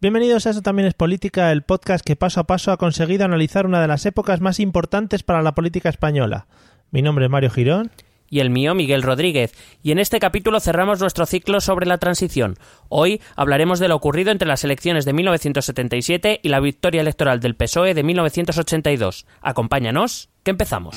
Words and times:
Bienvenidos 0.00 0.46
a 0.46 0.50
Eso 0.50 0.62
también 0.62 0.86
es 0.86 0.94
política, 0.94 1.50
el 1.50 1.62
podcast 1.62 2.06
que 2.06 2.14
paso 2.14 2.38
a 2.38 2.44
paso 2.44 2.70
ha 2.70 2.76
conseguido 2.76 3.24
analizar 3.24 3.66
una 3.66 3.80
de 3.80 3.88
las 3.88 4.06
épocas 4.06 4.40
más 4.40 4.60
importantes 4.60 5.24
para 5.24 5.42
la 5.42 5.56
política 5.56 5.88
española. 5.88 6.46
Mi 6.92 7.02
nombre 7.02 7.24
es 7.24 7.30
Mario 7.32 7.50
Girón. 7.50 7.90
Y 8.30 8.38
el 8.38 8.50
mío, 8.50 8.76
Miguel 8.76 9.02
Rodríguez. 9.02 9.54
Y 9.82 9.90
en 9.90 9.98
este 9.98 10.20
capítulo 10.20 10.60
cerramos 10.60 11.00
nuestro 11.00 11.26
ciclo 11.26 11.60
sobre 11.60 11.86
la 11.86 11.98
transición. 11.98 12.58
Hoy 12.88 13.20
hablaremos 13.34 13.80
de 13.80 13.88
lo 13.88 13.96
ocurrido 13.96 14.30
entre 14.30 14.46
las 14.46 14.62
elecciones 14.62 15.04
de 15.04 15.14
1977 15.14 16.40
y 16.44 16.48
la 16.48 16.60
victoria 16.60 17.00
electoral 17.00 17.40
del 17.40 17.56
PSOE 17.56 17.94
de 17.94 18.04
1982. 18.04 19.26
Acompáñanos, 19.40 20.28
que 20.44 20.52
empezamos. 20.52 20.96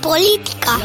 Política. 0.00 0.78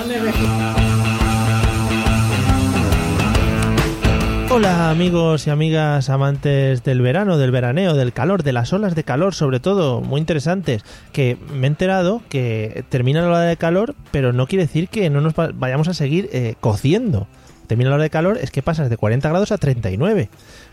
Hola 4.49 4.89
amigos 4.89 5.47
y 5.47 5.49
amigas 5.49 6.09
amantes 6.09 6.83
del 6.83 7.01
verano, 7.01 7.37
del 7.37 7.51
veraneo, 7.51 7.93
del 7.93 8.11
calor, 8.11 8.43
de 8.43 8.51
las 8.51 8.73
olas 8.73 8.95
de 8.95 9.05
calor 9.05 9.33
sobre 9.33 9.61
todo, 9.61 10.01
muy 10.01 10.19
interesantes, 10.19 10.83
que 11.13 11.37
me 11.53 11.67
he 11.67 11.69
enterado 11.69 12.21
que 12.27 12.83
termina 12.89 13.21
la 13.21 13.27
ola 13.29 13.41
de 13.41 13.55
calor, 13.55 13.95
pero 14.11 14.33
no 14.33 14.47
quiere 14.47 14.65
decir 14.65 14.89
que 14.89 15.09
no 15.09 15.21
nos 15.21 15.33
va- 15.35 15.51
vayamos 15.53 15.87
a 15.87 15.93
seguir 15.93 16.29
eh, 16.33 16.55
cociendo. 16.59 17.27
Termina 17.67 17.91
la 17.91 17.95
ola 17.95 18.03
de 18.03 18.09
calor 18.09 18.37
es 18.41 18.51
que 18.51 18.61
pasas 18.61 18.89
de 18.89 18.97
40 18.97 19.29
grados 19.29 19.53
a 19.53 19.57
39, 19.57 20.29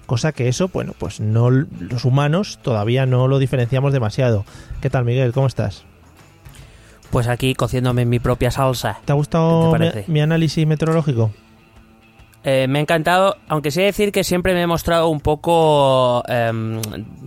cosa 0.07 0.33
que 0.33 0.49
eso, 0.49 0.67
bueno, 0.67 0.93
pues 0.99 1.21
no 1.21 1.49
los 1.51 2.05
humanos 2.05 2.59
todavía 2.63 3.07
no 3.07 3.29
lo 3.29 3.39
diferenciamos 3.39 3.93
demasiado. 3.93 4.45
¿Qué 4.81 4.91
tal 4.91 5.05
Miguel? 5.05 5.33
¿Cómo 5.33 5.47
estás? 5.47 5.85
Pues 7.11 7.27
aquí 7.29 7.55
cociéndome 7.55 8.05
mi 8.05 8.19
propia 8.19 8.51
salsa. 8.51 8.99
¿Te 9.05 9.13
ha 9.13 9.15
gustado 9.15 9.73
¿Qué 9.73 9.91
te 9.91 10.05
mi, 10.09 10.21
análisis 10.21 10.67
meteorológico? 10.67 11.31
Eh, 12.45 12.67
me 12.69 12.79
ha 12.79 12.83
encantado, 12.83 13.37
aunque 13.49 13.71
sí 13.71 13.83
decir 13.83 14.13
que 14.13 14.23
siempre 14.25 14.55
me 14.55 14.63
he 14.63 14.67
mostrado 14.67 15.09
un 15.09 15.21
poco, 15.21 16.23
em, 16.29 16.81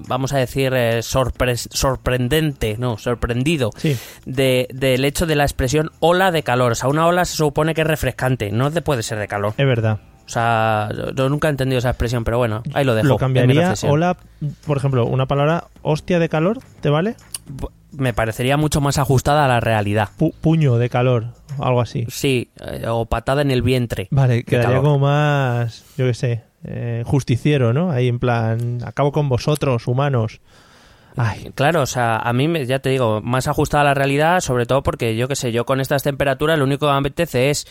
vamos 0.08 0.32
a 0.34 0.38
decir, 0.38 0.74
eh, 0.74 1.00
sorpre- 1.04 1.58
sorprendente, 1.58 2.78
no, 2.80 2.98
sorprendido 2.98 3.72
Sí. 3.76 3.98
de- 4.26 4.68
del 4.74 5.04
hecho 5.04 5.26
de 5.26 5.36
la 5.36 5.44
expresión 5.44 5.92
ola 6.00 6.32
de 6.32 6.44
calor. 6.44 6.72
O 6.72 6.76
sea, 6.76 6.90
una 6.90 7.06
ola 7.08 7.26
se 7.26 7.36
supone 7.36 7.74
que 7.76 7.82
es 7.82 7.88
refrescante, 7.88 8.52
no 8.52 8.70
de- 8.72 8.82
puede 8.82 9.04
ser 9.04 9.20
de 9.20 9.28
calor. 9.28 9.54
Es 9.58 9.66
verdad. 9.68 10.00
O 10.26 10.30
sea, 10.30 10.90
yo- 11.14 11.28
nunca 11.30 11.50
he 11.50 11.52
entendido 11.52 11.80
esa 11.80 11.90
expresión, 11.90 12.24
pero 12.24 12.38
bueno, 12.38 12.64
ahí 12.74 12.86
lo 12.86 12.96
dejo. 12.96 13.10
Lo 13.10 13.18
cambiaría, 13.18 13.74
hola, 13.90 14.16
por 14.66 14.78
ejemplo, 14.78 15.06
una 15.06 15.26
palabra 15.26 15.66
hostia 15.82 16.20
de 16.20 16.30
calor, 16.30 16.60
¿te 16.80 16.90
vale? 16.90 17.16
Me 17.98 18.14
parecería 18.14 18.58
mucho 18.58 18.80
más 18.82 18.98
ajustada 18.98 19.46
a 19.46 19.48
la 19.48 19.60
realidad. 19.60 20.10
Pu- 20.18 20.34
puño 20.40 20.78
de 20.78 20.90
calor, 20.90 21.26
algo 21.60 21.82
así. 21.82 22.06
Sí, 22.10 22.50
eh, 22.66 22.86
o 22.88 23.06
patada 23.06 23.42
en 23.42 23.52
el 23.52 23.62
vientre. 23.62 24.08
Vale, 24.12 24.44
quedaría 24.44 24.70
calor. 24.70 24.84
como 24.84 25.00
más, 25.00 25.84
yo 25.98 26.06
qué 26.08 26.14
sé, 26.14 26.44
eh, 26.64 27.04
justiciero, 27.06 27.74
¿no? 27.74 27.92
Ahí 27.92 28.08
en 28.08 28.20
plan, 28.20 28.80
acabo 28.86 29.12
con 29.12 29.28
vosotros, 29.30 29.88
humanos. 29.88 30.40
Ay, 31.18 31.52
Claro, 31.56 31.82
o 31.82 31.86
sea, 31.86 32.16
a 32.18 32.32
mí, 32.32 32.48
me- 32.48 32.66
ya 32.66 32.80
te 32.80 32.90
digo, 32.90 33.20
más 33.22 33.50
ajustada 33.50 33.82
a 33.82 33.86
la 33.86 33.94
realidad, 33.94 34.40
sobre 34.40 34.66
todo 34.66 34.82
porque 34.82 35.18
yo 35.18 35.28
qué 35.28 35.36
sé, 35.36 35.52
yo 35.52 35.66
con 35.66 35.82
estas 35.82 36.04
temperaturas 36.04 36.58
lo 36.58 36.64
único 36.64 36.88
que 36.88 36.94
me 36.94 37.00
apetece 37.00 37.50
es 37.50 37.68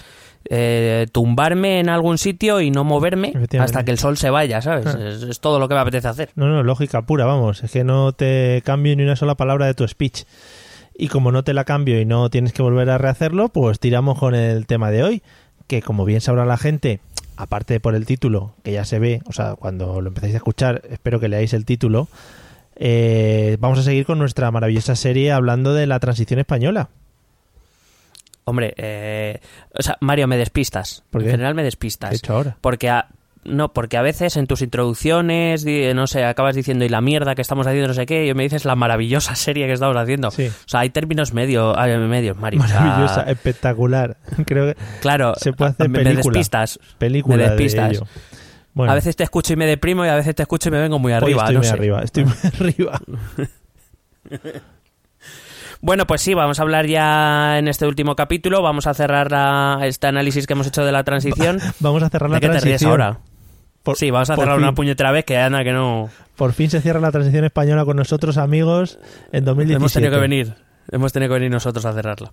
eh, 0.49 1.07
tumbarme 1.13 1.81
en 1.81 1.89
algún 1.89 2.19
sitio 2.19 2.61
y 2.61 2.71
no 2.71 2.85
moverme 2.85 3.33
hasta 3.59 3.85
que 3.85 3.91
el 3.91 3.99
sol 3.99 4.17
se 4.17 4.31
vaya, 4.31 4.63
¿sabes? 4.63 4.87
Ah. 4.87 4.99
Es, 5.09 5.23
es 5.23 5.41
todo 5.41 5.59
lo 5.59 5.69
que 5.69 5.75
me 5.75 5.81
apetece 5.81 6.09
hacer. 6.09 6.31
no, 6.35 6.49
no, 6.49 6.63
lógica 6.63 7.03
pura, 7.03 7.27
vamos, 7.27 7.63
es 7.63 7.71
que 7.71 7.85
no 7.85 8.13
te 8.13 8.63
cambio 8.65 8.97
ni 8.97 9.03
una 9.03 9.17
sola 9.17 9.35
palabra 9.35 9.67
de 9.67 9.75
tu 9.75 9.87
speech. 9.87 10.25
Y 10.97 11.09
como 11.09 11.33
no 11.33 11.45
te 11.45 11.55
la 11.55 11.65
cambio 11.65 12.01
y 12.01 12.05
no 12.05 12.29
tienes 12.29 12.53
que 12.53 12.63
volver 12.63 12.91
a 12.91 12.99
rehacerlo, 12.99 13.49
pues 13.49 13.81
tiramos 13.81 14.19
con 14.19 14.35
el 14.35 14.67
tema 14.67 14.91
de 14.91 15.03
hoy, 15.03 15.23
que 15.67 15.81
como 15.81 16.05
bien 16.05 16.21
sabrá 16.21 16.45
la 16.45 16.59
gente, 16.59 17.01
aparte 17.37 17.81
por 17.81 17.95
el 17.95 18.05
título, 18.05 18.55
que 18.63 18.73
ya 18.73 18.85
se 18.85 18.99
ve, 18.99 19.23
o 19.27 19.33
sea, 19.33 19.55
cuando 19.57 20.01
lo 20.01 20.09
empecéis 20.09 20.35
a 20.35 20.39
escuchar, 20.39 20.83
espero 20.91 21.19
que 21.19 21.29
leáis 21.29 21.55
el 21.55 21.65
título, 21.65 22.09
eh, 22.77 23.57
vamos 23.61 23.79
a 23.79 23.83
seguir 23.83 24.05
con 24.05 24.19
nuestra 24.19 24.51
maravillosa 24.51 24.95
serie 24.95 25.33
hablando 25.33 25.75
de 25.75 25.87
la 25.87 26.01
transición 26.01 26.41
española. 26.41 26.89
Hombre, 28.51 28.75
eh, 28.77 29.41
o 29.79 29.83
sea, 29.83 29.97
Mario, 30.01 30.27
me 30.29 30.37
despistas. 30.37 31.03
¿Por 31.11 31.23
En 31.23 31.27
qué? 31.27 31.31
general 31.33 31.55
me 31.55 31.63
¿Qué 31.63 31.65
he 31.65 31.71
despistas. 31.71 32.15
hecho 32.15 32.35
ahora? 32.35 32.57
Porque 32.61 32.91
a, 32.91 33.09
no, 33.45 33.73
porque 33.73 33.97
a 33.97 34.03
veces 34.03 34.37
en 34.37 34.47
tus 34.47 34.61
introducciones, 34.61 35.65
no 35.95 36.07
sé, 36.07 36.25
acabas 36.25 36.55
diciendo 36.55 36.85
y 36.85 36.91
la 36.91 37.01
mierda 37.01 37.35
que 37.35 37.41
estamos 37.43 37.67
haciendo, 37.67 37.89
no 37.89 37.95
sé 37.95 38.05
qué, 38.05 38.27
y 38.27 38.35
me 38.35 38.43
dices 38.43 38.67
la 38.67 38.77
maravillosa 38.77 39.35
serie 39.35 39.67
que 39.67 39.73
estamos 39.73 39.97
haciendo. 39.97 40.31
Sí. 40.31 40.49
O 40.49 40.69
sea, 40.69 40.81
hay 40.81 40.91
términos 40.91 41.33
medio, 41.33 41.79
ay, 41.79 41.97
medios, 41.97 42.37
Mario. 42.37 42.61
o 42.63 42.67
sea, 42.69 42.81
Maravillosa, 42.81 43.23
espectacular. 43.31 44.19
Creo 44.47 44.67
que 44.75 44.77
claro, 45.01 45.33
se 45.37 45.53
puede 45.55 45.71
hacer 45.71 45.89
me, 45.89 45.99
me 45.99 46.05
película. 46.05 46.35
despistas. 46.35 46.79
película 46.99 47.37
Me 47.37 47.43
de 47.45 47.49
despistas. 47.51 47.91
ello. 47.93 48.07
Bueno, 48.75 48.93
A 48.93 48.95
veces 48.95 49.17
te 49.17 49.25
escucho 49.25 49.53
y 49.53 49.57
me 49.57 49.67
deprimo 49.67 50.05
y 50.05 50.09
a 50.09 50.15
veces 50.17 50.35
te 50.35 50.43
escucho 50.43 50.69
y 50.69 50.73
me 50.73 50.79
vengo 50.81 50.99
muy 50.99 51.13
hoy 51.13 51.17
arriba. 51.17 51.43
estoy 51.43 51.55
no 51.55 51.61
muy 51.61 51.67
sé. 51.67 51.73
arriba, 51.73 52.03
estoy 52.03 52.25
muy 52.25 52.35
arriba. 52.61 53.01
Bueno, 55.83 56.07
pues 56.07 56.21
sí, 56.21 56.35
vamos 56.35 56.59
a 56.59 56.63
hablar 56.63 56.87
ya 56.87 57.59
en 57.59 57.67
este 57.69 57.87
último 57.87 58.15
capítulo. 58.15 58.61
Vamos 58.63 58.87
a 58.87 58.93
cerrar 58.95 59.31
la- 59.31 59.79
este 59.85 60.07
análisis 60.07 60.47
que 60.47 60.53
hemos 60.53 60.67
hecho 60.67 60.85
de 60.85 60.93
la 60.93 61.05
transición. 61.05 61.59
Vamos 61.81 62.03
a 62.03 62.11
cerrar 62.11 62.29
la 62.31 62.37
¿De 62.39 62.41
qué 62.47 62.53
te 62.53 62.61
ríes 62.61 62.83
ahora? 62.85 63.19
Por- 63.83 63.97
sí, 63.97 64.11
vamos 64.11 64.29
a 64.29 64.37
cerrar 64.37 64.57
fin. 64.57 64.65
una 64.65 64.75
puñetera 64.75 65.11
vez 65.11 65.25
que 65.25 65.39
anda 65.39 65.65
que 65.65 65.73
no. 65.73 66.11
Por 66.37 66.53
fin 66.53 66.69
se 66.69 66.83
cierra 66.83 67.01
la 67.01 67.11
transición 67.11 67.47
española 67.47 67.87
con 67.87 67.97
nosotros, 67.97 68.37
amigos, 68.37 68.99
en 69.33 69.47
2017. 69.47 69.77
Hemos 69.77 69.93
tenido 69.95 70.13
que 70.13 70.21
venir. 70.21 70.55
Hemos 70.93 71.13
tenido 71.15 71.31
que 71.31 71.35
venir 71.35 71.51
nosotros 71.51 71.87
a 71.87 71.93
cerrarla. 71.95 72.31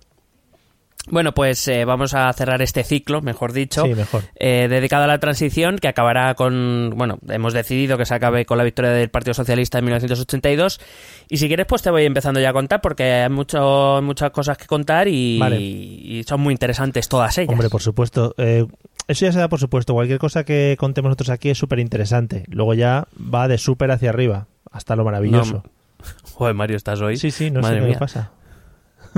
Bueno, 1.10 1.32
pues 1.34 1.66
eh, 1.68 1.84
vamos 1.84 2.14
a 2.14 2.32
cerrar 2.32 2.60
este 2.62 2.84
ciclo, 2.84 3.22
mejor 3.22 3.52
dicho, 3.52 3.84
Sí, 3.84 3.94
mejor. 3.94 4.24
eh, 4.36 4.66
dedicado 4.68 5.04
a 5.04 5.06
la 5.06 5.18
transición, 5.18 5.78
que 5.78 5.88
acabará 5.88 6.34
con. 6.34 6.92
Bueno, 6.96 7.18
hemos 7.28 7.52
decidido 7.52 7.96
que 7.96 8.04
se 8.06 8.14
acabe 8.14 8.44
con 8.44 8.58
la 8.58 8.64
victoria 8.64 8.90
del 8.90 9.08
Partido 9.10 9.34
Socialista 9.34 9.78
en 9.78 9.84
1982. 9.86 10.80
Y 11.28 11.36
si 11.38 11.48
quieres, 11.48 11.66
pues 11.66 11.82
te 11.82 11.90
voy 11.90 12.04
empezando 12.04 12.40
ya 12.40 12.50
a 12.50 12.52
contar, 12.52 12.80
porque 12.80 13.04
hay 13.04 13.30
mucho, 13.30 14.00
muchas 14.02 14.30
cosas 14.30 14.58
que 14.58 14.66
contar 14.66 15.08
y, 15.08 15.38
Vale. 15.38 15.60
y 15.60 16.24
son 16.26 16.40
muy 16.40 16.52
interesantes 16.52 17.08
todas 17.08 17.36
ellas. 17.38 17.50
Hombre, 17.52 17.68
por 17.70 17.82
supuesto. 17.82 18.34
eh, 18.38 18.66
eso 19.06 19.24
ya 19.24 19.32
se 19.32 19.38
da 19.38 19.48
por 19.48 19.58
supuesto. 19.58 19.94
Cualquier 19.94 20.18
cosa 20.18 20.44
que 20.44 20.76
contemos 20.78 21.08
nosotros 21.08 21.30
aquí 21.30 21.48
es 21.48 21.56
súper 21.56 21.78
interesante. 21.78 22.44
Luego 22.48 22.74
ya 22.74 23.08
va 23.18 23.48
de 23.48 23.56
súper 23.56 23.90
hacia 23.90 24.10
arriba, 24.10 24.48
hasta 24.70 24.96
lo 24.96 25.04
maravilloso. 25.04 25.62
Joder, 26.34 26.54
Mario, 26.54 26.76
estás 26.76 27.00
hoy. 27.00 27.16
sí, 27.16 27.30
sí, 27.30 27.50
no 27.50 27.60
Madre 27.60 27.76
sé 27.76 27.82
qué 27.84 27.88
mía. 27.90 27.98
pasa. 27.98 28.30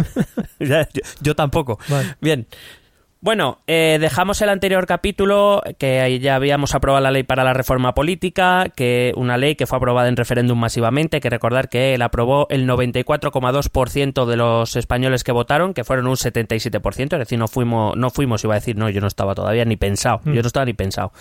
Yo, 0.59 0.77
yo 1.21 1.35
tampoco. 1.35 1.79
Vale. 1.89 2.15
Bien. 2.21 2.47
Bueno, 3.23 3.59
eh, 3.67 3.99
dejamos 4.01 4.41
el 4.41 4.49
anterior 4.49 4.87
capítulo, 4.87 5.63
que 5.79 6.19
ya 6.21 6.37
habíamos 6.37 6.75
aprobado 6.75 7.03
la 7.03 7.11
ley 7.11 7.23
para 7.23 7.45
la 7.45 7.53
reforma 7.53 7.93
política, 7.95 8.73
que 8.75 9.13
una 9.15 9.37
ley 9.37 9.57
que 9.57 9.67
fue 9.67 9.77
aprobada 9.77 10.09
en 10.09 10.17
referéndum 10.17 10.59
masivamente, 10.59 11.19
hay 11.19 11.21
que 11.21 11.29
recordar 11.29 11.69
que 11.69 11.99
la 11.99 12.07
aprobó 12.07 12.47
el 12.49 12.67
94,2% 12.67 14.25
de 14.25 14.37
los 14.37 14.75
españoles 14.77 15.23
que 15.23 15.33
votaron, 15.33 15.75
que 15.75 15.85
fueron 15.85 16.07
un 16.07 16.17
77%, 16.17 17.13
es 17.13 17.19
decir, 17.19 17.39
no 17.39 17.47
fuimos, 17.47 17.95
no 17.95 18.09
fuimos, 18.09 18.43
iba 18.45 18.55
a 18.55 18.59
decir, 18.59 18.77
no, 18.77 18.89
yo 18.89 19.03
no 19.03 19.07
estaba 19.07 19.35
todavía 19.35 19.67
ni 19.67 19.77
pensado, 19.77 20.21
Mm. 20.25 20.33
yo 20.33 20.41
no 20.41 20.47
estaba 20.47 20.65
ni 20.65 20.73
pensado. 20.73 21.13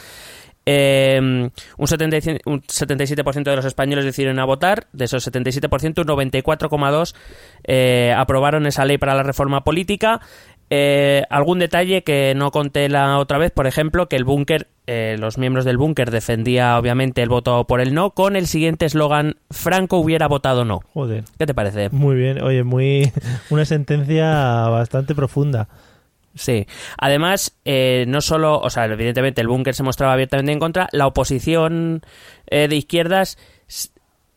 Eh, 0.65 1.19
un, 1.77 1.87
75 1.87 2.49
un 2.49 2.61
77% 2.61 3.43
de 3.43 3.55
los 3.55 3.65
españoles 3.65 4.05
decidieron 4.05 4.39
a 4.39 4.45
votar, 4.45 4.87
de 4.93 5.05
esos 5.05 5.27
77%, 5.27 5.99
un 5.99 6.07
94,2% 6.07 7.15
eh, 7.63 8.13
aprobaron 8.15 8.67
esa 8.67 8.85
ley 8.85 8.97
para 8.97 9.15
la 9.15 9.23
reforma 9.23 9.63
política. 9.63 10.21
Eh, 10.71 11.23
algún 11.31 11.57
detalle 11.57 12.03
que 12.03 12.33
no 12.35 12.51
conté 12.51 12.89
la 12.89 13.17
otra 13.17 13.39
vez, 13.39 13.51
por 13.51 13.65
ejemplo, 13.65 14.07
que 14.07 14.15
el 14.15 14.23
búnker, 14.23 14.67
eh, 14.85 15.15
los 15.17 15.39
miembros 15.39 15.65
del 15.65 15.77
búnker 15.77 16.11
defendía 16.11 16.77
obviamente 16.77 17.23
el 17.23 17.29
voto 17.29 17.65
por 17.65 17.81
el 17.81 17.95
no, 17.95 18.11
con 18.11 18.35
el 18.35 18.45
siguiente 18.45 18.85
eslogan, 18.85 19.37
Franco 19.49 19.97
hubiera 19.97 20.27
votado 20.27 20.65
no. 20.65 20.81
Joder. 20.93 21.23
¿Qué 21.39 21.47
te 21.47 21.55
parece? 21.55 21.89
Muy 21.89 22.15
bien. 22.15 22.43
Oye, 22.43 22.63
muy 22.63 23.11
una 23.49 23.65
sentencia 23.65 24.67
bastante 24.67 25.15
profunda. 25.15 25.67
Sí. 26.35 26.67
Además, 26.97 27.57
eh, 27.65 28.05
no 28.07 28.21
solo, 28.21 28.59
o 28.59 28.69
sea, 28.69 28.85
evidentemente 28.85 29.41
el 29.41 29.47
búnker 29.47 29.75
se 29.75 29.83
mostraba 29.83 30.13
abiertamente 30.13 30.51
en 30.51 30.59
contra, 30.59 30.87
la 30.91 31.07
oposición 31.07 32.01
eh, 32.47 32.67
de 32.67 32.75
izquierdas 32.75 33.37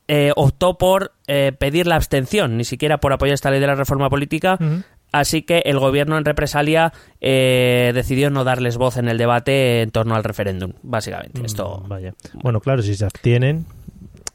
eh, 0.09 0.33
optó 0.37 0.79
por 0.79 1.13
eh, 1.27 1.53
pedir 1.59 1.87
la 1.87 1.97
abstención, 1.97 2.57
ni 2.57 2.65
siquiera 2.65 2.99
por 2.99 3.13
apoyar 3.13 3.35
esta 3.35 3.51
ley 3.51 3.61
de 3.61 3.67
la 3.67 3.75
reforma 3.75 4.11
política. 4.11 4.59
Así 5.13 5.43
que 5.43 5.59
el 5.67 5.79
gobierno 5.79 6.17
en 6.17 6.25
represalia 6.25 6.93
eh, 7.21 7.93
decidió 7.95 8.31
no 8.31 8.45
darles 8.45 8.79
voz 8.79 8.97
en 8.97 9.09
el 9.09 9.19
debate 9.19 9.83
en 9.83 9.91
torno 9.91 10.15
al 10.15 10.25
referéndum, 10.25 10.73
básicamente. 10.83 11.45
Esto, 11.45 11.83
Mm, 11.85 11.89
Vaya. 11.89 12.15
Bueno, 12.35 12.61
claro, 12.61 12.83
si 12.83 12.95
se 12.95 13.05
abstienen. 13.05 13.67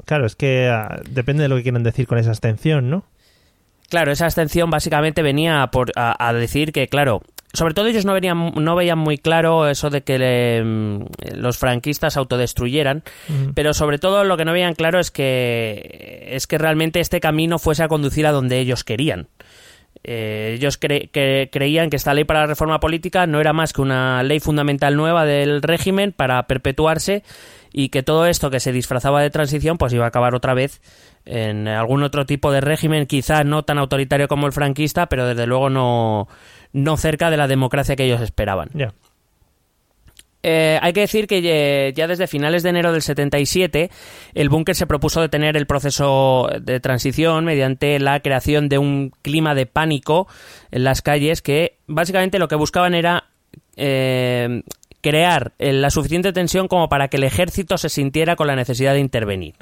Claro, 0.06 0.26
es 0.26 0.36
que 0.36 0.68
ah, 0.68 1.02
depende 1.10 1.44
de 1.44 1.50
lo 1.50 1.56
que 1.58 1.64
quieran 1.64 1.84
decir 1.84 2.08
con 2.08 2.18
esa 2.20 2.30
abstención, 2.30 2.90
¿no? 2.90 3.04
Claro, 3.90 4.12
esa 4.12 4.26
abstención 4.26 4.70
básicamente 4.70 5.22
venía 5.22 5.68
por, 5.72 5.92
a, 5.96 6.28
a 6.28 6.34
decir 6.34 6.72
que, 6.72 6.88
claro, 6.88 7.22
sobre 7.58 7.74
todo 7.74 7.88
ellos 7.88 8.06
no, 8.06 8.14
verían, 8.14 8.54
no 8.56 8.76
veían 8.76 8.98
muy 9.00 9.18
claro 9.18 9.68
eso 9.68 9.90
de 9.90 10.02
que 10.02 10.18
le- 10.18 10.64
mm, 10.64 11.06
los 11.36 11.58
franquistas 11.58 12.16
autodestruyeran, 12.18 13.04
pero 13.54 13.74
sobre 13.74 13.98
todo 13.98 14.24
lo 14.24 14.38
que 14.38 14.46
no 14.46 14.54
veían 14.54 14.76
claro 14.76 15.00
es 15.00 15.12
que, 15.12 16.28
es 16.32 16.48
que 16.48 16.58
realmente 16.58 17.00
este 17.00 17.20
camino 17.20 17.60
fuese 17.60 17.84
a 17.84 17.88
conducir 17.88 18.26
a 18.28 18.32
donde 18.32 18.60
ellos 18.60 18.84
querían. 18.84 19.28
Eh, 20.04 20.54
ellos 20.58 20.80
cre- 20.80 21.10
que 21.12 21.50
creían 21.52 21.90
que 21.90 21.98
esta 21.98 22.14
ley 22.14 22.24
para 22.24 22.42
la 22.42 22.46
reforma 22.48 22.80
política 22.80 23.26
no 23.28 23.42
era 23.42 23.52
más 23.52 23.74
que 23.74 23.82
una 23.82 24.22
ley 24.24 24.40
fundamental 24.40 24.96
nueva 24.96 25.26
del 25.26 25.62
régimen 25.62 26.14
para 26.14 26.44
perpetuarse 26.48 27.24
y 27.74 27.90
que 27.90 28.04
todo 28.04 28.26
esto 28.28 28.50
que 28.50 28.60
se 28.60 28.72
disfrazaba 28.72 29.22
de 29.22 29.32
transición 29.32 29.78
pues 29.78 29.92
iba 29.94 30.06
a 30.06 30.10
acabar 30.10 30.36
otra 30.36 30.54
vez 30.54 30.82
en 31.26 31.68
algún 31.68 32.04
otro 32.04 32.26
tipo 32.26 32.52
de 32.54 32.62
régimen, 32.62 33.06
quizá 33.06 33.44
no 33.44 33.64
tan 33.64 33.80
autoritario 33.80 34.28
como 34.30 34.46
el 34.48 34.54
franquista, 34.54 35.08
pero 35.08 35.26
desde 35.28 35.46
luego 35.46 35.70
no, 35.70 36.30
no 36.74 36.98
cerca 36.98 37.30
de 37.30 37.38
la 37.38 37.48
democracia 37.48 37.96
que 37.96 38.06
ellos 38.06 38.22
esperaban. 38.22 38.70
Eh, 40.44 40.78
hay 40.82 40.94
que 40.94 41.02
decir 41.02 41.28
que 41.28 41.42
ye- 41.42 41.94
ya 41.94 42.08
desde 42.08 42.28
finales 42.28 42.62
de 42.64 42.70
enero 42.70 42.94
del 42.94 43.02
77 43.02 43.90
el 44.36 44.50
búnker 44.50 44.76
se 44.76 44.86
propuso 44.88 45.20
detener 45.20 45.58
el 45.58 45.66
proceso 45.66 46.48
de 46.62 46.80
transición 46.80 47.44
mediante 47.44 48.00
la 48.00 48.20
creación 48.22 48.70
de 48.70 48.78
un 48.78 49.12
clima 49.24 49.56
de 49.56 49.66
pánico 49.66 50.28
en 50.72 50.84
las 50.84 51.02
calles 51.02 51.42
que 51.42 51.78
básicamente 51.88 52.38
lo 52.40 52.48
que 52.48 52.56
buscaban 52.56 52.94
era 52.94 53.26
eh, 53.76 54.62
crear 55.02 55.54
eh, 55.58 55.74
la 55.74 55.90
suficiente 55.90 56.32
tensión 56.32 56.68
como 56.68 56.88
para 56.88 57.08
que 57.08 57.18
el 57.18 57.24
ejército 57.24 57.78
se 57.78 57.90
sintiera 57.90 58.36
con 58.36 58.48
la 58.48 58.56
necesidad 58.56 58.94
de 58.94 59.00
intervenir. 59.00 59.56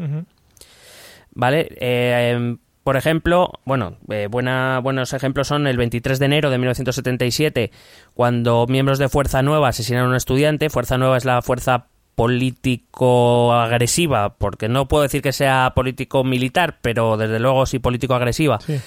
¿Vale? 1.34 1.68
Eh, 1.80 2.58
por 2.86 2.96
ejemplo, 2.96 3.52
bueno, 3.66 3.98
eh, 4.10 4.28
buena, 4.32 4.80
buenos 4.82 5.12
ejemplos 5.12 5.48
son 5.50 5.68
el 5.68 5.76
23 5.76 6.18
de 6.20 6.26
enero 6.28 6.50
de 6.52 6.58
1977, 6.60 7.72
cuando 8.14 8.66
miembros 8.70 9.00
de 9.00 9.10
Fuerza 9.10 9.42
Nueva 9.42 9.68
asesinaron 9.70 10.08
a 10.08 10.12
un 10.12 10.16
estudiante. 10.16 10.70
Fuerza 10.70 10.98
Nueva 10.98 11.18
es 11.18 11.26
la 11.26 11.42
fuerza 11.42 11.88
político-agresiva, 12.16 14.36
porque 14.38 14.70
no 14.70 14.88
puedo 14.88 15.04
decir 15.04 15.22
que 15.22 15.34
sea 15.34 15.74
político-militar, 15.76 16.78
pero 16.82 17.18
desde 17.18 17.40
luego 17.40 17.66
sí 17.66 17.80
político-agresiva, 17.80 18.60
Sí. 18.62 18.80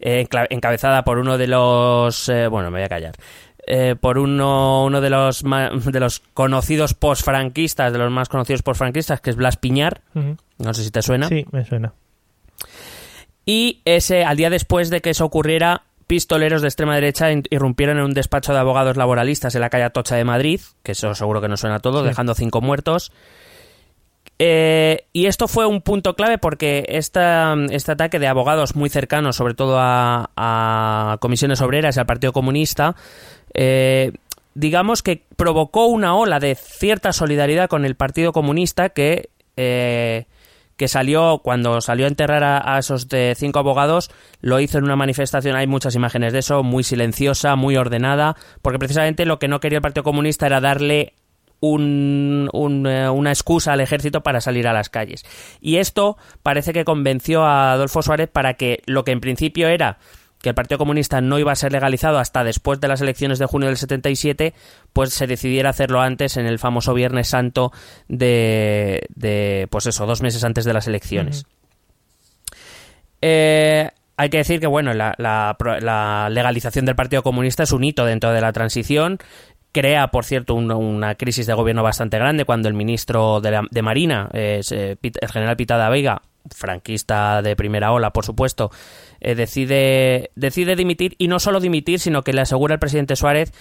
eh, 0.00 0.26
encabezada 0.50 1.04
por 1.04 1.18
uno 1.18 1.38
de 1.38 1.46
los... 1.46 2.28
eh, 2.28 2.48
bueno, 2.48 2.70
me 2.70 2.78
voy 2.80 2.84
a 2.84 2.88
callar. 2.88 3.14
Eh, 3.66 3.96
por 3.98 4.18
uno, 4.18 4.84
uno 4.84 5.00
de 5.00 5.08
los 5.08 5.42
ma- 5.44 5.70
de 5.70 6.00
los 6.00 6.20
conocidos 6.34 6.92
posfranquistas, 6.92 7.92
de 7.92 7.98
los 7.98 8.10
más 8.10 8.28
conocidos 8.28 8.62
posfranquistas, 8.62 9.22
que 9.22 9.30
es 9.30 9.36
Blas 9.36 9.56
Piñar. 9.56 10.02
No 10.58 10.74
sé 10.74 10.84
si 10.84 10.90
te 10.90 11.00
suena. 11.00 11.28
Sí, 11.28 11.46
me 11.50 11.64
suena. 11.64 11.94
Y 13.46 13.80
ese, 13.84 14.24
al 14.24 14.36
día 14.36 14.50
después 14.50 14.90
de 14.90 15.00
que 15.00 15.10
eso 15.10 15.24
ocurriera, 15.24 15.82
pistoleros 16.06 16.62
de 16.62 16.68
extrema 16.68 16.94
derecha 16.94 17.28
irrumpieron 17.50 17.98
en 17.98 18.04
un 18.04 18.14
despacho 18.14 18.52
de 18.52 18.58
abogados 18.58 18.96
laboralistas 18.96 19.54
en 19.54 19.60
la 19.60 19.70
calle 19.70 19.84
Atocha 19.84 20.16
de 20.16 20.24
Madrid, 20.24 20.60
que 20.82 20.92
eso 20.92 21.14
seguro 21.14 21.40
que 21.40 21.48
no 21.48 21.56
suena 21.56 21.76
a 21.76 21.80
todo, 21.80 22.02
Sí. 22.02 22.08
dejando 22.08 22.34
cinco 22.34 22.60
muertos. 22.60 23.12
Eh, 24.38 25.06
y 25.12 25.26
esto 25.26 25.46
fue 25.46 25.64
un 25.64 25.80
punto 25.80 26.16
clave 26.16 26.38
porque 26.38 26.84
esta, 26.88 27.54
este 27.70 27.92
ataque 27.92 28.18
de 28.18 28.26
abogados 28.26 28.74
muy 28.74 28.88
cercanos, 28.90 29.36
sobre 29.36 29.54
todo 29.54 29.78
a, 29.78 30.30
a 30.36 31.18
comisiones 31.20 31.60
obreras 31.60 31.96
y 31.96 32.00
al 32.00 32.06
Partido 32.06 32.32
Comunista, 32.32 32.96
eh, 33.54 34.12
digamos 34.54 35.02
que 35.02 35.22
provocó 35.36 35.86
una 35.86 36.16
ola 36.16 36.40
de 36.40 36.56
cierta 36.56 37.12
solidaridad 37.12 37.68
con 37.68 37.84
el 37.84 37.94
Partido 37.94 38.32
Comunista 38.32 38.88
que, 38.88 39.28
eh, 39.56 40.26
que 40.76 40.88
salió, 40.88 41.40
cuando 41.44 41.80
salió 41.80 42.06
a 42.06 42.08
enterrar 42.08 42.42
a, 42.44 42.78
esos 42.78 43.08
de 43.08 43.34
cinco 43.36 43.58
abogados, 43.60 44.10
lo 44.40 44.58
hizo 44.60 44.78
en 44.78 44.84
una 44.84 44.96
manifestación, 44.96 45.54
hay 45.56 45.66
muchas 45.66 45.94
imágenes 45.94 46.32
de 46.32 46.40
eso, 46.40 46.62
muy 46.62 46.82
silenciosa, 46.82 47.54
muy 47.56 47.76
ordenada, 47.76 48.36
porque 48.62 48.78
precisamente 48.78 49.24
lo 49.26 49.38
que 49.38 49.48
no 49.48 49.60
quería 49.60 49.78
el 49.78 49.82
Partido 49.82 50.02
Comunista 50.04 50.46
era 50.46 50.60
darle 50.60 51.14
un- 51.60 52.50
un, 52.52 52.86
eh, 52.86 53.08
una 53.08 53.30
excusa 53.30 53.72
al 53.72 53.80
ejército 53.80 54.22
para 54.22 54.40
salir 54.40 54.66
a 54.68 54.72
las 54.72 54.90
calles. 54.90 55.24
Y 55.60 55.76
esto 55.76 56.18
parece 56.42 56.72
que 56.72 56.84
convenció 56.84 57.44
a 57.44 57.72
Adolfo 57.72 58.02
Suárez 58.02 58.28
para 58.30 58.54
que 58.54 58.82
lo 58.86 59.04
que 59.04 59.12
en 59.12 59.20
principio 59.20 59.68
era 59.68 59.98
que 60.44 60.50
el 60.50 60.54
Partido 60.54 60.78
Comunista 60.78 61.20
no 61.20 61.40
iba 61.40 61.50
a 61.50 61.56
ser 61.56 61.72
legalizado 61.72 62.20
hasta 62.20 62.44
después 62.44 62.78
de 62.80 62.86
las 62.86 63.00
elecciones 63.00 63.40
de 63.40 63.46
junio 63.46 63.66
del 63.66 63.76
77, 63.76 64.54
pues 64.92 65.12
se 65.12 65.26
decidiera 65.26 65.70
hacerlo 65.70 66.00
antes 66.00 66.36
en 66.36 66.46
el 66.46 66.60
famoso 66.60 66.94
Viernes 66.94 67.26
Santo 67.28 67.72
de, 68.06 69.06
de 69.16 69.66
pues 69.70 69.86
eso, 69.86 70.06
dos 70.06 70.22
meses 70.22 70.44
antes 70.44 70.64
de 70.64 70.72
las 70.72 70.86
elecciones. 70.86 71.46
Eh, 73.20 73.90
hay 74.16 74.28
que 74.30 74.36
decir 74.38 74.60
que 74.60 74.66
bueno, 74.66 74.92
la, 74.92 75.14
la 75.18 75.56
pro- 75.58 75.80
la 75.80 76.28
legalización 76.30 76.84
del 76.84 76.94
Partido 76.94 77.22
Comunista 77.22 77.62
es 77.62 77.72
un 77.72 77.84
hito 77.84 78.04
dentro 78.04 78.32
de 78.32 78.40
la 78.40 78.52
transición. 78.52 79.18
Crea, 79.72 80.08
por 80.08 80.24
cierto, 80.24 80.54
un- 80.54 80.70
una 80.70 81.14
crisis 81.16 81.46
de 81.46 81.54
gobierno 81.54 81.82
bastante 81.82 82.18
grande 82.18 82.44
cuando 82.44 82.68
el 82.68 82.74
ministro 82.74 83.40
de, 83.40 83.50
la- 83.50 83.66
de 83.70 83.82
Marina, 83.82 84.28
eh, 84.32 84.60
el 84.70 85.28
general 85.32 85.56
Pitada 85.56 85.88
Veiga, 85.88 86.22
franquista 86.50 87.42
de 87.42 87.56
primera 87.56 87.92
ola, 87.92 88.10
por 88.12 88.24
supuesto, 88.24 88.70
eh, 89.20 89.34
decide, 89.34 90.30
decide 90.34 90.76
dimitir 90.76 91.14
y 91.18 91.28
no 91.28 91.38
solo 91.38 91.60
dimitir, 91.60 92.00
sino 92.00 92.22
que 92.22 92.32
le 92.32 92.40
asegura 92.42 92.74
al 92.74 92.80
presidente 92.80 93.16
Suárez 93.16 93.52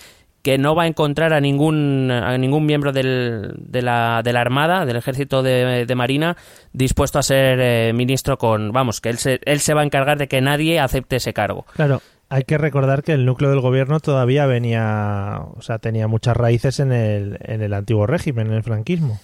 que 0.41 0.57
no 0.57 0.75
va 0.75 0.83
a 0.83 0.87
encontrar 0.87 1.31
a 1.31 1.39
ningún, 1.39 2.11
a 2.11 2.37
ningún 2.37 2.65
miembro 2.65 2.91
del- 2.91 3.53
de, 3.57 3.81
la, 3.81 4.19
de 4.25 4.33
la 4.33 4.41
Armada, 4.41 4.85
del 4.85 4.97
Ejército 4.97 5.41
de, 5.41 5.85
de 5.85 5.95
Marina, 5.95 6.35
dispuesto 6.73 7.17
a 7.17 7.23
ser 7.23 7.59
eh, 7.61 7.93
ministro 7.93 8.37
con... 8.37 8.73
Vamos, 8.73 8.99
que 8.99 9.07
él 9.09 9.17
se, 9.19 9.39
él 9.45 9.61
se 9.61 9.73
va 9.73 9.81
a 9.81 9.85
encargar 9.85 10.17
de 10.17 10.27
que 10.27 10.41
nadie 10.41 10.81
acepte 10.81 11.15
ese 11.15 11.31
cargo. 11.31 11.65
Claro, 11.75 12.01
hay 12.27 12.43
que 12.43 12.57
recordar 12.57 13.03
que 13.03 13.13
el 13.13 13.25
núcleo 13.25 13.51
del 13.51 13.61
gobierno 13.61 14.01
todavía 14.01 14.45
venía, 14.45 15.39
o 15.55 15.61
sea, 15.61 15.79
tenía 15.79 16.09
muchas 16.09 16.35
raíces 16.35 16.81
en 16.81 16.91
el, 16.91 17.37
en 17.39 17.61
el 17.61 17.73
antiguo 17.73 18.05
régimen, 18.05 18.47
en 18.47 18.53
el 18.55 18.63
franquismo. 18.63 19.21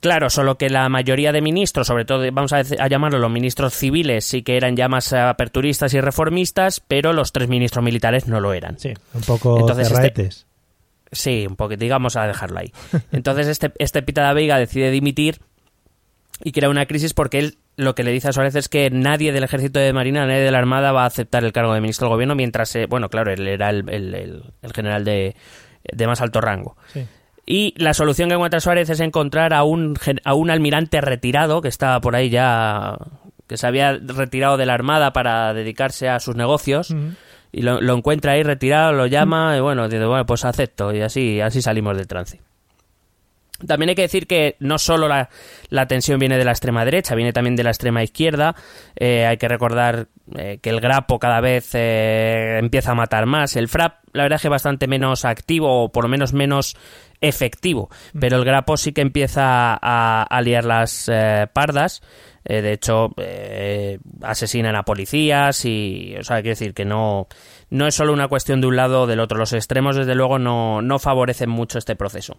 Claro, 0.00 0.30
solo 0.30 0.56
que 0.58 0.68
la 0.70 0.88
mayoría 0.88 1.32
de 1.32 1.40
ministros, 1.40 1.86
sobre 1.86 2.04
todo 2.04 2.22
vamos 2.32 2.52
a, 2.52 2.58
a 2.58 2.88
llamarlo 2.88 3.18
los 3.18 3.30
ministros 3.30 3.74
civiles, 3.74 4.24
sí 4.24 4.42
que 4.42 4.56
eran 4.56 4.76
ya 4.76 4.88
más 4.88 5.12
aperturistas 5.12 5.94
y 5.94 6.00
reformistas, 6.00 6.80
pero 6.80 7.12
los 7.12 7.32
tres 7.32 7.48
ministros 7.48 7.84
militares 7.84 8.28
no 8.28 8.40
lo 8.40 8.52
eran. 8.52 8.78
Sí, 8.78 8.92
un 9.14 9.22
poco 9.22 9.58
Entonces, 9.58 9.88
este-. 9.90 10.22
Sí, 11.12 11.46
un 11.48 11.56
poquito, 11.56 11.80
digamos 11.80 12.16
a 12.16 12.26
dejarlo 12.26 12.58
ahí. 12.58 12.72
Entonces 13.12 13.46
este, 13.46 13.72
este 13.78 14.02
Pitada 14.02 14.32
Veiga 14.32 14.58
decide 14.58 14.90
dimitir 14.90 15.38
y 16.44 16.52
crea 16.52 16.68
una 16.68 16.86
crisis 16.86 17.14
porque 17.14 17.38
él 17.38 17.58
lo 17.76 17.94
que 17.94 18.04
le 18.04 18.10
dice 18.10 18.28
a 18.28 18.32
Suárez 18.32 18.54
es 18.54 18.68
que 18.68 18.90
nadie 18.90 19.32
del 19.32 19.44
ejército 19.44 19.78
de 19.78 19.92
Marina, 19.92 20.26
nadie 20.26 20.40
de 20.40 20.50
la 20.50 20.58
Armada 20.58 20.92
va 20.92 21.04
a 21.04 21.06
aceptar 21.06 21.44
el 21.44 21.52
cargo 21.52 21.74
de 21.74 21.80
ministro 21.80 22.06
del 22.06 22.14
gobierno 22.14 22.34
mientras, 22.34 22.74
eh, 22.76 22.86
bueno, 22.86 23.08
claro, 23.08 23.30
él 23.32 23.46
era 23.46 23.70
el, 23.70 23.88
el- 23.88 24.14
el- 24.14 24.42
el 24.62 24.72
general 24.72 25.04
de, 25.04 25.36
de 25.84 26.06
más 26.06 26.20
alto 26.20 26.40
rango. 26.40 26.76
Sí. 26.92 27.06
Y 27.46 27.74
la 27.76 27.94
solución 27.94 28.28
que 28.28 28.34
encuentra 28.34 28.58
Suárez 28.58 28.90
es 28.90 28.98
encontrar 28.98 29.54
a 29.54 29.62
un, 29.62 29.94
a 30.24 30.34
un 30.34 30.50
almirante 30.50 31.00
retirado 31.00 31.62
que 31.62 31.68
estaba 31.68 32.00
por 32.00 32.16
ahí 32.16 32.28
ya, 32.28 32.98
que 33.46 33.56
se 33.56 33.66
había 33.68 33.92
retirado 33.92 34.56
de 34.56 34.66
la 34.66 34.74
Armada 34.74 35.12
para 35.12 35.54
dedicarse 35.54 36.08
a 36.08 36.18
sus 36.18 36.34
negocios. 36.34 36.92
Y 37.52 37.62
lo, 37.62 37.80
lo 37.80 37.94
encuentra 37.96 38.32
ahí 38.32 38.42
retirado, 38.42 38.92
lo 38.92 39.06
llama 39.06 39.56
y 39.56 39.60
bueno, 39.60 39.88
dice, 39.88 40.04
bueno, 40.04 40.26
pues 40.26 40.44
acepto 40.44 40.92
y 40.92 41.00
así, 41.00 41.40
así 41.40 41.62
salimos 41.62 41.96
del 41.96 42.08
trance. 42.08 42.40
También 43.64 43.90
hay 43.90 43.94
que 43.94 44.02
decir 44.02 44.26
que 44.26 44.56
no 44.58 44.78
solo 44.78 45.08
la, 45.08 45.30
la 45.70 45.86
tensión 45.86 46.18
viene 46.18 46.36
de 46.36 46.44
la 46.44 46.50
extrema 46.50 46.84
derecha, 46.84 47.14
viene 47.14 47.32
también 47.32 47.56
de 47.56 47.64
la 47.64 47.70
extrema 47.70 48.02
izquierda. 48.02 48.54
Eh, 48.96 49.24
hay 49.26 49.38
que 49.38 49.48
recordar 49.48 50.08
eh, 50.36 50.58
que 50.60 50.70
el 50.70 50.80
grapo 50.80 51.18
cada 51.18 51.40
vez 51.40 51.70
eh, 51.74 52.58
empieza 52.58 52.92
a 52.92 52.94
matar 52.94 53.24
más. 53.26 53.56
El 53.56 53.68
FRAP, 53.68 53.94
la 54.12 54.24
verdad 54.24 54.36
es 54.36 54.42
que 54.42 54.48
bastante 54.48 54.86
menos 54.88 55.24
activo, 55.24 55.84
o 55.84 55.92
por 55.92 56.04
lo 56.04 56.08
menos 56.08 56.34
menos 56.34 56.76
efectivo. 57.20 57.88
Pero 58.18 58.36
el 58.36 58.44
grapo 58.44 58.76
sí 58.76 58.92
que 58.92 59.00
empieza 59.00 59.78
a, 59.80 60.22
a 60.22 60.42
liar 60.42 60.64
las 60.64 61.10
pardas. 61.52 62.02
De 62.44 62.72
hecho, 62.72 63.12
asesinan 64.22 64.76
a 64.76 64.84
policías 64.84 65.64
y, 65.64 66.14
o 66.16 66.22
sea, 66.22 66.36
quiero 66.36 66.50
decir 66.50 66.74
que 66.74 66.84
no, 66.84 67.26
no 67.70 67.88
es 67.88 67.94
solo 67.96 68.12
una 68.12 68.28
cuestión 68.28 68.60
de 68.60 68.68
un 68.68 68.76
lado 68.76 69.02
o 69.02 69.06
del 69.08 69.18
otro. 69.18 69.36
Los 69.36 69.52
extremos, 69.52 69.96
desde 69.96 70.14
luego, 70.14 70.38
no, 70.38 70.80
no 70.80 71.00
favorecen 71.00 71.50
mucho 71.50 71.78
este 71.78 71.96
proceso. 71.96 72.38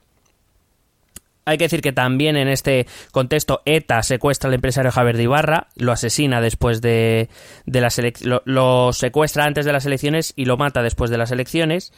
Hay 1.47 1.57
que 1.57 1.63
decir 1.65 1.81
que 1.81 1.93
también 1.93 2.35
en 2.35 2.47
este 2.47 2.85
contexto 3.11 3.61
ETA 3.65 4.03
secuestra 4.03 4.49
al 4.49 4.53
empresario 4.53 4.91
Javier 4.91 5.15
de 5.17 5.23
Ibarra, 5.23 5.67
lo 5.75 5.91
asesina 5.93 6.41
después 6.41 6.81
de, 6.81 7.29
de 7.65 7.81
las 7.81 7.99
lo, 8.23 8.41
lo 8.45 8.91
secuestra 8.93 9.45
antes 9.45 9.65
de 9.65 9.71
las 9.71 9.85
elecciones 9.85 10.33
y 10.35 10.45
lo 10.45 10.57
mata 10.57 10.83
después 10.83 11.09
de 11.09 11.17
las 11.17 11.31
elecciones. 11.31 11.93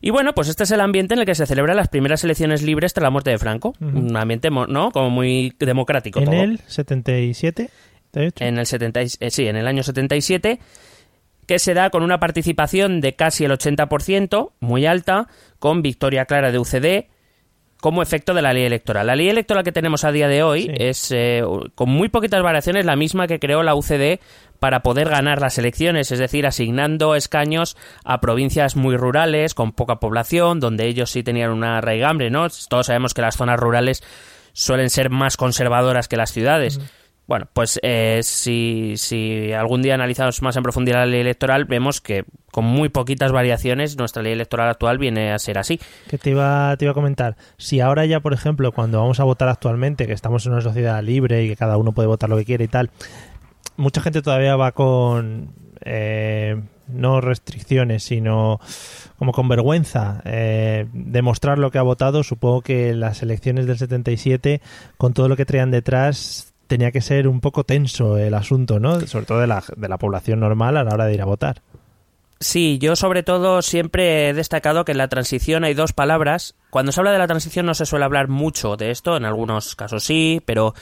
Y 0.00 0.10
bueno, 0.10 0.34
pues 0.34 0.48
este 0.48 0.62
es 0.64 0.70
el 0.70 0.80
ambiente 0.80 1.14
en 1.14 1.20
el 1.20 1.26
que 1.26 1.34
se 1.34 1.46
celebran 1.46 1.76
las 1.76 1.88
primeras 1.88 2.22
elecciones 2.24 2.62
libres 2.62 2.92
tras 2.94 3.02
la 3.02 3.10
muerte 3.10 3.30
de 3.30 3.38
Franco. 3.38 3.74
Un 3.80 4.16
ambiente, 4.16 4.50
¿no? 4.50 4.90
Como 4.92 5.10
muy 5.10 5.52
democrático. 5.58 6.20
En 6.20 6.26
todo. 6.26 6.34
el 6.42 6.60
77, 6.68 7.70
¿te 8.12 8.20
he 8.20 8.24
dicho? 8.26 8.44
En 8.44 8.58
el 8.58 8.66
70, 8.66 9.02
y- 9.02 9.08
eh, 9.20 9.30
sí, 9.30 9.46
en 9.48 9.56
el 9.56 9.66
año 9.66 9.82
77, 9.82 10.60
que 11.46 11.58
se 11.58 11.74
da 11.74 11.90
con 11.90 12.02
una 12.04 12.20
participación 12.20 13.00
de 13.00 13.14
casi 13.14 13.44
el 13.44 13.50
80%, 13.50 14.52
muy 14.60 14.86
alta, 14.86 15.26
con 15.58 15.82
victoria 15.82 16.24
clara 16.26 16.52
de 16.52 16.58
UCD 16.58 17.08
como 17.82 18.00
efecto 18.00 18.32
de 18.32 18.42
la 18.42 18.52
ley 18.52 18.62
electoral. 18.62 19.08
La 19.08 19.16
ley 19.16 19.28
electoral 19.28 19.64
que 19.64 19.72
tenemos 19.72 20.04
a 20.04 20.12
día 20.12 20.28
de 20.28 20.44
hoy 20.44 20.62
Sí. 20.62 20.70
es, 20.76 21.10
eh, 21.10 21.42
con 21.74 21.90
muy 21.90 22.08
poquitas 22.08 22.40
variaciones, 22.40 22.86
la 22.86 22.94
misma 22.94 23.26
que 23.26 23.40
creó 23.40 23.64
la 23.64 23.74
UCD 23.74 24.20
para 24.60 24.84
poder 24.84 25.08
ganar 25.08 25.40
las 25.40 25.58
elecciones, 25.58 26.12
es 26.12 26.20
decir, 26.20 26.46
asignando 26.46 27.16
escaños 27.16 27.76
a 28.04 28.20
provincias 28.20 28.76
muy 28.76 28.96
rurales, 28.96 29.54
con 29.54 29.72
poca 29.72 29.96
población, 29.96 30.60
donde 30.60 30.86
ellos 30.86 31.10
sí 31.10 31.24
tenían 31.24 31.50
una 31.50 31.80
raigambre, 31.80 32.30
¿no? 32.30 32.46
Todos 32.68 32.86
sabemos 32.86 33.14
que 33.14 33.22
las 33.22 33.36
zonas 33.36 33.58
rurales 33.58 34.04
suelen 34.52 34.88
ser 34.88 35.10
más 35.10 35.36
conservadoras 35.36 36.06
que 36.06 36.16
las 36.16 36.30
ciudades. 36.30 36.78
Bueno, 37.26 37.48
pues 37.52 37.80
eh, 37.82 38.20
si, 38.22 38.94
si 38.96 39.52
algún 39.52 39.82
día 39.82 39.94
analizamos 39.94 40.40
más 40.40 40.56
en 40.56 40.62
profundidad 40.62 41.00
la 41.00 41.06
ley 41.06 41.22
electoral, 41.22 41.64
vemos 41.64 42.00
que 42.00 42.24
con 42.52 42.64
muy 42.64 42.90
poquitas 42.90 43.32
variaciones, 43.32 43.96
nuestra 43.96 44.22
ley 44.22 44.34
electoral 44.34 44.68
actual 44.68 44.98
viene 44.98 45.32
a 45.32 45.38
ser 45.38 45.58
así. 45.58 45.80
Que 46.08 46.18
te 46.18 46.30
iba, 46.30 46.76
te 46.76 46.84
iba 46.84 46.92
a 46.92 46.94
comentar, 46.94 47.36
si 47.56 47.80
ahora 47.80 48.04
ya, 48.06 48.20
por 48.20 48.34
ejemplo, 48.34 48.70
cuando 48.70 49.00
vamos 49.00 49.18
a 49.18 49.24
votar 49.24 49.48
actualmente, 49.48 50.06
que 50.06 50.12
estamos 50.12 50.46
en 50.46 50.52
una 50.52 50.60
sociedad 50.60 51.02
libre 51.02 51.42
y 51.42 51.48
que 51.48 51.56
cada 51.56 51.78
uno 51.78 51.92
puede 51.92 52.06
votar 52.06 52.30
lo 52.30 52.36
que 52.36 52.44
quiere 52.44 52.64
y 52.64 52.68
tal, 52.68 52.90
mucha 53.76 54.02
gente 54.02 54.22
todavía 54.22 54.54
va 54.54 54.72
con 54.72 55.54
eh, 55.80 56.60
no 56.88 57.22
restricciones, 57.22 58.04
sino 58.04 58.60
como 59.18 59.32
con 59.32 59.48
vergüenza 59.48 60.20
eh, 60.26 60.86
demostrar 60.92 61.58
lo 61.58 61.70
que 61.70 61.78
ha 61.78 61.82
votado. 61.82 62.22
Supongo 62.22 62.60
que 62.60 62.94
las 62.94 63.22
elecciones 63.22 63.66
del 63.66 63.78
77, 63.78 64.60
con 64.98 65.14
todo 65.14 65.28
lo 65.28 65.36
que 65.36 65.46
traían 65.46 65.70
detrás, 65.70 66.52
tenía 66.66 66.90
que 66.90 67.00
ser 67.00 67.28
un 67.28 67.40
poco 67.40 67.64
tenso 67.64 68.18
el 68.18 68.34
asunto, 68.34 68.78
¿no? 68.78 69.00
Sobre 69.00 69.26
todo 69.26 69.40
de 69.40 69.46
la, 69.46 69.62
de 69.76 69.88
la 69.88 69.98
población 69.98 70.40
normal 70.40 70.76
a 70.76 70.84
la 70.84 70.92
hora 70.92 71.06
de 71.06 71.14
ir 71.14 71.22
a 71.22 71.26
votar. 71.26 71.62
Sí, 72.42 72.78
yo 72.80 72.96
sobre 72.96 73.22
todo 73.22 73.62
siempre 73.62 74.28
he 74.28 74.34
destacado 74.34 74.84
que 74.84 74.92
en 74.92 74.98
la 74.98 75.06
transición 75.06 75.62
hay 75.62 75.74
dos 75.74 75.92
palabras. 75.92 76.56
Cuando 76.70 76.90
se 76.90 77.00
habla 77.00 77.12
de 77.12 77.18
la 77.18 77.28
transición 77.28 77.66
no 77.66 77.74
se 77.74 77.86
suele 77.86 78.04
hablar 78.04 78.26
mucho 78.26 78.76
de 78.76 78.90
esto, 78.90 79.16
en 79.16 79.24
algunos 79.24 79.76
casos 79.76 80.02
sí, 80.02 80.42
pero 80.44 80.74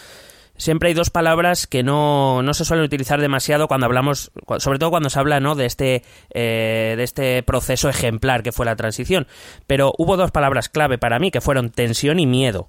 siempre 0.57 0.89
hay 0.89 0.95
dos 0.95 1.11
palabras 1.11 1.67
que 1.67 1.83
no, 1.83 2.43
no 2.43 2.55
se 2.55 2.65
suelen 2.65 2.87
utilizar 2.87 3.21
demasiado 3.21 3.69
cuando 3.69 3.85
hablamos, 3.85 4.33
sobre 4.59 4.79
todo 4.79 4.89
cuando 4.89 5.11
se 5.11 5.19
habla 5.19 5.39
¿no? 5.41 5.55
de, 5.55 5.67
este, 5.67 6.03
eh, 6.33 6.95
de 6.97 7.03
este 7.03 7.43
proceso 7.43 7.91
ejemplar 7.91 8.43
que 8.43 8.53
fue 8.53 8.65
la 8.65 8.77
transición. 8.77 9.27
Pero 9.67 9.93
hubo 9.99 10.17
dos 10.17 10.31
palabras 10.31 10.71
clave 10.71 10.97
para 10.97 11.19
mí 11.19 11.31
que 11.31 11.43
fueron 11.43 11.69
tensión 11.69 12.21
y 12.21 12.27
miedo. 12.27 12.69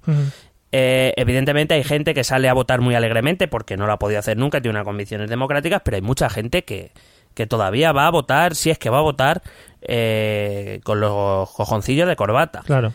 Eh, 0.70 1.14
evidentemente 1.16 1.74
hay 1.74 1.84
gente 1.84 2.12
que 2.12 2.24
sale 2.24 2.50
a 2.50 2.54
votar 2.54 2.82
muy 2.82 2.94
alegremente 2.94 3.48
porque 3.48 3.78
no 3.78 3.86
lo 3.86 3.94
ha 3.94 3.98
podido 3.98 4.18
hacer 4.18 4.36
nunca, 4.36 4.60
tiene 4.60 4.76
unas 4.76 4.86
convicciones 4.86 5.30
democráticas, 5.30 5.80
pero 5.82 5.94
hay 5.94 6.02
mucha 6.02 6.28
gente 6.28 6.64
que, 6.64 6.92
que 7.34 7.46
todavía 7.46 7.92
va 7.92 8.06
a 8.06 8.10
votar, 8.10 8.54
si 8.54 8.70
es 8.70 8.78
que 8.78 8.90
va 8.90 8.98
a 8.98 9.02
votar, 9.02 9.42
eh, 9.80 10.80
con 10.84 11.00
los 11.00 11.50
cojoncillos 11.50 12.08
de 12.08 12.16
corbata. 12.16 12.62
Claro. 12.64 12.92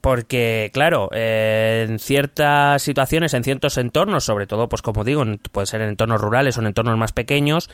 Porque, 0.00 0.70
claro, 0.74 1.08
eh, 1.12 1.86
en 1.88 1.98
ciertas 1.98 2.82
situaciones, 2.82 3.32
en 3.32 3.44
ciertos 3.44 3.78
entornos, 3.78 4.24
sobre 4.24 4.46
todo, 4.46 4.68
pues 4.68 4.82
como 4.82 5.04
digo, 5.04 5.24
puede 5.52 5.66
ser 5.66 5.82
en 5.82 5.90
entornos 5.90 6.20
rurales 6.20 6.56
o 6.56 6.60
en 6.60 6.66
entornos 6.66 6.98
más 6.98 7.12
pequeños, 7.12 7.70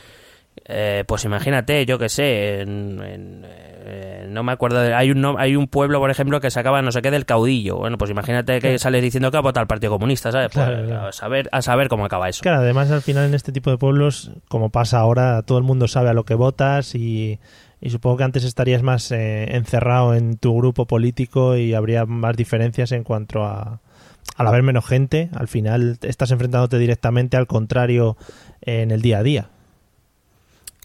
eh, 0.65 1.03
pues 1.07 1.25
imagínate, 1.25 1.85
yo 1.85 1.97
que 1.97 2.09
sé, 2.09 2.61
en, 2.61 3.43
eh, 3.43 4.27
no 4.29 4.43
me 4.43 4.51
acuerdo, 4.51 4.79
hay 4.95 5.11
un 5.11 5.35
hay 5.37 5.55
un 5.55 5.67
pueblo, 5.67 5.99
por 5.99 6.11
ejemplo, 6.11 6.39
que 6.39 6.51
sacaba 6.51 6.81
no 6.81 6.91
sé 6.91 7.01
qué 7.01 7.11
del 7.11 7.25
caudillo. 7.25 7.77
Bueno, 7.77 7.97
pues 7.97 8.11
imagínate 8.11 8.59
que 8.59 8.77
sales 8.77 9.01
diciendo 9.01 9.31
que 9.31 9.37
ha 9.37 9.41
votado 9.41 9.61
al 9.61 9.67
Partido 9.67 9.91
Comunista, 9.91 10.31
¿sabes? 10.31 10.49
Pues, 10.53 10.67
A, 10.67 11.11
saber, 11.11 11.49
a 11.51 11.61
saber 11.61 11.87
cómo 11.87 12.05
acaba 12.05 12.29
eso. 12.29 12.41
Claro, 12.41 12.59
además 12.59 12.91
al 12.91 13.01
final 13.01 13.25
en 13.25 13.33
este 13.33 13.51
tipo 13.51 13.71
de 13.71 13.77
pueblos, 13.77 14.31
como 14.47 14.69
pasa 14.69 14.99
ahora, 14.99 15.41
todo 15.41 15.57
el 15.57 15.63
mundo 15.63 15.87
sabe 15.87 16.09
a 16.09 16.13
lo 16.13 16.25
que 16.25 16.35
votas 16.35 16.95
y, 16.95 17.39
supongo 17.89 18.17
que 18.17 18.23
antes 18.23 18.43
estarías 18.43 18.83
más 18.83 19.11
eh, 19.11 19.55
encerrado 19.55 20.13
en 20.13 20.37
tu 20.37 20.55
grupo 20.55 20.85
político 20.85 21.57
y 21.57 21.73
habría 21.73 22.05
más 22.05 22.37
diferencias 22.37 22.91
en 22.91 23.03
cuanto 23.03 23.43
a 23.43 23.79
al 24.37 24.47
haber 24.47 24.63
menos 24.63 24.85
gente, 24.85 25.29
al 25.33 25.47
final 25.47 25.97
estás 26.01 26.31
enfrentándote 26.31 26.77
directamente 26.77 27.37
al 27.37 27.47
contrario 27.47 28.17
en 28.61 28.91
el 28.91 29.01
día 29.01 29.19
a 29.19 29.23
día. 29.23 29.49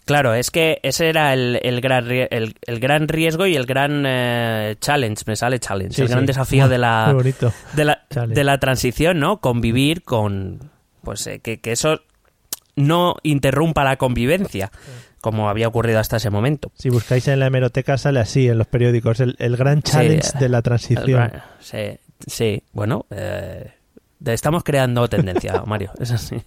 Claro, 0.07 0.33
es 0.33 0.51
que 0.51 0.79
ese 0.83 1.09
era 1.09 1.33
el, 1.33 1.59
el, 1.61 1.81
gran, 1.81 2.09
el, 2.09 2.79
gran 2.79 3.09
riesgo 3.09 3.45
y 3.45 3.57
el 3.57 3.65
gran 3.65 4.05
eh, 4.07 4.77
challenge, 4.79 5.23
me 5.27 5.35
sale 5.35 5.59
challenge, 5.59 6.01
el 6.01 6.07
gran 6.07 6.25
desafío 6.25 6.69
de, 6.69 6.77
la, 6.77 7.13
de, 7.75 7.83
la, 7.83 8.05
de 8.09 8.43
la 8.45 8.57
transición, 8.57 9.19
¿no? 9.19 9.41
Convivir 9.41 10.03
con, 10.03 10.71
pues 11.03 11.27
eh, 11.27 11.39
que, 11.39 11.59
que, 11.59 11.73
eso 11.73 11.99
no 12.77 13.17
interrumpa 13.23 13.83
la 13.83 13.97
convivencia, 13.97 14.71
como 15.19 15.49
había 15.49 15.67
ocurrido 15.67 15.99
hasta 15.99 16.15
ese 16.15 16.29
momento. 16.29 16.71
Si 16.75 16.89
buscáis 16.89 17.27
en 17.27 17.41
la 17.41 17.47
hemeroteca 17.47 17.97
sale 17.97 18.21
así 18.21 18.47
en 18.47 18.57
los 18.59 18.67
periódicos, 18.67 19.19
el, 19.19 19.57
gran 19.57 19.81
challenge 19.81 20.37
de 20.39 20.47
la 20.47 20.61
transición. 20.61 21.33
sí, 21.59 21.99
sí, 22.25 22.63
bueno, 22.71 23.05
eh, 23.09 23.73
estamos 24.25 24.63
creando 24.63 25.05
tendencia, 25.09 25.61
Mario, 25.65 25.91
es 25.99 26.11
así. 26.11 26.41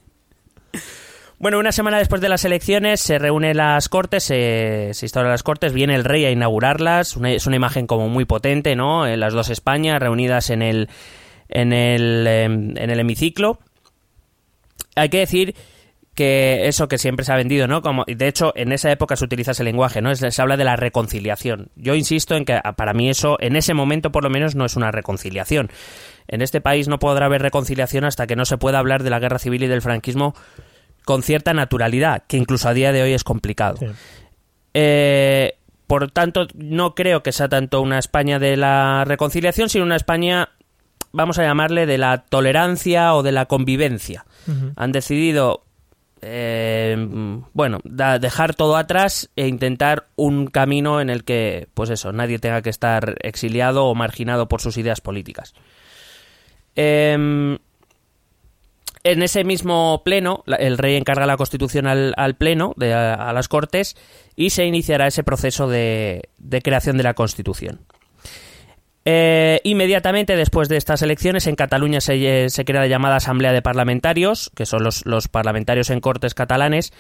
Bueno, 1.41 1.59
una 1.59 1.73
semana 1.73 1.97
después 1.97 2.21
de 2.21 2.29
las 2.29 2.45
elecciones 2.45 3.01
se 3.01 3.19
reúnen 3.19 3.57
las 3.57 3.89
Cortes, 3.89 4.25
se, 4.25 4.91
se 4.93 5.07
instauran 5.07 5.31
las 5.31 5.43
Cortes, 5.43 5.73
viene 5.73 5.95
el 5.95 6.05
rey 6.05 6.27
a 6.27 6.31
inaugurarlas, 6.31 7.17
es 7.25 7.47
una 7.47 7.57
imagen 7.57 7.87
como 7.87 8.11
muy 8.11 8.27
potente, 8.27 8.77
¿no? 8.77 9.07
En 9.07 9.21
las 9.21 9.33
dos 9.33 9.49
Españas 9.49 10.01
reunidas 10.01 10.51
en 10.51 10.61
el, 10.61 10.91
en 11.49 11.73
el, 11.73 12.27
em, 12.27 12.77
en 12.77 12.91
el 12.91 13.01
hemiciclo. 13.01 13.59
Hay 14.97 15.09
que 15.09 15.21
decir 15.21 15.55
que 16.15 16.69
eso 16.69 16.89
que 16.89 16.99
siempre 16.99 17.25
se 17.25 17.33
ha 17.33 17.37
vendido, 17.37 17.67
¿no? 17.67 17.81
Como, 17.81 18.05
de 18.07 18.29
hecho, 18.29 18.53
en 18.55 18.71
esa 18.73 18.93
época 18.93 19.17
se 19.17 19.25
utiliza 19.25 19.53
ese 19.53 19.65
lenguaje, 19.65 20.03
¿no? 20.03 20.15
Se 20.15 20.43
habla 20.43 20.59
de 20.59 20.65
la 20.65 20.77
reconciliación. 20.77 21.71
Yo 21.75 21.95
insisto 21.95 22.37
en 22.37 22.45
que 22.45 22.61
para 22.77 22.93
mí 22.93 23.09
eso, 23.09 23.39
en 23.41 23.57
ese 23.57 23.73
momento 23.73 24.13
por 24.13 24.25
lo 24.25 24.29
menos, 24.29 24.57
no 24.57 24.67
es 24.67 24.77
una 24.77 24.91
reconciliación. 24.91 25.71
En 26.29 26.43
este 26.43 26.61
país 26.61 26.87
no 26.87 26.99
podrá 26.99 27.25
haber 27.25 27.41
reconciliación 27.41 28.05
hasta 28.05 28.27
que 28.27 28.37
no 28.37 28.45
se 28.45 28.59
pueda 28.59 28.79
hablar 28.79 29.03
de 29.03 29.09
la 29.09 29.21
guerra 29.21 29.39
civil 29.39 29.63
y 29.63 29.69
del 29.69 29.81
franquismo 29.81 30.35
con 31.05 31.23
cierta 31.23 31.53
naturalidad, 31.55 32.23
que 32.27 32.37
incluso 32.37 32.69
a 32.69 32.75
día 32.75 32.93
de 32.93 33.03
hoy 33.03 33.13
es 33.13 33.25
complicado. 33.25 33.79
Eh, 34.75 35.55
por 35.87 36.11
tanto, 36.11 36.47
no 36.55 36.95
creo 36.95 37.23
que 37.23 37.33
sea 37.33 37.49
tanto 37.49 37.81
una 37.81 37.99
España 37.99 38.39
de 38.39 38.57
la 38.57 39.05
reconciliación, 39.05 39.69
sino 39.69 39.85
una 39.85 39.97
España, 39.97 40.51
vamos 41.13 41.39
a 41.39 41.43
llamarle, 41.43 41.87
de 41.87 41.99
la 41.99 42.19
tolerancia 42.19 43.15
o 43.15 43.23
de 43.23 43.33
la 43.33 43.47
convivencia. 43.47 44.25
Han 44.77 44.93
decidido, 44.93 45.65
eh, 46.23 46.97
bueno, 47.53 47.81
dejar 47.85 48.55
todo 48.55 48.77
atrás 48.77 49.31
e 49.35 49.49
intentar 49.49 50.07
un 50.15 50.47
camino 50.47 51.01
en 51.01 51.11
el 51.11 51.25
que, 51.25 51.67
pues 51.75 51.91
eso, 51.91 52.13
nadie 52.13 52.39
tenga 52.39 52.63
que 52.63 52.71
estar 52.71 53.17
exiliado 53.23 53.87
o 53.87 53.95
marginado 53.97 54.49
por 54.49 54.61
sus 54.61 54.77
ideas 54.77 55.01
políticas. 55.01 55.55
Eh, 56.77 57.59
en 59.05 59.23
ese 59.23 59.45
mismo 59.45 60.03
pleno, 60.05 60.45
el 60.47 60.79
rey 60.79 60.97
encarga 60.97 61.27
la 61.27 61.37
constitución 61.37 61.87
al, 61.87 62.37
pleno, 62.37 62.75
de, 62.77 62.93
a, 62.95 63.33
las 63.33 63.49
cortes, 63.49 63.97
y 64.37 64.51
se 64.51 64.67
iniciará 64.67 65.07
ese 65.07 65.25
proceso 65.25 65.69
de, 65.69 66.29
creación 66.63 66.97
de 66.97 67.03
la 67.03 67.15
constitución. 67.15 67.81
Eh, 69.07 69.61
inmediatamente 69.65 70.37
después 70.37 70.69
de 70.69 70.77
estas 70.77 71.01
elecciones, 71.01 71.47
en 71.47 71.57
Cataluña 71.57 72.01
se, 72.01 72.51
se, 72.51 72.65
crea 72.67 72.83
la 72.83 72.87
llamada 72.87 73.17
Asamblea 73.17 73.53
de 73.53 73.63
Parlamentarios, 73.63 74.51
que 74.55 74.67
son 74.67 74.85
los, 74.85 75.07
los 75.07 75.29
parlamentarios 75.29 75.89
en 75.89 76.01
cortes 76.01 76.35
catalanes, 76.35 76.93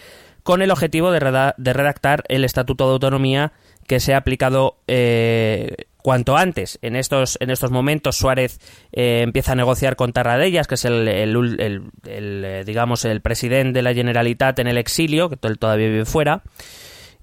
con 0.42 0.62
el 0.62 0.70
objetivo 0.70 1.12
de, 1.12 1.20
redactar 1.20 2.24
el 2.28 2.44
Estatuto 2.44 2.86
de 2.86 2.92
Autonomía 2.92 3.52
que 3.86 4.00
se 4.00 4.14
ha 4.14 4.18
aplicado 4.18 4.78
eh, 4.86 5.86
cuanto 6.02 6.36
antes. 6.36 6.78
En 6.82 6.96
estos, 6.96 7.38
en 7.40 7.50
estos 7.50 7.70
momentos 7.70 8.16
Suárez 8.16 8.58
eh, 8.92 9.20
empieza 9.22 9.52
a 9.52 9.56
negociar 9.56 9.96
con 9.96 10.12
Tarradellas, 10.12 10.66
que 10.66 10.74
es 10.74 10.84
el, 10.84 11.08
el, 11.08 11.90
eh, 12.04 12.62
digamos 12.66 13.04
el 13.04 13.20
presidente 13.20 13.78
de 13.78 13.82
la 13.82 13.94
Generalitat 13.94 14.58
en 14.58 14.66
el 14.66 14.78
exilio, 14.78 15.28
que 15.28 15.36
todavía 15.36 15.88
vive 15.88 16.04
fuera. 16.04 16.42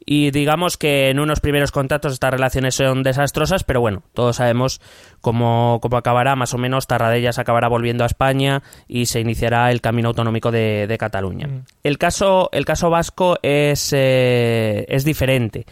Y 0.10 0.31
digamos 0.31 0.77
que 0.77 1.10
en 1.10 1.19
unos 1.19 1.41
primeros 1.41 1.74
contactos 1.74 2.13
estas 2.13 2.31
relaciones 2.31 2.75
son 2.75 3.03
desastrosas, 3.03 3.65
pero 3.65 3.81
bueno, 3.81 4.03
todos 4.13 4.38
sabemos 4.38 4.79
cómo, 5.19 5.79
cómo 5.81 5.98
acabará, 5.98 6.38
más 6.38 6.53
o 6.53 6.57
menos 6.57 6.88
Tarradellas 6.88 7.39
acabará 7.39 7.67
volviendo 7.67 8.05
a 8.05 8.07
España 8.07 8.63
y 8.88 9.07
se 9.07 9.19
iniciará 9.19 9.69
el 9.69 9.81
camino 9.81 10.07
autonómico 10.07 10.50
de, 10.50 10.96
Cataluña. 10.98 11.48
Mm. 11.48 11.63
El, 11.84 11.98
caso, 11.98 12.48
el 12.53 12.63
caso 12.63 12.89
vasco 12.89 13.38
es, 13.41 13.91
eh, 13.91 14.86
es 14.88 15.03
diferente. 15.03 15.65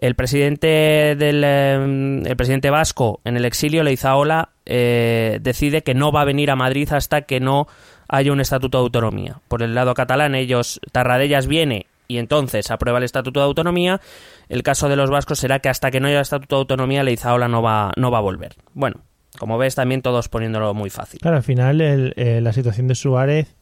El 0.00 0.14
presidente 0.14 1.16
del 1.16 1.42
em, 1.44 2.26
el 2.26 2.36
presidente 2.36 2.70
vasco 2.70 3.20
en 3.24 3.36
el 3.36 3.44
exilio, 3.44 3.82
Leizaola, 3.82 4.50
eh, 4.64 5.38
decide 5.40 5.82
que 5.82 5.94
no 5.94 6.12
va 6.12 6.22
a 6.22 6.24
venir 6.24 6.50
a 6.50 6.56
Madrid 6.56 6.88
hasta 6.92 7.22
que 7.22 7.40
no 7.40 7.66
haya 8.08 8.32
un 8.32 8.40
estatuto 8.40 8.78
de 8.78 8.84
autonomía. 8.84 9.40
Por 9.48 9.62
el 9.62 9.74
lado 9.74 9.94
catalán, 9.94 10.34
ellos 10.34 10.80
Tarradellas 10.92 11.46
viene 11.46 11.86
y 12.06 12.18
entonces 12.18 12.70
aprueba 12.70 12.98
el 12.98 13.04
estatuto 13.04 13.40
de 13.40 13.46
autonomía. 13.46 14.00
El 14.48 14.62
caso 14.62 14.88
de 14.88 14.96
los 14.96 15.10
vascos 15.10 15.40
será 15.40 15.58
que 15.58 15.68
hasta 15.68 15.90
que 15.90 16.00
no 16.00 16.08
haya 16.08 16.20
estatuto 16.20 16.56
de 16.56 16.60
autonomía, 16.60 17.02
Leizaola 17.02 17.48
no 17.48 17.60
va 17.60 17.92
no 17.96 18.10
va 18.10 18.18
a 18.18 18.22
volver. 18.22 18.54
Bueno, 18.74 19.02
como 19.38 19.58
ves, 19.58 19.74
también 19.74 20.02
todos 20.02 20.28
poniéndolo 20.28 20.74
muy 20.74 20.90
fácil. 20.90 21.20
Claro, 21.20 21.36
al 21.36 21.42
final 21.42 21.80
eh, 21.80 22.40
la 22.40 22.52
situación 22.52 22.86
de 22.86 22.94
Suárez 22.94 23.56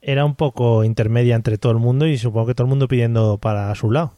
era 0.00 0.24
un 0.24 0.36
poco 0.36 0.84
intermedia 0.84 1.34
entre 1.34 1.58
todo 1.58 1.72
el 1.72 1.78
mundo 1.78 2.06
y 2.06 2.18
supongo 2.18 2.46
que 2.46 2.54
todo 2.54 2.66
el 2.66 2.70
mundo 2.70 2.88
pidiendo 2.88 3.38
para 3.38 3.74
su 3.74 3.90
lado. 3.90 4.12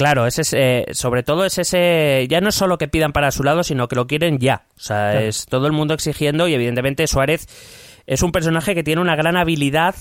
Claro, 0.00 0.26
es 0.26 0.38
ese, 0.38 0.86
sobre 0.92 1.22
todo 1.22 1.44
es 1.44 1.58
ese, 1.58 2.26
ya 2.26 2.40
no 2.40 2.48
es 2.48 2.54
solo 2.54 2.78
que 2.78 2.88
pidan 2.88 3.12
para 3.12 3.30
su 3.30 3.42
lado, 3.42 3.62
sino 3.62 3.86
que 3.86 3.96
lo 3.96 4.06
quieren 4.06 4.38
ya. 4.38 4.64
O 4.78 4.80
sea, 4.80 5.20
es 5.20 5.44
todo 5.44 5.66
el 5.66 5.74
mundo 5.74 5.92
exigiendo 5.92 6.48
y 6.48 6.54
evidentemente 6.54 7.06
Suárez 7.06 7.46
es 8.06 8.22
un 8.22 8.32
personaje 8.32 8.74
que 8.74 8.82
tiene 8.82 9.02
una 9.02 9.14
gran 9.14 9.36
habilidad 9.36 9.94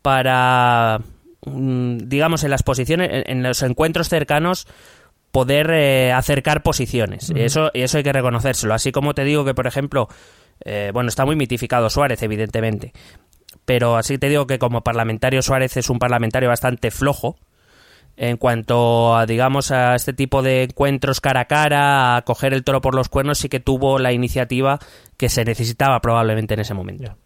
para, 0.00 1.02
mm, 1.44 1.98
digamos, 1.98 2.44
en 2.44 2.50
las 2.50 2.62
posiciones, 2.62 3.24
en 3.26 3.42
los 3.42 3.62
encuentros 3.62 4.08
cercanos, 4.08 4.66
poder 5.32 5.68
eh, 5.70 6.10
acercar 6.10 6.62
posiciones. 6.62 7.30
Eso, 7.36 7.70
eso 7.74 7.98
hay 7.98 8.04
que 8.04 8.12
reconocérselo. 8.14 8.72
Así 8.72 8.90
como 8.90 9.12
te 9.12 9.24
digo 9.24 9.44
que, 9.44 9.52
por 9.52 9.66
ejemplo, 9.66 10.08
eh, 10.64 10.92
bueno, 10.94 11.10
está 11.10 11.26
muy 11.26 11.36
mitificado 11.36 11.90
Suárez, 11.90 12.22
evidentemente. 12.22 12.94
Pero 13.66 13.98
así 13.98 14.16
te 14.16 14.30
digo 14.30 14.46
que 14.46 14.58
como 14.58 14.82
parlamentario 14.82 15.42
Suárez 15.42 15.76
es 15.76 15.90
un 15.90 15.98
parlamentario 15.98 16.48
bastante 16.48 16.90
flojo 16.90 17.36
en 18.16 18.36
cuanto 18.36 19.16
a, 19.16 19.26
digamos, 19.26 19.70
a 19.70 19.94
este 19.94 20.12
tipo 20.12 20.42
de 20.42 20.64
encuentros 20.64 21.20
cara 21.20 21.40
a 21.40 21.44
cara, 21.46 22.16
a 22.16 22.22
coger 22.22 22.54
el 22.54 22.64
toro 22.64 22.80
por 22.80 22.94
los 22.94 23.08
cuernos, 23.08 23.38
sí 23.38 23.48
que 23.48 23.60
tuvo 23.60 23.98
la 23.98 24.12
iniciativa 24.12 24.78
que 25.16 25.28
se 25.28 25.44
necesitaba 25.44 26.00
probablemente 26.00 26.54
en 26.54 26.60
ese 26.60 26.74
momento. 26.74 27.16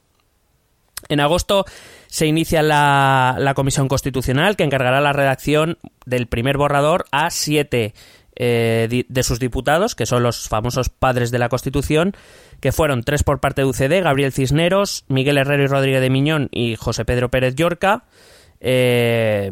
En 1.08 1.20
agosto 1.20 1.64
se 2.08 2.26
inicia 2.26 2.62
la, 2.62 3.36
la, 3.38 3.54
Comisión 3.54 3.88
Constitucional 3.88 4.56
que 4.56 4.64
encargará 4.64 5.00
la 5.00 5.12
redacción 5.12 5.78
del 6.06 6.26
primer 6.26 6.58
borrador 6.58 7.04
a 7.12 7.30
siete 7.30 7.94
eh, 8.40 9.04
de 9.08 9.22
sus 9.24 9.40
diputados, 9.40 9.96
que 9.96 10.06
son 10.06 10.22
los 10.22 10.48
famosos 10.48 10.90
padres 10.90 11.32
de 11.32 11.40
la 11.40 11.48
Constitución, 11.48 12.14
que 12.60 12.70
fueron 12.70 13.02
tres 13.02 13.24
por 13.24 13.40
parte 13.40 13.62
de 13.62 13.66
UCD, 13.66 14.02
Gabriel 14.04 14.32
Cisneros, 14.32 15.04
Miguel 15.08 15.38
Herrero 15.38 15.64
y 15.64 15.66
Rodríguez 15.66 16.00
de 16.00 16.08
Miñón 16.08 16.48
y 16.52 16.76
José 16.76 17.04
Pedro 17.04 17.30
Pérez 17.30 17.56
Llorca. 17.56 18.04
Eh, 18.60 19.50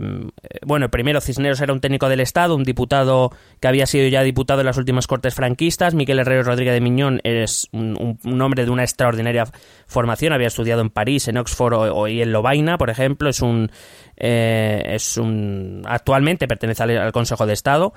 bueno, 0.65 0.91
primero 0.91 1.21
Cisneros 1.21 1.61
era 1.61 1.73
un 1.73 1.81
técnico 1.81 2.09
del 2.09 2.21
Estado, 2.21 2.57
un 2.57 2.65
diputado 2.65 3.31
que 3.61 3.69
había 3.69 3.87
sido 3.87 4.09
ya 4.09 4.23
diputado 4.23 4.61
en 4.61 4.67
las 4.67 4.77
últimas 4.77 5.07
cortes 5.07 5.35
franquistas. 5.35 5.95
Miguel 5.95 6.19
Herrero 6.19 6.43
Rodríguez 6.43 6.75
de 6.75 6.81
Miñón 6.81 7.21
es 7.25 7.69
un, 7.73 8.19
hombre 8.41 8.65
de 8.65 8.71
una 8.71 8.83
extraordinaria 8.83 9.45
formación, 9.87 10.33
había 10.33 10.49
estudiado 10.49 10.81
en 10.81 10.91
París, 10.91 11.29
en 11.29 11.39
Oxford 11.39 11.75
o, 11.75 12.09
y 12.09 12.23
en 12.23 12.33
Lovaina, 12.33 12.79
por 12.79 12.91
ejemplo. 12.91 13.29
Es 13.29 13.41
un, 13.41 13.71
eh, 14.17 14.83
es 14.87 15.17
un 15.17 15.83
actualmente 15.87 16.49
pertenece 16.49 16.83
al 16.83 17.13
Consejo 17.13 17.47
de 17.47 17.53
Estado. 17.53 17.93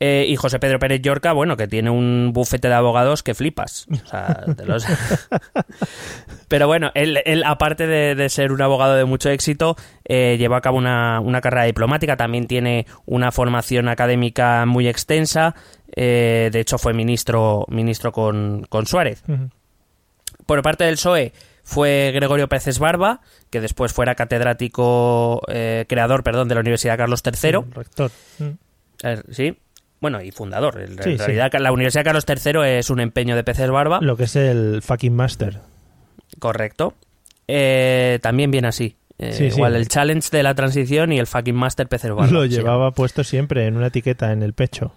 Eh, 0.00 0.26
y 0.28 0.36
José 0.36 0.60
Pedro 0.60 0.78
Pérez 0.78 1.02
Llorca, 1.02 1.32
bueno, 1.32 1.56
que 1.56 1.66
tiene 1.66 1.90
un 1.90 2.30
bufete 2.32 2.68
de 2.68 2.74
abogados 2.74 3.24
que 3.24 3.34
flipas. 3.34 3.88
Pero 6.48 6.68
bueno, 6.68 6.92
él, 6.94 7.42
aparte 7.44 7.88
de, 7.88 8.28
ser 8.28 8.52
un 8.52 8.62
abogado 8.62 8.94
de 8.94 9.04
mucho 9.04 9.28
éxito, 9.28 9.76
eh, 10.04 10.36
llevó 10.38 10.54
a 10.54 10.60
cabo 10.60 10.78
una, 10.78 11.40
carrera 11.42 11.64
diplomática, 11.64 12.16
también 12.16 12.46
tiene 12.46 12.86
una 13.06 13.32
formación 13.32 13.88
académica 13.88 14.64
muy 14.66 14.86
extensa. 14.86 15.56
Eh, 15.96 16.50
de 16.52 16.60
hecho, 16.60 16.78
fue 16.78 16.94
ministro, 16.94 17.66
ministro 17.68 18.12
con, 18.12 18.68
Suárez. 18.86 19.24
Por 20.46 20.62
parte 20.62 20.84
del 20.84 20.94
PSOE 20.94 21.32
fue 21.64 22.12
Gregorio 22.14 22.48
Pérez 22.48 22.78
Barba, 22.78 23.20
que 23.50 23.60
después 23.60 23.92
fuera 23.92 24.14
catedrático, 24.14 25.42
creador, 25.88 26.22
perdón, 26.22 26.46
de 26.46 26.54
la 26.54 26.60
Universidad 26.60 26.96
Carlos 26.96 27.20
III. 27.26 27.64
rector. 27.74 28.12
sí, 29.32 29.56
bueno, 30.00 30.22
y 30.22 30.30
fundador. 30.30 30.80
En 30.80 30.96
realidad, 30.96 31.52
la 31.58 31.72
Universidad 31.72 32.04
Carlos 32.04 32.24
III 32.28 32.78
es 32.78 32.90
un 32.90 33.00
empeño 33.00 33.36
de 33.36 33.44
peces 33.44 33.70
barba. 33.70 33.98
Lo 34.00 34.16
que 34.16 34.24
es 34.24 34.36
el 34.36 34.82
fucking 34.82 35.14
master. 35.14 35.60
Correcto. 36.38 36.94
Eh, 37.46 38.18
también 38.22 38.50
viene 38.50 38.68
así. 38.68 38.96
Eh, 39.18 39.50
igual 39.52 39.74
el 39.74 39.88
challenge 39.88 40.28
de 40.30 40.44
la 40.44 40.54
transición 40.54 41.12
y 41.12 41.18
el 41.18 41.26
fucking 41.26 41.56
master 41.56 41.88
peces 41.88 42.12
barba. 42.12 42.30
Lo 42.30 42.44
llevaba 42.44 42.92
puesto 42.92 43.24
siempre 43.24 43.66
en 43.66 43.76
una 43.76 43.88
etiqueta 43.88 44.32
en 44.32 44.42
el 44.42 44.52
pecho. 44.52 44.94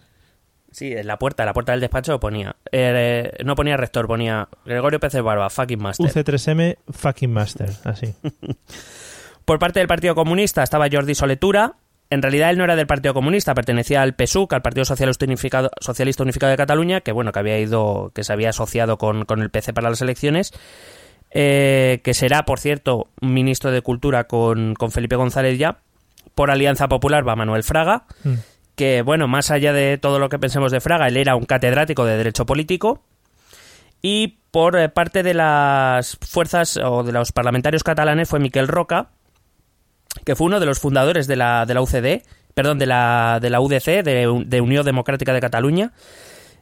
Sí, 0.71 0.93
en 0.93 1.05
la 1.05 1.19
puerta, 1.19 1.43
en 1.43 1.47
la 1.47 1.53
puerta 1.53 1.73
del 1.73 1.81
despacho 1.81 2.19
ponía. 2.19 2.55
Eh, 2.71 3.31
no 3.43 3.55
ponía 3.55 3.75
rector, 3.75 4.07
ponía 4.07 4.47
Gregorio 4.65 4.99
Peces 5.01 5.21
Barba, 5.21 5.49
fucking 5.49 5.81
master. 5.81 6.07
UC3M, 6.07 6.77
fucking 6.89 7.31
master, 7.31 7.69
así. 7.83 8.13
Por 9.45 9.59
parte 9.59 9.79
del 9.79 9.87
Partido 9.87 10.15
Comunista 10.15 10.63
estaba 10.63 10.87
Jordi 10.89 11.13
Soletura, 11.13 11.75
en 12.11 12.21
realidad 12.21 12.49
él 12.49 12.57
no 12.57 12.65
era 12.65 12.75
del 12.75 12.87
Partido 12.87 13.13
Comunista, 13.13 13.55
pertenecía 13.55 14.01
al 14.01 14.15
PSUC, 14.15 14.51
al 14.51 14.61
Partido 14.61 14.83
Socialista 14.83 15.23
Unificado, 15.23 15.71
Socialista 15.79 16.23
Unificado 16.23 16.51
de 16.51 16.57
Cataluña, 16.57 16.99
que 16.99 17.13
bueno, 17.13 17.31
que 17.31 17.39
había 17.39 17.57
ido, 17.57 18.11
que 18.13 18.25
se 18.25 18.33
había 18.33 18.49
asociado 18.49 18.97
con, 18.97 19.25
el 19.41 19.49
PC 19.49 19.71
para 19.71 19.89
las 19.89 20.01
elecciones, 20.01 20.51
eh, 21.31 22.01
que 22.03 22.13
será, 22.13 22.43
por 22.43 22.59
cierto, 22.59 23.07
ministro 23.21 23.71
de 23.71 23.81
Cultura 23.81 24.25
con, 24.25 24.75
Felipe 24.91 25.15
González 25.15 25.57
ya. 25.57 25.79
Por 26.35 26.51
Alianza 26.51 26.89
Popular 26.89 27.25
va 27.25 27.37
Manuel 27.37 27.63
Fraga, 27.63 28.03
mm. 28.25 28.33
que 28.75 29.03
bueno, 29.03 29.29
más 29.29 29.49
allá 29.49 29.71
de 29.71 29.97
todo 29.97 30.19
lo 30.19 30.27
que 30.27 30.37
pensemos 30.37 30.73
de 30.73 30.81
Fraga, 30.81 31.07
él 31.07 31.15
era 31.15 31.37
un 31.37 31.45
catedrático 31.45 32.03
de 32.03 32.17
Derecho 32.17 32.45
Político. 32.45 33.03
Y 34.01 34.39
por 34.51 34.77
eh, 34.77 34.89
parte 34.89 35.23
de 35.23 35.33
las 35.33 36.17
fuerzas 36.19 36.75
o 36.75 37.03
de 37.03 37.13
los 37.13 37.31
parlamentarios 37.31 37.83
catalanes 37.83 38.27
fue 38.27 38.39
Miquel 38.39 38.67
Roca, 38.67 39.11
que 40.25 40.35
fue 40.35 40.47
uno 40.47 40.59
de 40.59 40.65
los 40.65 40.79
fundadores 40.79 41.27
de 41.27 41.35
la, 41.35 41.65
de 41.65 41.73
la 41.73 41.81
UCD, 41.81 42.23
perdón, 42.53 42.79
de 42.79 42.85
la, 42.85 43.39
de 43.41 43.49
la 43.49 43.61
UDC, 43.61 44.03
de, 44.03 44.61
Unión 44.61 44.85
Democrática 44.85 45.33
de 45.33 45.39
Cataluña, 45.39 45.93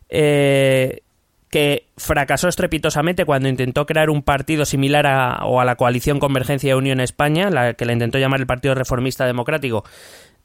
eh, 0.09 1.01
que 1.49 1.87
fracasó 1.97 2.47
estrepitosamente 2.47 3.25
cuando 3.25 3.49
intentó 3.49 3.85
crear 3.85 4.09
un 4.09 4.21
partido 4.21 4.65
similar 4.65 5.07
a, 5.07 5.45
o 5.45 5.59
a 5.59 5.65
la 5.65 5.75
coalición 5.75 6.19
Convergencia 6.19 6.71
y 6.71 6.73
Unión 6.73 6.99
España, 6.99 7.49
la 7.49 7.73
que 7.73 7.85
le 7.85 7.93
intentó 7.93 8.19
llamar 8.19 8.39
el 8.39 8.47
Partido 8.47 8.75
Reformista 8.75 9.25
Democrático, 9.25 9.83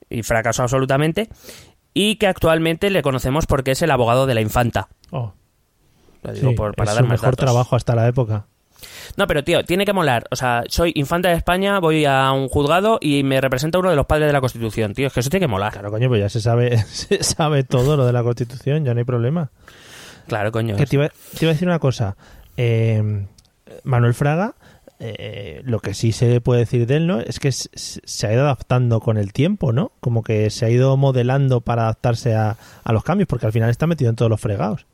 y 0.08 0.22
fracasó 0.22 0.62
absolutamente, 0.62 1.28
y 1.92 2.16
que 2.16 2.26
actualmente 2.26 2.90
le 2.90 3.02
conocemos 3.02 3.46
porque 3.46 3.72
es 3.72 3.82
el 3.82 3.90
abogado 3.90 4.26
de 4.26 4.34
la 4.34 4.40
infanta. 4.40 4.88
Oh. 5.10 5.34
Lo 6.22 6.32
digo 6.32 6.54
por, 6.54 6.74
para 6.74 6.92
es 6.92 6.96
dar 6.96 7.06
mejor 7.06 7.36
trabajo 7.36 7.76
hasta 7.76 7.94
la 7.94 8.08
época. 8.08 8.46
No, 9.16 9.26
pero 9.26 9.44
tío, 9.44 9.64
tiene 9.64 9.84
que 9.84 9.92
molar. 9.92 10.26
O 10.30 10.36
sea, 10.36 10.64
soy 10.68 10.92
infanta 10.94 11.28
de 11.28 11.36
España, 11.36 11.78
voy 11.80 12.04
a 12.04 12.32
un 12.32 12.48
juzgado 12.48 12.98
y 13.00 13.22
me 13.22 13.40
representa 13.40 13.78
uno 13.78 13.90
de 13.90 13.96
los 13.96 14.06
padres 14.06 14.26
de 14.26 14.32
la 14.32 14.40
Constitución, 14.40 14.94
tío. 14.94 15.06
Es 15.06 15.12
que 15.12 15.20
eso 15.20 15.30
tiene 15.30 15.44
que 15.44 15.50
molar. 15.50 15.72
Claro, 15.72 15.90
coño, 15.90 16.08
pues 16.08 16.20
ya 16.20 16.28
se 16.28 16.40
sabe, 16.40 16.78
se 16.88 17.22
sabe 17.22 17.64
todo 17.64 17.96
lo 17.96 18.06
de 18.06 18.12
la 18.12 18.22
Constitución, 18.22 18.84
ya 18.84 18.94
no 18.94 18.98
hay 18.98 19.04
problema. 19.04 19.50
Claro, 20.26 20.52
coño. 20.52 20.76
te, 20.76 20.86
iba, 20.96 21.04
a 21.04 21.10
decir 21.38 21.68
una 21.68 21.78
cosa. 21.78 22.16
Eh, 22.56 23.26
Manuel 23.82 24.14
Fraga, 24.14 24.54
eh, 25.00 25.60
lo 25.64 25.80
que 25.80 25.92
sí 25.92 26.12
se 26.12 26.40
puede 26.40 26.60
decir 26.60 26.86
de 26.86 26.96
él, 26.96 27.06
¿no? 27.06 27.20
Es 27.20 27.40
que 27.40 27.52
se 27.52 28.26
ha 28.26 28.32
ido 28.32 28.42
adaptando 28.42 29.00
con 29.00 29.18
el 29.18 29.32
tiempo, 29.32 29.72
¿no? 29.72 29.92
Como 30.00 30.22
que 30.22 30.50
se 30.50 30.66
ha 30.66 30.70
ido 30.70 30.96
modelando 30.96 31.60
para 31.60 31.82
adaptarse 31.82 32.34
a, 32.34 32.56
a 32.82 32.92
los 32.92 33.04
cambios, 33.04 33.28
porque 33.28 33.46
al 33.46 33.52
final 33.52 33.70
está 33.70 33.86
metido 33.86 34.08
en 34.10 34.16
todos 34.16 34.30
los 34.30 34.40
fregados. 34.40 34.86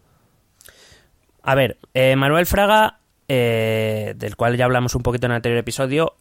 A 1.43 1.55
ver, 1.55 1.79
eh, 1.95 2.17
Manuel 2.17 2.47
Fraga 2.47 3.00
eh, 3.33 4.15
del 4.17 4.35
cual 4.35 4.57
ya 4.57 4.65
hablamos 4.65 4.97
un 4.97 5.03
poquito 5.03 5.27
en 5.27 5.31
el 5.31 5.37
anterior 5.37 5.61
episodio, 5.61 6.17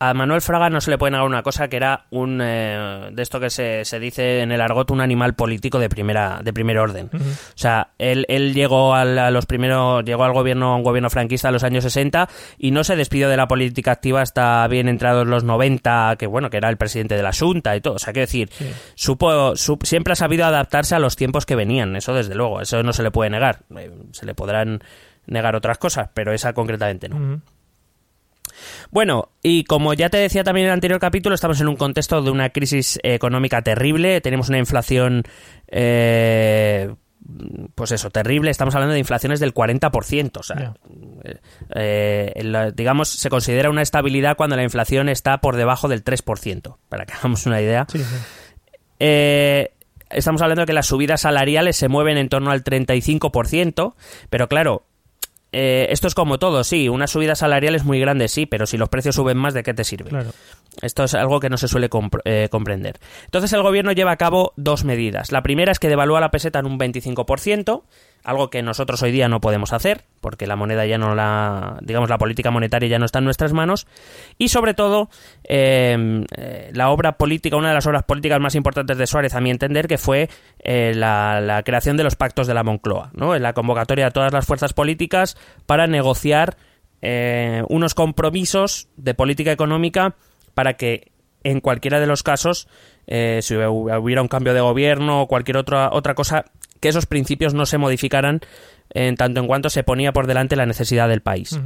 a 0.00 0.14
Manuel 0.14 0.40
Fraga 0.40 0.70
no 0.70 0.80
se 0.80 0.90
le 0.90 0.96
puede 0.96 1.10
negar 1.12 1.26
una 1.26 1.42
cosa 1.42 1.68
que 1.68 1.76
era 1.76 2.06
un 2.10 2.40
eh, 2.42 3.10
de 3.12 3.22
esto 3.22 3.38
que 3.38 3.50
se, 3.50 3.84
se, 3.84 4.00
dice 4.00 4.40
en 4.40 4.50
el 4.50 4.62
argot 4.62 4.90
un 4.90 5.02
animal 5.02 5.34
político 5.34 5.78
de 5.78 5.90
primera 5.90 6.40
de 6.42 6.52
primer 6.54 6.78
orden. 6.78 7.10
O 7.12 7.18
sea, 7.54 7.90
él, 7.98 8.24
él 8.28 8.54
llegó 8.54 8.94
a 8.94 9.04
los 9.04 9.44
primeros 9.44 10.02
llegó 10.04 10.24
al 10.24 10.32
gobierno 10.32 10.74
un 10.74 10.82
gobierno 10.82 11.10
franquista 11.10 11.48
en 11.48 11.54
los 11.54 11.64
años 11.64 11.84
60 11.84 12.28
y 12.58 12.70
no 12.70 12.82
se 12.82 12.96
despidió 12.96 13.28
de 13.28 13.36
la 13.36 13.46
política 13.46 13.92
activa 13.92 14.22
hasta 14.22 14.66
bien 14.68 14.88
entrados 14.88 15.26
los 15.26 15.44
90, 15.44 16.16
que 16.18 16.26
bueno, 16.26 16.48
que 16.48 16.56
era 16.56 16.70
el 16.70 16.78
presidente 16.78 17.14
de 17.14 17.22
la 17.22 17.32
Junta 17.32 17.76
y 17.76 17.82
todo. 17.82 17.94
O 17.94 17.98
sea, 17.98 18.14
quiero 18.14 18.26
decir, 18.26 18.50
supo, 18.94 19.54
siempre 19.54 20.14
ha 20.14 20.16
sabido 20.16 20.46
adaptarse 20.46 20.94
a 20.94 20.98
los 20.98 21.14
tiempos 21.14 21.44
que 21.44 21.56
venían, 21.56 21.94
eso 21.94 22.14
desde 22.14 22.34
luego, 22.34 22.62
eso 22.62 22.82
no 22.82 22.94
se 22.94 23.02
le 23.02 23.10
puede 23.10 23.28
negar. 23.28 23.60
Eh, 23.76 23.92
se 24.12 24.24
le 24.24 24.34
podrán 24.34 24.82
negar 25.30 25.56
otras 25.56 25.78
cosas, 25.78 26.10
pero 26.12 26.32
esa 26.32 26.52
concretamente 26.52 27.08
no. 27.08 27.40
Bueno, 28.90 29.30
y 29.42 29.64
como 29.64 29.94
ya 29.94 30.10
te 30.10 30.18
decía 30.18 30.44
también 30.44 30.66
en 30.66 30.70
el 30.70 30.74
anterior 30.74 31.00
capítulo, 31.00 31.34
estamos 31.34 31.60
en 31.60 31.68
un 31.68 31.76
contexto 31.76 32.22
de 32.22 32.30
una 32.30 32.50
crisis 32.50 32.98
económica 33.02 33.62
terrible, 33.62 34.20
tenemos 34.20 34.48
una 34.48 34.58
inflación, 34.58 35.22
eh, 35.68 36.92
pues 37.74 37.92
eso, 37.92 38.10
terrible, 38.10 38.50
estamos 38.50 38.74
hablando 38.74 38.94
de 38.94 38.98
inflaciones 38.98 39.40
del 39.40 39.54
40%, 39.54 40.38
o 40.38 40.42
sea, 40.42 40.74
eh, 41.74 42.72
digamos, 42.74 43.08
se 43.08 43.30
considera 43.30 43.70
una 43.70 43.82
estabilidad 43.82 44.36
cuando 44.36 44.56
la 44.56 44.64
inflación 44.64 45.08
está 45.08 45.38
por 45.38 45.56
debajo 45.56 45.88
del 45.88 46.04
3%, 46.04 46.76
para 46.88 47.06
que 47.06 47.12
hagamos 47.18 47.46
una 47.46 47.60
idea. 47.60 47.86
Eh, 48.98 49.72
estamos 50.10 50.42
hablando 50.42 50.62
de 50.62 50.66
que 50.66 50.72
las 50.72 50.86
subidas 50.86 51.22
salariales 51.22 51.76
se 51.76 51.88
mueven 51.88 52.18
en 52.18 52.28
torno 52.28 52.50
al 52.50 52.64
35%, 52.64 53.94
pero 54.28 54.48
claro, 54.48 54.84
eh, 55.52 55.88
esto 55.90 56.06
es 56.06 56.14
como 56.14 56.38
todo, 56.38 56.62
sí, 56.64 56.88
una 56.88 57.06
subida 57.06 57.34
salarial 57.34 57.74
es 57.74 57.84
muy 57.84 57.98
grande, 57.98 58.28
sí, 58.28 58.46
pero 58.46 58.66
si 58.66 58.76
los 58.76 58.88
precios 58.88 59.16
suben 59.16 59.36
más, 59.36 59.54
¿de 59.54 59.62
qué 59.62 59.74
te 59.74 59.84
sirve? 59.84 60.10
Esto 60.82 61.04
es 61.04 61.14
algo 61.14 61.40
que 61.40 61.50
no 61.50 61.56
se 61.56 61.68
suele 61.68 61.88
eh, 62.24 62.48
comprender. 62.50 63.00
Entonces 63.24 63.52
el 63.52 63.62
gobierno 63.62 63.92
lleva 63.92 64.12
a 64.12 64.16
cabo 64.16 64.52
dos 64.56 64.84
medidas. 64.84 65.32
La 65.32 65.42
primera 65.42 65.72
es 65.72 65.78
que 65.78 65.88
devalúa 65.88 66.20
la 66.20 66.30
peseta 66.30 66.60
en 66.60 66.66
un 66.66 66.78
25%, 66.78 67.82
algo 68.24 68.50
que 68.50 68.62
nosotros 68.62 69.02
hoy 69.02 69.12
día 69.12 69.28
no 69.28 69.40
podemos 69.40 69.72
hacer, 69.72 70.04
porque 70.20 70.46
la 70.46 70.56
moneda 70.56 70.84
ya 70.86 70.98
no 70.98 71.14
la, 71.14 71.78
digamos, 71.82 72.10
la 72.10 72.18
política 72.18 72.50
monetaria 72.50 72.88
ya 72.88 72.98
no 72.98 73.06
está 73.06 73.18
en 73.18 73.24
nuestras 73.24 73.52
manos, 73.52 73.86
y 74.38 74.48
sobre 74.48 74.74
todo 74.74 75.08
em, 75.44 76.24
eh, 76.36 76.70
la 76.74 76.90
obra 76.90 77.12
política, 77.12 77.56
una 77.56 77.68
de 77.68 77.74
las 77.74 77.86
obras 77.86 78.02
políticas 78.04 78.40
más 78.40 78.54
importantes 78.54 78.98
de 78.98 79.06
Suárez, 79.06 79.34
a 79.34 79.40
mi 79.40 79.50
entender, 79.50 79.86
que 79.86 79.98
fue 79.98 80.28
eh, 80.58 80.92
la, 80.94 81.62
creación 81.64 81.96
de 81.96 82.04
los 82.04 82.16
pactos 82.16 82.46
de 82.46 82.54
la 82.54 82.62
Moncloa, 82.62 83.10
¿no? 83.14 83.38
La 83.38 83.52
convocatoria 83.52 84.06
de 84.06 84.10
todas 84.10 84.32
las 84.32 84.46
fuerzas 84.46 84.72
políticas 84.72 85.36
para 85.66 85.86
negociar 85.86 86.56
eh, 87.02 87.62
unos 87.68 87.94
compromisos 87.94 88.88
de 88.96 89.14
política 89.14 89.52
económica 89.52 90.14
para 90.54 90.74
que 90.74 91.12
en 91.42 91.60
cualquiera 91.60 92.00
de 92.00 92.06
los 92.06 92.22
casos, 92.22 92.68
si 93.06 93.56
hubiera 93.56 94.20
un 94.20 94.28
cambio 94.28 94.52
de 94.52 94.60
gobierno 94.60 95.22
o 95.22 95.26
cualquier 95.26 95.56
otra, 95.56 95.88
otra 95.90 96.14
cosa, 96.14 96.44
que 96.80 96.88
esos 96.88 97.06
principios 97.06 97.54
no 97.54 97.66
se 97.66 97.78
modificaran 97.78 98.40
en 98.90 99.16
tanto 99.16 99.40
en 99.40 99.46
cuanto 99.46 99.70
se 99.70 99.84
ponía 99.84 100.12
por 100.12 100.26
delante 100.26 100.56
la 100.56 100.66
necesidad 100.66 101.08
del 101.08 101.20
país. 101.20 101.58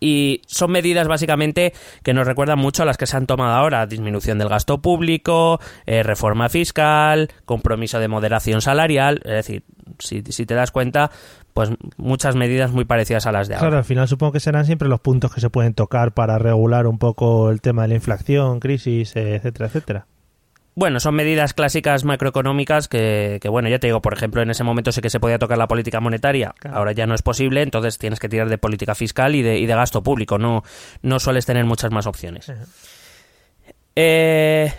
Y 0.00 0.42
son 0.46 0.70
medidas 0.70 1.08
básicamente 1.08 1.72
que 2.02 2.12
nos 2.12 2.26
recuerdan 2.26 2.58
mucho 2.58 2.82
a 2.82 2.86
las 2.86 2.98
que 2.98 3.06
se 3.06 3.16
han 3.16 3.26
tomado 3.26 3.54
ahora. 3.54 3.86
Disminución 3.86 4.38
del 4.38 4.48
gasto 4.48 4.82
público, 4.82 5.60
eh, 5.86 6.02
reforma 6.02 6.48
fiscal, 6.50 7.30
compromiso 7.46 7.98
de 7.98 8.08
moderación 8.08 8.60
salarial. 8.60 9.22
Es 9.24 9.32
decir, 9.32 9.62
si, 9.98 10.22
si 10.28 10.44
te 10.44 10.54
das 10.54 10.72
cuenta, 10.72 11.10
pues 11.54 11.70
muchas 11.96 12.36
medidas 12.36 12.72
muy 12.72 12.84
parecidas 12.84 13.26
a 13.26 13.32
las 13.32 13.48
de 13.48 13.54
ahora. 13.54 13.68
Claro, 13.68 13.78
al 13.78 13.84
final 13.84 14.06
supongo 14.06 14.32
que 14.32 14.40
serán 14.40 14.66
siempre 14.66 14.88
los 14.88 15.00
puntos 15.00 15.32
que 15.32 15.40
se 15.40 15.48
pueden 15.48 15.72
tocar 15.72 16.12
para 16.12 16.38
regular 16.38 16.86
un 16.86 16.98
poco 16.98 17.50
el 17.50 17.62
tema 17.62 17.82
de 17.82 17.88
la 17.88 17.94
inflación, 17.94 18.60
crisis, 18.60 19.16
eh, 19.16 19.36
etcétera, 19.36 19.68
etcétera. 19.68 20.06
Bueno, 20.76 20.98
son 20.98 21.14
medidas 21.14 21.54
clásicas 21.54 22.04
macroeconómicas 22.04 22.88
que, 22.88 23.38
que, 23.40 23.48
bueno, 23.48 23.68
ya 23.68 23.78
te 23.78 23.86
digo, 23.86 24.02
por 24.02 24.12
ejemplo, 24.12 24.42
en 24.42 24.50
ese 24.50 24.64
momento 24.64 24.90
sí 24.90 25.00
que 25.00 25.10
se 25.10 25.20
podía 25.20 25.38
tocar 25.38 25.56
la 25.56 25.68
política 25.68 26.00
monetaria, 26.00 26.54
ahora 26.68 26.90
ya 26.92 27.06
no 27.06 27.14
es 27.14 27.22
posible, 27.22 27.62
entonces 27.62 27.96
tienes 27.96 28.18
que 28.18 28.28
tirar 28.28 28.48
de 28.48 28.58
política 28.58 28.96
fiscal 28.96 29.36
y 29.36 29.42
de, 29.42 29.58
y 29.58 29.66
de 29.66 29.74
gasto 29.74 30.02
público, 30.02 30.36
no, 30.36 30.64
no 31.02 31.20
sueles 31.20 31.46
tener 31.46 31.64
muchas 31.64 31.92
más 31.92 32.06
opciones. 32.06 32.50
Eh, 33.94 34.72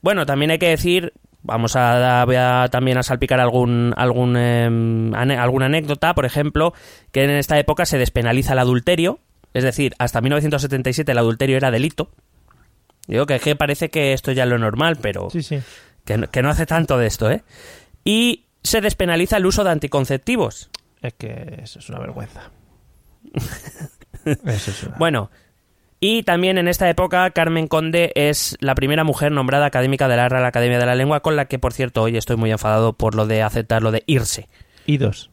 bueno, 0.00 0.26
también 0.26 0.52
hay 0.52 0.58
que 0.58 0.68
decir, 0.68 1.12
vamos 1.42 1.74
a, 1.74 2.24
voy 2.24 2.36
a 2.36 2.68
también 2.70 2.98
a 2.98 3.02
salpicar 3.02 3.40
algún, 3.40 3.92
algún, 3.96 4.36
eh, 4.36 4.66
ane, 4.66 5.36
alguna 5.36 5.66
anécdota, 5.66 6.14
por 6.14 6.24
ejemplo, 6.24 6.72
que 7.10 7.24
en 7.24 7.30
esta 7.30 7.58
época 7.58 7.84
se 7.84 7.98
despenaliza 7.98 8.52
el 8.52 8.60
adulterio, 8.60 9.18
es 9.54 9.64
decir, 9.64 9.94
hasta 9.98 10.20
1977 10.20 11.10
el 11.10 11.18
adulterio 11.18 11.56
era 11.56 11.70
delito, 11.70 12.10
Digo 13.06 13.26
que, 13.26 13.40
que 13.40 13.56
parece 13.56 13.90
que 13.90 14.12
esto 14.12 14.32
ya 14.32 14.44
es 14.44 14.48
lo 14.48 14.58
normal, 14.58 14.96
pero 15.00 15.28
Sí, 15.30 15.42
sí. 15.42 15.60
que, 16.04 16.16
no- 16.18 16.30
que 16.30 16.42
no 16.42 16.50
hace 16.50 16.66
tanto 16.66 16.98
de 16.98 17.06
esto, 17.06 17.30
¿eh? 17.30 17.42
Y 18.04 18.44
se 18.62 18.80
despenaliza 18.80 19.36
el 19.38 19.46
uso 19.46 19.64
de 19.64 19.70
anticonceptivos. 19.70 20.70
Es 21.02 21.14
que 21.14 21.58
eso 21.62 21.80
es 21.80 21.88
una 21.88 21.98
vergüenza. 21.98 22.50
Eso 24.24 24.70
es 24.70 24.82
una... 24.84 24.96
Bueno, 24.98 25.30
y 25.98 26.22
también 26.22 26.56
en 26.58 26.68
esta 26.68 26.88
época 26.88 27.28
Carmen 27.30 27.66
Conde 27.66 28.12
es 28.14 28.56
la 28.60 28.74
primera 28.76 29.02
mujer 29.02 29.32
nombrada 29.32 29.66
académica 29.66 30.06
de 30.06 30.16
la 30.16 30.28
Real 30.28 30.44
Academia 30.44 30.78
de 30.78 30.86
la 30.86 30.94
Lengua, 30.94 31.20
con 31.20 31.34
la 31.34 31.46
que, 31.46 31.58
por 31.58 31.72
cierto, 31.72 32.02
hoy 32.02 32.16
estoy 32.16 32.36
muy 32.36 32.52
enfadado 32.52 32.92
por 32.92 33.16
lo 33.16 33.26
de 33.26 33.42
aceptar 33.42 33.82
lo 33.82 33.90
de 33.90 34.04
irse. 34.06 34.48
Idos. 34.86 35.30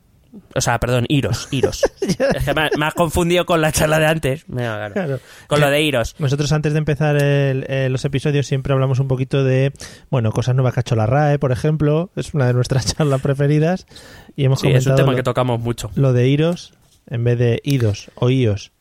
O 0.56 0.62
sea, 0.62 0.78
perdón, 0.80 1.06
iros, 1.10 1.48
iros. 1.52 1.84
es 2.02 2.18
que 2.46 2.54
me, 2.54 2.70
me 2.78 2.86
has 2.86 2.94
confundido 2.94 3.46
con 3.46 3.62
la 3.62 3.72
charla 3.72 3.98
de 4.00 4.06
antes. 4.06 4.44
Venga, 4.48 4.78
claro. 4.78 4.94
Claro. 4.94 5.20
Con 5.48 5.60
lo 5.60 5.70
de 5.70 5.82
iros. 5.82 6.16
Nosotros 6.20 6.52
antes 6.52 6.74
de 6.74 6.80
empezar 6.80 7.16
el- 7.22 7.66
eh, 7.68 7.90
los 7.90 8.06
episodios 8.06 8.46
siempre 8.46 8.74
hablamos 8.74 9.00
un 9.00 9.08
poquito 9.08 9.44
de, 9.44 9.72
bueno, 10.10 10.32
cosas 10.32 10.56
nuevas 10.56 10.74
que 10.74 10.80
ha 10.80 10.82
hecho 10.82 10.96
la 10.96 11.06
RAE, 11.08 11.40
por 11.40 11.52
ejemplo. 11.52 12.12
Es 12.16 12.34
una 12.34 12.46
de 12.48 12.54
nuestras 12.54 12.86
charlas 12.96 13.22
preferidas. 13.22 13.88
Y 14.36 14.46
hemos 14.46 14.60
Sí, 14.62 14.68
es 14.68 14.86
un 14.86 14.92
comentado 14.94 14.96
tema 14.98 15.12
lo, 15.12 15.18
que 15.18 15.24
tocamos 15.24 15.60
mucho. 15.60 15.90
lo 15.96 16.14
de 16.14 16.28
iros 16.28 16.74
en 17.10 17.24
vez 17.24 17.38
de 17.40 17.60
idos 17.64 18.12
o 18.16 18.30
ios. 18.30 18.72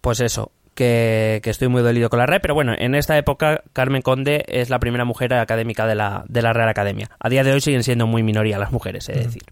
Pues 0.00 0.20
eso, 0.20 0.52
que, 0.76 1.40
que 1.42 1.50
estoy 1.50 1.66
muy 1.66 1.82
dolido 1.82 2.08
con 2.10 2.20
la 2.20 2.26
RAE, 2.26 2.38
pero 2.38 2.54
bueno, 2.54 2.72
en 2.78 2.94
esta 2.94 3.18
época 3.18 3.62
Carmen 3.72 4.02
Conde 4.02 4.44
es 4.46 4.70
la 4.70 4.78
primera 4.78 5.04
mujer 5.04 5.34
académica 5.34 5.86
de 5.86 5.96
la, 5.96 6.24
de 6.28 6.42
la 6.42 6.52
Real 6.52 6.68
Academia. 6.68 7.10
A 7.18 7.28
día 7.28 7.42
de 7.42 7.50
hoy 7.52 7.60
siguen 7.60 7.82
siendo 7.82 8.06
muy 8.06 8.22
minoría 8.22 8.58
las 8.58 8.70
mujeres, 8.70 9.08
es 9.08 9.24
decir. 9.24 9.42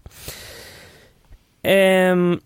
Em, 1.67 2.39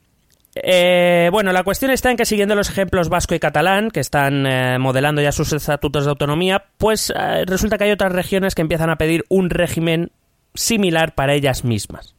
eh, 0.55 1.29
bueno, 1.31 1.51
la 1.51 1.63
cuestión 1.63 1.91
está 1.91 2.09
en 2.11 2.17
que 2.17 2.25
siguiendo 2.25 2.55
los 2.55 2.69
ejemplos 2.69 3.09
vasco 3.09 3.35
y 3.35 3.39
catalán, 3.39 3.91
que 3.91 3.99
están 3.99 4.45
eh, 4.47 4.77
modelando 4.79 5.21
ya 5.21 5.31
sus 5.31 5.53
estatutos 5.53 6.05
de 6.05 6.09
autonomía, 6.09 6.65
pues 6.77 7.11
eh, 7.15 7.43
resulta 7.45 7.77
que 7.77 7.83
hay 7.85 7.91
otras 7.91 8.11
regiones 8.13 8.55
que 8.55 8.61
empiezan 8.61 8.89
a 8.89 8.97
pedir 8.97 9.25
un 9.29 9.49
régimen 9.49 10.11
similar 10.55 11.13
para 11.15 11.33
ellas 11.33 11.63
mismas. 11.63 12.15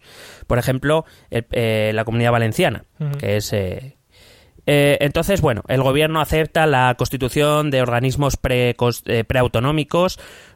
Por 0.47 0.59
ejemplo, 0.59 1.05
eh, 1.31 1.91
la 1.95 2.05
comunidad 2.05 2.33
valenciana, 2.33 2.85
que 3.19 3.37
es... 3.37 3.53
entonces, 4.67 5.41
bueno, 5.41 5.63
el 5.69 5.83
gobierno 5.83 6.21
acepta 6.21 6.67
la 6.67 6.95
constitución 6.97 7.71
de 7.71 7.83
organismos 7.83 8.37
pre- 8.37 8.77
cos- 8.77 9.03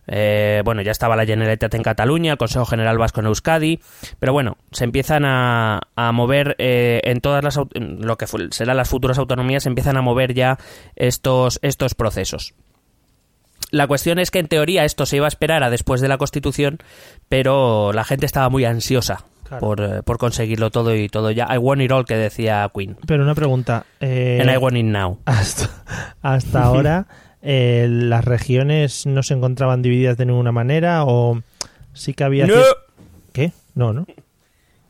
eh, 0.07 0.63
bueno, 0.65 0.83
ya 0.83 0.91
estaba 0.93 1.17
la 1.17 1.25
Generalitat 1.27 1.75
en 1.75 1.83
Cataluña, 1.83 2.33
el 2.33 2.39
Consejo 2.39 2.65
General 2.67 2.99
Vasco 2.99 3.21
en 3.21 3.27
Euskadi. 3.27 3.81
Pero 4.19 4.33
bueno, 4.33 4.57
se 4.73 4.85
empiezan 4.85 5.25
a, 5.25 5.81
a 5.97 6.13
mover 6.13 6.57
eh, 6.59 7.01
en 7.05 7.21
todas 7.21 7.43
las 7.45 7.59
en 7.75 8.01
lo 8.07 8.17
que 8.19 8.27
serán 8.51 8.77
las 8.77 8.89
futuras 8.89 9.19
autonomías, 9.19 9.63
se 9.63 9.69
empiezan 9.69 9.97
a 9.97 10.03
mover 10.03 10.35
ya 10.35 10.59
estos, 10.97 11.59
estos 11.63 11.95
procesos. 11.95 12.55
La 13.71 13.87
cuestión 13.87 14.19
es 14.19 14.31
que 14.31 14.39
en 14.39 14.47
teoría 14.49 14.85
esto 14.85 15.07
se 15.07 15.17
iba 15.17 15.27
a 15.27 15.29
esperar 15.29 15.63
a 15.65 15.71
después 15.71 16.01
de 16.01 16.09
la 16.09 16.19
Constitución, 16.19 16.79
pero 17.29 17.93
la 17.93 18.05
gente 18.05 18.27
estaba 18.27 18.49
muy 18.49 18.65
ansiosa 18.65 19.25
Claro. 19.45 19.61
por, 19.61 19.81
eh, 19.83 20.03
por 20.03 20.17
conseguirlo 20.17 20.71
todo 20.71 20.95
y 20.95 21.09
todo 21.11 21.31
ya. 21.31 21.47
I 21.55 21.59
want 21.59 21.83
it 21.83 21.93
all, 21.93 22.07
que 22.07 22.17
decía 22.17 22.71
Queen. 22.75 22.97
Pero 23.07 23.25
una 23.25 23.35
pregunta. 23.35 23.85
eh, 24.01 24.39
And 24.41 24.51
I 24.51 24.57
want 24.57 24.77
it 24.77 24.87
now. 24.87 25.19
hasta, 25.27 25.69
hasta 26.23 26.63
ahora, 26.63 27.07
eh, 27.47 27.87
¿las 27.89 28.25
regiones 28.25 29.05
no 29.07 29.23
se 29.23 29.35
encontraban 29.35 29.83
divididas 29.83 30.17
de 30.17 30.25
ninguna 30.27 30.51
manera 30.51 31.05
o 31.05 31.43
sí 31.93 32.15
que 32.15 32.25
había... 32.25 32.47
¡No! 32.47 32.55
¿Qué? 33.33 33.53
No, 33.75 33.93
¿no? 33.93 34.07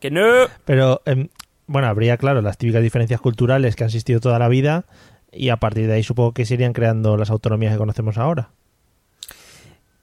¡Que 0.01 0.11
no! 0.11 0.23
Pero, 0.65 1.03
em, 1.05 1.29
bueno, 1.67 1.89
habría, 1.89 2.17
claro, 2.17 2.41
las 2.43 2.57
típicas 2.57 2.83
diferencias 2.83 3.21
culturales 3.21 3.75
que 3.75 3.85
han 3.85 3.89
existido 3.89 4.21
toda 4.21 4.39
la 4.39 4.49
vida 4.49 4.85
y 5.33 5.49
a 5.49 5.57
partir 5.57 5.87
de 5.89 5.95
ahí 5.95 6.03
supongo 6.05 6.33
que 6.33 6.47
se 6.47 6.55
irían 6.55 6.73
creando 6.73 7.17
las 7.17 7.31
autonomías 7.31 7.73
que 7.73 7.79
conocemos 7.79 8.17
ahora. 8.19 8.51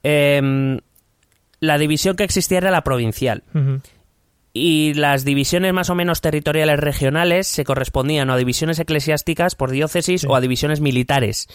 Em, 0.02 0.78
la 1.60 1.78
división 1.78 2.16
que 2.16 2.24
existía 2.24 2.58
era 2.58 2.70
la 2.70 2.82
provincial. 2.84 3.44
Y 4.52 4.92
las 4.94 5.24
divisiones 5.24 5.72
más 5.72 5.88
o 5.88 5.94
menos 5.94 6.20
territoriales 6.20 6.78
regionales 6.78 7.46
se 7.46 7.64
correspondían 7.64 8.28
o 8.28 8.34
a 8.34 8.36
divisiones 8.36 8.78
eclesiásticas 8.78 9.54
por 9.54 9.70
diócesis 9.70 10.22
Sí. 10.22 10.26
o 10.28 10.34
a 10.34 10.40
divisiones 10.40 10.80
militares. 10.80 11.48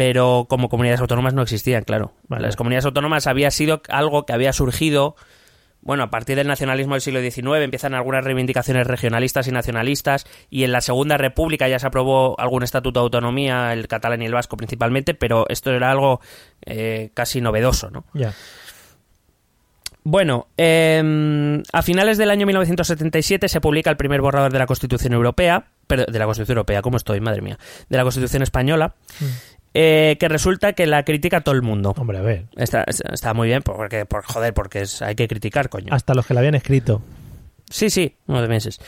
Pero 0.00 0.46
como 0.48 0.70
comunidades 0.70 1.02
autónomas 1.02 1.34
no 1.34 1.42
existían, 1.42 1.84
claro. 1.84 2.14
Las 2.30 2.56
comunidades 2.56 2.86
autónomas 2.86 3.26
había 3.26 3.50
sido 3.50 3.82
algo 3.90 4.24
que 4.24 4.32
había 4.32 4.54
surgido, 4.54 5.14
bueno, 5.82 6.04
a 6.04 6.10
partir 6.10 6.36
del 6.36 6.46
nacionalismo 6.46 6.94
del 6.94 7.02
siglo 7.02 7.20
XIX 7.20 7.62
empiezan 7.62 7.92
algunas 7.92 8.24
reivindicaciones 8.24 8.86
regionalistas 8.86 9.46
y 9.46 9.52
nacionalistas 9.52 10.24
y 10.48 10.64
en 10.64 10.72
la 10.72 10.80
Segunda 10.80 11.18
República 11.18 11.68
ya 11.68 11.78
se 11.78 11.86
aprobó 11.86 12.34
algún 12.40 12.62
estatuto 12.62 13.00
de 13.00 13.04
autonomía, 13.04 13.74
el 13.74 13.88
catalán 13.88 14.22
y 14.22 14.24
el 14.24 14.32
vasco 14.32 14.56
principalmente, 14.56 15.12
pero 15.12 15.44
esto 15.50 15.70
era 15.70 15.90
algo 15.90 16.22
eh, 16.64 17.10
casi 17.12 17.42
novedoso, 17.42 17.90
¿no? 17.90 18.06
Ya. 18.14 18.32
Bueno, 20.02 20.48
eh, 20.56 21.62
a 21.72 21.82
finales 21.82 22.16
del 22.16 22.30
año 22.30 22.46
1977 22.46 23.48
se 23.48 23.60
publica 23.60 23.90
el 23.90 23.98
primer 23.98 24.22
borrador 24.22 24.50
de 24.50 24.58
la 24.58 24.66
Constitución 24.66 25.12
Europea, 25.12 25.66
pero 25.86 26.06
de 26.06 26.18
la 26.18 26.24
Constitución 26.24 26.56
Europea, 26.56 26.80
¿cómo 26.80 26.96
estoy? 26.96 27.20
Madre 27.20 27.42
mía. 27.42 27.58
De 27.88 27.96
la 27.98 28.04
Constitución 28.04 28.42
Española, 28.42 28.94
eh, 29.74 30.16
que 30.18 30.28
resulta 30.28 30.72
que 30.72 30.86
la 30.86 31.04
critica 31.04 31.40
todo 31.42 31.54
el 31.54 31.62
mundo. 31.62 31.94
Hombre, 31.96 32.18
a 32.18 32.22
ver. 32.22 32.46
Está, 32.56 32.84
está 32.84 33.34
muy 33.34 33.48
bien, 33.48 33.62
porque, 33.62 34.04
por, 34.06 34.24
joder, 34.24 34.52
porque 34.54 34.80
es- 34.82 35.02
hay 35.02 35.14
que 35.14 35.28
criticar, 35.28 35.68
coño. 35.68 35.88
Hasta 35.94 36.14
los 36.14 36.26
que 36.26 36.34
la 36.34 36.40
habían 36.40 36.54
escrito. 36.54 37.02
Sí, 37.68 37.88
sí, 37.90 38.16
nueve 38.26 38.48
meses. 38.48 38.80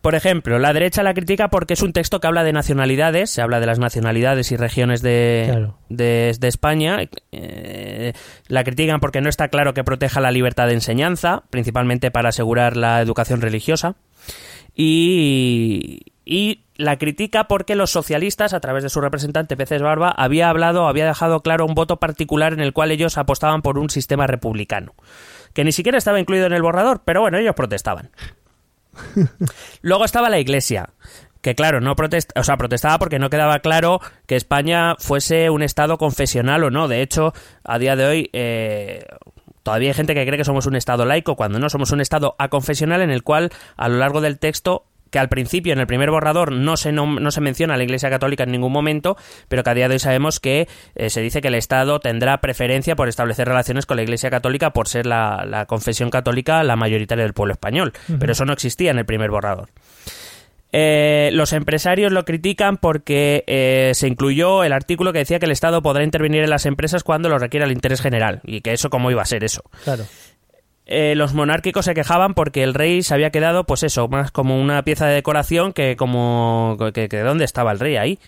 Por 0.00 0.16
ejemplo, 0.16 0.58
la 0.58 0.72
derecha 0.72 1.04
la 1.04 1.14
critica 1.14 1.46
porque 1.48 1.74
es 1.74 1.82
un 1.82 1.92
texto 1.92 2.18
que 2.18 2.26
habla 2.26 2.42
de 2.42 2.52
nacionalidades, 2.52 3.30
se 3.30 3.40
habla 3.40 3.60
de 3.60 3.66
las 3.66 3.78
nacionalidades 3.78 4.50
y 4.50 4.56
regiones 4.56 5.00
de, 5.00 5.44
Claro. 5.48 5.78
de, 5.90 6.34
de 6.40 6.48
España. 6.48 6.98
Eh, 7.30 8.12
la 8.48 8.64
critican 8.64 8.98
porque 8.98 9.20
no 9.20 9.28
está 9.28 9.46
claro 9.46 9.74
que 9.74 9.84
proteja 9.84 10.20
la 10.20 10.32
libertad 10.32 10.66
de 10.66 10.72
enseñanza, 10.74 11.44
principalmente 11.50 12.10
para 12.10 12.30
asegurar 12.30 12.76
la 12.76 13.00
educación 13.00 13.40
religiosa. 13.42 13.94
Y, 14.74 16.12
y 16.24 16.62
la 16.76 16.98
critica 16.98 17.44
porque 17.44 17.74
los 17.74 17.90
socialistas, 17.90 18.52
a 18.52 18.60
través 18.60 18.82
de 18.82 18.90
su 18.90 19.00
representante 19.00 19.56
Peces 19.56 19.82
Barba, 19.82 20.10
había 20.10 20.48
hablado, 20.48 20.88
había 20.88 21.06
dejado 21.06 21.40
claro 21.40 21.66
un 21.66 21.74
voto 21.74 21.98
particular 21.98 22.52
en 22.52 22.60
el 22.60 22.72
cual 22.72 22.90
ellos 22.90 23.18
apostaban 23.18 23.62
por 23.62 23.78
un 23.78 23.90
sistema 23.90 24.26
republicano, 24.26 24.94
que 25.52 25.64
ni 25.64 25.72
siquiera 25.72 25.98
estaba 25.98 26.20
incluido 26.20 26.46
en 26.46 26.52
el 26.52 26.62
borrador, 26.62 27.02
pero 27.04 27.20
bueno, 27.20 27.38
ellos 27.38 27.54
protestaban. 27.54 28.10
Luego 29.82 30.04
estaba 30.04 30.30
la 30.30 30.38
Iglesia, 30.38 30.90
que 31.40 31.54
claro, 31.54 31.80
no 31.80 31.96
protesta, 31.96 32.40
o 32.40 32.44
sea, 32.44 32.56
protestaba 32.56 32.98
porque 32.98 33.18
no 33.18 33.30
quedaba 33.30 33.58
claro 33.58 34.00
que 34.26 34.36
España 34.36 34.94
fuese 34.98 35.50
un 35.50 35.62
estado 35.62 35.98
confesional 35.98 36.64
o 36.64 36.70
no. 36.70 36.88
De 36.88 37.02
hecho, 37.02 37.34
a 37.64 37.78
día 37.78 37.96
de 37.96 38.06
hoy 38.06 38.30
eh, 38.32 39.06
todavía 39.62 39.90
hay 39.90 39.94
gente 39.94 40.14
que 40.14 40.24
cree 40.26 40.38
que 40.38 40.44
somos 40.44 40.66
un 40.66 40.76
estado 40.76 41.04
laico 41.04 41.36
cuando 41.36 41.58
no 41.58 41.68
somos 41.70 41.90
un 41.92 42.00
estado 42.00 42.34
aconfesional 42.38 43.02
en 43.02 43.10
el 43.10 43.22
cual 43.22 43.50
a 43.76 43.88
lo 43.88 43.98
largo 43.98 44.20
del 44.20 44.38
texto 44.38 44.84
que 45.10 45.18
al 45.18 45.28
principio 45.28 45.74
en 45.74 45.78
el 45.78 45.86
primer 45.86 46.10
borrador 46.10 46.52
no 46.52 46.78
se, 46.78 46.90
nom- 46.90 47.20
no 47.20 47.30
se 47.30 47.42
menciona 47.42 47.74
a 47.74 47.76
la 47.76 47.82
Iglesia 47.84 48.08
Católica 48.08 48.44
en 48.44 48.50
ningún 48.50 48.72
momento, 48.72 49.18
pero 49.48 49.62
que 49.62 49.68
a 49.68 49.74
día 49.74 49.86
de 49.86 49.96
hoy 49.96 49.98
sabemos 49.98 50.40
que 50.40 50.68
eh, 50.94 51.10
se 51.10 51.20
dice 51.20 51.42
que 51.42 51.48
el 51.48 51.54
Estado 51.54 52.00
tendrá 52.00 52.40
preferencia 52.40 52.96
por 52.96 53.08
establecer 53.08 53.46
relaciones 53.46 53.84
con 53.84 53.98
la 53.98 54.04
Iglesia 54.04 54.30
Católica 54.30 54.70
por 54.72 54.88
ser 54.88 55.04
la, 55.04 55.44
la 55.46 55.66
confesión 55.66 56.08
católica 56.08 56.62
la 56.64 56.76
mayoritaria 56.76 57.24
del 57.24 57.34
pueblo 57.34 57.52
español. 57.52 57.92
Pero 58.18 58.32
eso 58.32 58.46
no 58.46 58.54
existía 58.54 58.90
en 58.90 58.98
el 59.00 59.04
primer 59.04 59.30
borrador. 59.30 59.68
Eh, 60.72 61.28
los 61.34 61.52
empresarios 61.52 62.12
lo 62.12 62.24
critican 62.24 62.78
porque 62.78 63.44
eh, 63.46 63.92
se 63.94 64.08
incluyó 64.08 64.64
el 64.64 64.72
artículo 64.72 65.12
que 65.12 65.18
decía 65.18 65.38
que 65.38 65.44
el 65.44 65.52
Estado 65.52 65.82
podrá 65.82 66.02
intervenir 66.02 66.42
en 66.42 66.50
las 66.50 66.64
empresas 66.64 67.04
cuando 67.04 67.28
lo 67.28 67.38
requiera 67.38 67.66
el 67.66 67.72
interés 67.72 68.00
general 68.00 68.40
y 68.44 68.62
que 68.62 68.72
eso 68.72 68.88
cómo 68.88 69.10
iba 69.10 69.20
a 69.20 69.26
ser 69.26 69.44
eso. 69.44 69.62
Claro. 69.84 70.04
eh, 70.86 71.14
los 71.14 71.34
monárquicos 71.34 71.84
se 71.84 71.94
quejaban 71.94 72.34
porque 72.34 72.62
el 72.62 72.74
rey 72.74 73.02
se 73.02 73.14
había 73.14 73.30
quedado, 73.30 73.64
pues 73.64 73.82
eso, 73.82 74.08
más 74.08 74.30
como 74.30 74.60
una 74.60 74.82
pieza 74.82 75.06
de 75.06 75.14
decoración 75.14 75.72
que 75.72 75.96
como 75.96 76.76
que, 76.94 77.08
que 77.08 77.20
dónde 77.20 77.44
estaba 77.44 77.72
el 77.72 77.78
rey 77.78 77.96
ahí. 77.96 78.18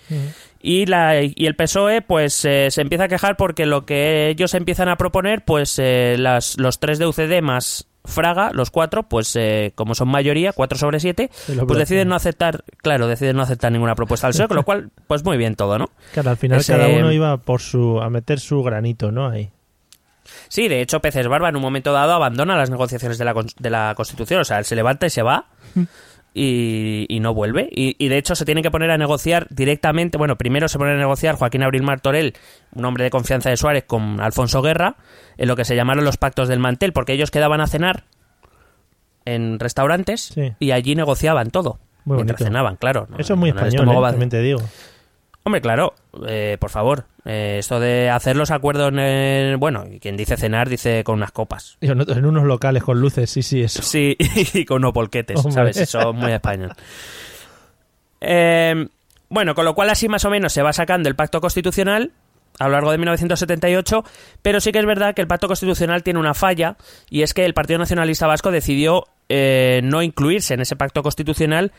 Y, 0.60 0.86
la, 0.86 1.20
y 1.22 1.46
el 1.46 1.56
PSOE 1.56 2.00
pues 2.00 2.44
eh, 2.44 2.70
se 2.70 2.80
empieza 2.80 3.04
a 3.04 3.08
quejar 3.08 3.36
porque 3.36 3.66
lo 3.66 3.84
que 3.84 4.28
ellos 4.28 4.54
empiezan 4.54 4.88
a 4.88 4.96
proponer, 4.96 5.44
pues 5.44 5.78
eh, 5.78 6.16
las, 6.18 6.58
los 6.58 6.78
tres 6.78 6.98
de 6.98 7.06
UCD 7.06 7.42
más 7.42 7.86
Fraga, 8.04 8.50
los 8.52 8.70
cuatro, 8.70 9.04
pues 9.04 9.34
eh, 9.36 9.72
como 9.74 9.94
son 9.94 10.08
mayoría, 10.08 10.52
cuatro 10.52 10.76
sobre 10.76 11.00
siete, 11.00 11.30
pues 11.66 11.78
deciden 11.78 12.08
no 12.08 12.14
aceptar, 12.14 12.62
claro, 12.78 13.06
deciden 13.08 13.36
no 13.36 13.42
aceptar 13.42 13.72
ninguna 13.72 13.94
propuesta 13.94 14.26
del 14.26 14.34
PSOE, 14.34 14.48
con 14.48 14.56
lo 14.58 14.62
cual, 14.64 14.90
pues 15.06 15.24
muy 15.24 15.36
bien 15.38 15.54
todo, 15.56 15.78
¿no? 15.78 15.88
Claro, 16.12 16.30
al 16.30 16.36
final 16.36 16.60
Ese- 16.60 16.74
cada 16.74 16.88
uno 16.88 17.10
iba 17.12 17.36
por 17.38 17.60
su 17.62 18.00
a 18.00 18.10
meter 18.10 18.40
su 18.40 18.62
granito, 18.62 19.10
¿no? 19.10 19.28
Ahí. 19.28 19.50
Sí, 20.48 20.68
de 20.68 20.80
hecho, 20.82 21.00
Peces 21.00 21.28
Barba 21.28 21.48
en 21.48 21.56
un 21.56 21.62
momento 21.62 21.92
dado 21.92 22.12
abandona 22.12 22.56
las 22.56 22.70
negociaciones 22.70 23.18
de 23.18 23.24
la, 23.24 23.34
de 23.58 23.70
la 23.70 23.94
Constitución. 23.96 24.40
O 24.40 24.44
sea, 24.44 24.58
él 24.58 24.64
se 24.64 24.76
levanta 24.76 25.06
y 25.06 25.10
se 25.10 25.22
va 25.22 25.46
y, 26.34 27.06
y 27.08 27.20
no 27.20 27.32
vuelve. 27.32 27.68
Y, 27.70 27.94
y, 28.04 28.08
de 28.08 28.18
hecho 28.18 28.34
se 28.34 28.44
tiene 28.44 28.60
que 28.60 28.70
poner 28.70 28.90
a 28.90 28.98
negociar 28.98 29.46
directamente. 29.50 30.18
Bueno, 30.18 30.36
primero 30.36 30.66
se 30.68 30.78
pone 30.78 30.90
a 30.90 30.96
negociar 30.96 31.36
Joaquín 31.36 31.62
Abril 31.62 31.84
Martorell, 31.84 32.34
un 32.74 32.84
hombre 32.84 33.04
de 33.04 33.10
confianza 33.10 33.50
de 33.50 33.56
Suárez, 33.56 33.84
con 33.86 34.20
Alfonso 34.20 34.60
Guerra, 34.60 34.96
en 35.36 35.46
lo 35.48 35.54
que 35.56 35.64
se 35.64 35.76
llamaron 35.76 36.04
los 36.04 36.16
pactos 36.16 36.48
del 36.48 36.58
mantel, 36.58 36.92
porque 36.92 37.12
ellos 37.12 37.30
quedaban 37.30 37.60
a 37.60 37.66
cenar 37.68 38.04
en 39.24 39.58
restaurantes 39.58 40.32
Sí. 40.34 40.52
y 40.58 40.72
allí 40.72 40.94
negociaban 40.96 41.50
todo. 41.50 41.78
Muy 42.04 42.16
mientras 42.16 42.38
bonito. 42.40 42.50
cenaban, 42.50 42.76
claro. 42.76 43.08
Eso 43.16 43.32
es 43.34 43.38
muy 43.38 43.50
No, 43.52 43.60
no, 43.60 43.66
español, 43.66 43.96
¿eh? 44.04 44.10
también 44.10 44.28
te 44.30 44.40
digo. 44.42 44.60
Hombre, 45.44 45.60
claro, 45.60 45.94
eh, 46.26 46.56
por 46.60 46.70
favor. 46.70 47.04
Eh, 47.24 47.56
esto 47.58 47.80
de 47.80 48.10
hacer 48.10 48.36
los 48.36 48.50
acuerdos, 48.50 48.88
en 48.92 48.98
el- 48.98 49.56
bueno, 49.56 49.84
y 49.90 49.98
quien 50.00 50.16
dice 50.16 50.36
cenar 50.36 50.68
dice 50.68 51.02
con 51.04 51.16
unas 51.16 51.32
copas. 51.32 51.76
Y 51.80 51.88
En, 51.90 52.00
unos 52.26 52.44
locales 52.44 52.82
con 52.82 53.00
luces, 53.00 53.30
sí, 53.30 53.42
sí, 53.42 53.62
eso. 53.62 53.82
Sí, 53.82 54.16
y 54.54 54.64
con 54.64 54.78
unos 54.78 54.92
polquetes, 54.92 55.38
Hombre. 55.38 55.52
¿sabes? 55.52 55.76
Eso 55.76 56.10
es 56.10 56.16
muy 56.16 56.32
español. 56.32 56.72
Eh, 58.20 58.88
bueno, 59.28 59.54
con 59.54 59.64
lo 59.64 59.74
cual 59.74 59.90
así 59.90 60.08
más 60.08 60.24
o 60.24 60.30
menos 60.30 60.52
se 60.52 60.62
va 60.62 60.72
sacando 60.72 61.08
el 61.08 61.14
pacto 61.16 61.40
constitucional 61.40 62.12
a 62.58 62.66
lo 62.66 62.72
largo 62.72 62.92
de 62.92 62.98
1978, 62.98 64.04
pero 64.42 64.60
sí 64.60 64.70
que 64.70 64.78
es 64.78 64.86
verdad 64.86 65.14
que 65.14 65.22
el 65.22 65.26
pacto 65.26 65.48
constitucional 65.48 66.04
tiene 66.04 66.20
una 66.20 66.34
falla 66.34 66.76
y 67.10 67.22
es 67.22 67.34
que 67.34 67.44
el 67.44 67.52
Partido 67.52 67.80
Nacionalista 67.80 68.28
Vasco 68.28 68.52
decidió 68.52 69.06
eh, 69.28 69.80
no 69.82 70.02
incluirse 70.02 70.54
en 70.54 70.60
ese 70.60 70.76
pacto 70.76 71.02
constitucional 71.02 71.72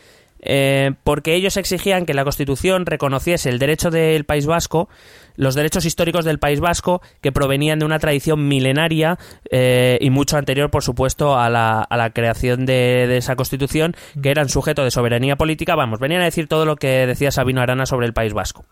eh, 0.45 0.93
porque 1.03 1.33
ellos 1.33 1.57
exigían 1.57 2.05
que 2.05 2.13
la 2.13 2.23
Constitución 2.23 2.85
reconociese 2.85 3.49
el 3.49 3.59
derecho 3.59 3.89
del 3.89 4.25
País 4.25 4.45
Vasco, 4.45 4.87
los 5.35 5.55
derechos 5.55 5.85
históricos 5.85 6.23
del 6.23 6.39
País 6.39 6.59
Vasco, 6.59 7.01
que 7.21 7.31
provenían 7.31 7.79
de 7.79 7.85
una 7.85 7.99
tradición 7.99 8.47
milenaria 8.47 9.17
eh, 9.51 9.97
y 9.99 10.09
mucho 10.11 10.37
anterior, 10.37 10.69
por 10.69 10.83
supuesto, 10.83 11.37
a 11.37 11.49
la, 11.49 11.81
a 11.81 11.97
la 11.97 12.11
creación 12.11 12.65
de, 12.65 13.17
esa 13.17 13.35
Constitución, 13.35 13.95
que 14.21 14.29
eran 14.29 14.47
sujeto 14.47 14.83
de 14.83 14.91
soberanía 14.91 15.35
política. 15.35 15.75
Vamos, 15.75 15.99
venían 15.99 16.21
a 16.21 16.25
decir 16.25 16.47
todo 16.47 16.65
lo 16.65 16.75
que 16.75 17.07
decía 17.07 17.31
Sabino 17.31 17.61
Arana 17.61 17.85
sobre 17.85 18.05
el 18.05 18.13
País 18.13 18.33
Vasco. 18.33 18.65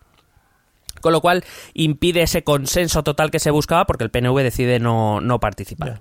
Con 1.00 1.12
lo 1.12 1.20
cual 1.20 1.44
impide 1.74 2.22
ese 2.22 2.44
consenso 2.44 3.02
total 3.02 3.30
que 3.30 3.38
se 3.38 3.50
buscaba 3.50 3.84
porque 3.84 4.04
el 4.04 4.10
PNV 4.10 4.38
decide 4.42 4.78
no, 4.78 5.20
no 5.20 5.38
participar. 5.38 6.00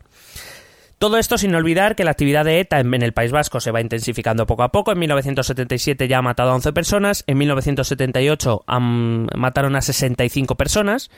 Todo 1.04 1.18
esto 1.18 1.38
sin 1.38 1.54
olvidar 1.54 1.98
que 1.98 2.06
la 2.06 2.12
actividad 2.12 2.46
de 2.46 2.62
ETA 2.62 2.80
en, 2.80 2.94
el 3.04 3.12
País 3.12 3.34
Vasco 3.34 3.60
se 3.60 3.72
va 3.72 3.82
intensificando 3.82 4.46
poco 4.48 4.64
a 4.64 4.72
poco. 4.72 4.94
En 4.94 5.00
1977 5.00 6.08
ya 6.08 6.20
ha 6.20 6.22
matado 6.22 6.52
a 6.52 6.56
11 6.56 6.72
personas, 6.72 7.26
en 7.28 7.40
1978 7.40 8.64
han- 8.68 9.28
mataron 9.36 9.76
a 9.76 9.82
65 9.82 10.56
personas. 10.56 11.12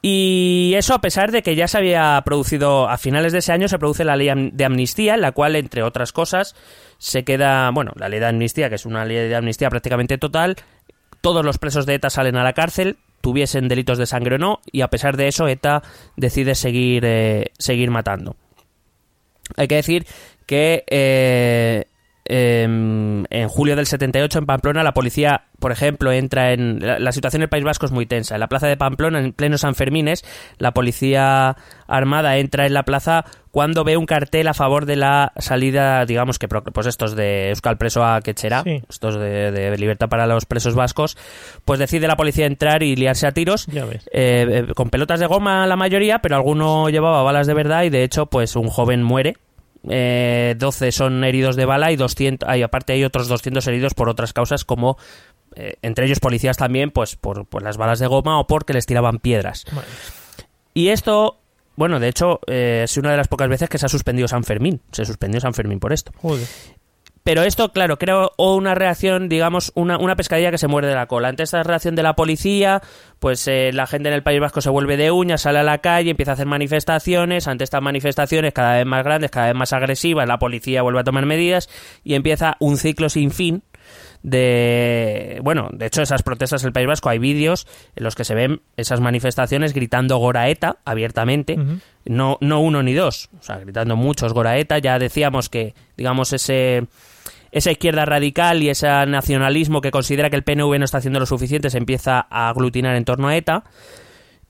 Y 0.00 0.74
eso 0.76 0.94
a 0.94 1.00
pesar 1.00 1.32
de 1.32 1.42
que 1.42 1.56
ya 1.56 1.66
se 1.66 1.78
había 1.78 2.22
producido, 2.24 2.88
a 2.88 2.96
finales 2.96 3.32
de 3.32 3.40
ese 3.40 3.50
año 3.50 3.66
se 3.66 3.80
produce 3.80 4.04
la 4.04 4.14
ley 4.14 4.30
de 4.52 4.64
amnistía, 4.64 5.14
en 5.14 5.22
la 5.22 5.32
cual, 5.32 5.56
entre 5.56 5.82
otras 5.82 6.12
cosas, 6.12 6.54
se 6.98 7.24
queda, 7.24 7.68
bueno, 7.72 7.90
la 7.96 8.08
ley 8.08 8.20
de 8.20 8.26
amnistía, 8.26 8.68
que 8.68 8.76
es 8.76 8.86
una 8.86 9.04
ley 9.04 9.28
de 9.28 9.34
amnistía 9.34 9.70
prácticamente 9.70 10.18
total, 10.18 10.54
todos 11.20 11.44
los 11.44 11.58
presos 11.58 11.84
de 11.84 11.94
ETA 11.94 12.10
salen 12.10 12.36
a 12.36 12.44
la 12.44 12.52
cárcel, 12.52 12.98
tuviesen 13.22 13.66
delitos 13.66 13.98
de 13.98 14.06
sangre 14.06 14.36
o 14.36 14.38
no, 14.38 14.60
y 14.70 14.82
a 14.82 14.88
pesar 14.88 15.16
de 15.16 15.26
eso 15.26 15.48
ETA 15.48 15.82
decide 16.14 16.54
seguir, 16.54 17.04
eh, 17.04 17.50
seguir 17.58 17.90
matando. 17.90 18.36
Hay 19.56 19.68
que 19.68 19.76
decir 19.76 20.06
que 20.46 20.84
eh, 20.88 21.86
em, 22.24 23.24
en 23.30 23.48
julio 23.48 23.76
del 23.76 23.86
78 23.86 24.38
en 24.38 24.46
Pamplona 24.46 24.82
la 24.82 24.94
policía, 24.94 25.42
por 25.58 25.72
ejemplo, 25.72 26.12
entra 26.12 26.52
en... 26.52 26.78
La, 26.80 26.98
la 26.98 27.12
situación 27.12 27.40
en 27.40 27.44
el 27.44 27.48
País 27.48 27.64
Vasco 27.64 27.86
es 27.86 27.92
muy 27.92 28.06
tensa. 28.06 28.34
En 28.36 28.40
la 28.40 28.48
plaza 28.48 28.66
de 28.66 28.76
Pamplona, 28.76 29.18
en 29.20 29.32
pleno 29.32 29.58
San 29.58 29.74
Fermines, 29.74 30.24
la 30.58 30.72
policía 30.72 31.56
armada 31.86 32.36
entra 32.38 32.66
en 32.66 32.74
la 32.74 32.82
plaza 32.84 33.24
cuando 33.50 33.84
ve 33.84 33.96
un 33.96 34.06
cartel 34.06 34.48
a 34.48 34.54
favor 34.54 34.84
de 34.84 34.96
la 34.96 35.32
salida, 35.38 36.04
digamos 36.06 36.38
que, 36.40 36.48
pues 36.48 36.86
estos 36.88 37.14
de 37.14 37.50
Euskal 37.50 37.78
Preso 37.78 38.04
a 38.04 38.20
Quechera, 38.20 38.62
Sí. 38.64 38.82
estos 38.88 39.14
de, 39.14 39.52
de 39.52 39.78
libertad 39.78 40.08
para 40.08 40.26
los 40.26 40.44
presos 40.44 40.74
vascos, 40.74 41.16
pues 41.64 41.78
decide 41.78 42.08
la 42.08 42.16
policía 42.16 42.46
entrar 42.46 42.82
y 42.82 42.96
liarse 42.96 43.26
a 43.28 43.32
tiros. 43.32 43.68
Eh, 43.68 43.94
eh, 44.12 44.66
con 44.74 44.90
pelotas 44.90 45.20
de 45.20 45.26
goma 45.26 45.66
la 45.68 45.76
mayoría, 45.76 46.18
pero 46.18 46.34
alguno 46.34 46.88
llevaba 46.88 47.22
balas 47.22 47.46
de 47.46 47.54
verdad 47.54 47.84
y 47.84 47.90
de 47.90 48.02
hecho 48.02 48.26
pues 48.26 48.56
un 48.56 48.68
joven 48.68 49.02
muere. 49.04 49.36
Eh, 49.88 50.54
12 50.56 50.92
son 50.92 51.24
heridos 51.24 51.56
de 51.56 51.66
bala 51.66 51.92
y 51.92 51.96
200, 51.96 52.48
hay, 52.48 52.62
aparte 52.62 52.94
hay 52.94 53.04
otros 53.04 53.28
200 53.28 53.66
heridos 53.66 53.94
por 53.94 54.08
otras 54.08 54.32
causas 54.32 54.64
como 54.64 54.96
eh, 55.56 55.76
entre 55.82 56.06
ellos 56.06 56.20
policías 56.20 56.56
también 56.56 56.90
pues 56.90 57.16
por, 57.16 57.46
por 57.46 57.62
las 57.62 57.76
balas 57.76 57.98
de 57.98 58.06
goma 58.06 58.40
o 58.40 58.46
porque 58.46 58.72
les 58.72 58.86
tiraban 58.86 59.18
piedras. 59.18 59.64
Y 60.72 60.88
esto, 60.88 61.38
bueno, 61.76 62.00
de 62.00 62.08
hecho 62.08 62.40
eh, 62.46 62.82
es 62.84 62.96
una 62.96 63.10
de 63.12 63.16
las 63.16 63.28
pocas 63.28 63.48
veces 63.48 63.68
que 63.68 63.78
se 63.78 63.86
ha 63.86 63.88
suspendido 63.88 64.26
San 64.26 64.44
Fermín. 64.44 64.80
Se 64.90 65.04
suspendió 65.04 65.40
San 65.40 65.54
Fermín 65.54 65.80
por 65.80 65.92
esto. 65.92 66.12
Joder. 66.16 66.46
Pero 67.24 67.42
esto, 67.42 67.72
claro, 67.72 67.98
creo 67.98 68.32
o 68.36 68.54
una 68.54 68.74
reacción, 68.74 69.30
digamos, 69.30 69.72
una, 69.74 69.96
una 69.96 70.14
pescadilla 70.14 70.50
que 70.50 70.58
se 70.58 70.68
muerde 70.68 70.94
la 70.94 71.06
cola. 71.06 71.28
Ante 71.28 71.42
esta 71.42 71.62
reacción 71.62 71.94
de 71.94 72.02
la 72.02 72.14
policía, 72.16 72.82
pues 73.18 73.48
eh, 73.48 73.70
la 73.72 73.86
gente 73.86 74.10
en 74.10 74.14
el 74.14 74.22
País 74.22 74.40
Vasco 74.40 74.60
se 74.60 74.68
vuelve 74.68 74.98
de 74.98 75.10
uñas, 75.10 75.40
sale 75.40 75.60
a 75.60 75.62
la 75.62 75.78
calle, 75.78 76.10
empieza 76.10 76.32
a 76.32 76.34
hacer 76.34 76.46
manifestaciones. 76.46 77.48
Ante 77.48 77.64
estas 77.64 77.80
manifestaciones 77.80 78.52
cada 78.52 78.74
vez 78.74 78.84
más 78.84 79.02
grandes, 79.04 79.30
cada 79.30 79.46
vez 79.46 79.56
más 79.56 79.72
agresivas, 79.72 80.28
la 80.28 80.38
policía 80.38 80.82
vuelve 80.82 81.00
a 81.00 81.04
tomar 81.04 81.24
medidas 81.24 81.70
y 82.04 82.12
empieza 82.12 82.56
un 82.60 82.76
ciclo 82.76 83.08
sin 83.08 83.30
fin 83.30 83.62
de 84.22 85.40
bueno, 85.42 85.68
de 85.72 85.84
hecho 85.84 86.00
esas 86.00 86.22
protestas 86.22 86.62
en 86.62 86.68
el 86.68 86.72
País 86.72 86.86
Vasco 86.86 87.10
hay 87.10 87.18
vídeos 87.18 87.66
en 87.94 88.04
los 88.04 88.14
que 88.14 88.24
se 88.24 88.34
ven 88.34 88.62
esas 88.78 89.00
manifestaciones 89.00 89.74
gritando 89.74 90.16
Goraeta 90.16 90.78
abiertamente, 90.86 91.58
no 92.06 92.38
no 92.40 92.60
uno 92.60 92.82
ni 92.82 92.94
dos, 92.94 93.28
o 93.38 93.42
sea, 93.42 93.58
gritando 93.58 93.96
muchos 93.96 94.32
Goraeta, 94.32 94.78
ya 94.78 94.98
decíamos 94.98 95.50
que 95.50 95.74
digamos 95.98 96.32
ese 96.32 96.86
esa 97.54 97.70
izquierda 97.70 98.04
radical 98.04 98.62
y 98.62 98.68
ese 98.68 98.86
nacionalismo 99.06 99.80
que 99.80 99.90
considera 99.90 100.28
que 100.28 100.36
el 100.36 100.42
PNV 100.42 100.78
no 100.78 100.84
está 100.84 100.98
haciendo 100.98 101.20
lo 101.20 101.26
suficiente 101.26 101.70
se 101.70 101.78
empieza 101.78 102.26
a 102.28 102.48
aglutinar 102.50 102.96
en 102.96 103.04
torno 103.04 103.28
a 103.28 103.36
ETA. 103.36 103.64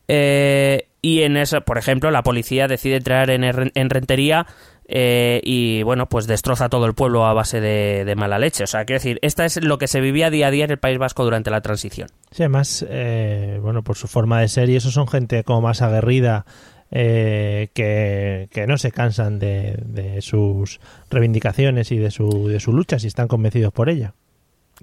Eh, 0.09 0.89
y 1.03 1.23
en 1.23 1.37
eso, 1.37 1.61
por 1.63 1.79
ejemplo, 1.79 2.11
la 2.11 2.23
policía 2.23 2.67
decide 2.67 2.97
entrar 2.97 3.31
en, 3.31 3.43
Herren- 3.43 3.73
en 3.75 3.91
Rentería 3.91 4.47
eh, 4.87 5.41
y, 5.45 5.83
bueno, 5.83 6.09
pues 6.09 6.27
destroza 6.27 6.69
todo 6.69 6.87
el 6.87 6.95
pueblo 6.95 7.25
a 7.27 7.33
base 7.33 7.61
de, 7.61 8.05
de 8.05 8.15
mala 8.17 8.39
leche. 8.39 8.65
O 8.65 8.67
sea, 8.67 8.85
quiero 8.85 8.99
decir, 9.01 9.19
esta 9.23 9.45
es 9.45 9.63
lo 9.63 9.79
que 9.79 9.87
se 9.87 10.01
vivía 10.01 10.31
día 10.31 10.49
a 10.49 10.51
día 10.51 10.65
en 10.65 10.71
el 10.71 10.79
País 10.79 10.99
Vasco 10.99 11.25
durante 11.25 11.51
la 11.51 11.61
transición. 11.63 12.09
Sí, 12.31 12.43
además, 12.43 12.85
eh, 12.89 13.59
bueno, 13.63 13.83
por 13.83 13.97
su 13.97 14.09
forma 14.09 14.41
de 14.41 14.49
ser 14.49 14.69
y 14.71 14.77
eso 14.77 14.91
son 14.91 15.09
gente 15.09 15.45
como 15.45 15.63
más 15.63 15.81
aguerrida 15.83 16.45
eh, 16.91 17.69
que, 17.75 18.49
que 18.51 18.67
no 18.67 18.79
se 18.79 18.93
cansan 18.93 19.39
de, 19.39 19.77
de 19.85 20.21
sus 20.23 20.81
reivindicaciones 21.11 21.91
y 21.93 21.99
de 21.99 22.11
su, 22.11 22.49
de 22.49 22.61
su 22.61 22.73
lucha 22.73 22.99
si 22.99 23.07
están 23.07 23.29
convencidos 23.29 23.73
por 23.73 23.89
ella. 23.89 24.15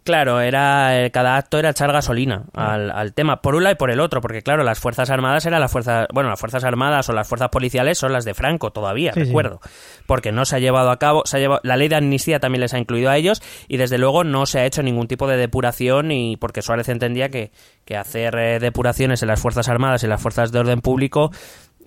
Claro, 0.05 0.39
era 0.39 1.03
eh, 1.03 1.11
cada 1.11 1.35
acto 1.35 1.59
era 1.59 1.71
echar 1.71 1.91
gasolina 1.91 2.45
al, 2.53 2.89
al 2.91 3.13
tema, 3.13 3.41
por 3.41 3.55
un 3.55 3.63
lado 3.63 3.73
y 3.73 3.77
por 3.77 3.91
el 3.91 3.99
otro, 3.99 4.21
porque 4.21 4.41
claro, 4.41 4.63
las 4.63 4.79
Fuerzas 4.79 5.09
Armadas 5.09 5.45
eran 5.45 5.59
las 5.59 5.69
fuerzas, 5.69 6.07
bueno, 6.13 6.29
las 6.29 6.39
Fuerzas 6.39 6.63
Armadas 6.63 7.09
o 7.09 7.13
las 7.13 7.27
Fuerzas 7.27 7.49
Policiales 7.49 7.97
son 7.97 8.13
las 8.13 8.23
de 8.23 8.33
Franco 8.33 8.71
todavía, 8.71 9.11
Sí, 9.11 9.19
sí. 9.19 9.25
recuerdo, 9.25 9.59
porque 10.07 10.31
no 10.31 10.45
se 10.45 10.55
ha 10.55 10.59
llevado 10.59 10.91
a 10.91 10.97
cabo, 10.97 11.23
se 11.25 11.35
ha 11.35 11.39
llevado, 11.41 11.59
la 11.65 11.75
ley 11.75 11.89
de 11.89 11.97
amnistía 11.97 12.39
también 12.39 12.61
les 12.61 12.73
ha 12.73 12.79
incluido 12.79 13.09
a 13.09 13.17
ellos 13.17 13.41
y 13.67 13.75
desde 13.75 13.97
luego 13.97 14.23
no 14.23 14.45
se 14.45 14.59
ha 14.59 14.65
hecho 14.65 14.81
ningún 14.81 15.09
tipo 15.09 15.27
de 15.27 15.35
depuración 15.35 16.13
y 16.13 16.37
porque 16.37 16.61
Suárez 16.61 16.87
entendía 16.87 17.27
que, 17.27 17.51
que 17.83 17.97
hacer 17.97 18.33
eh, 18.37 18.59
depuraciones 18.59 19.21
en 19.23 19.27
las 19.27 19.41
Fuerzas 19.41 19.67
Armadas 19.67 20.03
y 20.03 20.05
en 20.05 20.11
las 20.11 20.21
Fuerzas 20.21 20.53
de 20.53 20.59
Orden 20.59 20.79
Público 20.79 21.31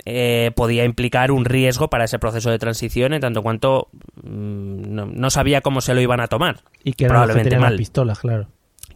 eh, 0.04 0.50
podía 0.54 0.84
implicar 0.84 1.30
un 1.30 1.44
riesgo 1.44 1.88
para 1.88 2.04
ese 2.04 2.18
proceso 2.18 2.50
de 2.50 2.58
transición 2.58 3.14
en 3.14 3.20
tanto 3.20 3.42
cuanto 3.42 3.88
mm, 4.22 4.94
no, 4.94 5.06
no 5.06 5.30
sabía 5.30 5.60
cómo 5.60 5.80
se 5.80 5.94
lo 5.94 6.00
iban 6.00 6.20
a 6.20 6.28
tomar. 6.28 6.60
Y 6.82 6.92
que 6.92 7.06
Probablemente 7.06 7.58
mal. 7.58 7.72
las 7.72 7.78
pistolas, 7.78 8.18
claro. 8.18 8.48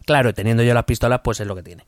Claro, 0.05 0.33
teniendo 0.33 0.63
yo 0.63 0.73
las 0.73 0.85
pistolas, 0.85 1.21
pues 1.23 1.39
es 1.39 1.47
lo 1.47 1.55
que 1.55 1.63
tiene. 1.63 1.85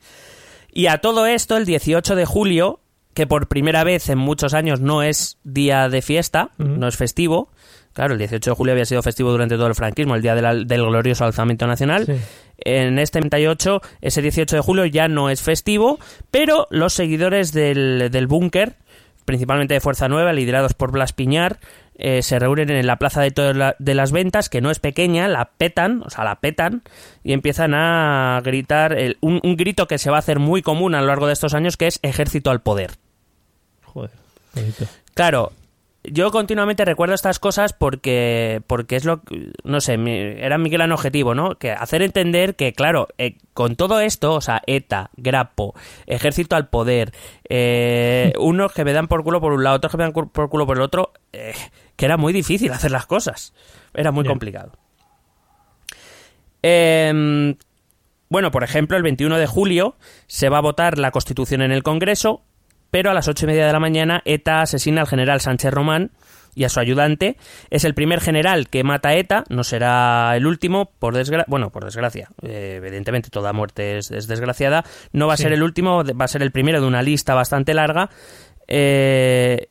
Y 0.71 0.87
a 0.87 0.99
todo 0.99 1.25
esto, 1.25 1.57
el 1.57 1.65
18 1.65 2.15
de 2.15 2.25
julio, 2.25 2.79
que 3.13 3.27
por 3.27 3.47
primera 3.47 3.83
vez 3.83 4.09
en 4.09 4.17
muchos 4.17 4.53
años 4.53 4.79
no 4.79 5.03
es 5.03 5.37
día 5.43 5.89
de 5.89 6.01
fiesta, 6.01 6.51
no 6.57 6.87
es 6.87 6.95
festivo. 6.95 7.49
Claro, 7.93 8.13
el 8.13 8.19
18 8.19 8.51
de 8.51 8.55
julio 8.55 8.71
había 8.71 8.85
sido 8.85 9.01
festivo 9.01 9.31
durante 9.31 9.55
todo 9.55 9.67
el 9.67 9.75
franquismo, 9.75 10.15
el 10.15 10.21
día 10.21 10.33
del, 10.33 10.65
glorioso 10.65 11.25
alzamiento 11.25 11.67
nacional. 11.67 12.05
Sí. 12.05 12.13
En 12.59 12.99
este 12.99 13.19
38, 13.19 13.81
ese 13.99 14.21
18 14.21 14.55
de 14.55 14.61
julio 14.61 14.85
ya 14.85 15.09
no 15.09 15.29
es 15.29 15.41
festivo, 15.41 15.99
pero 16.29 16.67
los 16.69 16.93
seguidores 16.93 17.51
del, 17.51 18.09
del 18.11 18.27
búnker, 18.27 18.77
principalmente 19.31 19.73
de 19.73 19.79
Fuerza 19.79 20.09
Nueva, 20.09 20.33
liderados 20.33 20.73
por 20.73 20.91
Blas 20.91 21.13
Piñar, 21.13 21.61
eh, 21.95 22.21
se 22.21 22.37
reúnen 22.37 22.69
en 22.69 22.85
la 22.85 22.97
Plaza 22.97 23.21
de, 23.21 23.31
todas 23.31 23.75
de 23.79 23.95
las 23.95 24.11
Ventas, 24.11 24.49
que 24.49 24.59
no 24.59 24.71
es 24.71 24.79
pequeña, 24.79 25.29
la 25.29 25.51
petan, 25.57 26.03
o 26.05 26.09
sea, 26.09 26.25
la 26.25 26.41
petan, 26.41 26.83
y 27.23 27.31
empiezan 27.31 27.73
a 27.73 28.41
gritar 28.43 28.97
un, 29.21 29.39
un, 29.41 29.55
grito 29.55 29.87
que 29.87 29.97
se 29.97 30.09
va 30.09 30.17
a 30.17 30.19
hacer 30.19 30.39
muy 30.39 30.61
común 30.61 30.95
a 30.95 30.99
lo 30.99 31.07
largo 31.07 31.27
de 31.27 31.33
estos 31.33 31.53
años, 31.53 31.77
que 31.77 31.87
es 31.87 31.99
ejército 32.01 32.51
al 32.51 32.61
poder. 32.61 32.91
Joder, 33.85 34.11
bonito. 34.53 34.85
Claro, 35.13 35.53
yo 36.03 36.31
continuamente 36.31 36.83
recuerdo 36.83 37.13
estas 37.13 37.39
cosas 37.39 37.73
porque 37.73 38.61
porque 38.65 38.95
es 38.95 39.05
lo 39.05 39.21
no 39.63 39.81
sé 39.81 39.93
era 40.43 40.57
mi 40.57 40.69
gran 40.69 40.91
objetivo 40.91 41.35
no 41.35 41.57
que 41.59 41.71
hacer 41.71 42.01
entender 42.01 42.55
que 42.55 42.73
claro 42.73 43.07
eh, 43.17 43.37
con 43.53 43.75
todo 43.75 43.99
esto 43.99 44.33
o 44.33 44.41
sea 44.41 44.61
ETA 44.65 45.11
Grapo 45.15 45.75
Ejército 46.07 46.55
al 46.55 46.69
poder 46.69 47.13
eh, 47.47 48.33
unos 48.39 48.71
que 48.73 48.83
me 48.83 48.93
dan 48.93 49.07
por 49.07 49.23
culo 49.23 49.41
por 49.41 49.53
un 49.53 49.63
lado 49.63 49.75
otros 49.75 49.91
que 49.91 49.97
me 49.97 50.03
dan 50.03 50.13
por 50.13 50.49
culo 50.49 50.65
por 50.65 50.77
el 50.77 50.83
otro 50.83 51.13
eh, 51.33 51.53
que 51.95 52.05
era 52.05 52.17
muy 52.17 52.33
difícil 52.33 52.71
hacer 52.71 52.89
las 52.89 53.05
cosas. 53.05 53.53
Era 53.93 54.11
muy 54.11 54.25
complicado. 54.25 54.71
Em, 56.63 57.55
bueno 58.29 58.49
por 58.49 58.63
ejemplo 58.63 58.97
el 58.97 59.03
21 59.03 59.37
de 59.37 59.45
julio 59.45 59.95
se 60.27 60.49
va 60.49 60.57
a 60.57 60.61
votar 60.61 60.97
la 60.97 61.11
Constitución 61.11 61.61
en 61.61 61.71
el 61.71 61.83
Congreso 61.83 62.43
pero 62.91 63.09
a 63.09 63.13
las 63.13 63.27
ocho 63.27 63.45
y 63.45 63.47
media 63.47 63.65
de 63.65 63.73
la 63.73 63.79
mañana 63.79 64.21
ETA 64.25 64.61
asesina 64.61 65.01
al 65.01 65.07
general 65.07 65.41
Sánchez 65.41 65.73
Román 65.73 66.11
y 66.53 66.65
a 66.65 66.69
su 66.69 66.79
ayudante. 66.79 67.37
Es 67.69 67.85
el 67.85 67.93
primer 67.93 68.19
general 68.19 68.67
que 68.67 68.83
mata 68.83 69.09
a 69.09 69.15
ETA, 69.15 69.45
no 69.49 69.63
será 69.63 70.35
el 70.35 70.45
último, 70.45 70.91
por 70.99 71.15
desgracia. 71.15 71.45
Bueno, 71.47 71.71
por 71.71 71.85
desgracia, 71.85 72.29
eh, 72.41 72.75
evidentemente 72.77 73.29
toda 73.29 73.53
muerte 73.53 73.97
es, 73.97 74.09
desgraciada. 74.09 74.83
No 75.13 75.27
va 75.27 75.33
a 75.33 75.37
ser 75.37 75.53
el 75.53 75.63
último, 75.63 76.03
va 76.03 76.25
a 76.25 76.27
ser 76.27 76.41
el 76.41 76.51
primero 76.51 76.81
de 76.81 76.87
una 76.87 77.01
lista 77.01 77.33
bastante 77.33 77.73
larga. 77.73 78.09
Eh, 78.67 79.69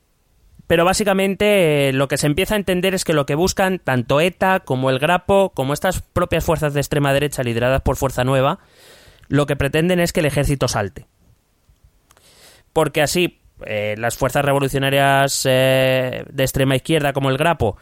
pero 0.67 0.85
básicamente 0.85 1.89
eh, 1.89 1.93
lo 1.93 2.07
que 2.07 2.17
se 2.17 2.27
empieza 2.27 2.55
a 2.55 2.57
entender 2.57 2.95
es 2.95 3.05
que 3.05 3.13
lo 3.13 3.27
que 3.27 3.35
buscan 3.35 3.81
tanto 3.81 4.21
ETA 4.21 4.61
como 4.61 4.91
el 4.91 5.01
Grapo, 5.01 5.51
como 5.53 5.75
estas 5.75 6.01
propias 6.01 6.45
fuerzas 6.45 6.75
de 6.75 6.81
extrema 6.81 7.13
derecha 7.13 7.43
lideradas 7.43 7.83
por 7.83 7.97
Fuerza 7.97 8.25
Nueva, 8.25 8.61
lo 9.29 9.47
que 9.47 9.57
pretenden 9.57 9.99
es 10.01 10.13
que 10.13 10.21
el 10.21 10.27
ejército 10.27 10.69
salte 10.69 11.07
porque 12.73 13.03
así 13.03 13.41
eh, 13.67 13.95
las 13.99 14.17
fuerzas 14.17 14.45
revolucionarias 14.45 15.43
eh, 15.49 16.25
de 16.31 16.43
extrema 16.43 16.77
izquierda 16.77 17.13
como 17.13 17.31
el 17.31 17.37
Grapo 17.37 17.77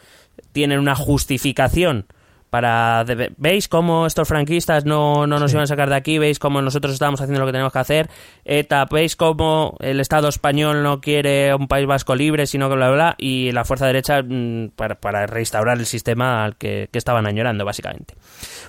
tienen 0.51 0.79
una 0.79 0.95
justificación 0.95 2.05
para 2.49 3.05
veis 3.37 3.67
cómo 3.67 4.07
estos 4.07 4.27
franquistas 4.27 4.83
no, 4.83 5.27
no 5.27 5.39
nos 5.39 5.51
iban 5.51 5.63
a 5.63 5.67
sacar 5.67 5.89
de 5.89 5.95
aquí 5.95 6.17
veis 6.17 6.39
cómo 6.39 6.61
nosotros 6.61 6.93
estamos 6.93 7.21
haciendo 7.21 7.39
lo 7.39 7.45
que 7.45 7.51
tenemos 7.51 7.71
que 7.71 7.79
hacer 7.79 8.09
ETA 8.43 8.85
veis 8.85 9.15
cómo 9.15 9.77
el 9.79 9.99
Estado 9.99 10.27
español 10.29 10.81
no 10.81 10.99
quiere 10.99 11.53
un 11.53 11.67
país 11.67 11.85
vasco 11.85 12.15
libre 12.15 12.47
sino 12.47 12.67
que 12.69 12.75
bla 12.75 12.89
bla, 12.89 13.15
y 13.17 13.51
la 13.51 13.65
fuerza 13.65 13.85
derecha 13.85 14.23
mm, 14.23 14.69
para, 14.75 14.95
para, 14.95 15.27
restaurar 15.27 15.77
el 15.77 15.85
sistema 15.85 16.43
al 16.43 16.55
que, 16.55 16.89
estaban 16.91 17.27
añorando 17.27 17.63
básicamente. 17.65 18.15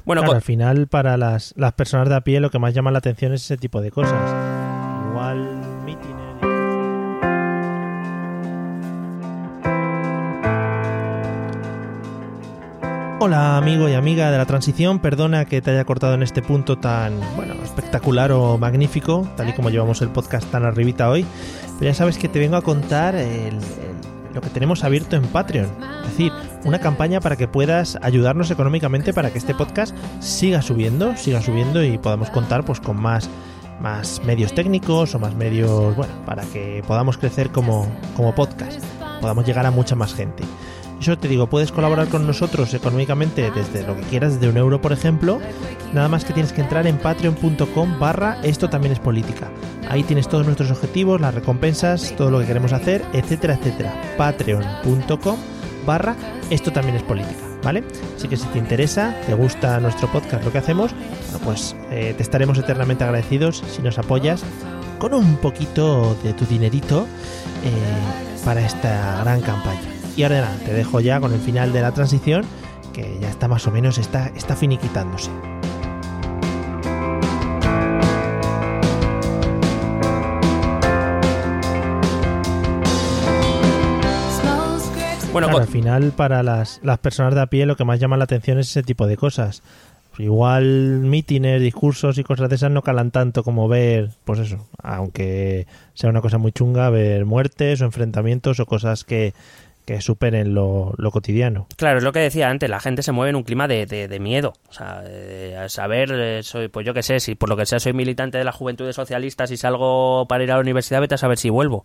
Bueno 0.04 0.22
al 0.30 0.42
final 0.42 0.86
para 0.86 1.16
las, 1.16 1.54
las 1.56 1.72
personas 1.72 2.08
de 2.08 2.16
a 2.16 2.20
pie 2.20 2.40
lo 2.40 2.50
que 2.50 2.58
más 2.58 2.74
llama 2.74 2.90
la 2.90 2.98
atención 2.98 3.32
es 3.32 3.44
ese 3.44 3.56
tipo 3.56 3.80
de 3.80 3.90
cosas. 3.90 4.14
Igual 5.08 5.59
Hola 13.22 13.58
amigo 13.58 13.86
y 13.86 13.92
amiga 13.92 14.30
de 14.30 14.38
la 14.38 14.46
transición, 14.46 14.98
perdona 14.98 15.44
que 15.44 15.60
te 15.60 15.72
haya 15.72 15.84
cortado 15.84 16.14
en 16.14 16.22
este 16.22 16.40
punto 16.40 16.78
tan, 16.78 17.20
bueno, 17.36 17.52
espectacular 17.62 18.32
o 18.32 18.56
magnífico, 18.56 19.28
tal 19.36 19.50
y 19.50 19.52
como 19.52 19.68
llevamos 19.68 20.00
el 20.00 20.08
podcast 20.08 20.50
tan 20.50 20.64
arribita 20.64 21.10
hoy, 21.10 21.26
pero 21.78 21.90
ya 21.90 21.94
sabes 21.94 22.16
que 22.16 22.30
te 22.30 22.38
vengo 22.38 22.56
a 22.56 22.62
contar 22.62 23.14
lo 24.32 24.40
que 24.40 24.48
tenemos 24.48 24.84
abierto 24.84 25.16
en 25.16 25.24
Patreon, 25.24 25.68
es 26.04 26.10
decir, 26.12 26.32
una 26.64 26.78
campaña 26.78 27.20
para 27.20 27.36
que 27.36 27.46
puedas 27.46 27.98
ayudarnos 28.00 28.50
económicamente 28.50 29.12
para 29.12 29.30
que 29.30 29.36
este 29.36 29.54
podcast 29.54 29.94
siga 30.20 30.62
subiendo, 30.62 31.14
siga 31.14 31.42
subiendo 31.42 31.84
y 31.84 31.98
podamos 31.98 32.30
contar 32.30 32.64
pues 32.64 32.80
con 32.80 32.98
más 32.98 33.28
más 33.82 34.22
medios 34.24 34.54
técnicos 34.54 35.14
o 35.14 35.18
más 35.18 35.34
medios, 35.34 35.94
bueno, 35.94 36.12
para 36.24 36.44
que 36.44 36.82
podamos 36.86 37.18
crecer 37.18 37.50
como, 37.50 37.86
como 38.16 38.34
podcast, 38.34 38.82
podamos 39.20 39.44
llegar 39.46 39.66
a 39.66 39.70
mucha 39.70 39.94
más 39.94 40.14
gente. 40.14 40.42
Yo 41.00 41.18
te 41.18 41.28
digo, 41.28 41.46
puedes 41.46 41.72
colaborar 41.72 42.08
con 42.08 42.26
nosotros 42.26 42.74
económicamente 42.74 43.50
desde 43.50 43.86
lo 43.86 43.96
que 43.96 44.02
quieras, 44.02 44.34
desde 44.34 44.50
un 44.50 44.58
euro 44.58 44.82
por 44.82 44.92
ejemplo. 44.92 45.40
Nada 45.94 46.08
más 46.08 46.26
que 46.26 46.34
tienes 46.34 46.52
que 46.52 46.60
entrar 46.60 46.86
en 46.86 46.98
patreon.com 46.98 47.98
barra 47.98 48.38
esto 48.42 48.68
también 48.68 48.92
es 48.92 48.98
política. 48.98 49.50
Ahí 49.88 50.02
tienes 50.02 50.28
todos 50.28 50.44
nuestros 50.44 50.70
objetivos, 50.70 51.20
las 51.20 51.34
recompensas, 51.34 52.14
todo 52.16 52.30
lo 52.30 52.40
que 52.40 52.46
queremos 52.46 52.74
hacer, 52.74 53.02
etcétera, 53.14 53.54
etcétera. 53.54 53.94
Patreon.com 54.18 55.38
barra 55.86 56.14
esto 56.50 56.70
también 56.70 56.96
es 56.96 57.02
política, 57.02 57.40
¿vale? 57.64 57.82
Así 58.14 58.28
que 58.28 58.36
si 58.36 58.46
te 58.48 58.58
interesa, 58.58 59.16
te 59.26 59.32
gusta 59.32 59.80
nuestro 59.80 60.06
podcast, 60.12 60.44
lo 60.44 60.52
que 60.52 60.58
hacemos, 60.58 60.92
pues 61.42 61.74
eh, 61.90 62.12
te 62.14 62.22
estaremos 62.22 62.58
eternamente 62.58 63.04
agradecidos 63.04 63.62
si 63.74 63.80
nos 63.80 63.98
apoyas 63.98 64.42
con 64.98 65.14
un 65.14 65.36
poquito 65.36 66.14
de 66.22 66.34
tu 66.34 66.44
dinerito 66.44 67.06
eh, 67.64 68.44
para 68.44 68.60
esta 68.60 69.20
gran 69.22 69.40
campaña. 69.40 69.99
Y 70.20 70.22
te 70.22 70.74
dejo 70.74 71.00
ya 71.00 71.18
con 71.18 71.32
el 71.32 71.40
final 71.40 71.72
de 71.72 71.80
la 71.80 71.92
transición, 71.92 72.44
que 72.92 73.18
ya 73.22 73.30
está 73.30 73.48
más 73.48 73.66
o 73.66 73.70
menos, 73.70 73.96
está, 73.96 74.26
está 74.36 74.54
finiquitándose. 74.54 75.30
Bueno, 85.32 85.56
al 85.56 85.66
final 85.66 86.12
para 86.14 86.42
las, 86.42 86.80
las 86.82 86.98
personas 86.98 87.34
de 87.34 87.40
a 87.40 87.46
pie 87.46 87.64
lo 87.64 87.76
que 87.76 87.86
más 87.86 87.98
llama 87.98 88.18
la 88.18 88.24
atención 88.24 88.58
es 88.58 88.68
ese 88.68 88.82
tipo 88.82 89.06
de 89.06 89.16
cosas. 89.16 89.62
Igual 90.18 91.00
mítines, 91.00 91.62
discursos 91.62 92.18
y 92.18 92.24
cosas 92.24 92.50
de 92.50 92.56
esas 92.56 92.70
no 92.70 92.82
calan 92.82 93.10
tanto 93.10 93.42
como 93.42 93.68
ver, 93.68 94.10
pues 94.26 94.40
eso, 94.40 94.68
aunque 94.82 95.66
sea 95.94 96.10
una 96.10 96.20
cosa 96.20 96.36
muy 96.36 96.52
chunga, 96.52 96.90
ver 96.90 97.24
muertes 97.24 97.80
o 97.80 97.86
enfrentamientos 97.86 98.60
o 98.60 98.66
cosas 98.66 99.04
que, 99.04 99.32
que 99.90 100.00
superen 100.00 100.54
lo, 100.54 100.94
cotidiano. 101.10 101.66
Claro, 101.76 101.98
es 101.98 102.04
lo 102.04 102.12
que 102.12 102.20
decía 102.20 102.48
antes, 102.48 102.70
la 102.70 102.78
gente 102.78 103.02
se 103.02 103.10
mueve 103.10 103.30
en 103.30 103.36
un 103.36 103.42
clima 103.42 103.66
de, 103.66 103.86
de, 103.86 104.20
miedo. 104.20 104.52
O 104.68 104.72
sea, 104.72 105.02
a 105.58 105.68
saber, 105.68 106.12
eh, 106.12 106.42
soy, 106.44 106.68
pues 106.68 106.86
yo 106.86 106.94
qué 106.94 107.02
sé, 107.02 107.18
si 107.18 107.34
por 107.34 107.48
lo 107.48 107.56
que 107.56 107.66
sea 107.66 107.80
soy 107.80 107.92
militante 107.92 108.38
de 108.38 108.44
la 108.44 108.52
Juventud 108.52 108.90
Socialista, 108.92 109.48
si 109.48 109.56
salgo 109.56 110.26
para 110.28 110.44
ir 110.44 110.52
a 110.52 110.54
la 110.54 110.60
universidad, 110.60 111.00
vete 111.00 111.16
a 111.16 111.18
saber 111.18 111.38
si 111.38 111.50
vuelvo. 111.50 111.82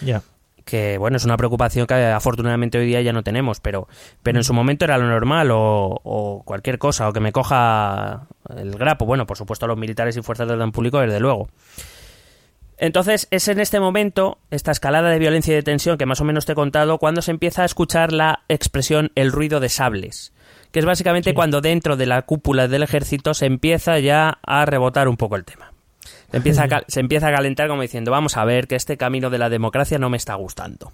Ya. 0.00 0.22
Que 0.64 0.96
bueno, 0.96 1.18
es 1.18 1.26
una 1.26 1.36
preocupación 1.36 1.86
que 1.86 1.94
afortunadamente 1.94 2.78
hoy 2.78 2.86
día 2.86 3.02
ya 3.02 3.12
no 3.12 3.22
tenemos, 3.22 3.60
pero, 3.60 3.88
pero 4.22 4.38
en 4.38 4.44
su 4.44 4.54
momento 4.54 4.86
era 4.86 4.96
lo 4.96 5.06
normal 5.06 5.50
o, 5.50 6.00
o 6.02 6.42
cualquier 6.46 6.78
cosa, 6.78 7.10
o 7.10 7.12
que 7.12 7.20
me 7.20 7.32
coja 7.32 8.26
el 8.56 8.70
grapo. 8.70 9.04
Bueno, 9.04 9.26
por 9.26 9.36
supuesto, 9.36 9.66
los 9.66 9.76
militares 9.76 10.16
y 10.16 10.22
fuerzas 10.22 10.48
del 10.48 10.56
orden 10.56 10.72
público, 10.72 10.98
desde 11.00 11.20
luego. 11.20 11.48
Entonces 12.78 13.28
es 13.30 13.46
en 13.48 13.60
este 13.60 13.78
momento, 13.78 14.38
esta 14.50 14.72
escalada 14.72 15.10
de 15.10 15.18
violencia 15.18 15.52
y 15.52 15.56
de 15.56 15.62
tensión 15.62 15.96
que 15.96 16.06
más 16.06 16.20
o 16.20 16.24
menos 16.24 16.44
te 16.44 16.52
he 16.52 16.56
contado, 16.56 16.98
cuando 16.98 17.22
se 17.22 17.30
empieza 17.30 17.62
a 17.62 17.66
escuchar 17.66 18.12
la 18.12 18.42
expresión 18.48 19.12
el 19.14 19.30
ruido 19.30 19.60
de 19.60 19.68
sables, 19.68 20.32
que 20.72 20.80
es 20.80 20.84
básicamente 20.84 21.34
cuando 21.34 21.60
dentro 21.60 21.96
de 21.96 22.06
la 22.06 22.22
cúpula 22.22 22.66
del 22.66 22.82
ejército 22.82 23.32
se 23.34 23.46
empieza 23.46 23.98
ya 24.00 24.38
a 24.42 24.66
rebotar 24.66 25.08
un 25.08 25.16
poco 25.16 25.36
el 25.36 25.44
tema. 25.44 25.72
Se 26.30 26.38
empieza, 26.38 26.64
a, 26.64 26.82
se 26.88 27.00
empieza 27.00 27.28
a 27.28 27.32
calentar 27.32 27.68
como 27.68 27.82
diciendo, 27.82 28.10
vamos 28.10 28.36
a 28.36 28.44
ver 28.44 28.66
que 28.66 28.74
este 28.74 28.96
camino 28.96 29.30
de 29.30 29.38
la 29.38 29.50
democracia 29.50 29.98
no 29.98 30.10
me 30.10 30.16
está 30.16 30.34
gustando. 30.34 30.92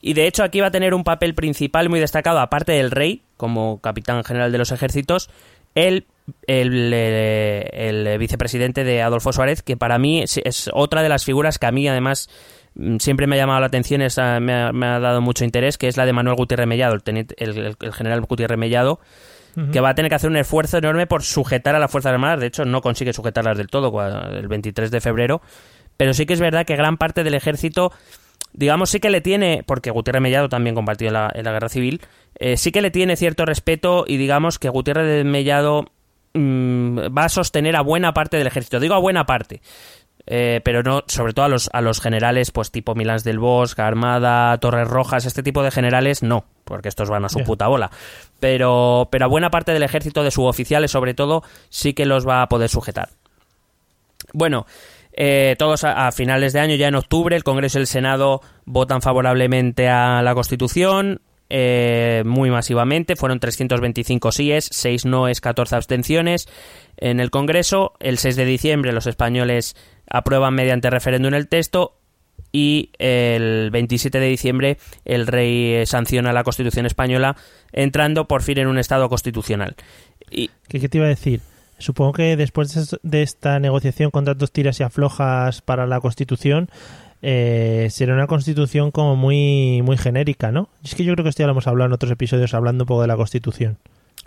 Y 0.00 0.14
de 0.14 0.26
hecho 0.26 0.44
aquí 0.44 0.60
va 0.60 0.68
a 0.68 0.70
tener 0.70 0.94
un 0.94 1.04
papel 1.04 1.34
principal 1.34 1.88
muy 1.88 2.00
destacado, 2.00 2.38
aparte 2.38 2.72
del 2.72 2.90
rey, 2.90 3.22
como 3.36 3.80
capitán 3.80 4.24
general 4.24 4.52
de 4.52 4.58
los 4.58 4.72
ejércitos, 4.72 5.28
el 5.74 6.06
eh, 6.46 7.70
el, 7.72 8.18
vicepresidente 8.18 8.84
de 8.84 9.02
Adolfo 9.02 9.32
Suárez, 9.32 9.62
que 9.62 9.76
para 9.76 9.98
mí 9.98 10.22
es, 10.22 10.70
otra 10.72 11.02
de 11.02 11.08
las 11.08 11.24
figuras 11.24 11.58
que 11.58 11.66
a 11.66 11.72
mí 11.72 11.88
además 11.88 12.28
mm, 12.74 12.96
siempre 12.98 13.26
me 13.26 13.36
ha 13.36 13.38
llamado 13.38 13.60
la 13.60 13.66
atención, 13.66 14.00
me, 14.00 14.52
ha, 14.52 15.00
dado 15.00 15.20
mucho 15.20 15.44
interés, 15.44 15.78
que 15.78 15.88
es 15.88 15.96
la 15.96 16.06
de 16.06 16.12
Manuel 16.12 16.36
Gutiérrez 16.36 16.66
Mellado, 16.66 16.96
el, 17.04 17.76
general 17.92 18.20
Gutiérrez 18.22 18.58
Mellado, 18.58 19.00
que 19.72 19.80
va 19.80 19.90
a 19.90 19.94
tener 19.94 20.08
que 20.08 20.14
hacer 20.14 20.30
un 20.30 20.36
esfuerzo 20.36 20.78
enorme 20.78 21.08
por 21.08 21.22
sujetar 21.22 21.74
a 21.74 21.80
las 21.80 21.90
Fuerzas 21.90 22.12
Armadas. 22.12 22.38
De 22.38 22.46
hecho, 22.46 22.64
no 22.64 22.80
consigue 22.80 23.12
sujetarlas 23.12 23.58
del 23.58 23.66
todo 23.66 23.92
el 24.30 24.46
23 24.46 24.90
de 24.90 25.00
febrero, 25.00 25.42
pero 25.96 26.14
sí 26.14 26.24
que 26.24 26.34
es 26.34 26.40
verdad 26.40 26.64
que 26.64 26.76
gran 26.76 26.96
parte 26.96 27.24
del 27.24 27.34
ejército 27.34 27.92
digamos, 28.52 28.90
sí 28.90 29.00
que 29.00 29.10
le 29.10 29.20
tiene, 29.20 29.62
porque 29.66 29.90
Gutiérrez 29.90 30.22
Mellado 30.22 30.48
también 30.48 30.74
combatió 30.74 31.08
en 31.08 31.14
la, 31.14 31.52
guerra 31.52 31.68
civil, 31.68 32.00
eh, 32.38 32.56
sí 32.56 32.72
que 32.72 32.82
le 32.82 32.90
tiene 32.90 33.16
cierto 33.16 33.44
respeto 33.44 34.04
y 34.06 34.16
digamos 34.16 34.58
que 34.58 34.68
Gutiérrez 34.68 35.24
Mellado 35.24 35.86
Mm, 36.34 36.98
va 37.16 37.24
a 37.24 37.28
sostener 37.28 37.76
a 37.76 37.82
buena 37.82 38.14
parte 38.14 38.36
del 38.36 38.46
ejército. 38.46 38.80
Digo 38.80 38.94
a 38.94 38.98
buena 38.98 39.26
parte. 39.26 39.60
Eh, 40.26 40.60
pero 40.62 40.82
no, 40.82 41.02
sobre 41.08 41.32
todo 41.32 41.46
a 41.46 41.48
los, 41.48 41.70
a 41.72 41.80
los 41.80 42.00
generales, 42.00 42.50
pues 42.52 42.70
tipo 42.70 42.94
Milán 42.94 43.18
del 43.24 43.38
Bosque, 43.38 43.82
Armada, 43.82 44.56
Torres 44.58 44.86
Rojas, 44.86 45.24
este 45.24 45.42
tipo 45.42 45.62
de 45.62 45.70
generales, 45.72 46.22
no, 46.22 46.44
porque 46.64 46.88
estos 46.88 47.08
van 47.08 47.24
a 47.24 47.28
su 47.28 47.40
puta 47.40 47.66
bola. 47.66 47.90
Pero, 48.38 49.08
pero 49.10 49.24
a 49.24 49.28
buena 49.28 49.50
parte 49.50 49.72
del 49.72 49.82
ejército, 49.82 50.22
de 50.22 50.30
suboficiales 50.30 50.90
sobre 50.92 51.14
todo, 51.14 51.42
sí 51.68 51.94
que 51.94 52.06
los 52.06 52.28
va 52.28 52.42
a 52.42 52.48
poder 52.48 52.68
sujetar. 52.68 53.08
Bueno, 54.32 54.66
Eh, 55.12 55.56
todos 55.58 55.82
a, 55.84 56.12
finales 56.12 56.52
de 56.52 56.60
año, 56.60 56.76
ya 56.76 56.86
en 56.86 56.94
octubre, 56.94 57.34
el 57.34 57.42
Congreso 57.42 57.78
y 57.78 57.82
el 57.82 57.86
Senado 57.88 58.40
votan 58.64 59.02
favorablemente 59.02 59.88
a 59.88 60.22
la 60.22 60.34
Constitución. 60.34 61.20
Eh, 61.52 62.22
muy 62.24 62.48
masivamente, 62.50 63.16
fueron 63.16 63.40
325 63.40 64.30
síes, 64.30 64.68
6 64.70 65.04
noes, 65.04 65.40
14 65.40 65.74
abstenciones 65.74 66.48
en 66.96 67.18
el 67.18 67.30
Congreso. 67.30 67.94
El 67.98 68.18
6 68.18 68.36
de 68.36 68.44
diciembre 68.44 68.92
los 68.92 69.08
españoles 69.08 69.74
aprueban 70.08 70.54
mediante 70.54 70.90
referéndum 70.90 71.34
el 71.34 71.48
texto 71.48 71.96
y 72.52 72.90
el 72.98 73.70
27 73.70 74.18
de 74.18 74.26
diciembre 74.26 74.78
el 75.04 75.26
rey 75.26 75.84
sanciona 75.86 76.32
la 76.32 76.44
Constitución 76.44 76.86
española 76.86 77.36
entrando 77.72 78.26
por 78.26 78.42
fin 78.42 78.58
en 78.58 78.68
un 78.68 78.78
Estado 78.78 79.08
constitucional. 79.08 79.74
Y... 80.30 80.50
¿Qué, 80.68 80.88
te 80.88 80.98
iba 80.98 81.06
a 81.06 81.10
decir? 81.10 81.40
Supongo 81.78 82.12
que 82.12 82.36
después 82.36 82.96
de 83.02 83.22
esta 83.22 83.58
negociación 83.58 84.10
con 84.10 84.24
tantos 84.24 84.52
tiras 84.52 84.78
y 84.80 84.82
aflojas 84.82 85.62
para 85.62 85.86
la 85.86 86.00
Constitución, 86.00 86.68
eh, 87.22 87.88
será 87.90 88.14
una 88.14 88.26
constitución 88.26 88.90
como 88.90 89.16
muy, 89.16 89.82
muy 89.82 89.96
genérica, 89.96 90.52
¿no? 90.52 90.68
Es 90.82 90.94
que 90.94 91.04
yo 91.04 91.12
creo 91.12 91.24
que 91.24 91.30
esto 91.30 91.42
ya 91.42 91.46
lo 91.46 91.52
hemos 91.52 91.66
hablado 91.66 91.86
en 91.86 91.92
otros 91.92 92.12
episodios 92.12 92.54
hablando 92.54 92.84
un 92.84 92.88
poco 92.88 93.02
de 93.02 93.08
la 93.08 93.16
constitución. 93.16 93.78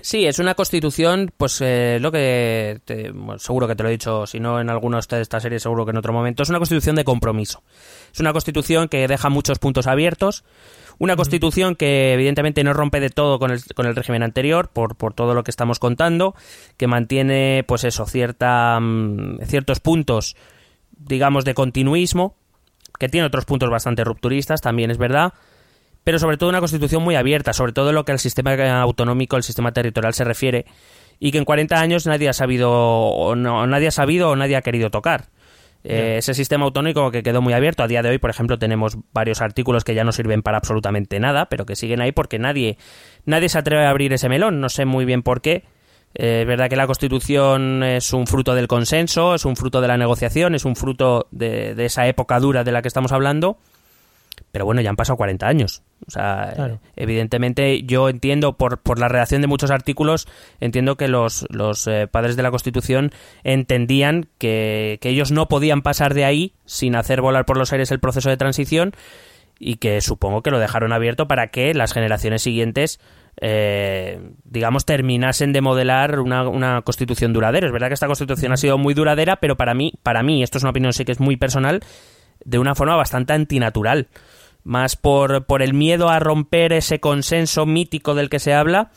Sí, 0.02 0.26
es 0.26 0.39
una 0.39 0.56
constitución, 0.56 1.32
pues 1.38 1.62
eh, 1.62 1.98
lo 2.02 2.12
que 2.12 2.82
seguro 3.38 3.68
que 3.68 3.76
te 3.76 3.84
lo 3.84 3.89
he 3.89 3.94
dicho, 3.94 4.26
si 4.26 4.39
no 4.39 4.60
en 4.60 4.70
alguna 4.70 5.00
de 5.00 5.22
estas 5.22 5.44
series, 5.44 5.62
seguro 5.62 5.86
que 5.86 5.91
en 5.91 5.98
otro 5.98 6.12
momento, 6.12 6.44
es 6.44 6.50
una 6.50 6.58
constitución 6.58 6.96
de 6.96 7.04
compromiso. 7.04 7.64
Es 8.12 8.20
una 8.20 8.34
constitución 8.34 8.89
que 8.89 9.08
deja 9.08 9.30
muchos 9.30 9.60
puntos 9.60 9.88
abiertos, 9.88 10.44
una 11.00 11.16
constitución 11.16 11.76
que 11.76 12.14
evidentemente 12.14 12.64
no 12.64 12.74
rompe 12.74 13.00
de 13.00 13.12
todo 13.12 13.39
con 13.39 13.52
el, 13.52 13.64
con 13.76 13.86
el 13.86 13.96
régimen 13.96 14.24
anterior, 14.24 14.70
por, 14.70 14.96
por 14.96 15.14
todo 15.14 15.34
lo 15.36 15.44
que 15.44 15.52
estamos 15.52 15.80
contando, 15.80 16.36
que 16.78 16.88
mantiene, 16.88 17.64
pues 17.68 17.84
eso, 17.84 18.06
cierta, 18.06 18.80
mm, 18.80 19.39
ciertos 19.46 19.80
puntos, 19.80 20.36
digamos, 20.91 21.46
de 21.46 21.54
continuismo, 21.54 22.36
que 23.00 23.10
tiene 23.10 23.28
otros 23.28 23.46
puntos 23.46 23.70
bastante 23.70 24.04
rupturistas, 24.04 24.62
también 24.62 24.91
es 24.91 24.98
verdad, 24.98 25.34
pero 26.04 26.20
sobre 26.20 26.38
todo 26.38 26.50
una 26.50 26.60
constitución 26.60 27.04
muy 27.04 27.16
abierta, 27.16 27.54
sobre 27.54 27.74
todo 27.74 27.91
lo 27.94 28.06
que 28.06 28.12
al 28.12 28.20
sistema 28.20 28.82
autonómico, 28.82 29.38
el 29.38 29.44
sistema 29.44 29.72
territorial 29.72 30.14
se 30.14 30.24
refiere, 30.24 30.66
y 31.20 31.32
que 31.32 31.38
en 31.38 31.46
40 31.46 31.80
años 31.80 32.06
nadie 32.06 32.30
ha 32.30 32.34
sabido 32.34 32.72
o 32.72 33.36
no, 33.36 33.66
nadie 33.68 33.88
ha 33.88 33.91
sabido 33.91 34.30
o 34.30 34.36
nadie 34.36 34.56
ha 34.56 34.62
querido 34.62 34.89
tocar. 34.89 35.30
Eh, 35.86 36.16
ese 36.20 36.34
sistema 36.34 36.64
autonómico 36.64 37.12
que 37.12 37.24
quedó 37.24 37.41
muy 37.41 37.54
abierto, 37.54 37.84
a 37.84 37.88
día 37.88 38.02
de 38.02 38.10
hoy, 38.10 38.18
por 38.18 38.30
ejemplo, 38.30 38.58
tenemos 38.58 38.98
varios 39.12 39.41
artículos 39.41 39.84
que 39.84 39.94
ya 39.94 40.06
no 40.06 40.14
sirven 40.14 40.41
para 40.41 40.58
absolutamente 40.58 41.20
nada, 41.20 41.48
pero 41.48 41.66
que 41.66 41.76
siguen 41.76 42.02
ahí 42.02 42.14
porque 42.14 42.39
nadie, 42.39 42.78
nadie 43.26 43.50
se 43.50 43.58
atreve 43.58 43.86
a 43.86 43.89
abrir 43.89 44.14
ese 44.14 44.30
melón, 44.30 44.62
no 44.62 44.70
sé 44.70 44.86
muy 44.86 45.04
bien 45.04 45.24
por 45.24 45.41
qué. 45.41 45.64
Eh, 46.16 46.41
es 46.41 46.47
verdad 46.47 46.70
que 46.70 46.76
la 46.76 46.88
Constitución 46.88 47.84
es 47.84 48.14
un 48.14 48.28
fruto 48.28 48.53
del 48.55 48.68
consenso, 48.68 49.36
es 49.36 49.45
un 49.45 49.55
fruto 49.55 49.82
de 49.82 49.88
la 49.88 49.97
negociación, 49.97 50.55
es 50.55 50.66
un 50.66 50.76
fruto 50.76 51.28
de, 51.32 51.76
de 51.76 51.86
esa 51.86 52.07
época 52.07 52.39
dura 52.39 52.64
de 52.64 52.72
la 52.72 52.82
que 52.82 52.88
estamos 52.88 53.11
hablando, 53.11 53.57
pero 54.51 54.66
bueno, 54.66 54.82
ya 54.82 54.89
han 54.91 54.95
pasado 54.95 55.18
40 55.18 55.47
años. 55.47 55.82
O 56.07 56.11
sea, 56.11 56.80
evidentemente 56.95 57.84
yo 57.84 58.09
entiendo 58.09 58.53
por, 58.53 58.80
por 58.80 58.99
la 58.99 59.07
redacción 59.07 59.41
de 59.41 59.47
muchos 59.47 59.72
artículos, 59.72 60.28
entiendo 60.59 60.95
que 60.95 61.07
los, 61.07 61.45
los 61.49 61.88
eh, 61.88 62.07
padres 62.07 62.36
de 62.36 62.43
la 62.43 62.51
Constitución 62.51 63.11
entendían 63.43 64.28
que, 64.38 64.99
que 65.01 65.09
ellos 65.09 65.32
no 65.32 65.47
podían 65.47 65.82
pasar 65.82 66.14
de 66.14 66.26
ahí 66.26 66.53
sin 66.66 66.95
hacer 66.95 67.22
volar 67.22 67.45
por 67.45 67.57
los 67.57 67.72
aires 67.72 67.91
el 67.91 67.99
proceso 67.99 68.30
de 68.30 68.38
transición 68.38 68.93
y 69.64 69.78
que 69.78 70.01
supongo 70.01 70.41
que 70.41 70.51
lo 70.51 70.59
dejaron 70.59 70.93
abierto 70.93 71.28
para 71.28 71.47
que 71.47 71.74
las 71.74 71.93
generaciones 71.93 72.41
siguientes 72.41 72.99
eh, 73.41 74.20
digamos, 74.43 74.86
terminasen 74.86 75.53
de 75.53 75.61
modelar 75.61 76.20
una, 76.20 76.47
una, 76.47 76.82
constitución 76.84 77.34
duradera. 77.34 77.66
Es 77.66 77.74
verdad 77.74 77.88
que 77.88 77.95
esta 77.95 78.07
constitución 78.07 78.51
ha 78.51 78.57
sido 78.57 78.78
muy 78.78 78.93
duradera, 78.93 79.38
pero 79.38 79.57
para 79.57 79.74
mí, 79.74 79.93
para 80.03 80.22
mí, 80.22 80.43
esto 80.43 80.57
es 80.57 80.64
una 80.64 80.72
opinión 80.72 80.93
sí 80.93 81.03
que 81.03 81.14
es 81.14 81.20
muy 81.20 81.36
personal, 81.36 81.82
de 82.45 82.59
una 82.59 82.76
forma 82.76 82.95
bastante 82.95 83.34
antinatural. 83.34 84.07
Más 84.64 84.95
por, 84.95 85.45
por 85.45 85.61
el 85.61 85.74
miedo 85.74 86.09
a 86.09 86.20
romper 86.20 86.72
ese 86.72 86.99
consenso 86.99 87.66
mítico 87.66 88.16
del 88.16 88.30
que 88.30 88.39
se 88.39 88.53
habla, 88.53 88.91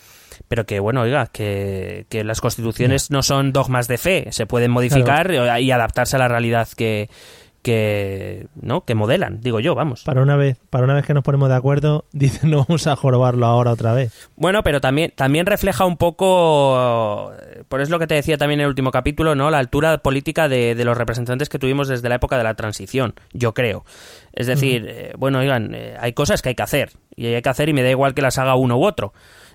pero 0.46 0.64
que 0.64 0.78
bueno, 0.78 1.00
oiga, 1.00 1.26
que, 1.26 2.06
que 2.08 2.22
las 2.22 2.40
constituciones 2.40 3.10
no 3.10 3.22
son 3.22 3.52
dogmas 3.52 3.88
de 3.88 3.98
fe, 3.98 4.28
se 4.30 4.46
pueden 4.46 4.70
modificar 4.70 5.32
y 5.32 5.70
adaptarse 5.72 6.16
a 6.16 6.18
la 6.20 6.28
realidad 6.28 6.68
que, 6.76 7.08
que 7.66 8.46
no 8.54 8.84
que 8.84 8.94
modelan 8.94 9.40
digo 9.40 9.58
yo 9.58 9.74
vamos. 9.74 10.04
Para 10.04 10.22
una 10.22 10.36
vez 10.36 10.56
para 10.70 10.84
una 10.84 10.94
vez 10.94 11.04
que 11.04 11.14
nos 11.14 11.24
ponemos 11.24 11.48
de 11.48 11.56
acuerdo 11.56 12.04
dicen 12.12 12.50
no 12.50 12.58
vamos 12.58 12.86
a 12.86 12.94
jorobarlo 12.94 13.44
ahora 13.44 13.72
otra 13.72 13.92
vez. 13.92 14.30
Bueno 14.36 14.62
pero 14.62 14.80
también 14.80 15.12
también 15.16 15.46
refleja 15.46 15.84
un 15.84 15.96
poco 15.96 17.32
por 17.68 17.80
eso 17.80 17.90
lo 17.90 17.98
que 17.98 18.06
te 18.06 18.14
decía 18.14 18.38
también 18.38 18.60
en 18.60 18.66
el 18.66 18.68
último 18.68 18.92
capítulo 18.92 19.34
no 19.34 19.50
la 19.50 19.58
altura 19.58 19.98
política 19.98 20.48
de, 20.48 20.76
de 20.76 20.84
los 20.84 20.96
representantes 20.96 21.48
que 21.48 21.58
tuvimos 21.58 21.88
desde 21.88 22.08
la 22.08 22.14
época 22.14 22.38
de 22.38 22.44
la 22.44 22.54
transición 22.54 23.14
yo 23.32 23.52
creo. 23.52 23.84
Es 24.32 24.46
decir 24.46 24.86
eh, 24.88 25.12
bueno 25.18 25.40
oigan 25.40 25.74
eh, 25.74 25.96
hay 25.98 26.12
cosas 26.12 26.42
que 26.42 26.50
hay 26.50 26.54
que 26.54 26.62
hacer 26.62 26.92
y 27.16 27.26
hay 27.26 27.42
que 27.42 27.48
hacer 27.48 27.68
y 27.68 27.72
me 27.72 27.82
da 27.82 27.90
igual 27.90 28.14
que 28.14 28.22
las 28.22 28.38
haga 28.38 28.54
uno 28.54 28.78
u 28.78 28.84
otro. 28.84 29.12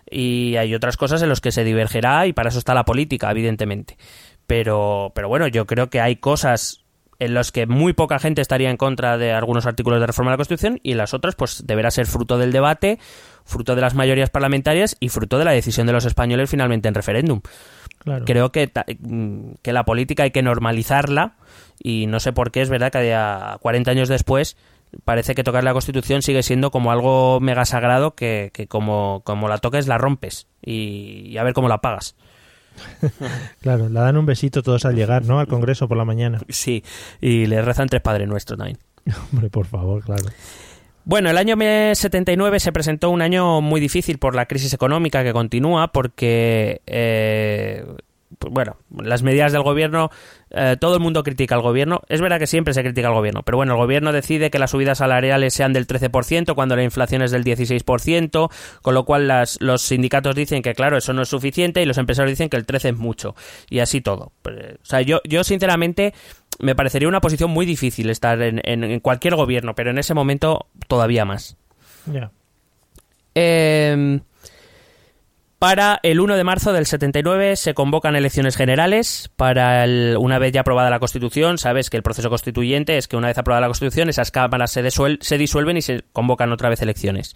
Y 0.09 0.57
hay 0.57 0.75
otras 0.75 0.97
cosas 0.97 1.21
en 1.21 1.29
las 1.29 1.39
que 1.39 1.53
se 1.53 1.63
divergerá 1.63 2.27
y 2.27 2.33
para 2.33 2.49
eso 2.49 2.59
está 2.59 2.73
la 2.73 2.83
política 2.83 3.31
evidentemente. 3.31 3.97
Pero 4.47 5.13
pero 5.15 5.29
bueno 5.29 5.47
yo 5.47 5.65
creo 5.65 5.89
que 5.89 6.01
hay 6.01 6.17
cosas 6.17 6.80
en 7.21 7.35
los 7.35 7.51
que 7.51 7.67
muy 7.67 7.93
poca 7.93 8.17
gente 8.17 8.41
estaría 8.41 8.71
en 8.71 8.77
contra 8.77 9.15
de 9.19 9.31
algunos 9.31 9.67
artículos 9.67 9.99
de 9.99 10.07
reforma 10.07 10.31
de 10.31 10.33
la 10.33 10.37
Constitución 10.37 10.79
y 10.81 10.93
en 10.93 10.97
las 10.97 11.13
otras 11.13 11.35
pues 11.35 11.67
deberá 11.67 11.91
ser 11.91 12.07
fruto 12.07 12.39
del 12.39 12.51
debate, 12.51 12.97
fruto 13.45 13.75
de 13.75 13.81
las 13.81 13.93
mayorías 13.93 14.31
parlamentarias 14.31 14.97
y 14.99 15.09
fruto 15.09 15.37
de 15.37 15.45
la 15.45 15.51
decisión 15.51 15.85
de 15.85 15.93
los 15.93 16.05
españoles 16.05 16.49
finalmente 16.49 16.87
en 16.87 16.95
referéndum. 16.95 17.41
Creo 18.25 18.51
que, 18.51 18.71
que 19.61 19.73
la 19.73 19.85
política 19.85 20.23
hay 20.23 20.31
que 20.31 20.41
normalizarla 20.41 21.35
y 21.77 22.07
no 22.07 22.19
sé 22.19 22.33
por 22.33 22.49
qué 22.49 22.63
es 22.63 22.69
verdad 22.69 22.91
que 22.91 23.13
a 23.13 23.59
40 23.61 23.91
años 23.91 24.09
después 24.09 24.57
parece 25.05 25.35
que 25.35 25.43
tocar 25.43 25.63
la 25.63 25.73
Constitución 25.73 26.23
sigue 26.23 26.41
siendo 26.41 26.71
como 26.71 26.91
algo 26.91 27.39
mega 27.39 27.65
sagrado 27.65 28.15
que, 28.15 28.49
que 28.51 28.65
como, 28.65 29.21
como 29.23 29.47
la 29.47 29.59
toques 29.59 29.87
la 29.87 29.99
rompes 29.99 30.47
y, 30.59 31.27
y 31.27 31.37
a 31.37 31.43
ver 31.43 31.53
cómo 31.53 31.69
la 31.69 31.81
pagas. 31.81 32.15
claro, 33.61 33.89
la 33.89 34.01
dan 34.01 34.17
un 34.17 34.25
besito 34.25 34.61
todos 34.63 34.85
al 34.85 34.95
llegar, 34.95 35.25
¿no? 35.25 35.39
Al 35.39 35.47
Congreso 35.47 35.87
por 35.87 35.97
la 35.97 36.05
mañana. 36.05 36.41
Sí, 36.49 36.83
y 37.19 37.45
le 37.45 37.61
rezan 37.61 37.87
tres 37.89 38.01
Padres 38.01 38.27
Nuestros 38.27 38.57
también. 38.57 38.77
Hombre, 39.31 39.49
por 39.49 39.65
favor, 39.65 40.03
claro. 40.03 40.25
Bueno, 41.03 41.31
el 41.31 41.37
año 41.37 41.55
79 41.57 42.59
se 42.59 42.71
presentó 42.71 43.09
un 43.09 43.21
año 43.21 43.59
muy 43.61 43.81
difícil 43.81 44.19
por 44.19 44.35
la 44.35 44.45
crisis 44.45 44.73
económica 44.73 45.23
que 45.23 45.33
continúa, 45.33 45.91
porque 45.91 46.81
eh, 46.85 47.83
bueno, 48.49 48.77
las 49.01 49.23
medidas 49.23 49.51
del 49.51 49.61
gobierno, 49.61 50.09
eh, 50.49 50.77
todo 50.79 50.95
el 50.95 51.01
mundo 51.01 51.23
critica 51.23 51.55
al 51.55 51.61
gobierno. 51.61 52.01
Es 52.07 52.21
verdad 52.21 52.39
que 52.39 52.47
siempre 52.47 52.73
se 52.73 52.81
critica 52.81 53.07
al 53.07 53.13
gobierno, 53.13 53.43
pero 53.43 53.57
bueno, 53.57 53.73
el 53.73 53.77
gobierno 53.77 54.11
decide 54.11 54.49
que 54.49 54.59
las 54.59 54.71
subidas 54.71 54.97
salariales 54.97 55.53
sean 55.53 55.73
del 55.73 55.87
13% 55.87 56.55
cuando 56.55 56.75
la 56.75 56.83
inflación 56.83 57.21
es 57.21 57.31
del 57.31 57.43
16%, 57.43 58.51
con 58.81 58.93
lo 58.93 59.05
cual 59.05 59.27
las, 59.27 59.59
los 59.61 59.81
sindicatos 59.81 60.35
dicen 60.35 60.61
que 60.61 60.73
claro, 60.73 60.97
eso 60.97 61.13
no 61.13 61.21
es 61.21 61.29
suficiente 61.29 61.81
y 61.81 61.85
los 61.85 61.97
empresarios 61.97 62.31
dicen 62.31 62.49
que 62.49 62.57
el 62.57 62.65
13 62.65 62.89
es 62.89 62.97
mucho. 62.97 63.35
Y 63.69 63.79
así 63.79 64.01
todo. 64.01 64.31
Pues, 64.41 64.55
o 64.81 64.85
sea, 64.85 65.01
yo, 65.01 65.21
yo 65.23 65.43
sinceramente 65.43 66.13
me 66.59 66.75
parecería 66.75 67.07
una 67.07 67.21
posición 67.21 67.51
muy 67.51 67.65
difícil 67.65 68.09
estar 68.09 68.41
en, 68.41 68.61
en, 68.63 68.99
cualquier 68.99 69.35
gobierno, 69.35 69.75
pero 69.75 69.91
en 69.91 69.97
ese 69.97 70.13
momento 70.13 70.67
todavía 70.87 71.25
más. 71.25 71.57
Ya. 72.05 72.31
Eh, 73.35 74.19
para 75.61 75.99
el 76.01 76.19
1 76.19 76.37
de 76.37 76.43
marzo 76.43 76.73
del 76.73 76.87
79 76.87 77.55
se 77.55 77.75
convocan 77.75 78.15
elecciones 78.15 78.57
generales. 78.57 79.29
Para 79.35 79.85
una 80.17 80.39
vez 80.39 80.53
ya 80.53 80.61
aprobada 80.61 80.89
la 80.89 80.97
Constitución, 80.97 81.59
sabes 81.59 81.91
que 81.91 81.97
el 81.97 82.01
proceso 82.01 82.31
constituyente 82.31 82.97
es 82.97 83.07
que 83.07 83.15
una 83.15 83.27
vez 83.27 83.37
aprobada 83.37 83.61
la 83.61 83.67
Constitución, 83.67 84.09
esas 84.09 84.31
cámaras 84.31 84.71
se, 84.71 84.89
se 84.89 85.37
disuelven 85.37 85.77
y 85.77 85.83
se 85.83 86.03
convocan 86.13 86.51
otra 86.51 86.67
vez 86.67 86.81
elecciones. 86.81 87.35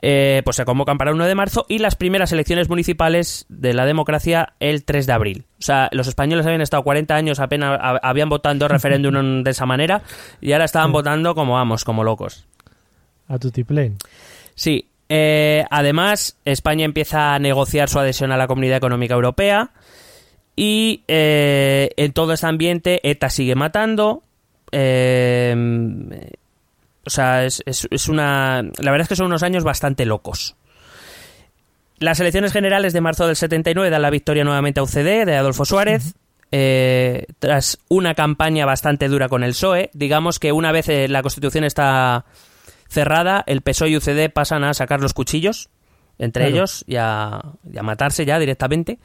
Eh, 0.00 0.40
pues 0.42 0.56
se 0.56 0.64
convocan 0.64 0.96
para 0.96 1.10
el 1.10 1.16
1 1.16 1.26
de 1.26 1.34
marzo 1.34 1.66
y 1.68 1.80
las 1.80 1.96
primeras 1.96 2.32
elecciones 2.32 2.70
municipales 2.70 3.44
de 3.50 3.74
la 3.74 3.84
democracia 3.84 4.54
el 4.58 4.86
3 4.86 5.06
de 5.06 5.12
abril. 5.12 5.44
O 5.58 5.62
sea, 5.62 5.90
los 5.92 6.06
españoles 6.06 6.46
habían 6.46 6.62
estado 6.62 6.82
40 6.82 7.14
años 7.14 7.40
apenas, 7.40 7.78
habían 8.02 8.30
votado 8.30 8.68
referéndums 8.68 9.44
de 9.44 9.50
esa 9.50 9.66
manera 9.66 10.00
y 10.40 10.52
ahora 10.52 10.64
estaban 10.64 10.92
votando 10.92 11.34
como 11.34 11.52
vamos, 11.52 11.84
como 11.84 12.04
locos. 12.04 12.46
A 13.28 13.38
tutiplén. 13.38 13.98
Sí, 14.54 14.88
eh, 15.16 15.64
además, 15.70 16.36
España 16.44 16.84
empieza 16.84 17.36
a 17.36 17.38
negociar 17.38 17.88
su 17.88 18.00
adhesión 18.00 18.32
a 18.32 18.36
la 18.36 18.48
Comunidad 18.48 18.78
Económica 18.78 19.14
Europea 19.14 19.70
y 20.56 21.04
eh, 21.06 21.90
en 21.96 22.12
todo 22.12 22.32
este 22.32 22.48
ambiente 22.48 22.98
ETA 23.08 23.30
sigue 23.30 23.54
matando. 23.54 24.24
Eh, 24.72 25.54
o 27.06 27.10
sea, 27.10 27.44
es, 27.44 27.62
una... 28.08 28.62
La 28.78 28.90
verdad 28.90 29.02
es 29.02 29.08
que 29.08 29.14
son 29.14 29.26
unos 29.26 29.44
años 29.44 29.62
bastante 29.62 30.04
locos. 30.04 30.56
Las 32.00 32.18
elecciones 32.18 32.52
generales 32.52 32.92
de 32.92 33.00
marzo 33.00 33.28
del 33.28 33.36
79 33.36 33.90
dan 33.90 34.02
la 34.02 34.10
victoria 34.10 34.42
nuevamente 34.42 34.80
a 34.80 34.82
UCD 34.82 35.26
de 35.26 35.36
Adolfo 35.36 35.64
Suárez. 35.64 36.14
tras 37.38 37.78
una 37.86 38.16
campaña 38.16 38.66
bastante 38.66 39.06
dura 39.06 39.28
con 39.28 39.44
el 39.44 39.52
PSOE, 39.52 39.90
digamos 39.92 40.40
que 40.40 40.50
una 40.50 40.72
vez 40.72 40.88
la 41.08 41.22
Constitución 41.22 41.62
está 41.62 42.24
cerrada, 42.94 43.44
el 43.46 43.60
PSOE 43.60 43.90
y 43.90 43.96
UCD 43.96 44.30
pasan 44.32 44.64
a 44.64 44.72
sacar 44.72 45.00
los 45.00 45.12
cuchillos 45.12 45.68
entre 46.18 46.48
ellos 46.48 46.84
y 46.86 46.96
a, 46.96 47.40
matarse 47.82 48.24
ya 48.24 48.38
directamente. 48.38 48.98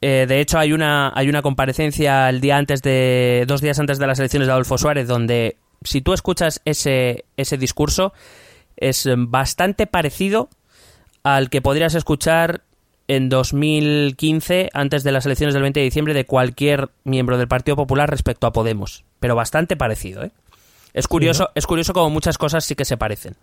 Eh, 0.00 0.24
de 0.26 0.40
hecho, 0.40 0.58
hay 0.58 0.72
una, 0.72 1.12
hay 1.14 1.28
una 1.28 1.42
comparecencia 1.42 2.30
el 2.30 2.40
día 2.40 2.56
antes 2.56 2.80
de. 2.80 3.44
dos 3.46 3.60
días 3.60 3.78
antes 3.78 3.98
de 3.98 4.06
las 4.06 4.18
elecciones 4.18 4.46
de 4.46 4.52
Adolfo 4.52 4.78
Suárez, 4.78 5.06
donde 5.06 5.58
si 5.82 6.00
tú 6.00 6.14
escuchas 6.14 6.62
ese, 6.64 7.24
ese 7.36 7.58
discurso, 7.58 8.14
es 8.76 9.06
bastante 9.16 9.86
parecido 9.86 10.48
al 11.24 11.50
que 11.50 11.60
podrías 11.60 11.94
escuchar 11.94 12.62
en 13.08 13.28
2015, 13.28 14.70
antes 14.72 15.02
de 15.04 15.12
las 15.12 15.26
elecciones 15.26 15.54
del 15.54 15.62
20 15.62 15.80
de 15.80 15.84
diciembre, 15.84 16.14
de 16.14 16.24
cualquier 16.24 16.90
miembro 17.04 17.36
del 17.36 17.48
Partido 17.48 17.76
Popular 17.76 18.08
respecto 18.08 18.46
a 18.46 18.52
Podemos. 18.52 19.04
Pero 19.20 19.34
bastante 19.34 19.76
parecido, 19.76 20.22
¿eh? 20.24 20.30
Es 20.96 21.08
curioso, 21.08 21.50
es 21.54 21.66
curioso 21.66 21.92
como 21.92 22.08
muchas 22.08 22.38
cosas 22.38 22.64
sí 22.64 22.74
que 22.74 22.86
se 22.86 22.96
parecen. 22.96 23.36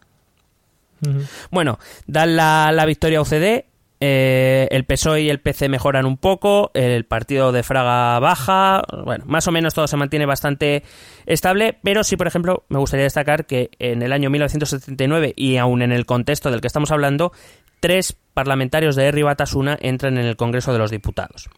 Bueno, 1.52 1.78
dan 2.08 2.36
la, 2.36 2.72
la 2.72 2.86
victoria 2.86 3.20
a 3.20 3.22
UCD, 3.22 3.66
eh, 4.00 4.68
el 4.72 4.86
PSOE 4.86 5.22
y 5.22 5.30
el 5.30 5.40
PC 5.40 5.70
mejoran 5.70 6.08
un 6.08 6.18
poco, 6.18 6.72
el 6.74 7.06
partido 7.06 7.52
de 7.52 7.62
Fraga 7.62 8.18
baja, 8.20 8.82
bueno, 9.06 9.24
más 9.28 9.48
o 9.48 9.52
menos 9.52 9.76
todo 9.76 9.86
se 9.86 9.98
mantiene 9.98 10.26
bastante 10.26 10.84
estable, 11.28 11.78
pero 11.84 12.04
sí, 12.04 12.18
por 12.18 12.26
ejemplo, 12.26 12.64
me 12.70 12.80
gustaría 12.80 13.04
destacar 13.04 13.46
que 13.46 13.70
en 13.78 14.02
el 14.02 14.14
año 14.14 14.32
1979 14.32 15.34
y 15.36 15.58
aún 15.58 15.84
en 15.84 15.92
el 15.92 16.08
contexto 16.08 16.50
del 16.50 16.60
que 16.60 16.68
estamos 16.68 16.90
hablando, 16.90 17.34
tres 17.82 18.18
parlamentarios 18.34 18.96
de 18.96 19.06
Herri 19.06 19.22
Batasuna 19.22 19.78
entran 19.80 20.18
en 20.18 20.26
el 20.26 20.38
Congreso 20.38 20.74
de 20.74 20.80
los 20.80 20.90
Diputados. 20.90 21.50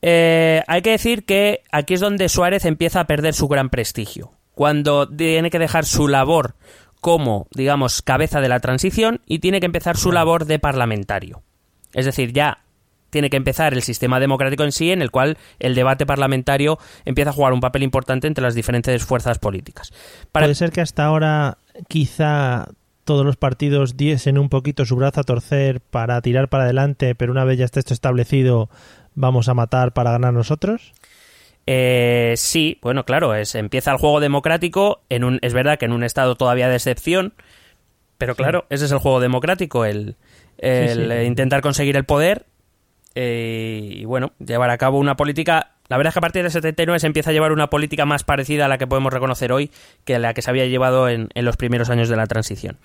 Eh, 0.00 0.62
hay 0.66 0.82
que 0.82 0.90
decir 0.90 1.24
que 1.24 1.62
aquí 1.70 1.94
es 1.94 2.00
donde 2.00 2.28
Suárez 2.28 2.64
empieza 2.64 3.00
a 3.00 3.06
perder 3.06 3.34
su 3.34 3.48
gran 3.48 3.70
prestigio. 3.70 4.33
Cuando 4.54 5.08
tiene 5.08 5.50
que 5.50 5.58
dejar 5.58 5.84
su 5.84 6.08
labor 6.08 6.54
como, 7.00 7.48
digamos, 7.52 8.02
cabeza 8.02 8.40
de 8.40 8.48
la 8.48 8.60
transición 8.60 9.20
y 9.26 9.40
tiene 9.40 9.60
que 9.60 9.66
empezar 9.66 9.96
su 9.96 10.10
labor 10.10 10.46
de 10.46 10.58
parlamentario. 10.58 11.42
Es 11.92 12.06
decir, 12.06 12.32
ya 12.32 12.64
tiene 13.10 13.30
que 13.30 13.36
empezar 13.36 13.74
el 13.74 13.82
sistema 13.82 14.18
democrático 14.18 14.64
en 14.64 14.72
sí, 14.72 14.90
en 14.90 15.00
el 15.00 15.12
cual 15.12 15.38
el 15.60 15.74
debate 15.74 16.04
parlamentario 16.06 16.78
empieza 17.04 17.30
a 17.30 17.32
jugar 17.32 17.52
un 17.52 17.60
papel 17.60 17.84
importante 17.84 18.26
entre 18.26 18.42
las 18.42 18.56
diferentes 18.56 19.04
fuerzas 19.04 19.38
políticas. 19.38 19.92
Puede 20.32 20.54
ser 20.56 20.72
que 20.72 20.80
hasta 20.80 21.04
ahora 21.04 21.58
quizá 21.86 22.66
todos 23.04 23.24
los 23.24 23.36
partidos 23.36 23.96
diesen 23.96 24.38
un 24.38 24.48
poquito 24.48 24.84
su 24.84 24.96
brazo 24.96 25.20
a 25.20 25.24
torcer 25.24 25.80
para 25.80 26.20
tirar 26.22 26.48
para 26.48 26.64
adelante, 26.64 27.14
pero 27.14 27.30
una 27.30 27.44
vez 27.44 27.58
ya 27.58 27.66
esté 27.66 27.80
esto 27.80 27.94
establecido, 27.94 28.68
vamos 29.14 29.48
a 29.48 29.54
matar 29.54 29.92
para 29.92 30.10
ganar 30.10 30.32
nosotros. 30.32 30.92
Eh, 31.66 32.34
sí, 32.36 32.78
bueno, 32.82 33.04
claro, 33.04 33.34
es, 33.34 33.54
empieza 33.54 33.90
el 33.90 33.98
juego 33.98 34.20
democrático, 34.20 35.00
en 35.08 35.24
un, 35.24 35.38
es 35.42 35.54
verdad 35.54 35.78
que 35.78 35.86
en 35.86 35.92
un 35.92 36.04
estado 36.04 36.36
todavía 36.36 36.68
de 36.68 36.76
excepción, 36.76 37.34
pero 38.18 38.34
claro, 38.34 38.66
ese 38.70 38.84
es 38.84 38.92
el 38.92 38.98
juego 38.98 39.20
democrático, 39.20 39.84
el, 39.84 40.16
intentar 41.26 41.62
conseguir 41.62 41.96
el 41.96 42.04
poder 42.04 42.46
eh, 43.14 43.80
y 43.82 44.04
bueno, 44.04 44.32
llevar 44.44 44.70
a 44.70 44.78
cabo 44.78 44.98
una 44.98 45.16
política. 45.16 45.72
La 45.88 45.98
verdad 45.98 46.10
es 46.10 46.14
que 46.14 46.18
a 46.20 46.22
partir 46.22 46.42
del 46.42 46.52
79 46.52 46.98
se 47.00 47.06
empieza 47.06 47.30
a 47.30 47.32
llevar 47.32 47.52
una 47.52 47.68
política 47.68 48.06
más 48.06 48.24
parecida 48.24 48.64
a 48.64 48.68
la 48.68 48.78
que 48.78 48.86
podemos 48.86 49.12
reconocer 49.12 49.52
hoy 49.52 49.70
que 50.04 50.18
la 50.18 50.32
que 50.32 50.42
se 50.42 50.50
había 50.50 50.66
llevado 50.66 51.08
en, 51.08 51.28
los 51.34 51.56
primeros 51.56 51.90
años 51.90 52.08
de 52.08 52.16
la 52.16 52.26
transición. 52.26 52.78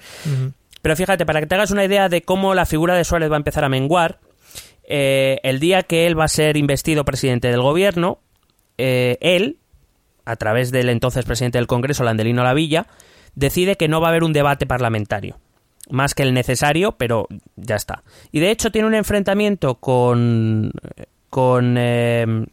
Pero 0.81 0.95
fíjate, 0.95 1.25
para 1.25 1.39
que 1.39 1.47
te 1.47 1.55
hagas 1.55 1.71
una 1.71 1.85
idea 1.85 2.09
de 2.09 2.21
cómo 2.21 2.53
la 2.53 2.65
figura 2.65 2.95
de 2.95 3.03
Suárez 3.03 3.31
va 3.31 3.35
a 3.35 3.37
empezar 3.37 3.63
a 3.63 3.69
menguar, 3.69 4.19
eh, 4.83 5.39
el 5.43 5.59
día 5.59 5.83
que 5.83 6.07
él 6.07 6.19
va 6.19 6.25
a 6.25 6.29
ser 6.29 6.57
investido 6.57 7.05
presidente 7.05 7.49
del 7.49 7.61
gobierno, 7.61 8.19
eh, 8.79 9.17
él, 9.19 9.57
a 10.23 10.37
través 10.37 10.71
del 10.71 10.89
entonces 10.89 11.25
presidente 11.25 11.57
del 11.57 11.67
Congreso, 11.67 12.05
Landelino 12.05 12.43
Lavilla, 12.43 12.87
decide 13.35 13.75
que 13.75 13.89
no 13.89 13.99
va 13.99 14.07
a 14.07 14.11
haber 14.11 14.23
un 14.23 14.31
debate 14.31 14.65
parlamentario. 14.65 15.37
Más 15.89 16.15
que 16.15 16.23
el 16.23 16.33
necesario, 16.33 16.93
pero 16.93 17.27
ya 17.57 17.75
está. 17.75 18.03
Y 18.31 18.39
de 18.39 18.51
hecho 18.51 18.71
tiene 18.71 18.87
un 18.87 18.95
enfrentamiento 18.95 19.75
con, 19.75 20.71
con 21.29 21.75
eh, 21.77 22.45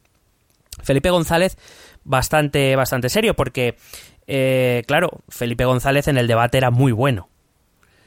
Felipe 0.82 1.10
González 1.10 1.56
bastante, 2.02 2.74
bastante 2.74 3.08
serio, 3.08 3.34
porque, 3.34 3.76
eh, 4.26 4.82
claro, 4.86 5.20
Felipe 5.28 5.64
González 5.64 6.08
en 6.08 6.18
el 6.18 6.26
debate 6.26 6.58
era 6.58 6.70
muy 6.70 6.90
bueno. 6.90 7.28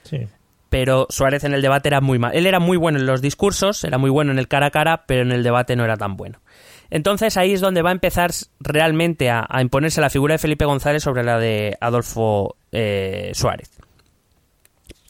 Sí. 0.03 0.27
Pero 0.69 1.07
Suárez 1.09 1.45
en 1.45 1.53
el 1.53 1.61
debate 1.61 1.87
era 1.87 2.01
muy 2.01 2.19
mal. 2.19 2.35
Él 2.35 2.47
era 2.47 2.59
muy 2.59 2.75
bueno 2.75 2.99
en 2.99 3.05
los 3.05 3.21
discursos, 3.21 3.83
era 3.85 3.97
muy 3.97 4.09
bueno 4.09 4.31
en 4.31 4.39
el 4.39 4.47
cara 4.47 4.67
a 4.67 4.71
cara, 4.71 5.05
pero 5.05 5.21
en 5.21 5.31
el 5.31 5.41
debate 5.41 5.75
no 5.75 5.85
era 5.85 5.95
tan 5.95 6.17
bueno. 6.17 6.41
Entonces 6.89 7.37
ahí 7.37 7.53
es 7.53 7.61
donde 7.61 7.81
va 7.81 7.89
a 7.89 7.93
empezar 7.93 8.31
realmente 8.59 9.29
a, 9.29 9.47
imponerse 9.61 10.01
la 10.01 10.09
figura 10.09 10.33
de 10.33 10.39
Felipe 10.39 10.65
González 10.65 11.03
sobre 11.03 11.23
la 11.23 11.37
de 11.37 11.77
Adolfo 11.79 12.55
eh, 12.71 13.31
Suárez. 13.33 13.69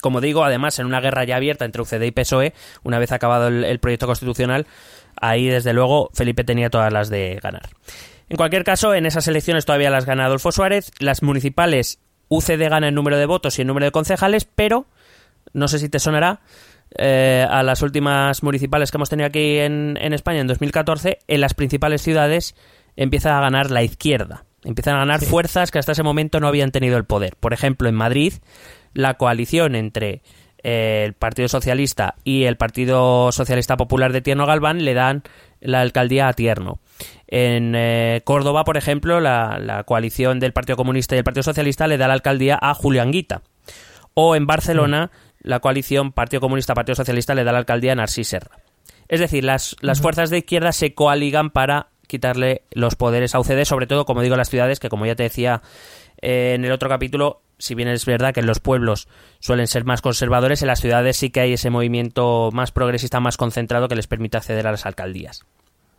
Como 0.01 0.21
digo, 0.21 0.43
además, 0.43 0.79
en 0.79 0.85
una 0.85 1.01
guerra 1.01 1.25
ya 1.25 1.35
abierta 1.35 1.65
entre 1.65 1.81
UCD 1.81 2.03
y 2.03 2.11
PSOE, 2.11 2.53
una 2.83 2.99
vez 2.99 3.11
acabado 3.11 3.47
el, 3.47 3.79
proyecto 3.79 4.07
constitucional, 4.07 4.65
ahí 5.19 5.47
desde 5.47 5.73
luego 5.73 6.09
Felipe 6.13 6.43
tenía 6.43 6.69
todas 6.69 6.91
las 6.91 7.09
de 7.09 7.39
ganar. 7.43 7.69
En 8.29 8.37
cualquier 8.37 8.63
caso, 8.63 8.93
en 8.93 9.05
esas 9.05 9.27
elecciones 9.27 9.65
todavía 9.65 9.89
las 9.89 10.05
gana 10.05 10.25
Adolfo 10.25 10.51
Suárez. 10.51 10.91
Las 10.99 11.21
municipales, 11.21 11.99
UCD 12.29 12.69
gana 12.69 12.87
el 12.87 12.95
número 12.95 13.17
de 13.17 13.25
votos 13.25 13.57
y 13.57 13.61
el 13.61 13.67
número 13.67 13.87
de 13.87 13.91
concejales, 13.91 14.45
pero, 14.45 14.85
no 15.51 15.67
sé 15.67 15.79
si 15.79 15.89
te 15.89 15.99
sonará, 15.99 16.41
eh, 16.97 17.45
a 17.49 17.63
las 17.63 17.81
últimas 17.81 18.41
municipales 18.43 18.91
que 18.91 18.97
hemos 18.97 19.09
tenido 19.09 19.27
aquí 19.27 19.57
en, 19.57 19.97
España 20.13 20.41
en 20.41 20.47
2014, 20.47 21.19
en 21.27 21.41
las 21.41 21.53
principales 21.53 22.01
ciudades 22.01 22.55
empieza 22.95 23.37
a 23.37 23.41
ganar 23.41 23.71
la 23.71 23.83
izquierda. 23.83 24.45
Empiezan 24.63 24.95
a 24.95 24.99
ganar 24.99 25.21
fuerzas 25.21 25.71
que 25.71 25.79
hasta 25.79 25.93
ese 25.93 26.03
momento 26.03 26.39
no 26.39 26.47
habían 26.47 26.71
tenido 26.71 26.97
el 26.97 27.05
poder. 27.05 27.35
Por 27.39 27.53
ejemplo, 27.53 27.87
en 27.87 27.95
Madrid, 27.95 28.33
la 28.93 29.13
coalición 29.13 29.75
entre 29.75 30.21
eh, 30.63 31.03
el 31.05 31.13
Partido 31.13 31.47
Socialista 31.47 32.15
y 32.25 32.43
el 32.43 32.57
Partido 32.57 33.31
Socialista 33.31 33.77
Popular 33.77 34.11
de 34.11 34.21
Tierno 34.21 34.45
Galván 34.45 34.83
le 34.83 34.93
dan 34.93 35.23
la 35.61 35.79
alcaldía 35.81 36.27
a 36.27 36.33
Tierno. 36.33 36.79
En 37.27 37.73
eh, 37.75 38.21
Córdoba, 38.25 38.65
por 38.65 38.75
ejemplo, 38.75 39.21
la, 39.21 39.59
la, 39.59 39.83
coalición 39.83 40.39
del 40.39 40.51
Partido 40.51 40.75
Comunista 40.75 41.15
y 41.15 41.19
el 41.19 41.23
Partido 41.23 41.43
Socialista 41.43 41.87
le 41.87 41.97
da 41.97 42.07
la 42.07 42.15
alcaldía 42.15 42.57
a 42.61 42.73
Julián 42.73 43.11
Guita. 43.11 43.43
O 44.15 44.35
en 44.35 44.47
Barcelona, 44.47 45.11
la 45.41 45.59
coalición 45.59 46.11
Partido 46.11 46.41
Comunista 46.41 46.73
Partido 46.73 46.95
Socialista 46.95 47.35
le 47.35 47.43
da 47.43 47.51
la 47.51 47.59
alcaldía 47.59 47.93
a 47.93 47.95
Narcís 47.95 48.27
Serra. 48.27 48.59
Es 49.07 49.19
decir, 49.19 49.43
las, 49.43 49.75
las 49.81 50.01
fuerzas 50.01 50.29
de 50.29 50.39
izquierda 50.39 50.71
se 50.71 50.93
coaligan 50.93 51.49
para 51.49 51.87
quitarle 52.07 52.63
los 52.71 52.95
poderes 52.95 53.35
a 53.35 53.39
UCD, 53.39 53.63
sobre 53.65 53.87
todo, 53.87 54.05
como 54.05 54.21
digo, 54.21 54.35
las 54.35 54.49
ciudades, 54.49 54.79
que 54.79 54.89
como 54.89 55.05
ya 55.05 55.15
te 55.15 55.23
decía 55.23 55.61
eh, 56.21 56.53
en 56.55 56.65
el 56.65 56.71
otro 56.71 56.89
capítulo, 56.89 57.41
si 57.57 57.75
bien 57.75 57.87
es 57.87 58.05
verdad 58.05 58.33
que 58.33 58.39
en 58.39 58.47
los 58.47 58.59
pueblos 58.59 59.07
suelen 59.39 59.67
ser 59.67 59.85
más 59.85 60.01
conservadores, 60.01 60.61
en 60.61 60.67
las 60.67 60.81
ciudades 60.81 61.17
sí 61.17 61.29
que 61.29 61.41
hay 61.41 61.53
ese 61.53 61.69
movimiento 61.69 62.49
más 62.51 62.71
progresista, 62.71 63.19
más 63.19 63.37
concentrado, 63.37 63.87
que 63.87 63.95
les 63.95 64.07
permite 64.07 64.37
acceder 64.37 64.67
a 64.67 64.71
las 64.71 64.85
alcaldías. 64.85 65.45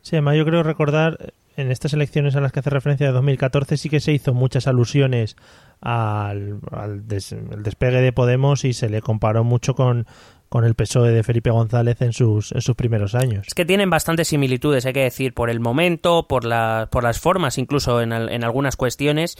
Sí, 0.03 0.17
además 0.17 0.37
yo 0.37 0.45
creo 0.45 0.63
recordar, 0.63 1.33
en 1.57 1.71
estas 1.71 1.93
elecciones 1.93 2.37
a 2.37 2.41
las 2.41 2.53
que 2.53 2.61
hace 2.61 2.71
referencia 2.71 3.07
de 3.07 3.13
2014 3.13 3.77
sí 3.77 3.89
que 3.89 4.01
se 4.01 4.13
hizo 4.13 4.35
muchas 4.35 4.67
alusiones 4.67 5.37
al, 5.81 6.61
despegue 7.09 8.01
de 8.01 8.13
Podemos 8.13 8.65
y 8.65 8.73
se 8.73 8.89
le 8.89 9.01
comparó 9.01 9.45
mucho 9.45 9.75
con, 9.75 10.07
con 10.49 10.65
el 10.65 10.75
PSOE 10.75 11.13
de 11.13 11.23
Felipe 11.23 11.51
González 11.51 12.03
en 12.03 12.13
sus, 12.13 12.53
en 12.53 12.61
sus 12.61 12.75
primeros 12.75 13.15
años. 13.15 13.47
Es 13.47 13.55
que 13.55 13.65
tienen 13.65 13.91
bastantes 13.91 14.29
similitudes, 14.29 14.87
hay 14.87 14.93
que 14.93 15.03
decir, 15.03 15.33
por 15.33 15.51
el 15.51 15.61
momento, 15.61 16.27
por, 16.29 16.45
la, 16.45 16.89
por 16.91 17.03
las 17.03 17.19
formas, 17.19 17.59
incluso 17.59 18.01
en, 18.01 18.13
en 18.13 18.45
algunas 18.45 18.77
cuestiones, 18.77 19.37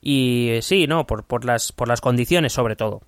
y 0.00 0.58
sí, 0.62 0.86
no, 0.86 1.06
por, 1.06 1.24
por, 1.24 1.44
las, 1.44 1.72
por 1.72 1.88
las 1.88 2.00
condiciones 2.00 2.52
sobre 2.52 2.76
todo. 2.76 3.02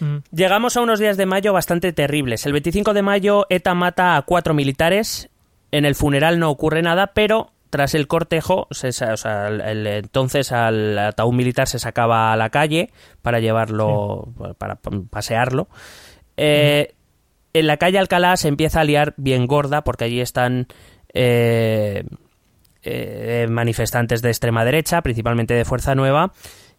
Mm. 0.00 0.16
Llegamos 0.30 0.76
a 0.76 0.82
unos 0.82 0.98
días 0.98 1.16
de 1.16 1.26
mayo 1.26 1.52
bastante 1.52 1.92
terribles. 1.92 2.46
El 2.46 2.52
25 2.52 2.94
de 2.94 3.02
mayo 3.02 3.46
ETA 3.48 3.74
mata 3.74 4.16
a 4.16 4.22
cuatro 4.22 4.54
militares. 4.54 5.30
En 5.72 5.84
el 5.84 5.94
funeral 5.94 6.38
no 6.38 6.50
ocurre 6.50 6.82
nada, 6.82 7.08
pero 7.08 7.52
tras 7.70 7.94
el 7.94 8.06
cortejo, 8.06 8.68
entonces 8.70 10.52
al 10.52 10.98
ataúd 10.98 11.34
militar 11.34 11.68
se 11.68 11.78
sacaba 11.78 12.32
a 12.32 12.36
la 12.36 12.50
calle 12.50 12.90
para 13.22 13.40
llevarlo, 13.40 14.28
para 14.58 14.78
pasearlo. 15.10 15.68
Eh, 16.36 16.94
en 17.52 17.66
la 17.66 17.78
calle 17.78 17.98
Alcalá 17.98 18.36
se 18.36 18.48
empieza 18.48 18.80
a 18.80 18.84
liar 18.84 19.14
bien 19.16 19.46
gorda 19.46 19.82
porque 19.82 20.04
allí 20.04 20.20
están 20.20 20.66
eh, 21.14 22.04
eh, 22.82 23.46
manifestantes 23.48 24.22
de 24.22 24.28
extrema 24.28 24.64
derecha, 24.64 25.02
principalmente 25.02 25.54
de 25.54 25.64
Fuerza 25.64 25.94
Nueva, 25.94 26.32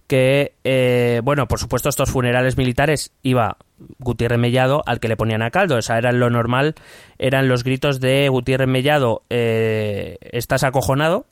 que, 0.08 0.56
eh, 0.64 1.22
bueno, 1.24 1.48
por 1.48 1.60
supuesto, 1.60 1.90
estos 1.90 2.10
funerales 2.10 2.58
militares 2.58 3.12
iba 3.24 3.58
Gutiérrez 4.00 4.40
Mellado 4.40 4.82
al 4.86 5.00
que 5.00 5.10
le 5.10 5.18
ponían 5.18 5.42
a 5.42 5.52
caldo. 5.52 5.76
O 5.76 5.82
sea, 5.82 5.98
era 5.98 6.12
lo 6.12 6.30
normal, 6.30 6.76
eran 7.18 7.48
los 7.48 7.64
gritos 7.64 8.00
de 8.00 8.30
Gutiérrez 8.30 8.68
Mellado, 8.68 9.24
eh, 9.30 10.18
¿estás 10.22 10.64
acojonado? 10.64 11.26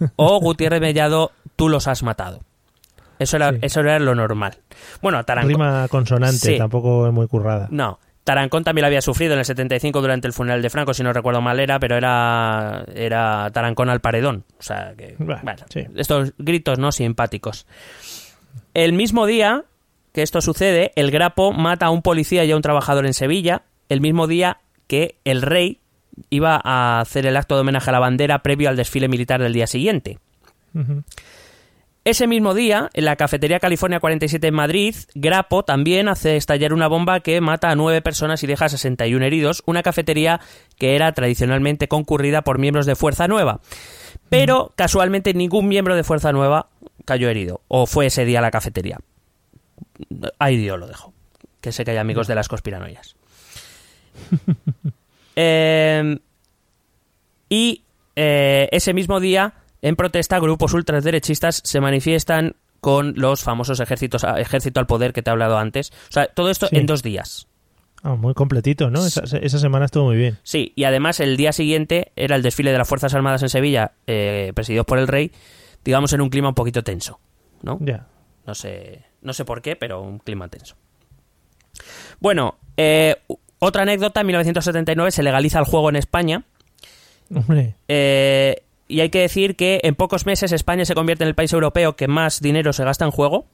o 0.16 0.38
Gutiérrez 0.40 0.80
Mellado, 0.80 1.32
tú 1.56 1.68
los 1.68 1.88
has 1.88 2.02
matado. 2.02 2.40
Eso 3.18 3.36
era, 3.36 3.52
eso 3.62 3.80
era 3.80 3.98
lo 3.98 4.14
normal. 4.14 4.58
Bueno, 5.02 5.24
Tarancón. 5.24 5.54
Rima 5.54 5.88
consonante, 5.88 6.56
tampoco 6.56 7.06
es 7.06 7.12
muy 7.12 7.26
currada. 7.26 7.66
No. 7.70 7.98
Tarancón 8.28 8.62
también 8.62 8.82
lo 8.82 8.88
había 8.88 9.00
sufrido 9.00 9.32
en 9.32 9.38
el 9.38 9.46
75 9.46 10.02
durante 10.02 10.26
el 10.26 10.34
funeral 10.34 10.60
de 10.60 10.68
Franco, 10.68 10.92
si 10.92 11.02
no 11.02 11.14
recuerdo 11.14 11.40
mal 11.40 11.58
era, 11.60 11.80
pero 11.80 11.96
era, 11.96 12.84
era 12.94 13.50
Tarancón 13.54 13.88
al 13.88 14.02
paredón. 14.02 14.44
O 14.58 14.62
sea, 14.62 14.92
que, 14.98 15.16
bueno, 15.18 15.64
estos 15.96 16.34
gritos 16.36 16.78
no 16.78 16.92
simpáticos. 16.92 17.66
El 18.74 18.92
mismo 18.92 19.24
día 19.24 19.64
que 20.12 20.20
esto 20.20 20.42
sucede, 20.42 20.92
el 20.94 21.10
Grapo 21.10 21.52
mata 21.52 21.86
a 21.86 21.90
un 21.90 22.02
policía 22.02 22.44
y 22.44 22.52
a 22.52 22.56
un 22.56 22.60
trabajador 22.60 23.06
en 23.06 23.14
Sevilla, 23.14 23.62
el 23.88 24.02
mismo 24.02 24.26
día 24.26 24.58
que 24.88 25.16
el 25.24 25.40
rey 25.40 25.80
iba 26.28 26.60
a 26.62 27.00
hacer 27.00 27.24
el 27.24 27.34
acto 27.34 27.54
de 27.54 27.62
homenaje 27.62 27.88
a 27.88 27.94
la 27.94 27.98
bandera 27.98 28.42
previo 28.42 28.68
al 28.68 28.76
desfile 28.76 29.08
militar 29.08 29.40
del 29.40 29.54
día 29.54 29.66
siguiente. 29.66 30.18
Ujú. 30.74 31.02
Ese 32.08 32.26
mismo 32.26 32.54
día, 32.54 32.88
en 32.94 33.04
la 33.04 33.16
cafetería 33.16 33.60
California 33.60 34.00
47 34.00 34.46
en 34.46 34.54
Madrid, 34.54 34.94
Grapo 35.14 35.62
también 35.62 36.08
hace 36.08 36.38
estallar 36.38 36.72
una 36.72 36.88
bomba 36.88 37.20
que 37.20 37.38
mata 37.42 37.68
a 37.68 37.74
nueve 37.74 38.00
personas 38.00 38.42
y 38.42 38.46
deja 38.46 38.64
a 38.64 38.68
61 38.70 39.22
heridos, 39.26 39.62
una 39.66 39.82
cafetería 39.82 40.40
que 40.78 40.96
era 40.96 41.12
tradicionalmente 41.12 41.86
concurrida 41.86 42.40
por 42.40 42.58
miembros 42.58 42.86
de 42.86 42.96
Fuerza 42.96 43.28
Nueva. 43.28 43.60
Pero 44.30 44.72
casualmente 44.74 45.34
ningún 45.34 45.68
miembro 45.68 45.94
de 45.96 46.02
Fuerza 46.02 46.32
Nueva 46.32 46.70
cayó 47.04 47.28
herido, 47.28 47.60
o 47.68 47.84
fue 47.84 48.06
ese 48.06 48.24
día 48.24 48.38
a 48.38 48.42
la 48.42 48.50
cafetería. 48.50 49.00
Ahí 50.38 50.56
Dios 50.56 50.78
lo 50.78 50.86
dejo. 50.86 51.12
Que 51.60 51.72
sé 51.72 51.84
que 51.84 51.90
hay 51.90 51.98
amigos 51.98 52.26
de 52.26 52.34
las 52.34 52.48
conspiranoias. 52.48 53.16
Eh, 55.40 56.18
y 57.48 57.84
eh, 58.16 58.68
ese 58.72 58.92
mismo 58.92 59.20
día, 59.20 59.54
en 59.82 59.96
protesta, 59.96 60.38
grupos 60.38 60.72
ultraderechistas 60.74 61.60
se 61.64 61.80
manifiestan 61.80 62.56
con 62.80 63.14
los 63.16 63.42
famosos 63.42 63.80
ejércitos, 63.80 64.24
ejército 64.36 64.78
al 64.80 64.86
poder 64.86 65.12
que 65.12 65.22
te 65.22 65.30
he 65.30 65.32
hablado 65.32 65.58
antes. 65.58 65.90
O 66.08 66.12
sea, 66.12 66.26
todo 66.28 66.50
esto 66.50 66.66
Sí. 66.68 66.76
en 66.76 66.86
dos 66.86 67.02
días. 67.02 67.46
Ah, 68.04 68.14
muy 68.14 68.32
completito, 68.34 68.90
¿no? 68.90 69.04
Esa, 69.04 69.22
esa 69.38 69.58
semana 69.58 69.86
estuvo 69.86 70.04
muy 70.04 70.16
bien. 70.16 70.38
Sí, 70.44 70.72
y 70.76 70.84
además 70.84 71.18
el 71.18 71.36
día 71.36 71.52
siguiente 71.52 72.12
era 72.14 72.36
el 72.36 72.42
desfile 72.42 72.70
de 72.70 72.78
las 72.78 72.86
Fuerzas 72.88 73.12
Armadas 73.14 73.42
en 73.42 73.48
Sevilla, 73.48 73.92
eh, 74.06 74.52
presididos 74.54 74.86
por 74.86 74.98
el 74.98 75.08
rey, 75.08 75.32
digamos 75.84 76.12
en 76.12 76.20
un 76.20 76.28
clima 76.30 76.48
un 76.50 76.54
poquito 76.54 76.84
tenso, 76.84 77.18
¿no? 77.62 77.78
Ya. 77.80 78.06
No 78.46 78.54
sé, 78.54 79.02
no 79.20 79.32
sé 79.32 79.44
por 79.44 79.60
qué, 79.62 79.74
pero 79.74 80.00
un 80.00 80.20
clima 80.20 80.46
tenso. 80.48 80.76
Bueno, 82.20 82.56
eh, 82.76 83.16
otra 83.58 83.82
anécdota, 83.82 84.20
en 84.20 84.26
1979 84.28 85.10
se 85.10 85.22
legaliza 85.24 85.58
el 85.58 85.64
juego 85.64 85.88
en 85.88 85.96
España. 85.96 86.44
Hombre, 87.34 87.74
eh, 87.88 88.62
y 88.88 89.00
hay 89.00 89.10
que 89.10 89.20
decir 89.20 89.54
que 89.56 89.80
en 89.84 89.94
pocos 89.94 90.26
meses 90.26 90.50
España 90.52 90.84
se 90.84 90.94
convierte 90.94 91.24
en 91.24 91.28
el 91.28 91.34
país 91.34 91.52
europeo 91.52 91.94
que 91.94 92.08
más 92.08 92.40
dinero 92.40 92.72
se 92.72 92.84
gasta 92.84 93.04
en 93.04 93.10
juego. 93.10 93.46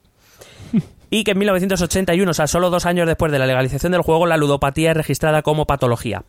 Y 1.11 1.23
que 1.23 1.31
en 1.33 1.39
1981, 1.39 2.29
o 2.29 2.35
sea, 2.35 2.49
solo 2.49 2.71
dos 2.71 2.87
años 2.87 3.07
después 3.07 3.31
de 3.31 3.39
la 3.39 3.47
legalización 3.47 3.93
del 3.93 4.03
juego, 4.03 4.27
la 4.27 4.37
ludopatía 4.37 4.91
es 4.91 4.97
registrada 4.97 5.43
como 5.43 5.65
patología. 5.65 6.25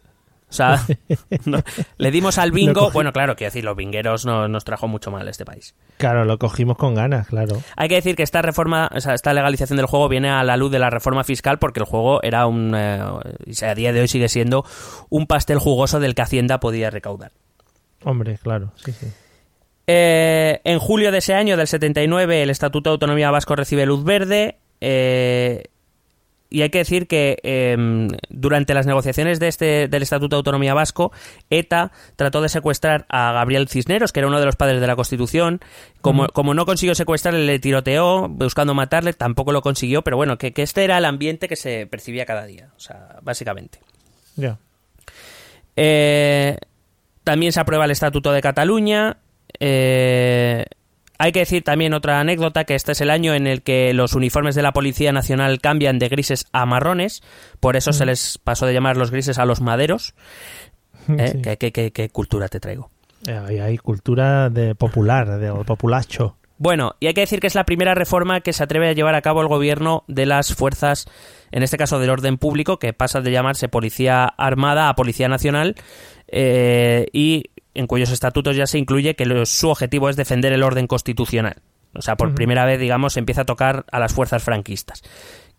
O 0.47 0.53
sea, 0.53 0.85
no- 1.45 1.63
le 1.97 2.11
dimos 2.11 2.37
al 2.37 2.51
bingo. 2.51 2.91
Bueno, 2.91 3.11
claro, 3.11 3.35
quiero 3.35 3.47
decir, 3.49 3.63
los 3.63 3.75
bingueros 3.75 4.27
no, 4.27 4.47
nos 4.47 4.63
trajo 4.63 4.87
mucho 4.87 5.09
mal 5.09 5.27
este 5.27 5.43
país. 5.43 5.73
claro, 5.97 6.23
lo 6.25 6.37
cogimos 6.37 6.77
con 6.77 6.93
ganas, 6.93 7.27
claro. 7.29 7.63
Hay 7.75 7.89
que 7.89 7.95
decir 7.95 8.15
que 8.15 8.21
esta 8.21 8.43
reforma, 8.43 8.91
o 8.93 9.01
sea, 9.01 9.15
esta 9.15 9.33
legalización 9.33 9.77
del 9.77 9.87
juego 9.87 10.07
viene 10.07 10.29
a 10.29 10.43
la 10.43 10.55
luz 10.55 10.69
de 10.71 10.77
la 10.77 10.91
reforma 10.91 11.23
fiscal 11.23 11.57
porque 11.57 11.79
el 11.79 11.85
juego 11.87 12.21
era 12.21 12.45
un, 12.45 12.73
eh, 12.75 13.01
y 13.47 13.65
a 13.65 13.73
día 13.73 13.91
de 13.91 14.01
hoy 14.01 14.07
sigue 14.07 14.29
siendo 14.29 14.65
un 15.09 15.25
pastel 15.25 15.57
jugoso 15.57 15.99
del 15.99 16.13
que 16.13 16.21
Hacienda 16.21 16.59
podía 16.59 16.91
recaudar. 16.91 17.31
Hombre, 18.05 18.37
claro, 18.41 18.71
sí, 18.75 18.93
sí. 18.93 19.07
Eh, 19.87 20.61
en 20.63 20.79
julio 20.79 21.11
de 21.11 21.17
ese 21.17 21.33
año, 21.33 21.57
del 21.57 21.67
79, 21.67 22.43
el 22.43 22.49
Estatuto 22.49 22.89
de 22.89 22.93
Autonomía 22.93 23.31
Vasco 23.31 23.55
recibe 23.55 23.85
luz 23.85 24.03
verde. 24.03 24.57
eh, 24.79 25.63
y 26.55 26.61
hay 26.61 26.69
que 26.69 26.77
decir 26.77 27.07
que 27.07 27.37
eh, 27.43 27.75
durante 28.29 28.73
las 28.73 28.85
negociaciones 28.85 29.41
de 29.41 29.47
este, 29.49 29.87
del 29.89 30.03
Estatuto 30.03 30.35
de 30.35 30.39
Autonomía 30.39 30.73
Vasco, 30.73 31.11
ETA 31.49 31.91
trató 32.15 32.41
de 32.41 32.49
secuestrar 32.49 33.05
a 33.09 33.33
Gabriel 33.33 33.67
Cisneros, 33.67 34.13
que 34.13 34.21
era 34.21 34.27
uno 34.27 34.39
de 34.39 34.45
los 34.45 34.55
padres 34.55 34.79
de 34.79 34.87
la 34.87 34.95
Constitución. 34.95 35.59
Como, 36.01 36.27
como 36.27 36.53
no 36.53 36.65
consiguió 36.65 36.95
secuestrarle, 36.95 37.45
le 37.45 37.59
tiroteó 37.59 38.29
buscando 38.29 38.73
matarle, 38.73 39.11
tampoco 39.13 39.51
lo 39.51 39.61
consiguió, 39.61 40.03
pero 40.03 40.17
bueno, 40.17 40.37
que, 40.37 40.53
que 40.53 40.61
este 40.61 40.83
era 40.83 40.97
el 40.97 41.05
ambiente 41.05 41.49
que 41.49 41.55
se 41.55 41.87
percibía 41.87 42.25
cada 42.25 42.45
día, 42.45 42.69
o 42.77 42.79
sea, 42.79 43.17
básicamente. 43.21 43.79
Ya. 44.35 44.57
Eh, 45.75 46.57
también 47.25 47.51
se 47.51 47.59
aprueba 47.59 47.83
el 47.83 47.91
Estatuto 47.91 48.31
de 48.31 48.41
Cataluña. 48.41 49.17
Eh, 49.59 50.65
hay 51.17 51.31
que 51.31 51.39
decir 51.39 51.63
también 51.63 51.93
otra 51.93 52.19
anécdota, 52.19 52.63
que 52.65 52.75
este 52.75 52.91
es 52.93 53.01
el 53.01 53.09
año 53.09 53.33
en 53.33 53.47
el 53.47 53.61
que 53.61 53.93
los 53.93 54.13
uniformes 54.15 54.53
de 54.55 54.61
la 54.61 54.73
Policía 54.73 55.11
Nacional 55.13 55.59
cambian 55.61 55.97
de 55.99 56.09
grises 56.09 56.45
a 56.51 56.65
marrones, 56.65 57.23
por 57.59 57.75
eso 57.77 57.93
se 57.93 58.05
les 58.05 58.37
pasó 58.37 58.65
de 58.65 58.73
llamar 58.73 58.97
los 58.97 59.11
grises 59.11 59.37
a 59.39 59.45
los 59.45 59.61
maderos. 59.61 60.13
¿Eh? 61.17 61.29
Sí. 61.33 61.41
¿Qué, 61.41 61.57
qué- 61.57 61.71
qué- 61.71 61.91
qué 61.91 62.09
cultura 62.09 62.47
te 62.47 62.59
traigo? 62.59 62.89
Eh, 63.27 63.39
Hay, 63.47 63.59
hay 63.59 63.77
cultura 63.77 64.49
de 64.49 64.75
popular, 64.75 65.39
de 65.39 65.51
populacho. 65.63 66.37
Bueno, 66.57 66.95
y 67.01 67.07
hay 67.07 67.13
que 67.13 67.21
decir 67.21 67.39
que 67.41 67.47
es 67.47 67.55
la 67.55 67.65
primera 67.65 67.95
reforma 67.95 68.39
que 68.41 68.53
se 68.53 68.63
atreve 68.63 68.87
a 68.89 68.93
llevar 68.93 69.13
a 69.15 69.21
cabo 69.21 69.41
el 69.41 69.47
gobierno 69.49 70.05
de 70.07 70.25
las 70.25 70.53
fuerzas, 70.55 71.05
en 71.51 71.63
este 71.63 71.77
caso 71.77 71.99
del 71.99 72.09
orden 72.09 72.37
público, 72.37 72.79
que 72.79 72.93
pasa 72.93 73.19
de 73.19 73.31
llamarse 73.31 73.67
Policía 73.67 74.25
Armada 74.25 74.87
a 74.87 74.95
Policía 74.95 75.27
Nacional, 75.27 75.75
eh, 76.29 77.07
y 77.11 77.43
en 77.73 77.87
cuyos 77.87 78.09
estatutos 78.09 78.55
ya 78.55 78.67
se 78.67 78.77
incluye 78.77 79.15
que 79.15 79.25
lo- 79.25 79.45
su 79.45 79.69
objetivo 79.69 80.07
es 80.09 80.15
defender 80.15 80.53
el 80.53 80.63
orden 80.63 80.87
constitucional. 80.87 81.57
O 81.93 82.01
sea, 82.01 82.15
por 82.15 82.33
primera 82.35 82.63
vez, 82.65 82.79
digamos, 82.79 83.13
se 83.13 83.19
empieza 83.19 83.41
a 83.41 83.45
tocar 83.45 83.85
a 83.91 83.99
las 83.99 84.13
fuerzas 84.13 84.41
franquistas. 84.43 85.01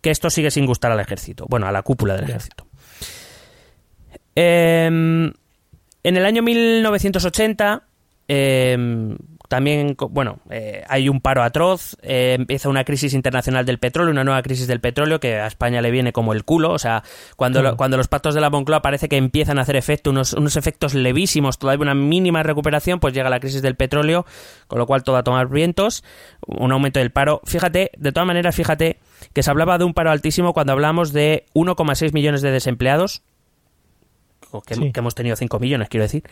Que 0.01 0.09
esto 0.11 0.29
sigue 0.31 0.49
sin 0.51 0.65
gustar 0.65 0.91
al 0.91 0.99
ejército, 0.99 1.45
bueno, 1.47 1.67
a 1.67 1.71
la 1.71 1.81
cúpula 1.83 2.15
del 2.15 2.25
ejército. 2.25 2.65
Em, 4.35 5.31
en 6.03 6.17
el 6.17 6.25
año 6.25 6.43
1980, 6.43 7.83
em, 8.27 9.17
también, 9.47 9.95
bueno, 10.09 10.39
eh, 10.49 10.83
hay 10.89 11.07
un 11.07 11.21
paro 11.21 11.41
atroz, 11.41 11.95
eh, 12.01 12.35
empieza 12.37 12.67
una 12.67 12.83
crisis 12.83 13.13
internacional 13.13 13.65
del 13.65 13.77
petróleo, 13.79 14.11
una 14.11 14.23
nueva 14.25 14.41
crisis 14.41 14.67
del 14.67 14.81
petróleo 14.81 15.19
que 15.21 15.35
a 15.35 15.47
España 15.47 15.81
le 15.81 15.89
viene 15.89 16.11
como 16.11 16.33
el 16.33 16.43
culo, 16.43 16.71
o 16.71 16.79
sea, 16.79 17.03
cuando, 17.37 17.61
lo- 17.61 17.77
cuando 17.77 17.95
los 17.95 18.07
pactos 18.09 18.35
de 18.35 18.41
la 18.41 18.49
Moncloa 18.49 18.81
parece 18.81 19.07
que 19.07 19.15
empiezan 19.17 19.57
a 19.57 19.61
hacer 19.61 19.77
efecto, 19.77 20.09
unos, 20.09 20.33
unos 20.33 20.57
efectos 20.57 20.93
levísimos, 20.93 21.57
todavía 21.59 21.81
una 21.83 21.95
mínima 21.95 22.43
recuperación, 22.43 22.99
pues 22.99 23.13
llega 23.13 23.29
la 23.29 23.39
crisis 23.39 23.61
del 23.61 23.75
petróleo, 23.75 24.25
con 24.67 24.79
lo 24.79 24.85
cual 24.85 25.03
todo 25.03 25.15
a 25.15 25.23
tomar 25.23 25.47
vientos, 25.47 26.03
un 26.45 26.71
aumento 26.73 26.99
del 26.99 27.11
paro. 27.11 27.39
Fíjate, 27.45 27.91
de 27.97 28.11
todas 28.11 28.27
maneras, 28.27 28.53
fíjate 28.55 28.99
que 29.33 29.43
se 29.43 29.49
hablaba 29.49 29.77
de 29.77 29.85
un 29.85 29.93
paro 29.93 30.11
altísimo 30.11 30.51
cuando 30.53 30.73
hablamos 30.73 31.13
de 31.13 31.45
1,6 31.53 32.11
millones 32.13 32.41
de 32.41 32.51
desempleados, 32.51 33.23
que, 34.65 34.75
Sí. 34.75 34.91
que 34.91 34.99
hemos 34.99 35.15
tenido 35.15 35.35
5 35.35 35.59
millones, 35.59 35.89
quiero 35.89 36.03
decir. 36.03 36.23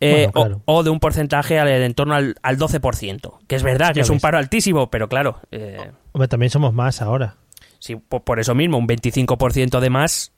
Eh, 0.00 0.12
Bueno, 0.28 0.32
claro. 0.32 0.62
o, 0.66 0.74
o 0.76 0.82
de 0.82 0.90
un 0.90 1.00
porcentaje 1.00 1.58
al- 1.58 1.68
en 1.68 1.94
torno 1.94 2.14
al, 2.14 2.36
al 2.42 2.58
12%, 2.58 3.38
que 3.46 3.56
es 3.56 3.62
verdad 3.62 3.94
que 3.94 4.00
es 4.00 4.10
un 4.10 4.20
paro 4.20 4.36
altísimo, 4.38 4.90
pero 4.90 5.08
claro, 5.08 5.40
eh, 5.50 5.90
Hombre, 6.12 6.28
también 6.28 6.50
somos 6.50 6.74
más 6.74 7.00
ahora. 7.02 7.36
sí, 7.78 7.96
po- 7.96 8.22
por, 8.24 8.38
eso 8.40 8.54
mismo, 8.54 8.76
un 8.78 8.86
25% 8.86 9.80
de 9.80 9.90
más, 9.90 10.32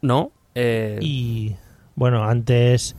¿no? 0.00 0.30
Eh, 0.54 0.98
Y 1.00 1.56
bueno, 1.96 2.24
antes 2.24 2.94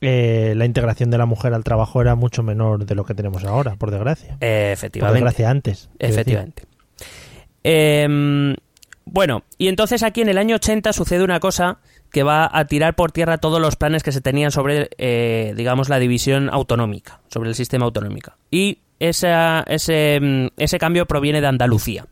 eh, 0.00 0.54
la 0.56 0.64
integración 0.64 1.10
de 1.10 1.18
la 1.18 1.26
mujer 1.26 1.52
al 1.52 1.62
trabajo 1.64 2.00
era 2.00 2.14
mucho 2.14 2.42
menor 2.42 2.86
de 2.86 2.94
lo 2.94 3.04
que 3.04 3.14
tenemos 3.14 3.44
ahora, 3.44 3.76
por 3.76 3.90
desgracia. 3.90 4.38
eh, 4.40 4.64
Por 4.68 4.72
efectivamente. 4.72 5.14
desgracia 5.14 5.50
antes. 5.50 5.90
Efectivamente. 5.98 6.62
Bueno, 9.12 9.42
y 9.58 9.66
entonces 9.66 10.04
aquí 10.04 10.20
en 10.20 10.28
el 10.28 10.38
año 10.38 10.54
80 10.56 10.92
sucede 10.92 11.24
una 11.24 11.40
cosa 11.40 11.78
que 12.12 12.22
va 12.22 12.48
a 12.52 12.66
tirar 12.66 12.94
por 12.94 13.10
tierra 13.10 13.38
todos 13.38 13.60
los 13.60 13.74
planes 13.74 14.04
que 14.04 14.12
se 14.12 14.20
tenían 14.20 14.52
sobre, 14.52 14.88
eh, 14.98 15.52
digamos, 15.56 15.88
la 15.88 15.98
división 15.98 16.48
autonómica, 16.48 17.20
sobre 17.28 17.48
el 17.48 17.56
sistema 17.56 17.86
autonómico. 17.86 18.32
Y 18.52 18.78
ese, 19.00 20.20
mm, 20.20 20.46
ese 20.56 20.78
cambio 20.78 21.06
proviene 21.06 21.40
de 21.40 21.48
Andalucía. 21.48 22.06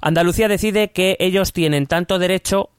Andalucía 0.00 0.48
decide 0.48 0.90
que 0.90 1.16
ellos 1.20 1.52
tienen 1.52 1.86
tanto 1.86 2.18
derecho 2.18 2.70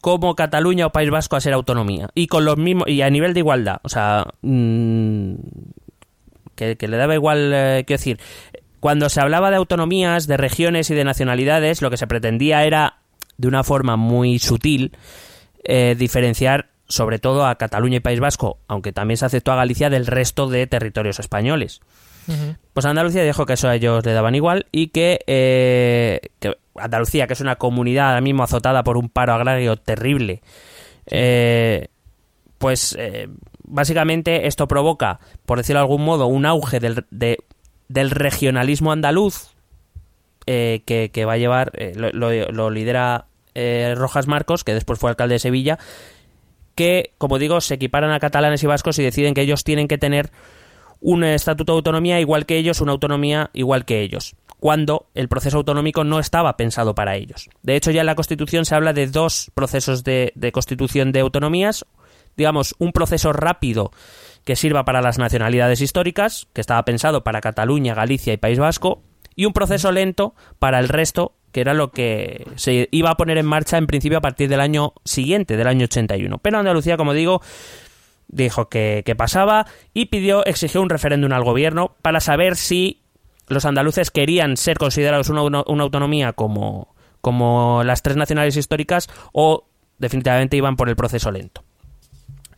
como 0.00 0.36
Cataluña 0.36 0.86
o 0.86 0.90
País 0.90 1.10
Vasco 1.10 1.34
a 1.34 1.40
ser 1.40 1.54
autonomía 1.54 2.08
y 2.14 2.28
con 2.28 2.44
los 2.44 2.56
mismos 2.56 2.86
y 2.88 3.02
a 3.02 3.10
nivel 3.10 3.34
de 3.34 3.40
igualdad, 3.40 3.80
o 3.82 3.88
sea, 3.88 4.26
mm, 4.42 5.34
que, 6.54 6.76
que 6.76 6.88
le 6.88 6.96
daba 6.96 7.14
igual, 7.14 7.52
eh, 7.52 7.84
quiero 7.84 7.98
decir, 7.98 8.20
cuando 8.82 9.08
se 9.08 9.20
hablaba 9.20 9.50
de 9.50 9.58
autonomías, 9.58 10.26
de 10.26 10.36
regiones 10.36 10.90
y 10.90 10.94
de 10.96 11.04
nacionalidades, 11.04 11.82
lo 11.82 11.88
que 11.88 11.96
se 11.96 12.08
pretendía 12.08 12.64
era, 12.64 12.96
de 13.38 13.46
una 13.46 13.62
forma 13.62 13.94
muy 13.96 14.40
sutil, 14.40 14.90
eh, 15.62 15.94
diferenciar 15.96 16.70
sobre 16.88 17.20
todo 17.20 17.46
a 17.46 17.54
Cataluña 17.54 17.98
y 17.98 18.00
País 18.00 18.18
Vasco, 18.18 18.58
aunque 18.66 18.92
también 18.92 19.18
se 19.18 19.24
aceptó 19.26 19.52
a 19.52 19.56
Galicia 19.56 19.88
del 19.88 20.08
resto 20.08 20.48
de 20.48 20.66
territorios 20.66 21.20
españoles. 21.20 21.80
Pues 22.72 22.84
Andalucía 22.84 23.22
dijo 23.22 23.46
que 23.46 23.52
eso 23.52 23.68
a 23.68 23.76
ellos 23.76 24.04
le 24.04 24.12
daban 24.14 24.34
igual 24.34 24.66
y 24.72 24.88
que, 24.88 25.20
eh, 25.28 26.20
que 26.40 26.56
Andalucía, 26.74 27.28
que 27.28 27.34
es 27.34 27.40
una 27.40 27.56
comunidad 27.56 28.08
ahora 28.08 28.20
mismo 28.20 28.42
azotada 28.42 28.82
por 28.82 28.96
un 28.96 29.08
paro 29.08 29.32
agrario 29.32 29.76
terrible, 29.76 30.42
eh, 31.06 31.86
pues 32.58 32.96
eh, 32.98 33.28
básicamente 33.64 34.46
esto 34.48 34.66
provoca, 34.68 35.20
por 35.46 35.58
decirlo 35.58 35.78
de 35.80 35.84
algún 35.84 36.04
modo, 36.04 36.26
un 36.26 36.46
auge 36.46 36.80
del, 36.80 37.06
de- 37.10 37.38
del 37.92 38.10
regionalismo 38.10 38.92
andaluz 38.92 39.50
eh, 40.46 40.82
que, 40.86 41.24
va 41.24 41.34
a 41.34 41.38
llevar, 41.38 41.72
eh, 41.74 41.92
lo, 41.96 42.10
lo- 42.12 42.50
lo 42.50 42.70
lidera 42.70 43.26
eh, 43.54 43.94
Rojas 43.96 44.26
Marcos, 44.26 44.64
que 44.64 44.74
después 44.74 44.98
fue 44.98 45.10
alcalde 45.10 45.34
de 45.34 45.38
Sevilla, 45.38 45.78
que, 46.74 47.12
como 47.18 47.38
digo, 47.38 47.60
se 47.60 47.74
equiparan 47.74 48.10
a 48.12 48.18
catalanes 48.20 48.62
y 48.62 48.66
vascos 48.66 48.98
y 48.98 49.02
deciden 49.02 49.34
que 49.34 49.42
ellos 49.42 49.62
tienen 49.62 49.88
que 49.88 49.98
tener 49.98 50.30
un 51.00 51.22
estatuto 51.24 51.72
de 51.72 51.76
autonomía 51.78 52.20
igual 52.20 52.46
que 52.46 52.56
ellos, 52.56 52.80
una 52.80 52.92
autonomía 52.92 53.50
igual 53.52 53.84
que 53.84 54.00
ellos, 54.00 54.34
cuando 54.58 55.06
el 55.14 55.28
proceso 55.28 55.58
autonómico 55.58 56.04
no 56.04 56.18
estaba 56.18 56.56
pensado 56.56 56.94
para 56.94 57.16
ellos. 57.16 57.50
De 57.62 57.76
hecho, 57.76 57.90
ya 57.90 58.00
en 58.00 58.06
la 58.06 58.14
Constitución 58.14 58.64
se 58.64 58.74
habla 58.74 58.92
de 58.92 59.08
dos 59.08 59.50
procesos 59.54 60.02
de, 60.04 60.32
de 60.34 60.52
constitución 60.52 61.12
de 61.12 61.20
autonomías, 61.20 61.84
digamos, 62.36 62.74
un 62.78 62.92
proceso 62.92 63.32
rápido 63.32 63.90
que 64.44 64.56
sirva 64.56 64.84
para 64.84 65.02
las 65.02 65.18
nacionalidades 65.18 65.80
históricas, 65.80 66.48
que 66.52 66.60
estaba 66.60 66.84
pensado 66.84 67.24
para 67.24 67.40
Cataluña, 67.40 67.94
Galicia 67.94 68.32
y 68.32 68.38
País 68.38 68.58
Vasco, 68.58 69.02
y 69.34 69.44
un 69.44 69.52
proceso 69.52 69.92
lento 69.92 70.34
para 70.58 70.78
el 70.78 70.88
resto, 70.88 71.34
que 71.52 71.60
era 71.60 71.74
lo 71.74 71.90
que 71.90 72.46
se 72.56 72.88
iba 72.90 73.10
a 73.10 73.16
poner 73.16 73.38
en 73.38 73.46
marcha 73.46 73.78
en 73.78 73.86
principio 73.86 74.18
a 74.18 74.22
partir 74.22 74.48
del 74.48 74.60
año 74.60 74.94
siguiente, 75.04 75.56
del 75.56 75.68
año 75.68 75.84
81. 75.84 76.38
Pero 76.38 76.58
Andalucía, 76.58 76.96
como 76.96 77.12
digo, 77.12 77.40
dijo 78.28 78.68
que, 78.68 79.14
pasaba 79.16 79.66
y 79.94 80.06
pidió, 80.06 80.44
exigió 80.44 80.82
un 80.82 80.90
referéndum 80.90 81.32
al 81.32 81.44
gobierno 81.44 81.94
para 82.02 82.20
saber 82.20 82.56
si 82.56 83.02
los 83.48 83.64
andaluces 83.64 84.10
querían 84.10 84.56
ser 84.56 84.78
considerados 84.78 85.28
una, 85.28 85.42
una 85.42 85.82
autonomía 85.82 86.32
como, 86.32 86.94
como 87.20 87.82
las 87.84 88.02
tres 88.02 88.16
nacionales 88.16 88.56
históricas 88.56 89.08
o 89.32 89.68
definitivamente 89.98 90.56
iban 90.56 90.76
por 90.76 90.88
el 90.88 90.96
proceso 90.96 91.30
lento. 91.30 91.62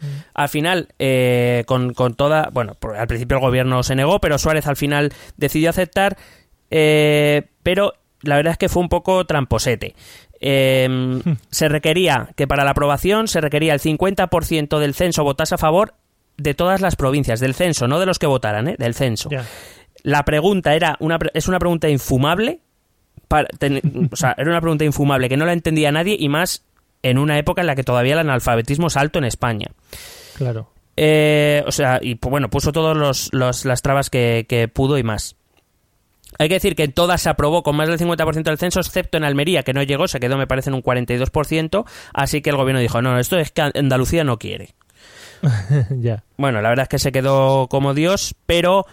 Mm. 0.05 0.25
Al 0.35 0.49
final, 0.49 0.89
eh, 0.99 1.65
con, 1.67 1.95
con, 1.95 2.15
toda. 2.15 2.51
Bueno, 2.53 2.77
al 2.97 3.07
principio 3.07 3.39
el 3.39 3.43
gobierno 3.43 3.83
se 3.83 3.95
negó, 3.95 4.21
pero 4.21 4.39
Suárez 4.39 4.67
al 4.67 4.77
final 4.77 5.13
decidió 5.37 5.71
aceptar. 5.71 6.17
Eh, 6.71 7.43
pero 7.63 7.95
la 8.23 8.37
verdad 8.37 8.53
es 8.53 8.59
que 8.59 8.69
fue 8.69 8.83
un 8.83 8.89
poco 8.89 9.25
tramposete. 9.27 9.95
Hmm. 10.47 11.21
se 11.51 11.69
requería 11.71 12.29
que 12.37 12.47
para 12.47 12.65
la 12.65 12.73
aprobación 12.73 13.29
se 13.29 13.41
requería 13.41 13.73
el 13.73 13.81
50% 13.81 14.79
del 14.79 14.93
censo 14.93 15.25
votase 15.25 15.55
a 15.55 15.59
favor 15.59 15.95
de 16.37 16.55
todas 16.55 16.81
las 16.81 16.97
provincias, 16.97 17.41
del 17.41 17.55
censo, 17.55 17.89
no 17.89 18.01
de 18.01 18.07
los 18.07 18.19
que 18.19 18.27
votaran, 18.27 18.69
¿eh? 18.69 18.77
del 18.79 18.95
censo. 18.95 19.31
La 20.03 20.25
pregunta 20.25 20.75
era 20.75 20.97
una, 21.01 21.19
es 21.33 21.49
una 21.49 21.59
pregunta 21.59 21.89
infumable. 21.89 22.61
o 23.31 24.17
sea, 24.17 24.35
era 24.37 24.51
una 24.51 24.61
pregunta 24.61 24.85
infumable 24.85 25.29
que 25.29 25.37
no 25.37 25.47
la 25.47 25.53
entendía 25.53 25.93
nadie 25.93 26.17
y 26.19 26.29
más 26.29 26.65
en 27.05 27.19
una 27.19 27.39
época 27.39 27.61
en 27.61 27.69
la 27.69 27.77
que 27.77 27.85
todavía 27.85 28.15
el 28.15 28.21
analfabetismo 28.21 28.89
es 28.89 28.97
alto 28.97 29.19
en 29.19 29.25
España. 29.25 29.69
Claro. 30.37 30.71
Eh, 30.97 31.63
o 31.67 31.73
sea, 31.73 32.01
y 32.03 32.15
bueno, 32.15 32.49
puso 32.49 32.73
todas 32.73 33.31
las 33.33 33.83
trabas 33.83 34.11
que, 34.11 34.47
que 34.49 34.69
pudo 34.69 34.97
y 34.99 35.03
más. 35.03 35.37
Hay 36.39 36.49
que 36.49 36.55
decir 36.55 36.75
que 36.75 36.85
en 36.85 36.93
todas 36.93 37.23
se 37.23 37.29
aprobó 37.29 37.63
con 37.63 37.77
más 37.77 37.89
del 37.89 37.99
50% 37.99 38.43
del 38.43 38.59
censo, 38.59 38.81
excepto 38.81 39.19
en 39.19 39.25
Almería, 39.25 39.63
que 39.63 39.75
no 39.75 39.83
llegó, 39.83 40.09
se 40.09 40.19
quedó, 40.19 40.37
me 40.37 40.47
parece, 40.47 40.71
en 40.71 40.75
un 40.75 40.83
42%. 40.83 41.85
Así 42.13 42.41
que 42.41 42.51
el 42.51 42.57
gobierno 42.57 42.81
dijo: 42.81 43.03
No, 43.03 43.19
esto 43.19 43.39
es 43.39 43.53
que 43.53 43.63
Andalucía 43.63 44.25
no 44.25 44.39
quiere. 44.39 44.75
ya. 45.91 46.25
Bueno, 46.39 46.63
la 46.63 46.71
verdad 46.71 46.85
es 46.85 46.89
que 46.89 46.99
se 46.99 47.13
quedó 47.13 47.69
como 47.69 47.93
Dios, 47.95 48.35
pero 48.47 48.87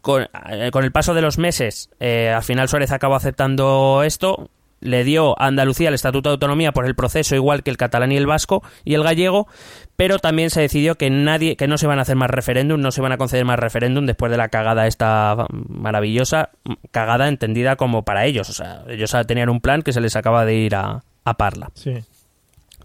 con, 0.00 0.22
eh, 0.22 0.70
el 0.72 0.92
paso 0.92 1.14
de 1.14 1.20
los 1.20 1.38
meses, 1.38 1.90
eh, 2.00 2.30
al 2.30 2.42
final 2.42 2.68
Suárez 2.68 2.92
acabó 2.92 3.14
aceptando 3.14 4.02
esto 4.04 4.50
le 4.80 5.04
dio 5.04 5.40
a 5.40 5.46
Andalucía 5.46 5.88
el 5.88 5.94
Estatuto 5.94 6.28
de 6.28 6.34
Autonomía 6.34 6.72
por 6.72 6.86
el 6.86 6.94
proceso 6.94 7.34
igual 7.34 7.62
que 7.62 7.70
el 7.70 7.76
catalán 7.76 8.12
y 8.12 8.16
el 8.16 8.26
vasco 8.26 8.62
y 8.84 8.94
el 8.94 9.02
gallego, 9.02 9.48
pero 9.96 10.18
también 10.18 10.50
se 10.50 10.60
decidió 10.60 10.96
que 10.96 11.10
nadie 11.10 11.56
que 11.56 11.68
no 11.68 11.78
se 11.78 11.86
van 11.86 11.98
a 11.98 12.02
hacer 12.02 12.16
más 12.16 12.30
referéndum, 12.30 12.80
no 12.80 12.90
se 12.90 13.00
van 13.00 13.12
a 13.12 13.18
conceder 13.18 13.44
más 13.44 13.58
referéndum 13.58 14.06
después 14.06 14.30
de 14.30 14.38
la 14.38 14.48
cagada 14.48 14.86
esta 14.86 15.46
maravillosa, 15.50 16.50
cagada 16.90 17.28
entendida 17.28 17.76
como 17.76 18.04
para 18.04 18.26
ellos, 18.26 18.48
o 18.50 18.52
sea, 18.52 18.84
ellos 18.88 19.14
tenían 19.26 19.48
un 19.48 19.60
plan 19.60 19.82
que 19.82 19.92
se 19.92 20.00
les 20.00 20.16
acaba 20.16 20.44
de 20.44 20.54
ir 20.54 20.74
a, 20.74 21.02
a 21.24 21.34
Parla. 21.34 21.70
Sí. 21.74 21.94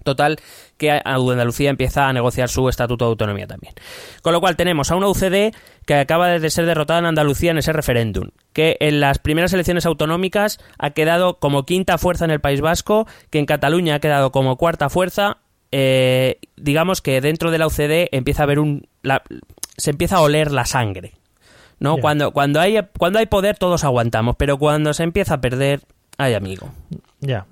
Total, 0.04 0.38
que 0.78 1.02
Andalucía 1.04 1.70
empieza 1.70 2.08
a 2.08 2.14
negociar 2.14 2.50
su 2.50 2.70
estatuto 2.70 3.06
de 3.06 3.10
autonomía 3.10 3.48
también. 3.48 3.74
Con 4.22 4.34
lo 4.34 4.42
cual 4.42 4.56
tenemos 4.56 4.92
a 4.92 4.96
una 4.96 5.08
UCD 5.08 5.56
que 5.86 5.96
acaba 5.96 6.28
de 6.28 6.50
ser 6.50 6.66
derrotada 6.66 7.00
en 7.00 7.06
Andalucía 7.06 7.52
en 7.52 7.58
ese 7.58 7.74
referéndum, 7.74 8.30
que 8.54 8.78
en 8.80 9.00
las 9.00 9.20
primeras 9.20 9.54
elecciones 9.54 9.86
autonómicas 9.86 10.60
ha 10.78 10.92
quedado 10.92 11.40
como 11.40 11.66
quinta 11.66 11.98
fuerza 11.98 12.26
en 12.26 12.32
el 12.32 12.40
País 12.40 12.62
Vasco, 12.62 13.08
que 13.30 13.40
en 13.40 13.46
Cataluña 13.46 13.96
ha 13.96 14.00
quedado 14.00 14.32
como 14.32 14.58
cuarta 14.58 14.90
fuerza. 14.90 15.38
Eh, 15.72 16.40
digamos 16.56 17.02
que 17.02 17.20
dentro 17.20 17.50
de 17.50 17.58
la 17.58 17.68
UCD 17.68 18.10
empieza 18.12 18.44
a 18.44 18.46
haber 18.46 18.60
un. 18.60 18.88
se 19.78 19.90
empieza 19.90 20.18
a 20.18 20.22
oler 20.22 20.52
la 20.52 20.66
sangre. 20.66 21.14
¿no? 21.80 21.98
Cuando, 21.98 22.32
cuando, 22.32 22.62
hay, 22.62 22.80
cuando 22.98 23.20
hay 23.20 23.26
poder 23.26 23.58
todos 23.58 23.84
aguantamos, 23.84 24.38
pero 24.38 24.58
cuando 24.58 24.94
se 24.94 25.04
empieza 25.04 25.36
a 25.36 25.42
perder, 25.42 25.82
hay 26.18 26.34
amigo. 26.34 26.72
Ya. 27.20 27.46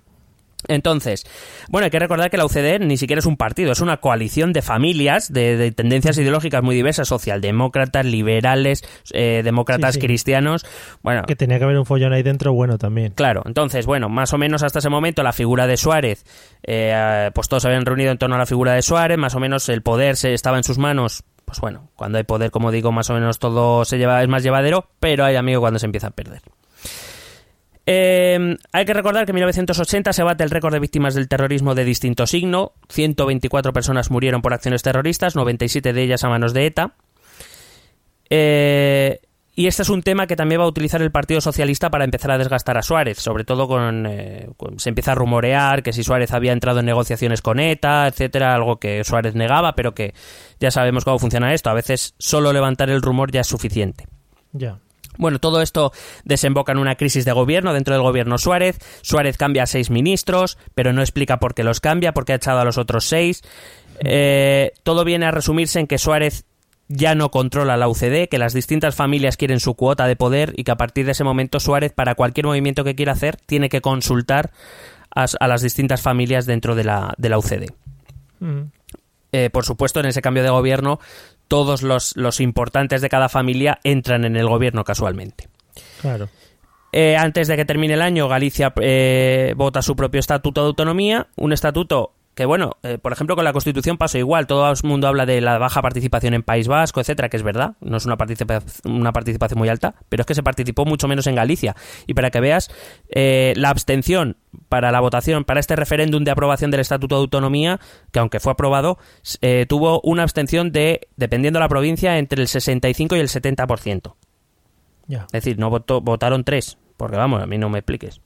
Entonces, 0.68 1.26
bueno, 1.70 1.86
hay 1.86 1.92
que 1.92 2.00
recordar 2.00 2.30
que 2.30 2.38
la 2.38 2.46
UCD 2.46 2.80
ni 2.80 2.98
siquiera 2.98 3.20
es 3.20 3.26
un 3.26 3.38
partido, 3.38 3.72
es 3.72 3.82
una 3.82 3.98
coalición 3.98 4.54
de 4.54 4.62
familias 4.62 5.32
de, 5.32 5.72
tendencias 5.72 6.18
ideológicas 6.18 6.64
muy 6.64 6.76
diversas, 6.76 7.08
socialdemócratas, 7.08 8.06
liberales, 8.06 8.84
eh, 9.14 9.42
demócratas, 9.44 9.98
cristianos. 9.98 10.66
Bueno, 11.02 11.24
que 11.24 11.36
tenía 11.36 11.58
que 11.58 11.66
haber 11.66 11.78
un 11.78 11.86
follón 11.86 12.14
ahí 12.14 12.24
dentro 12.24 12.54
bueno 12.54 12.78
también. 12.78 13.14
Claro, 13.14 13.44
entonces, 13.46 13.86
bueno, 13.86 14.10
más 14.10 14.34
o 14.34 14.38
menos 14.38 14.64
hasta 14.64 14.80
ese 14.80 14.90
momento 14.90 15.24
la 15.24 15.34
figura 15.34 15.68
de 15.68 15.78
Suárez, 15.78 16.26
eh, 16.64 17.32
pues 17.34 17.48
todos 17.48 17.64
se 17.64 17.70
habían 17.70 17.86
reunido 17.86 18.12
en 18.12 18.18
torno 18.18 18.36
a 18.36 18.40
la 18.40 18.46
figura 18.46 18.74
de 18.74 18.82
Suárez, 18.82 19.18
más 19.18 19.36
o 19.36 19.40
menos 19.40 19.68
el 19.70 19.82
poder 19.82 20.18
se 20.18 20.34
estaba 20.34 20.58
en 20.58 20.64
sus 20.64 20.78
manos. 20.78 21.24
Pues 21.46 21.60
bueno, 21.60 21.90
cuando 21.96 22.18
hay 22.18 22.24
poder, 22.24 22.50
como 22.50 22.72
digo, 22.72 22.92
más 22.92 23.10
o 23.10 23.14
menos 23.14 23.40
todo 23.40 23.84
se 23.84 23.98
lleva, 23.98 24.22
es 24.22 24.30
más 24.30 24.44
llevadero, 24.44 24.88
pero 25.00 25.26
hay 25.26 25.36
amigo 25.36 25.60
cuando 25.60 25.80
se 25.80 25.86
empieza 25.86 26.08
a 26.08 26.12
perder. 26.12 26.42
Eh, 27.86 28.58
hay 28.72 28.86
que 28.86 28.94
recordar 28.94 29.26
que 29.26 29.32
en 29.32 29.36
1980 29.36 30.14
se 30.14 30.24
bate 30.24 30.44
el 30.44 30.50
récord 30.50 30.74
de 30.74 30.80
víctimas 30.80 31.16
del 31.16 31.28
terrorismo 31.28 31.76
de 31.76 31.84
distinto 31.84 32.28
signo. 32.28 32.74
124 32.90 33.74
personas 33.74 34.12
murieron 34.12 34.42
por 34.42 34.54
acciones 34.54 34.84
terroristas, 34.84 35.36
97 35.36 35.94
de 35.94 36.02
ellas 36.02 36.24
a 36.24 36.30
manos 36.30 36.54
de 36.54 36.66
ETA. 36.66 36.94
Eh, 38.30 39.20
y 39.54 39.68
este 39.68 39.82
es 39.82 39.90
un 39.90 40.02
tema 40.02 40.28
que 40.28 40.38
también 40.38 40.62
va 40.62 40.66
a 40.66 40.70
utilizar 40.70 41.02
el 41.02 41.12
Partido 41.12 41.42
Socialista 41.42 41.90
para 41.90 42.06
empezar 42.06 42.32
a 42.32 42.38
desgastar 42.38 42.78
a 42.78 42.82
Suárez, 42.82 43.20
sobre 43.20 43.44
todo 43.44 43.68
con, 43.68 44.06
eh, 44.08 44.48
se 44.78 44.90
empieza 44.90 45.12
a 45.12 45.16
rumorear 45.16 45.84
que 45.84 45.92
si 45.92 46.04
Suárez 46.04 46.32
había 46.32 46.54
entrado 46.54 46.80
en 46.80 46.86
negociaciones 46.86 47.42
con 47.42 47.60
ETA, 47.60 48.08
etcétera, 48.08 48.56
algo 48.56 48.78
que 48.80 49.04
Suárez 49.04 49.36
negaba, 49.36 49.76
pero 49.76 49.94
que 49.94 50.14
ya 50.60 50.72
sabemos 50.72 51.04
cómo 51.04 51.20
funciona 51.20 51.54
esto. 51.54 51.70
A 51.70 51.74
veces 51.74 52.16
solo 52.18 52.54
levantar 52.54 52.90
el 52.90 53.02
rumor 53.02 53.32
ya 53.32 53.42
es 53.42 53.48
suficiente. 53.48 54.08
Ya. 54.54 54.80
Bueno, 55.18 55.40
todo 55.40 55.62
esto 55.62 55.92
desemboca 56.24 56.72
en 56.72 56.78
una 56.78 56.96
crisis 56.96 57.26
de 57.26 57.32
gobierno 57.32 57.74
dentro 57.74 57.94
del 57.94 58.04
gobierno 58.04 58.38
Suárez. 58.38 58.78
Suárez 59.02 59.38
cambia 59.38 59.64
a 59.64 59.68
seis 59.68 59.90
ministros, 59.90 60.58
pero 60.74 60.94
no 60.94 61.02
explica 61.02 61.38
por 61.38 61.54
qué 61.54 61.64
los 61.64 61.80
cambia, 61.80 62.14
por 62.14 62.26
qué 62.26 62.34
ha 62.34 62.38
echado 62.38 62.60
a 62.60 62.66
los 62.66 62.78
otros 62.78 63.06
seis. 63.06 63.42
Eh, 64.04 64.72
todo 64.84 65.04
viene 65.04 65.26
a 65.26 65.32
resumirse 65.32 65.80
en 65.80 65.88
que 65.88 65.98
Suárez 65.98 66.46
ya 66.88 67.16
no 67.16 67.32
controla 67.32 67.78
la 67.78 67.88
UCD, 67.88 68.28
que 68.30 68.38
las 68.38 68.54
distintas 68.54 68.96
familias 68.96 69.38
quieren 69.38 69.60
su 69.60 69.76
cuota 69.76 70.08
de 70.08 70.16
poder 70.16 70.54
y 70.58 70.64
que 70.64 70.72
a 70.72 70.78
partir 70.78 71.06
de 71.06 71.14
ese 71.14 71.24
momento 71.24 71.60
Suárez, 71.60 71.94
para 71.94 72.16
cualquier 72.16 72.46
movimiento 72.46 72.84
que 72.84 72.96
quiera 72.96 73.14
hacer, 73.14 73.38
tiene 73.38 73.70
que 73.70 73.82
consultar 73.82 74.52
a, 75.14 75.48
las 75.48 75.62
distintas 75.62 76.02
familias 76.02 76.46
dentro 76.46 76.76
de 76.76 76.84
la, 76.84 77.14
de 77.18 77.30
la 77.30 77.38
UCD. 77.38 77.72
Mm. 78.40 78.62
Eh, 79.34 79.50
por 79.50 79.66
supuesto, 79.66 80.00
en 80.00 80.08
ese 80.08 80.22
cambio 80.22 80.44
de 80.44 80.50
gobierno, 80.50 81.00
todos 81.52 81.84
los, 81.84 82.16
los 82.16 82.40
importantes 82.40 83.02
de 83.02 83.10
cada 83.10 83.28
familia 83.28 83.80
entran 83.84 84.24
en 84.24 84.38
el 84.38 84.48
gobierno 84.48 84.86
casualmente. 84.86 85.50
Claro. 86.00 86.30
Eh, 86.94 87.18
antes 87.18 87.50
de 87.50 87.58
que 87.58 87.66
termine 87.66 87.96
el 87.96 88.02
año, 88.02 88.30
Galicia 88.30 88.72
eh, 88.80 89.54
vota 89.58 89.82
su 89.82 89.94
propio 89.94 90.22
estatuto 90.22 90.62
de 90.62 90.68
autonomía, 90.68 91.28
un 91.36 91.52
estatuto 91.52 92.14
que 92.34 92.46
bueno, 92.46 92.78
eh, 92.84 92.98
por 92.98 93.12
ejemplo 93.12 93.36
con 93.36 93.44
la 93.44 93.52
Constitución 93.52 93.98
pasó 93.98 94.18
igual, 94.18 94.48
todo 94.48 94.70
el 94.72 94.78
mundo 94.84 95.08
habla 95.08 95.26
de 95.26 95.42
la 95.42 95.58
baja 95.58 95.82
participación 95.82 96.34
en 96.34 96.44
País 96.44 96.68
Vasco, 96.68 97.02
etcétera, 97.02 97.30
que 97.30 97.38
es 97.38 97.44
verdad, 97.44 97.76
no 97.82 97.98
es 97.98 98.06
una, 98.06 98.18
una 98.86 99.12
participación 99.12 99.60
muy 99.60 99.68
alta, 99.68 99.96
pero 100.08 100.22
es 100.22 100.28
que 100.28 100.36
se 100.36 100.44
participó 100.44 100.86
mucho 100.86 101.08
menos 101.08 101.28
en 101.28 101.36
Galicia. 101.36 101.76
Y 102.08 102.14
para 102.14 102.32
que 102.32 102.40
veas, 102.40 102.70
eh, 103.10 103.54
la 103.58 103.70
abstención 103.70 104.38
para 104.70 104.92
la 104.92 105.02
votación, 105.02 105.44
para 105.44 105.60
este 105.60 105.76
referéndum 105.76 106.24
de 106.24 106.32
aprobación 106.32 106.72
del 106.72 106.80
Estatuto 106.80 107.16
de 107.16 107.22
Autonomía, 107.22 107.80
que 108.12 108.20
aunque 108.20 108.40
fue 108.40 108.54
aprobado, 108.54 108.98
eh, 109.42 109.66
tuvo 109.68 110.00
una 110.02 110.24
abstención 110.24 110.72
de, 110.72 111.10
dependiendo 111.18 111.60
de 111.60 111.64
la 111.64 111.70
provincia, 111.70 112.18
entre 112.18 112.42
el 112.42 112.48
65 112.48 113.18
y 113.18 113.20
el 113.20 113.28
70%. 113.28 114.16
Ya. 115.08 115.24
Es 115.26 115.32
decir, 115.32 115.60
no 115.60 115.70
votó, 115.70 116.00
votaron 116.00 116.46
tres, 116.46 116.78
porque 116.96 117.18
vamos, 117.18 117.42
a 117.44 117.46
mí 117.46 117.58
no 117.58 117.70
me 117.70 117.80
expliques. 117.80 118.22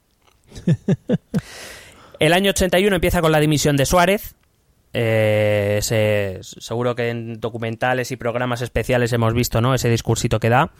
El 2.20 2.34
año 2.34 2.51
81 2.51 2.95
empieza 2.95 3.22
con 3.22 3.32
la 3.32 3.39
dimisión 3.39 3.78
de 3.78 3.86
Suárez. 3.86 4.36
Eh, 4.93 5.80
seguro 5.82 6.95
que 6.95 7.09
en 7.09 7.41
documentales 7.41 8.11
y 8.11 8.16
programas 8.16 8.61
especiales 8.61 9.11
hemos 9.11 9.34
visto 9.34 9.59
¿no? 9.59 9.74
ese 9.74 9.89
discursito 9.89 10.39
que 10.39 10.49
da. 10.49 10.72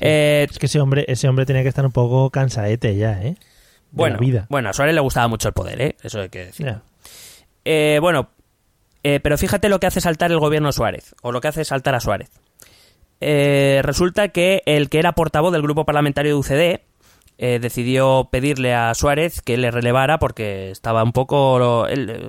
Eh, 0.00 0.46
es 0.48 0.58
que 0.58 0.66
ese 0.66 0.80
hombre, 0.80 1.04
ese 1.08 1.28
hombre 1.28 1.46
tenía 1.46 1.62
que 1.62 1.68
estar 1.68 1.84
un 1.84 1.92
poco 1.92 2.30
cansadete 2.30 2.96
ya, 2.96 3.22
¿eh? 3.22 3.36
bueno, 3.90 4.18
vida. 4.18 4.46
bueno, 4.48 4.70
a 4.70 4.72
Suárez 4.72 4.94
le 4.94 5.00
gustaba 5.00 5.28
mucho 5.28 5.48
el 5.48 5.54
poder, 5.54 5.80
¿eh? 5.80 5.96
Eso 6.02 6.20
hay 6.20 6.28
que 6.28 6.46
decir. 6.46 6.74
Eh, 7.64 7.98
bueno, 8.00 8.30
pero 9.02 9.38
fíjate 9.38 9.68
lo 9.68 9.78
que 9.78 9.86
hace 9.86 10.00
saltar 10.00 10.32
el 10.32 10.38
gobierno 10.38 10.72
Suárez, 10.72 11.14
o 11.22 11.30
lo 11.30 11.40
que 11.40 11.48
hace 11.48 11.64
saltar 11.64 11.94
a 11.94 12.00
Suárez. 12.00 12.30
resulta 13.20 14.28
que 14.28 14.62
el 14.66 14.88
que 14.88 14.98
era 14.98 15.12
portavoz 15.12 15.52
del 15.52 15.62
grupo 15.62 15.84
parlamentario 15.84 16.32
de 16.32 16.38
UCD, 16.38 16.80
eh, 17.36 17.58
decidió 17.60 18.28
pedirle 18.30 18.74
a 18.74 18.94
Suárez 18.94 19.42
que 19.42 19.56
le 19.56 19.70
relevara 19.70 20.18
porque 20.18 20.70
estaba 20.70 21.02
un 21.02 21.12
poco... 21.12 21.58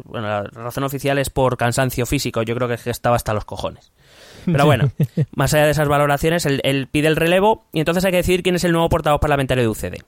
bueno, 0.06 0.30
la 0.30 0.44
razón 0.44 0.84
oficial 0.84 1.20
es 1.20 1.30
por 1.30 1.58
cansancio 1.58 2.06
físico, 2.06 2.42
yo 2.42 2.56
creo 2.56 2.68
que 2.68 2.90
estaba 2.90 3.16
hasta 3.16 3.34
los 3.34 3.46
cojones. 3.46 3.92
Pero 4.46 4.66
bueno, 4.66 4.92
más 5.36 5.54
allá 5.54 5.66
de 5.66 5.72
esas 5.72 5.88
valoraciones, 5.88 6.46
él, 6.46 6.88
pide 6.92 7.08
el 7.08 7.16
relevo 7.16 7.66
y 7.72 7.80
entonces 7.80 8.04
hay 8.06 8.12
que 8.12 8.18
decir 8.18 8.42
quién 8.42 8.56
es 8.56 8.64
el 8.64 8.72
nuevo 8.72 8.90
portavoz 8.90 9.20
parlamentario 9.20 9.64
de 9.64 9.70
UCD. 9.70 10.04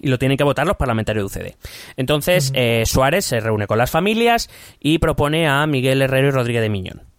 y 0.00 0.08
lo 0.08 0.18
tienen 0.18 0.38
que 0.38 0.44
votar 0.44 0.66
los 0.66 0.76
parlamentarios 0.76 1.32
de 1.32 1.40
UCD. 1.40 1.54
Entonces, 1.96 2.50
eh, 2.54 2.84
Suárez 2.86 3.26
se 3.26 3.40
reúne 3.40 3.66
con 3.66 3.78
las 3.78 3.90
familias 3.90 4.48
y 4.80 4.98
propone 4.98 5.48
a 5.48 5.66
Miguel 5.66 6.00
Herrero 6.00 6.28
y 6.28 6.30
Rodríguez 6.30 6.62
de 6.62 6.70
Miñón. 6.70 7.11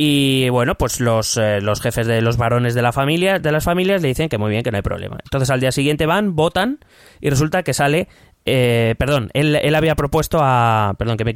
Y 0.00 0.48
bueno, 0.50 0.76
pues 0.76 1.00
los, 1.00 1.36
eh, 1.38 1.60
los 1.60 1.80
jefes 1.80 2.06
de 2.06 2.22
los 2.22 2.36
varones 2.36 2.72
de 2.74 2.82
la 2.82 2.92
familia, 2.92 3.40
de 3.40 3.50
las 3.50 3.64
familias, 3.64 4.00
le 4.00 4.06
dicen 4.06 4.28
que 4.28 4.38
muy 4.38 4.48
bien, 4.48 4.62
que 4.62 4.70
no 4.70 4.76
hay 4.76 4.82
problema. 4.82 5.18
Entonces 5.24 5.50
al 5.50 5.58
día 5.58 5.72
siguiente 5.72 6.06
van, 6.06 6.36
votan 6.36 6.78
y 7.20 7.30
resulta 7.30 7.64
que 7.64 7.74
sale 7.74 8.06
eh, 8.44 8.94
perdón, 8.96 9.28
él, 9.34 9.56
él, 9.56 9.74
había 9.74 9.96
propuesto 9.96 10.38
a. 10.40 10.94
Perdón, 10.96 11.16
que 11.16 11.24
me 11.24 11.32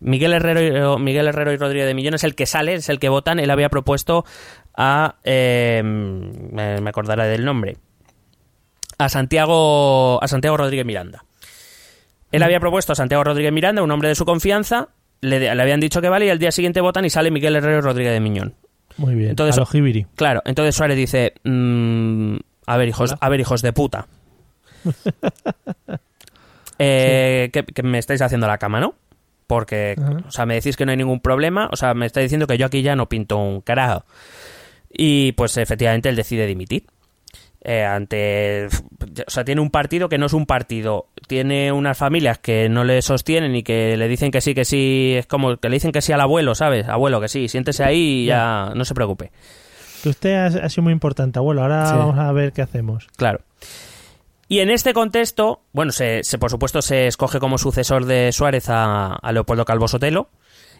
Miguel 0.00 0.34
Herrero, 0.34 0.98
Miguel 0.98 1.26
Herrero 1.26 1.54
y 1.54 1.56
Rodríguez 1.56 1.86
de 1.86 1.94
Millón 1.94 2.12
es 2.12 2.22
el 2.22 2.34
que 2.34 2.44
sale, 2.44 2.74
es 2.74 2.90
el 2.90 2.98
que 2.98 3.08
votan. 3.08 3.40
Él 3.40 3.50
había 3.50 3.70
propuesto 3.70 4.26
a. 4.76 5.16
Eh, 5.24 5.80
me 5.82 6.88
acordaré 6.90 7.28
del 7.28 7.46
nombre. 7.46 7.78
A 8.98 9.08
Santiago, 9.08 10.22
a 10.22 10.28
Santiago 10.28 10.58
Rodríguez 10.58 10.84
Miranda. 10.84 11.24
Él 12.30 12.42
había 12.42 12.60
propuesto 12.60 12.92
a 12.92 12.94
Santiago 12.94 13.24
Rodríguez 13.24 13.52
Miranda, 13.52 13.82
un 13.82 13.90
hombre 13.90 14.10
de 14.10 14.14
su 14.14 14.26
confianza. 14.26 14.90
Le, 15.22 15.48
habían 15.48 15.80
dicho 15.80 16.00
que 16.00 16.08
vale 16.08 16.26
y 16.26 16.30
al 16.30 16.38
día 16.38 16.52
siguiente 16.52 16.80
votan 16.80 17.04
y 17.04 17.10
sale 17.10 17.30
Miguel 17.30 17.56
Herrero 17.56 17.80
Rodríguez 17.80 18.12
de 18.12 18.20
Miñón. 18.20 18.54
Muy 18.96 19.14
bien. 19.14 19.30
Entonces, 19.30 19.56
a 19.58 19.64
Claro, 20.16 20.42
entonces 20.44 20.74
Suárez 20.74 20.96
dice: 20.96 21.34
mm, 21.44 22.36
A 22.66 22.76
ver, 22.76 22.88
hijos, 22.88 23.14
a 23.18 23.28
ver, 23.28 23.40
hijos 23.40 23.62
de 23.62 23.72
puta. 23.72 24.06
eh, 26.78 27.50
que, 27.52 27.82
me 27.82 27.98
estáis 27.98 28.20
haciendo 28.20 28.46
la 28.46 28.58
cama, 28.58 28.80
¿no? 28.80 28.94
Porque, 29.46 29.96
o 30.26 30.30
sea, 30.30 30.44
me 30.46 30.54
decís 30.54 30.76
que 30.76 30.84
no 30.84 30.90
hay 30.92 30.96
ningún 30.96 31.20
problema, 31.20 31.68
o 31.70 31.76
sea, 31.76 31.94
me 31.94 32.06
estáis 32.06 32.24
diciendo 32.24 32.46
que 32.46 32.58
yo 32.58 32.66
aquí 32.66 32.82
ya 32.82 32.96
no 32.96 33.08
pinto 33.08 33.36
un 33.36 33.60
carajo. 33.60 34.04
Y 34.90 35.32
pues 35.32 35.56
efectivamente 35.56 36.08
él 36.08 36.16
decide 36.16 36.46
dimitir. 36.46 36.84
Eh, 37.64 37.84
ante 37.84 38.66
o 38.66 39.30
sea 39.30 39.44
tiene 39.44 39.60
un 39.60 39.70
partido 39.70 40.08
que 40.08 40.18
no 40.18 40.26
es 40.26 40.32
un 40.32 40.46
partido. 40.46 41.06
Tiene 41.28 41.70
unas 41.70 41.96
familias 41.96 42.38
que 42.38 42.68
no 42.68 42.82
le 42.84 43.02
sostienen 43.02 43.54
y 43.54 43.62
que 43.62 43.96
le 43.96 44.08
dicen 44.08 44.30
que 44.30 44.40
sí 44.40 44.54
que 44.54 44.64
sí 44.64 45.14
es 45.16 45.26
como 45.26 45.56
que 45.56 45.68
le 45.68 45.76
dicen 45.76 45.92
que 45.92 46.02
sí 46.02 46.12
al 46.12 46.20
abuelo 46.20 46.54
sabes 46.54 46.88
abuelo 46.88 47.20
que 47.20 47.28
sí 47.28 47.48
siéntese 47.48 47.84
ahí 47.84 48.22
y 48.22 48.26
ya 48.26 48.72
no 48.74 48.84
se 48.84 48.94
preocupe. 48.94 49.30
Que 50.02 50.08
usted 50.08 50.34
ha, 50.34 50.68
sido 50.68 50.82
muy 50.82 50.92
importante 50.92 51.38
abuelo. 51.38 51.62
Ahora 51.62 51.84
vamos 51.94 52.18
a 52.18 52.32
ver 52.32 52.52
qué 52.52 52.62
hacemos. 52.62 53.06
Claro. 53.16 53.40
Y 54.48 54.60
en 54.60 54.68
este 54.68 54.92
contexto, 54.92 55.62
bueno, 55.72 55.92
se, 55.92 56.22
por 56.38 56.50
supuesto 56.50 56.82
se 56.82 57.06
escoge 57.06 57.38
como 57.38 57.56
sucesor 57.56 58.04
de 58.04 58.32
Suárez 58.32 58.66
a, 58.68 59.18
Leopoldo 59.32 59.64
Calvo 59.64 59.88
Sotelo. 59.88 60.28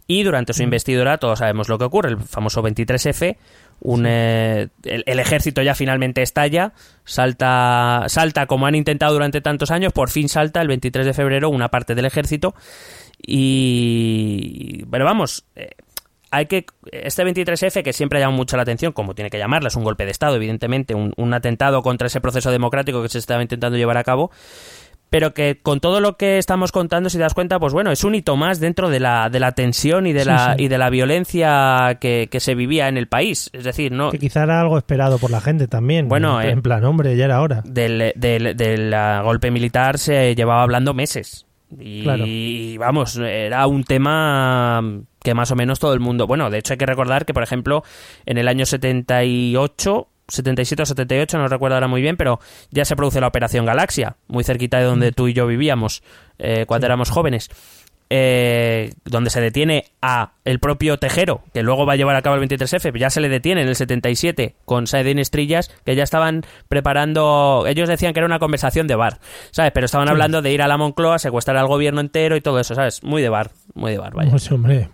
Y 0.09 0.25
durante 0.25 0.53
su 0.53 0.63
mm. 0.63 0.65
investidura, 0.65 1.19
todos 1.19 1.39
sabemos 1.39 1.69
lo 1.69 1.79
que 1.79 1.85
ocurre, 1.85 2.11
el 2.11 2.19
famoso 2.19 2.63
23F, 2.63 3.37
un, 3.85 4.07
eh, 4.07 4.69
el, 4.85 5.19
ejército 5.19 5.61
ya 5.61 5.75
finalmente 5.75 6.23
estalla, 6.23 6.73
salta, 7.05 8.05
salta 8.07 8.47
como 8.47 8.67
han 8.67 8.77
intentado 8.77 9.13
durante 9.13 9.41
tantos 9.41 9.73
años, 9.73 9.93
por 9.93 10.09
fin 10.09 10.29
salta 10.29 10.63
el 10.63 10.69
23 10.69 11.05
de 11.05 11.13
febrero 11.13 11.51
una 11.51 11.69
parte 11.69 11.95
del 11.95 12.05
ejército. 12.05 12.55
Y. 13.25 14.85
Pero 14.91 15.05
vamos, 15.05 15.45
eh, 15.57 15.71
hay 16.33 16.47
que 16.47 16.65
este 16.91 17.25
23F 17.25 17.83
que 17.83 17.93
siempre 17.93 18.19
ha 18.19 18.23
llamado 18.23 18.39
mucho 18.39 18.57
la 18.57 18.63
atención, 18.63 18.93
como 18.93 19.15
tiene 19.15 19.31
que 19.31 19.39
llamarla, 19.39 19.69
es 19.69 19.77
un 19.77 19.85
golpe 19.85 20.07
de 20.07 20.13
Estado, 20.13 20.37
evidentemente, 20.37 20.95
un, 20.95 21.35
atentado 21.35 21.83
contra 21.83 22.07
ese 22.07 22.23
proceso 22.23 22.51
democrático 22.51 23.03
que 23.03 23.11
se 23.11 23.19
estaba 23.19 23.43
intentando 23.43 23.77
llevar 23.77 23.99
a 23.99 24.05
cabo, 24.05 24.31
pero 25.13 25.35
que 25.35 25.61
con 25.63 25.79
todo 25.81 26.01
lo 26.01 26.17
que 26.17 26.39
estamos 26.39 26.73
contando, 26.73 27.11
si 27.11 27.19
te 27.19 27.23
das 27.23 27.35
cuenta, 27.35 27.61
pues 27.61 27.75
bueno, 27.75 27.93
es 27.93 28.03
un 28.03 28.15
hito 28.15 28.35
más 28.39 28.61
dentro 28.61 28.89
de 28.89 28.99
la, 28.99 29.29
de 29.29 29.41
la 29.41 29.53
tensión 29.53 30.07
y 30.07 30.15
de 30.15 30.25
la, 30.25 30.55
y 30.57 30.69
de 30.69 30.79
la 30.79 30.89
violencia 30.89 31.99
que, 32.01 32.31
se 32.41 32.55
vivía 32.55 32.89
en 32.89 32.97
el 32.97 33.09
país. 33.09 33.51
Es 33.53 33.65
decir, 33.65 33.93
no... 33.93 34.11
Que 34.11 34.19
quizá 34.19 34.45
era 34.45 34.59
algo 34.63 34.79
esperado 34.79 35.19
por 35.19 35.31
la 35.31 35.43
gente 35.43 35.69
también. 35.69 36.09
Bueno, 36.09 36.41
en, 36.41 36.61
eh, 36.61 36.63
plan, 36.63 36.83
hombre, 36.85 37.15
ya 37.15 37.27
era 37.27 37.43
hora. 37.43 37.61
Del, 37.67 38.15
del, 38.17 38.57
del 38.57 38.95
golpe 39.23 39.51
militar 39.51 39.99
se 39.99 40.35
llevaba 40.35 40.63
hablando 40.63 40.95
meses. 40.95 41.45
Y 41.79 42.79
vamos, 42.79 43.19
era 43.19 43.67
un 43.67 43.85
tema 43.85 44.83
que 45.23 45.35
más 45.35 45.51
o 45.51 45.57
menos 45.57 45.79
todo 45.79 45.93
el 45.93 46.01
mundo. 46.01 46.27
Bueno, 46.27 46.49
de 46.49 46.57
hecho 46.57 46.73
hay 46.73 46.79
que 46.79 46.87
recordar 46.87 47.27
que, 47.27 47.35
por 47.35 47.43
ejemplo, 47.43 47.85
en 48.25 48.39
el 48.39 48.49
año 48.49 48.65
78 48.65 50.09
77 50.29 50.83
o 50.83 50.87
78, 50.87 51.39
no 51.39 51.49
recuerdo 51.49 51.77
ahora 51.77 51.89
muy 51.89 52.03
bien, 52.03 52.17
pero 52.17 52.41
ya 52.71 52.85
se 52.85 52.97
produce 52.97 53.21
la 53.21 53.29
Operación 53.29 53.67
Galaxia, 53.67 54.17
muy 54.29 54.45
cerquita 54.45 54.79
de 54.79 54.85
donde 54.85 55.11
mm. 55.11 55.15
tú 55.15 55.29
y 55.29 55.33
yo 55.33 55.47
vivíamos 55.47 56.03
eh, 56.39 56.65
cuando 56.67 56.87
éramos 56.87 57.11
jóvenes. 57.11 57.51
Eh, 58.15 58.93
donde 59.07 59.31
se 59.31 59.41
detiene 59.41 59.87
a 60.03 60.33
el 60.45 60.59
propio 60.59 60.99
Tejero, 60.99 61.45
que 61.55 61.63
luego 61.63 61.87
va 61.87 61.95
a 61.95 61.97
llevar 61.97 62.15
a 62.15 62.21
cabo 62.21 62.37
el 62.37 62.47
23F, 62.47 62.99
ya 62.99 63.09
se 63.09 63.23
le 63.23 63.31
detiene 63.31 63.63
en 63.63 63.69
el 63.69 63.75
77 63.75 64.55
con 64.67 64.87
Saedin 64.87 65.19
Estrillas, 65.19 65.71
que 65.87 65.97
ya 65.97 66.03
estaban 66.03 66.45
preparando, 66.69 67.65
ellos 67.67 67.89
decían 67.89 68.13
que 68.13 68.21
era 68.21 68.27
una 68.27 68.39
conversación 68.39 68.87
de 68.87 68.97
bar, 68.97 69.19
¿sabes? 69.51 69.73
Pero 69.73 69.87
estaban 69.87 70.11
hablando 70.11 70.43
de 70.43 70.53
ir 70.53 70.61
a 70.61 70.69
la 70.69 70.77
Moncloa, 70.77 71.19
secuestrar 71.19 71.57
al 71.57 71.69
gobierno 71.69 72.03
entero 72.03 72.37
y 72.37 72.43
todo 72.43 72.61
eso, 72.61 72.75
¿sabes? 72.75 73.03
Muy 73.03 73.23
de 73.23 73.31
bar, 73.31 73.51
muy 73.73 73.93
de 73.93 73.99
bar, 73.99 74.13
vaya. 74.13 74.31
Pues, 74.31 74.53
hombre, 74.53 74.91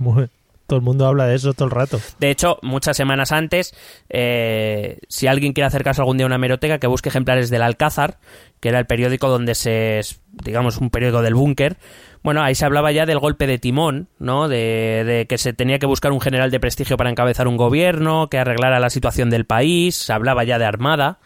todo 0.69 0.79
el 0.79 0.85
mundo 0.85 1.07
habla 1.07 1.27
de 1.27 1.35
eso 1.35 1.55
todo 1.55 1.64
el 1.64 1.71
rato. 1.71 1.99
De 2.21 2.31
hecho, 2.31 2.59
muchas 2.61 2.95
semanas 2.95 3.33
antes, 3.33 3.75
eh, 4.11 4.99
si 5.09 5.27
alguien 5.27 5.55
quiere 5.55 5.66
acercarse 5.66 6.03
algún 6.03 6.19
día 6.19 6.27
a 6.27 6.29
una 6.29 6.37
meroteca, 6.37 6.79
que 6.79 6.87
busque 6.87 7.09
ejemplares 7.09 7.49
del 7.49 7.62
Alcázar, 7.62 8.19
que 8.61 8.69
era 8.69 8.79
el 8.79 8.85
periódico 8.85 9.31
donde 9.31 9.55
se, 9.55 10.03
digamos, 10.31 10.77
un 10.77 10.91
periódico 10.91 11.23
del 11.23 11.35
búnker, 11.35 11.79
bueno, 12.23 12.43
ahí 12.43 12.55
se 12.55 12.66
hablaba 12.66 12.93
ya 12.93 13.07
del 13.07 13.19
golpe 13.19 13.47
de 13.47 13.59
timón, 13.59 14.09
¿no? 14.19 14.47
De, 14.47 15.25
que 15.27 15.39
se 15.39 15.55
tenía 15.55 15.79
que 15.79 15.87
buscar 15.87 16.12
un 16.12 16.21
general 16.21 16.51
de 16.51 16.61
prestigio 16.61 16.99
para 16.99 17.09
encabezar 17.09 17.49
un 17.49 17.57
gobierno, 17.57 18.29
que 18.29 18.39
arreglara 18.39 18.79
la 18.79 18.91
situación 18.91 19.31
del 19.31 19.47
país, 19.47 19.97
se 19.97 20.12
hablaba 20.12 20.45
ya 20.45 20.59
de 20.59 20.66
Armada, 20.66 21.19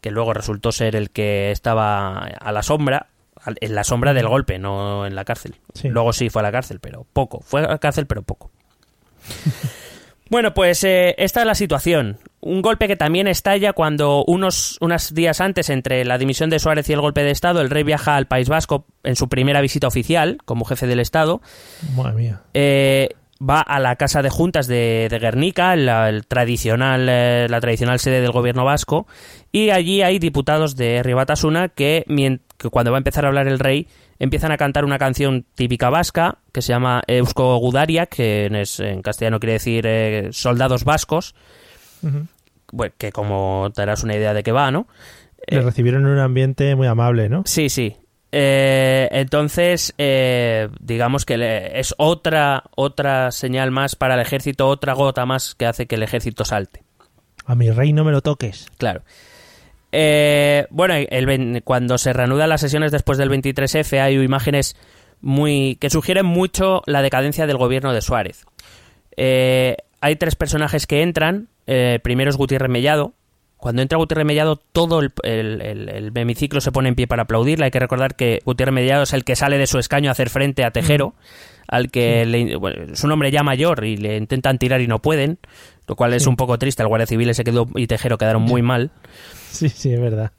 que 0.00 0.12
luego 0.12 0.34
resultó 0.34 0.70
ser 0.70 0.94
el 0.94 1.10
que 1.10 1.50
estaba 1.50 2.18
a 2.18 2.52
la 2.52 2.62
sombra, 2.62 3.08
en 3.44 3.74
la 3.74 3.82
sombra 3.82 4.14
del 4.14 4.28
golpe, 4.28 4.60
no 4.60 5.04
en 5.04 5.16
la 5.16 5.24
cárcel. 5.24 5.56
Luego 5.82 6.12
sí 6.12 6.30
fue 6.30 6.42
a 6.42 6.44
la 6.44 6.52
cárcel, 6.52 6.78
pero 6.78 7.04
poco. 7.12 7.40
Fue 7.40 7.64
a 7.64 7.68
la 7.68 7.78
cárcel, 7.78 8.06
pero 8.06 8.22
poco. 8.22 8.52
Bueno, 10.30 10.54
pues 10.54 10.82
eh, 10.84 11.14
esta 11.18 11.40
es 11.40 11.46
la 11.46 11.54
situación. 11.54 12.18
Un 12.40 12.62
golpe 12.62 12.88
que 12.88 12.96
también 12.96 13.28
estalla 13.28 13.72
cuando 13.72 14.24
unos, 14.24 14.78
unos 14.80 15.14
días 15.14 15.40
antes, 15.40 15.70
entre 15.70 16.04
la 16.04 16.18
dimisión 16.18 16.50
de 16.50 16.58
Suárez 16.58 16.88
y 16.88 16.92
el 16.92 17.00
golpe 17.00 17.22
de 17.22 17.30
Estado, 17.30 17.60
el 17.60 17.70
rey 17.70 17.84
viaja 17.84 18.16
al 18.16 18.26
País 18.26 18.48
Vasco 18.48 18.86
en 19.02 19.16
su 19.16 19.28
primera 19.28 19.60
visita 19.60 19.86
oficial 19.86 20.38
como 20.44 20.64
jefe 20.64 20.86
del 20.86 21.00
Estado. 21.00 21.40
Madre 21.94 22.14
mía. 22.14 22.40
Eh, 22.54 23.10
va 23.38 23.60
a 23.60 23.78
la 23.80 23.96
casa 23.96 24.22
de 24.22 24.30
juntas 24.30 24.66
de, 24.66 25.08
Guernica, 25.20 25.76
la, 25.76 26.08
el 26.08 26.26
tradicional, 26.26 27.06
eh, 27.08 27.46
la 27.48 27.60
tradicional 27.60 27.98
sede 27.98 28.20
del 28.20 28.32
gobierno 28.32 28.64
vasco, 28.64 29.06
y 29.52 29.70
allí 29.70 30.02
hay 30.02 30.18
diputados 30.18 30.74
de 30.76 31.02
Ribatasuna 31.02 31.68
que, 31.68 32.04
que 32.64 32.70
cuando 32.70 32.90
va 32.90 32.96
a 32.96 32.98
empezar 32.98 33.24
a 33.24 33.28
hablar 33.28 33.46
el 33.46 33.58
rey 33.58 33.86
empiezan 34.18 34.50
a 34.50 34.56
cantar 34.56 34.84
una 34.84 34.98
canción 34.98 35.44
típica 35.54 35.90
vasca 35.90 36.38
que 36.52 36.62
se 36.62 36.72
llama 36.72 37.02
Eusko 37.06 37.58
Gudaria, 37.58 38.06
que 38.06 38.46
en, 38.46 39.02
castellano 39.02 39.38
quiere 39.38 39.54
decir 39.54 39.84
eh, 39.86 40.28
soldados 40.32 40.84
vascos, 40.84 41.34
que 42.96 43.12
como 43.12 43.70
te 43.74 43.82
darás 43.82 44.02
una 44.02 44.16
idea 44.16 44.32
de 44.32 44.42
qué 44.42 44.52
va, 44.52 44.70
¿no? 44.70 44.86
Le 45.46 45.58
eh, 45.58 45.62
recibieron 45.62 46.06
en 46.06 46.12
un 46.12 46.18
ambiente 46.18 46.74
muy 46.74 46.86
amable, 46.86 47.28
¿no? 47.28 47.42
Sí, 47.44 47.68
sí. 47.68 47.96
Eh, 48.32 49.08
entonces, 49.12 49.94
digamos 50.80 51.26
que 51.26 51.70
es 51.74 51.94
otra, 51.98 52.64
otra 52.74 53.30
señal 53.30 53.70
más 53.70 53.94
para 53.94 54.14
el 54.14 54.20
ejército, 54.20 54.68
otra 54.68 54.94
gota 54.94 55.26
más 55.26 55.54
que 55.54 55.66
hace 55.66 55.86
que 55.86 55.96
el 55.96 56.02
ejército 56.02 56.44
salte. 56.44 56.82
A 57.44 57.54
mi 57.54 57.70
rey 57.70 57.92
no 57.92 58.04
me 58.04 58.12
lo 58.12 58.22
toques. 58.22 58.68
Claro. 58.78 59.02
Eh, 59.96 60.66
bueno, 60.70 60.94
el, 60.94 61.62
cuando 61.62 61.98
se 61.98 62.12
reanudan 62.12 62.48
las 62.48 62.60
sesiones 62.60 62.90
después 62.90 63.16
del 63.16 63.30
23F 63.30 64.00
hay 64.00 64.16
imágenes 64.16 64.74
muy 65.20 65.76
que 65.76 65.88
sugieren 65.88 66.26
mucho 66.26 66.82
la 66.86 67.00
decadencia 67.00 67.46
del 67.46 67.58
gobierno 67.58 67.92
de 67.92 68.00
Suárez. 68.00 68.44
Eh, 69.16 69.76
hay 70.00 70.16
tres 70.16 70.34
personajes 70.34 70.88
que 70.88 71.02
entran. 71.02 71.46
Eh, 71.68 72.00
primero 72.02 72.28
es 72.28 72.36
Gutiérrez 72.36 72.68
Mellado. 72.68 73.12
Cuando 73.56 73.82
entra 73.82 73.96
Gutiérrez 73.96 74.26
Mellado, 74.26 74.56
todo 74.56 74.98
el, 74.98 75.12
el, 75.22 76.10
hemiciclo 76.12 76.60
se 76.60 76.72
pone 76.72 76.88
en 76.88 76.96
pie 76.96 77.06
para 77.06 77.22
aplaudirle. 77.22 77.66
Hay 77.66 77.70
que 77.70 77.78
recordar 77.78 78.16
que 78.16 78.40
Gutiérrez 78.44 78.74
Mellado 78.74 79.04
es 79.04 79.12
el 79.12 79.22
que 79.22 79.36
sale 79.36 79.58
de 79.58 79.68
su 79.68 79.78
escaño 79.78 80.08
a 80.08 80.12
hacer 80.12 80.28
frente 80.28 80.64
a 80.64 80.72
Tejero, 80.72 81.14
al 81.68 81.92
que 81.92 82.26
le, 82.26 82.58
es 82.92 83.04
un 83.04 83.12
hombre 83.12 83.30
ya 83.30 83.44
mayor 83.44 83.84
y 83.84 83.96
le 83.96 84.16
intentan 84.16 84.58
tirar 84.58 84.80
y 84.80 84.88
no 84.88 84.98
pueden, 84.98 85.38
lo 85.86 85.94
cual 85.94 86.14
es 86.14 86.26
un 86.26 86.34
poco 86.34 86.58
triste. 86.58 86.82
El 86.82 86.88
Guardia 86.88 87.06
Civil 87.06 87.32
se 87.32 87.44
quedó 87.44 87.68
y 87.76 87.86
Tejero 87.86 88.18
quedaron 88.18 88.42
muy 88.42 88.60
mal. 88.60 88.90
Sí, 89.54 89.68
sí, 89.68 89.92
es 89.92 90.00
verdad. 90.00 90.32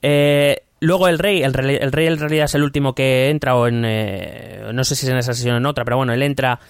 Eh, 0.00 0.62
luego 0.80 1.08
el 1.08 1.18
rey, 1.18 1.42
el 1.42 1.52
rey, 1.52 1.76
el 1.80 1.92
rey 1.92 2.06
en 2.06 2.18
realidad 2.18 2.46
es 2.46 2.54
el 2.54 2.62
último 2.62 2.94
que 2.94 3.30
entra, 3.30 3.56
o 3.56 3.66
en. 3.66 3.84
Eh, 3.84 4.70
no 4.72 4.84
sé 4.84 4.96
si 4.96 5.06
es 5.06 5.12
en 5.12 5.18
esa 5.18 5.34
sesión 5.34 5.54
o 5.54 5.58
en 5.58 5.66
otra, 5.66 5.84
pero 5.84 5.96
bueno, 5.96 6.12
él 6.12 6.22
entra 6.22 6.60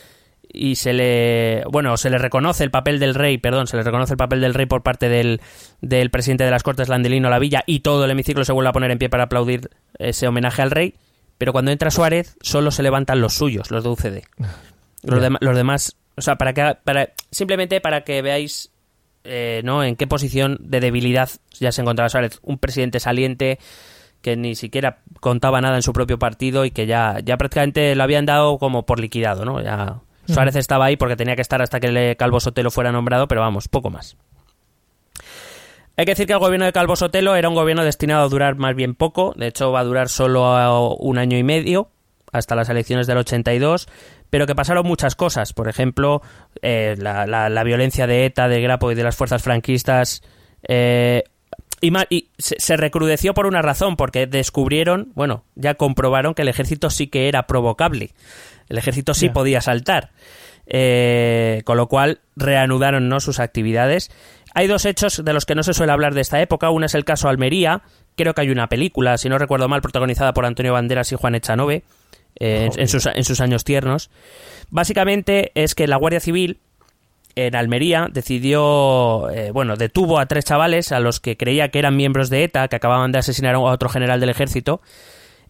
y 0.53 0.77
se 0.77 0.93
le. 0.93 1.65
Bueno, 1.71 1.97
se 1.97 2.11
le 2.11 2.19
reconoce 2.19 2.65
el 2.65 2.71
papel 2.71 2.99
del 2.99 3.15
rey, 3.15 3.39
perdón, 3.39 3.67
se 3.67 3.77
le 3.77 3.83
reconoce 3.83 4.15
el 4.15 4.19
papel 4.19 4.41
del 4.41 4.55
rey 4.55 4.67
por 4.67 4.83
parte 4.83 5.09
del, 5.09 5.41
del 5.81 6.11
presidente 6.11 6.45
de 6.45 6.51
las 6.51 6.63
Cortes, 6.63 6.89
Landelino 6.89 7.39
Villa 7.41 7.65
y 7.67 7.81
todo 7.81 8.05
el 8.05 8.11
hemiciclo 8.11 8.45
se 8.45 8.53
vuelve 8.53 8.71
a 8.71 8.73
poner 8.73 8.91
en 8.91 8.99
pie 8.99 9.09
para 9.09 9.25
aplaudir 9.25 9.71
ese 9.99 10.27
homenaje 10.27 10.63
al 10.63 10.71
rey. 10.71 10.95
Pero 11.39 11.53
cuando 11.53 11.73
entra 11.73 11.91
Suárez, 11.91 12.37
solo 12.41 12.71
se 12.71 12.83
levantan 12.83 13.21
los 13.21 13.35
suyos, 13.35 13.71
los 13.71 13.83
de 13.83 13.91
UCD. 13.91 14.23
Los, 15.03 15.21
los 15.41 15.57
demás. 15.57 15.97
O 16.17 16.23
sea, 16.23 16.37
para 16.37 16.53
que. 16.53 16.77
Para, 16.85 17.11
simplemente 17.31 17.81
para 17.81 18.03
que 18.03 18.23
veáis 18.23 18.71
eh, 19.25 19.63
¿no? 19.65 19.83
En 19.83 19.97
qué 19.97 20.07
posición 20.07 20.59
de 20.61 20.81
debilidad 20.81 21.31
ya 21.59 21.73
se 21.73 21.81
encontraba 21.81 22.09
Suárez. 22.09 22.39
Un 22.43 22.59
presidente 22.59 23.01
saliente 23.01 23.59
que 24.23 24.37
ni 24.37 24.55
siquiera 24.55 24.99
contaba 25.21 25.61
nada 25.61 25.77
en 25.77 25.83
su 25.83 25.93
propio 25.93 26.19
partido 26.19 26.65
y 26.65 26.71
que 26.71 26.87
ya, 26.87 27.19
ya 27.23 27.37
prácticamente 27.37 27.95
lo 27.95 28.03
habían 28.03 28.27
dado 28.27 28.59
como 28.59 28.87
por 28.87 29.01
liquidado, 29.01 29.45
¿no? 29.45 29.61
Ya 29.63 30.01
Suárez 30.27 30.57
estaba 30.57 30.87
ahí 30.87 30.97
porque 30.97 31.17
tenía 31.17 31.37
que 31.37 31.43
estar 31.43 31.61
hasta 31.61 31.81
que 31.81 31.89
el 31.89 32.17
Calvo 32.17 32.41
Sotelo 32.41 32.71
fuera 32.71 32.93
nombrado, 32.93 33.29
pero 33.29 33.43
vamos, 33.43 33.69
poco 33.69 33.91
más. 33.91 34.17
Hay 35.97 36.07
que 36.07 36.13
decir 36.13 36.27
que 36.27 36.33
el 36.33 36.39
gobierno 36.39 36.65
de 36.65 36.73
Calvo 36.73 36.97
Sotelo 36.97 37.37
era 37.37 37.49
un 37.49 37.55
gobierno 37.55 37.85
destinado 37.85 38.25
a 38.25 38.29
durar 38.29 38.57
más 38.57 38.75
bien 38.75 38.95
poco, 38.95 39.33
de 39.37 39.49
hecho 39.49 39.71
va 39.71 39.81
a 39.81 39.85
durar 39.85 40.09
solo 40.09 40.95
un 40.97 41.19
año 41.19 41.39
y 41.39 41.45
medio, 41.45 41.91
hasta 42.33 42.57
las 42.57 42.69
elecciones 42.69 43.07
del 43.07 43.19
82, 43.19 43.87
pero 44.35 44.49
que 44.49 44.57
pasaron 44.57 44.85
muchas 44.85 45.15
cosas. 45.15 45.53
Por 45.53 45.69
ejemplo, 45.69 46.21
eh, 46.61 46.97
la, 46.99 47.63
violencia 47.63 48.09
de 48.09 48.27
ETA, 48.27 48.49
de 48.49 48.61
Grapo 48.61 48.91
y 48.91 48.97
de 48.97 49.05
las 49.05 49.15
fuerzas 49.15 49.45
franquistas. 49.45 50.23
Eh, 50.67 51.23
y, 51.81 52.31
se, 52.37 52.77
recrudeció 52.77 53.33
por 53.33 53.47
una 53.47 53.63
razón, 53.63 53.95
porque 53.95 54.27
descubrieron, 54.27 55.13
bueno, 55.15 55.45
ya 55.55 55.75
comprobaron 55.75 56.35
que 56.35 56.43
el 56.43 56.49
ejército 56.49 56.91
sí 56.91 57.07
que 57.07 57.29
era 57.29 57.47
provocable. 57.47 58.11
El 58.69 58.77
ejército 58.77 59.15
sí 59.15 59.29
podía 59.29 59.61
saltar. 59.61 60.11
Eh, 60.67 61.63
con 61.65 61.77
lo 61.77 61.87
cual 61.87 62.19
reanudaron 62.35 63.09
¿no? 63.09 63.21
sus 63.21 63.39
actividades. 63.39 64.11
Hay 64.53 64.67
dos 64.67 64.85
hechos 64.85 65.25
de 65.25 65.33
los 65.33 65.47
que 65.47 65.55
no 65.55 65.63
se 65.63 65.75
suele 65.75 65.93
hablar 65.93 66.13
de 66.13 66.23
esta 66.23 66.41
época. 66.43 66.71
Uno 66.71 66.87
es 66.87 66.97
el 66.97 67.05
caso 67.05 67.29
Almería. 67.29 67.83
Creo 68.17 68.35
que 68.35 68.41
hay 68.41 68.51
una 68.51 68.69
película, 68.69 69.17
si 69.17 69.29
no 69.29 69.39
recuerdo 69.39 69.69
mal, 69.69 69.81
protagonizada 69.81 70.35
por 70.35 70.45
Antonio 70.45 70.73
Banderas 70.73 71.13
y 71.13 71.15
Juan 71.15 71.37
Echanove 71.37 71.85
eh, 72.41 72.69
en, 72.77 72.89
sus, 72.89 73.07
en 73.07 73.25
sus 73.25 73.41
años 73.41 73.65
tiernos. 73.65 74.11
Básicamente 74.71 75.53
es 75.55 75.75
que 75.75 75.87
la 75.87 75.97
Guardia 75.97 76.21
Civil 76.21 76.59
en 77.37 77.57
Almería 77.57 78.09
decidió, 78.13 79.29
eh, 79.31 79.51
bueno, 79.51 79.77
detuvo 79.77 80.19
a 80.19 80.27
tres 80.27 80.45
chavales 80.45 80.93
a 80.93 81.01
los 81.01 81.21
que 81.21 81.37
creía 81.37 81.69
que 81.69 81.79
eran 81.79 81.97
miembros 81.97 82.31
de 82.31 82.45
ETA, 82.45 82.69
que 82.69 82.77
acababan 82.77 83.13
de 83.13 83.19
asesinar 83.19 83.55
a 83.55 83.61
otro 83.61 83.89
general 83.89 84.21
del 84.21 84.31
ejército. 84.31 84.81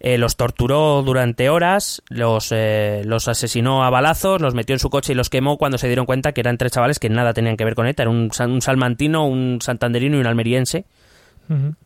Eh, 0.00 0.18
los 0.18 0.36
torturó 0.36 1.02
durante 1.02 1.48
horas, 1.48 2.02
los, 2.08 2.52
los 2.52 3.28
asesinó 3.28 3.84
a 3.84 3.90
balazos, 3.90 4.40
los 4.40 4.54
metió 4.54 4.74
en 4.74 4.80
su 4.80 4.90
coche 4.90 5.12
y 5.12 5.14
los 5.14 5.30
quemó 5.30 5.56
cuando 5.56 5.78
se 5.78 5.86
dieron 5.86 6.04
cuenta 6.04 6.32
que 6.32 6.40
eran 6.40 6.58
tres 6.58 6.72
chavales 6.72 6.98
que 6.98 7.08
nada 7.08 7.32
tenían 7.32 7.56
que 7.56 7.64
ver 7.64 7.74
con 7.74 7.86
ETA. 7.86 8.02
Era 8.02 8.10
un, 8.10 8.30
un 8.38 8.60
salmantino, 8.60 9.26
un 9.26 9.60
santanderino 9.62 10.16
y 10.16 10.20
un 10.20 10.26
almeriense 10.26 10.84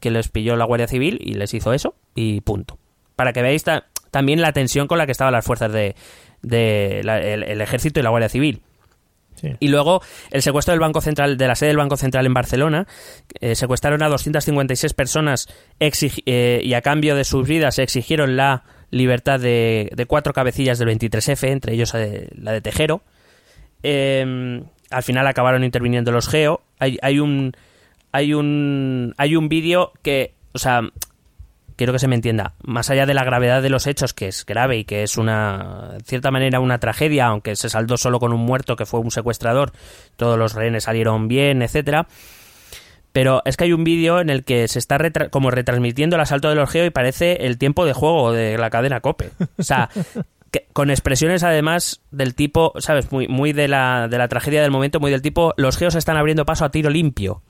que 0.01 0.11
les 0.11 0.29
pilló 0.29 0.57
la 0.57 0.65
Guardia 0.65 0.87
Civil 0.87 1.19
y 1.21 1.35
les 1.35 1.53
hizo 1.55 1.73
eso 1.73 1.95
y 2.15 2.41
punto. 2.41 2.79
Para 3.17 3.33
que 3.33 3.43
veáis, 3.43 3.65
también 4.19 4.41
la 4.41 4.53
tensión 4.53 4.89
con 4.89 4.99
la 4.99 5.07
que 5.07 5.13
estaban 5.13 5.33
las 5.33 5.45
fuerzas 5.45 5.73
de, 5.73 5.95
el, 6.43 7.61
ejército 7.61 8.01
y 8.01 8.03
la 8.03 8.11
Guardia 8.11 8.29
Civil. 8.29 8.63
Y 9.61 9.69
luego 9.69 10.03
el 10.33 10.43
secuestro 10.43 10.73
del 10.73 10.81
Banco 10.81 11.01
Central, 11.01 11.37
de 11.37 11.47
la 11.47 11.55
sede 11.55 11.69
del 11.69 11.77
Banco 11.77 11.97
Central 11.97 12.27
en 12.27 12.35
Barcelona, 12.35 12.89
eh, 13.41 13.55
secuestraron 13.55 14.03
a 14.03 14.09
256 14.09 14.93
personas 14.95 15.47
eh, 15.79 16.61
y 16.65 16.75
a 16.75 16.83
cambio 16.83 17.15
de 17.15 17.23
sus 17.23 17.47
vidas 17.47 17.79
exigieron 17.79 18.37
la 18.37 18.65
libertad 18.91 19.39
de, 19.39 20.05
cuatro 20.09 20.33
cabecillas 20.33 20.81
del 20.81 20.89
23F, 20.89 21.47
entre 21.47 21.75
ellos 21.75 21.95
eh, 21.95 22.27
la 22.35 22.51
de 22.51 22.61
Tejero. 22.61 23.03
Em, 23.85 24.65
al 24.91 25.05
final 25.05 25.29
acabaron 25.29 25.63
interviniendo 25.63 26.11
los 26.11 26.27
Geo. 26.27 26.61
Hay, 26.81 26.99
hay 27.03 27.21
un 27.21 27.53
hay 28.11 28.35
un 28.35 29.15
hay 29.17 29.37
un 29.37 29.49
vídeo 29.49 29.93
que, 30.03 30.35
o 30.51 30.59
sea, 30.59 30.81
quiero 31.79 31.93
que 31.93 32.01
se 32.01 32.09
me 32.09 32.17
entienda, 32.17 32.55
más 32.61 32.91
allá 32.91 33.07
de 33.07 33.15
la 33.15 33.25
gravedad 33.25 33.63
de 33.63 33.71
los 33.71 33.87
hechos, 33.87 34.13
que 34.13 34.27
es 34.27 34.45
grave 34.45 34.79
y 34.79 34.85
que 34.85 35.05
es 35.05 35.17
una, 35.17 35.97
cierta 36.05 36.33
manera, 36.33 36.59
una 36.59 36.79
tragedia, 36.79 37.27
aunque 37.27 37.55
se 37.55 37.71
saldó 37.71 37.97
solo 37.97 38.19
con 38.19 38.33
un 38.33 38.41
muerto 38.41 38.75
que 38.75 38.85
fue 38.85 38.99
un 38.99 39.13
secuestrador, 39.13 39.73
todos 40.17 40.37
los 40.37 40.55
rehenes 40.55 40.85
salieron 40.85 41.29
bien, 41.29 41.63
etcétera. 41.63 42.09
Pero 43.13 43.43
es 43.45 43.57
que 43.57 43.65
hay 43.65 43.73
un 43.73 43.85
vídeo 43.85 44.21
en 44.21 44.29
el 44.29 44.45
que 44.45 44.67
se 44.67 44.81
está 44.81 44.99
como 45.31 45.51
retransmitiendo 45.51 46.17
el 46.17 46.23
asalto 46.23 46.49
del 46.49 46.59
Orgeo 46.59 46.85
y 46.85 46.91
parece 46.91 47.47
el 47.47 47.59
tiempo 47.59 47.87
de 47.87 47.93
juego 47.93 48.33
de 48.33 48.59
la 48.59 48.71
cadena 48.71 49.01
Cope. 49.01 49.31
O 49.57 49.63
sea, 49.63 49.89
con 50.73 50.91
expresiones 50.91 51.43
además 51.43 52.03
del 52.11 52.35
tipo, 52.35 52.73
¿sabes? 52.79 53.11
Muy, 53.13 53.29
muy 53.29 53.53
de, 53.53 53.69
la, 53.69 54.09
de 54.09 54.19
la 54.19 54.29
tragedia 54.29 54.63
del 54.63 54.71
momento, 54.71 55.01
muy 55.01 55.11
del 55.11 55.23
tipo, 55.23 55.55
los 55.57 55.77
geos 55.77 55.95
están 55.95 56.17
abriendo 56.17 56.47
paso 56.47 56.65
a 56.65 56.71
tiro 56.71 56.91
limpio. 56.91 57.43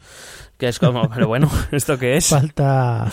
Que 0.58 0.66
es 0.66 0.80
como, 0.80 1.08
pero 1.14 1.28
bueno, 1.28 1.48
¿esto 1.70 1.98
qué 1.98 2.16
es? 2.16 2.28
Falta. 2.28 3.10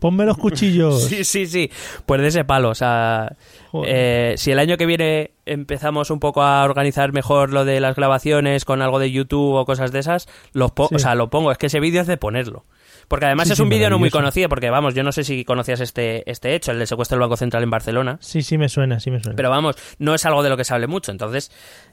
Ponme 0.00 0.24
los 0.24 0.38
cuchillos. 0.38 1.04
sí, 1.08 1.24
sí, 1.24 1.46
sí. 1.46 1.70
Pues 2.06 2.20
de 2.22 2.28
ese 2.28 2.44
palo. 2.44 2.70
O 2.70 2.74
sea, 2.74 3.36
eh, 3.84 4.34
si 4.36 4.50
el 4.50 4.58
año 4.58 4.76
que 4.76 4.86
viene 4.86 5.32
empezamos 5.44 6.10
un 6.10 6.18
poco 6.18 6.42
a 6.42 6.64
organizar 6.64 7.12
mejor 7.12 7.52
lo 7.52 7.64
de 7.64 7.80
las 7.80 7.94
grabaciones 7.94 8.64
con 8.64 8.80
algo 8.80 8.98
de 8.98 9.10
YouTube 9.10 9.54
o 9.54 9.64
cosas 9.66 9.92
de 9.92 9.98
esas, 9.98 10.28
lo 10.52 10.72
o 10.76 10.98
sea, 10.98 11.14
lo 11.14 11.28
pongo. 11.28 11.52
Es 11.52 11.58
que 11.58 11.66
ese 11.66 11.80
vídeo 11.80 12.00
es 12.00 12.06
de 12.06 12.16
ponerlo. 12.16 12.64
Porque 13.10 13.26
además 13.26 13.50
es 13.50 13.58
un 13.58 13.68
vídeo 13.68 13.90
no 13.90 13.98
muy 13.98 14.08
conocido, 14.08 14.48
porque 14.48 14.70
vamos, 14.70 14.94
yo 14.94 15.02
no 15.02 15.10
sé 15.10 15.24
si 15.24 15.44
conocías 15.44 15.80
este, 15.80 16.30
este 16.30 16.54
hecho, 16.54 16.70
el 16.70 16.78
de 16.78 16.86
secuestro 16.86 17.16
del 17.16 17.22
Banco 17.22 17.36
Central 17.36 17.64
en 17.64 17.70
Barcelona. 17.70 18.18
Sí, 18.20 18.40
sí 18.40 18.56
me 18.56 18.68
suena, 18.68 19.00
sí 19.00 19.10
me 19.10 19.20
suena. 19.20 19.34
Pero 19.34 19.50
vamos, 19.50 19.74
no 19.98 20.14
es 20.14 20.24
algo 20.26 20.44
de 20.44 20.48
lo 20.48 20.56
que 20.56 20.62
se 20.62 20.72
hable 20.72 20.86
mucho. 20.86 21.10
Entonces, 21.10 21.50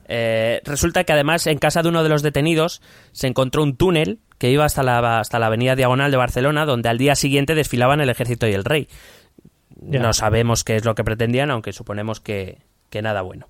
eh, 0.08 0.62
resulta 0.64 1.06
que 1.06 1.14
además 1.14 1.48
en 1.48 1.58
casa 1.58 1.82
de 1.82 1.90
uno 1.90 2.04
de 2.04 2.10
los 2.10 2.22
detenidos 2.22 2.84
se 3.14 3.26
encontró 3.26 3.64
un 3.64 3.76
túnel 3.78 4.20
que 4.38 4.52
iba 4.52 4.64
hasta 4.64 4.84
la, 4.84 5.18
hasta 5.18 5.40
la 5.40 5.48
avenida 5.48 5.76
Diagonal 5.76 6.12
de 6.12 6.18
Barcelona, 6.18 6.68
donde 6.68 6.88
al 6.88 7.00
día 7.00 7.16
siguiente 7.16 7.56
desfilaban 7.56 8.00
el 8.00 8.12
ejército 8.12 8.48
y 8.48 8.54
el 8.54 8.64
rey. 8.64 8.88
No 9.82 10.14
sabemos 10.14 10.64
qué 10.64 10.76
es 10.76 10.86
lo 10.86 10.94
que 10.94 11.04
pretendían, 11.04 11.50
aunque 11.50 11.74
suponemos 11.74 12.20
que, 12.20 12.60
que 12.92 13.02
nada 13.02 13.24
bueno. 13.24 13.48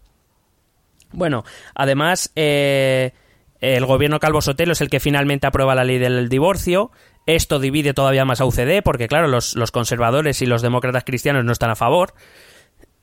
Bueno, 1.11 1.43
además, 1.75 2.31
eh, 2.37 3.11
el 3.59 3.85
gobierno 3.85 4.21
Calvo 4.21 4.39
Sotelo 4.39 4.71
es 4.71 4.79
el 4.79 4.89
que 4.89 5.01
finalmente 5.01 5.47
aprueba 5.47 5.75
la 5.75 5.83
ley 5.83 5.97
del 5.97 6.29
divorcio. 6.29 6.91
Esto 7.27 7.59
divide 7.59 7.93
todavía 7.93 8.25
más 8.25 8.41
a 8.41 8.45
UCD, 8.45 8.81
porque 8.83 9.07
claro, 9.07 9.27
los, 9.27 9.53
conservadores 9.71 10.41
y 10.41 10.45
los 10.45 10.61
demócratas 10.61 11.03
cristianos 11.03 11.45
no 11.45 11.51
están 11.51 11.69
a 11.69 11.75
favor. 11.75 12.13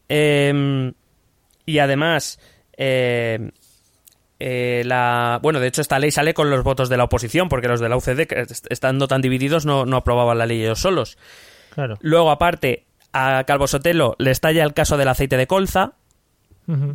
Em, 0.09 0.95
y 1.67 1.79
además, 1.79 2.41
eh, 2.77 3.51
eh, 4.41 4.83
la, 4.87 5.39
bueno, 5.43 5.61
de 5.61 5.69
hecho 5.69 5.83
esta 5.83 5.99
ley 5.99 6.11
sale 6.11 6.35
con 6.35 6.51
los 6.51 6.65
votos 6.65 6.89
de 6.89 6.97
la 6.97 7.05
oposición, 7.05 7.51
porque 7.51 7.69
los 7.69 7.81
de 7.81 7.89
la 7.91 7.97
UCD, 7.97 8.27
estando 8.71 9.09
tan 9.09 9.21
divididos, 9.21 9.67
no, 9.67 9.85
no 9.85 9.99
aprobaban 9.99 10.39
la 10.39 10.47
ley 10.47 10.63
ellos 10.63 10.81
solos. 10.81 11.19
Claro. 11.75 11.99
Luego, 12.01 12.31
aparte, 12.31 12.87
a 13.13 13.45
Calvo 13.45 13.67
Sotelo 13.67 14.17
le 14.19 14.31
estalla 14.31 14.65
el 14.65 14.75
caso 14.75 14.97
del 14.97 15.09
aceite 15.09 15.37
de 15.37 15.47
colza, 15.47 15.93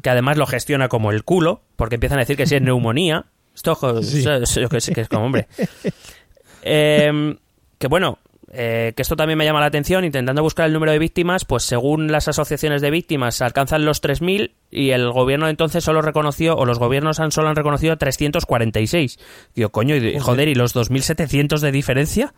que 0.02 0.10
además 0.10 0.36
lo 0.38 0.48
gestiona 0.48 0.90
como 0.90 1.12
el 1.12 1.24
culo, 1.24 1.62
porque 1.76 1.96
empiezan 1.96 2.18
a 2.18 2.22
decir 2.22 2.36
que 2.36 2.48
si 2.48 2.56
es 2.56 2.62
neumonía. 2.62 3.26
Esto 3.54 3.78
que, 3.78 4.78
es 5.02 5.10
como, 5.10 5.26
hombre. 5.26 5.48
Em, 6.62 7.38
que 7.78 7.88
bueno, 7.88 8.20
eh, 8.51 8.93
que 8.95 9.03
esto 9.03 9.16
también 9.16 9.38
me 9.38 9.45
llama 9.45 9.60
la 9.60 9.68
atención, 9.68 10.03
intentando 10.03 10.41
buscar 10.41 10.66
el 10.66 10.74
número 10.74 10.91
de 10.91 10.99
víctimas, 10.99 11.45
pues 11.45 11.64
según 11.64 12.12
las 12.12 12.28
asociaciones 12.28 12.82
de 12.82 12.89
víctimas 12.89 13.41
alcanzan 13.41 13.86
los 13.86 14.01
3.000 14.01 14.51
y 14.72 14.89
el 14.89 15.12
gobierno 15.12 15.47
entonces 15.47 15.84
solo 15.84 16.01
reconoció, 16.01 16.55
o 16.55 16.66
los 16.66 16.80
gobiernos 16.80 17.20
han 17.20 17.32
solo 17.32 17.49
han 17.49 17.55
reconocido 17.55 17.97
346. 17.97 19.20
Digo, 19.55 19.70
coño, 19.70 19.95
y, 19.95 20.18
joder, 20.20 20.47
¿y 20.47 20.55
los 20.55 20.76
2.700 20.76 21.60
de 21.60 21.72
diferencia? 21.72 22.34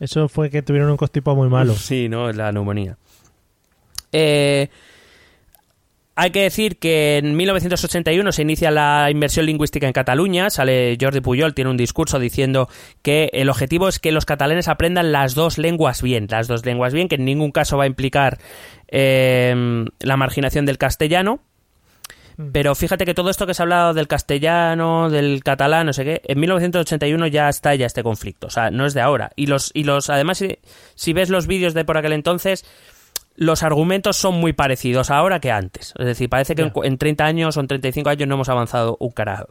Eso 0.00 0.28
fue 0.28 0.50
que 0.50 0.62
tuvieron 0.62 0.90
un 0.90 0.96
costipo 0.96 1.36
muy 1.36 1.48
malo. 1.48 1.74
Sí, 1.74 2.08
no, 2.08 2.32
la 2.32 2.50
neumonía. 2.50 2.96
Eh, 4.12 4.68
hay 6.20 6.32
que 6.32 6.42
decir 6.42 6.78
que 6.78 7.16
en 7.16 7.34
1981 7.34 8.32
se 8.32 8.42
inicia 8.42 8.70
la 8.70 9.10
inversión 9.10 9.46
lingüística 9.46 9.86
en 9.86 9.94
Cataluña. 9.94 10.50
Sale 10.50 10.98
Jordi 11.00 11.22
Puyol, 11.22 11.54
tiene 11.54 11.70
un 11.70 11.78
discurso 11.78 12.18
diciendo 12.18 12.68
que 13.00 13.30
el 13.32 13.48
objetivo 13.48 13.88
es 13.88 13.98
que 13.98 14.12
los 14.12 14.26
catalanes 14.26 14.68
aprendan 14.68 15.12
las 15.12 15.34
dos 15.34 15.56
lenguas 15.56 16.02
bien. 16.02 16.26
Las 16.28 16.46
dos 16.46 16.66
lenguas 16.66 16.92
bien, 16.92 17.08
que 17.08 17.14
en 17.14 17.24
ningún 17.24 17.52
caso 17.52 17.78
va 17.78 17.84
a 17.84 17.86
implicar 17.86 18.36
eh, 18.88 19.86
la 20.00 20.16
marginación 20.18 20.66
del 20.66 20.76
castellano. 20.76 21.40
Mm. 22.36 22.50
Pero 22.52 22.74
fíjate 22.74 23.06
que 23.06 23.14
todo 23.14 23.30
esto 23.30 23.46
que 23.46 23.54
se 23.54 23.62
ha 23.62 23.64
hablado 23.64 23.94
del 23.94 24.06
castellano, 24.06 25.08
del 25.08 25.42
catalán, 25.42 25.86
no 25.86 25.94
sé 25.94 26.04
qué, 26.04 26.20
en 26.24 26.38
1981 26.38 27.28
ya 27.28 27.48
está 27.48 27.74
ya 27.76 27.86
este 27.86 28.02
conflicto. 28.02 28.48
O 28.48 28.50
sea, 28.50 28.70
no 28.70 28.84
es 28.84 28.92
de 28.92 29.00
ahora. 29.00 29.30
Y 29.36 29.46
los, 29.46 29.70
y 29.72 29.84
los, 29.84 30.10
además, 30.10 30.36
si, 30.36 30.58
si 30.96 31.14
ves 31.14 31.30
los 31.30 31.46
vídeos 31.46 31.72
de 31.72 31.86
por 31.86 31.96
aquel 31.96 32.12
entonces, 32.12 32.66
los 33.36 33.62
argumentos 33.62 34.16
son 34.16 34.34
muy 34.34 34.52
parecidos 34.52 35.10
ahora 35.10 35.40
que 35.40 35.50
antes. 35.50 35.94
Es 35.98 36.06
decir, 36.06 36.28
parece 36.28 36.54
que 36.54 36.70
en, 36.82 36.98
30 36.98 37.24
años 37.24 37.56
o 37.56 37.60
en 37.60 37.68
35 37.68 38.10
años 38.10 38.28
no 38.28 38.34
hemos 38.34 38.48
avanzado 38.48 38.96
un 39.00 39.10
carajo. 39.10 39.48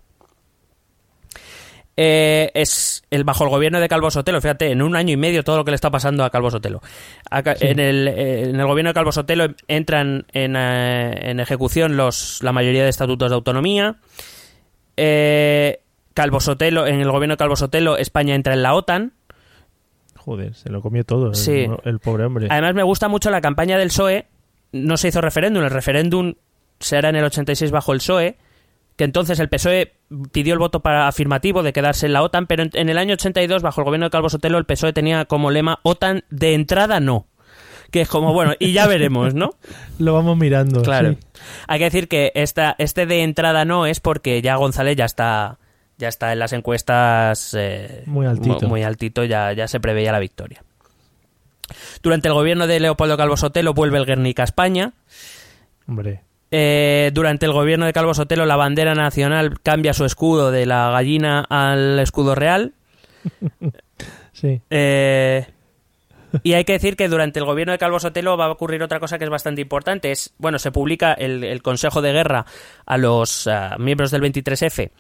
Eh, 2.02 2.52
es 2.54 3.04
el 3.10 3.26
bajo 3.26 3.44
el 3.44 3.50
gobierno 3.50 3.82
de 3.82 3.90
Calvo 3.90 4.10
Sotelo, 4.10 4.40
fíjate, 4.40 4.72
en 4.72 4.82
un 4.82 4.96
año 4.96 5.12
y 5.12 5.18
medio 5.18 5.44
todo 5.44 5.58
lo 5.58 5.66
que 5.66 5.72
le 5.72 5.76
está 5.76 5.92
pasando 5.92 6.24
a 6.24 6.30
Calvo 6.30 6.50
Sotelo. 6.50 6.82
en, 7.30 7.80
el, 7.80 8.08
eh, 8.08 8.44
en, 8.44 8.60
el, 8.60 8.66
gobierno 8.66 8.92
de 8.92 8.94
Calvo 8.94 9.12
Sotelo 9.12 9.48
entran 9.68 10.26
en, 10.32 10.56
eh, 10.56 11.30
en 11.30 11.42
ejecución 11.42 11.98
los, 11.98 12.42
la 12.42 12.54
mayoría 12.54 12.84
de 12.84 12.90
estatutos 12.90 13.30
de 13.30 13.36
autonomía. 13.36 13.98
Calvo 14.96 16.40
Sotelo, 16.40 16.88
en 16.88 17.02
el 17.02 17.12
gobierno 17.12 17.34
de 17.34 17.38
Calvo 17.38 17.56
Sotelo, 17.58 17.98
España 17.98 18.34
entra 18.34 18.54
en 18.54 18.64
la 18.64 18.76
OTAN. 18.76 19.14
Joder, 20.30 20.54
se 20.54 20.70
lo 20.70 20.80
comió 20.84 21.04
todo 21.04 21.32
el, 21.86 22.00
pobre 22.00 22.24
hombre. 22.24 22.50
Además 22.52 22.76
me 22.76 22.84
gusta 22.84 23.08
mucho 23.08 23.32
la 23.32 23.42
campaña 23.42 23.80
del 23.80 23.88
PSOE. 23.88 24.28
No 24.72 24.96
se 24.96 25.08
hizo 25.08 25.22
referéndum, 25.22 25.64
el 25.64 25.72
referéndum 25.72 26.36
se 26.80 26.98
hará 26.98 27.10
en 27.10 27.16
el 27.16 27.24
86 27.24 27.72
bajo 27.72 27.94
el 27.94 27.98
PSOE, 27.98 28.38
que 28.96 29.06
entonces 29.06 29.40
el 29.40 29.50
PSOE 29.50 29.94
pidió 30.32 30.54
el 30.54 30.60
voto 30.60 30.82
para 30.82 31.08
afirmativo 31.08 31.64
de 31.64 31.74
quedarse 31.74 32.06
en 32.06 32.14
la 32.14 32.22
OTAN, 32.22 32.46
pero 32.46 32.62
en, 32.62 32.70
en 32.74 32.90
el 32.90 33.00
año 33.00 33.16
82, 33.16 33.64
bajo 33.64 33.82
el 33.82 33.86
gobierno 33.86 34.06
de 34.06 34.12
Calvo 34.12 34.30
Sotelo, 34.30 34.60
el 34.60 34.66
PSOE 34.66 34.94
tenía 34.94 35.26
como 35.26 35.50
lema 35.50 35.80
OTAN 35.82 36.24
de 36.30 36.54
entrada 36.54 37.00
no. 37.00 37.26
Que 37.90 38.02
es 38.02 38.08
como, 38.08 38.32
bueno, 38.32 38.54
y 38.60 38.72
ya 38.72 38.86
veremos, 38.86 39.34
¿no? 39.34 39.56
Lo 39.98 40.14
vamos 40.14 40.38
mirando. 40.38 40.84
Claro. 40.84 41.14
sí. 41.14 41.18
Hay 41.68 41.80
que 41.80 41.86
decir 41.86 42.08
que 42.08 42.32
esta, 42.36 42.76
este 42.78 43.08
de 43.08 43.24
entrada 43.24 43.66
no 43.66 43.88
es 43.88 44.00
porque 44.00 44.44
ya 44.44 44.58
González 44.58 44.96
ya 44.96 45.06
está 45.06 45.58
ya 46.00 46.08
está 46.08 46.34
en 46.34 46.40
las 46.40 46.54
encuestas 46.54 47.54
eh, 47.56 48.02
Muy 48.08 48.26
altito. 48.26 48.62
mu- 48.64 48.70
muy 48.70 48.84
altito, 48.84 49.24
ya, 49.26 49.54
ya 49.54 49.68
se 49.68 49.80
preveía 49.80 50.12
la 50.12 50.18
victoria. 50.20 50.64
Durante 52.02 52.28
el 52.30 52.34
gobierno 52.34 52.66
de 52.66 52.80
Leopoldo 52.80 53.16
Calvo 53.18 53.38
Sotelo 53.38 53.76
vuelve 53.76 54.00
el 54.00 54.06
Guernica 54.08 54.42
a 54.42 54.46
España. 54.46 54.94
Hombre. 55.88 56.24
Eh, 56.52 57.12
durante 57.14 57.46
el 57.46 57.52
gobierno 57.52 57.86
de 57.86 57.94
Calvo 57.94 58.16
Sotelo 58.16 58.48
la 58.48 58.56
bandera 58.56 58.96
nacional 58.96 59.60
cambia 59.62 59.94
su 59.94 60.04
escudo 60.06 60.50
de 60.50 60.66
la 60.66 60.90
gallina 60.90 61.46
al 61.48 62.00
escudo 62.00 62.34
real. 62.34 62.74
Sí. 64.32 64.62
Eh, 64.70 65.46
y 66.44 66.54
hay 66.54 66.64
que 66.64 66.72
decir 66.72 66.96
que 66.96 67.10
durante 67.10 67.40
el 67.40 67.46
gobierno 67.46 67.74
de 67.74 67.78
Calvo 67.78 68.00
Sotelo 68.00 68.38
va 68.38 68.46
a 68.46 68.52
ocurrir 68.52 68.82
otra 68.82 69.02
cosa 69.02 69.18
que 69.18 69.26
es 69.26 69.30
bastante 69.30 69.60
importante. 69.62 70.12
Es, 70.12 70.34
bueno, 70.38 70.60
se 70.60 70.72
publica 70.72 71.12
el, 71.12 71.44
el 71.44 71.62
Consejo 71.62 72.02
de 72.02 72.14
Guerra 72.14 72.46
a 72.86 72.98
los 72.98 73.50
miembros 73.80 74.12
del 74.12 74.22
23F. 74.22 74.92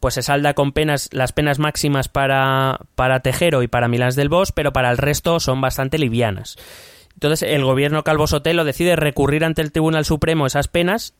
Pues 0.00 0.14
se 0.14 0.22
salda 0.22 0.54
con 0.54 0.72
penas, 0.72 1.08
las 1.12 1.32
penas 1.32 1.58
máximas 1.58 2.08
para, 2.08 2.80
para 2.94 3.20
Tejero 3.20 3.62
y 3.62 3.68
para 3.68 3.88
Milás 3.88 4.14
del 4.14 4.28
Bosch, 4.28 4.50
pero 4.54 4.72
para 4.72 4.90
el 4.90 4.98
resto 4.98 5.40
son 5.40 5.60
bastante 5.60 5.98
livianas. 5.98 6.56
Entonces 7.14 7.48
el 7.48 7.64
gobierno 7.64 8.04
Calvo 8.04 8.26
Sotelo 8.26 8.64
decide 8.64 8.94
recurrir 8.94 9.44
ante 9.44 9.62
el 9.62 9.72
Tribunal 9.72 10.04
Supremo 10.04 10.46
esas 10.46 10.68
penas 10.68 11.14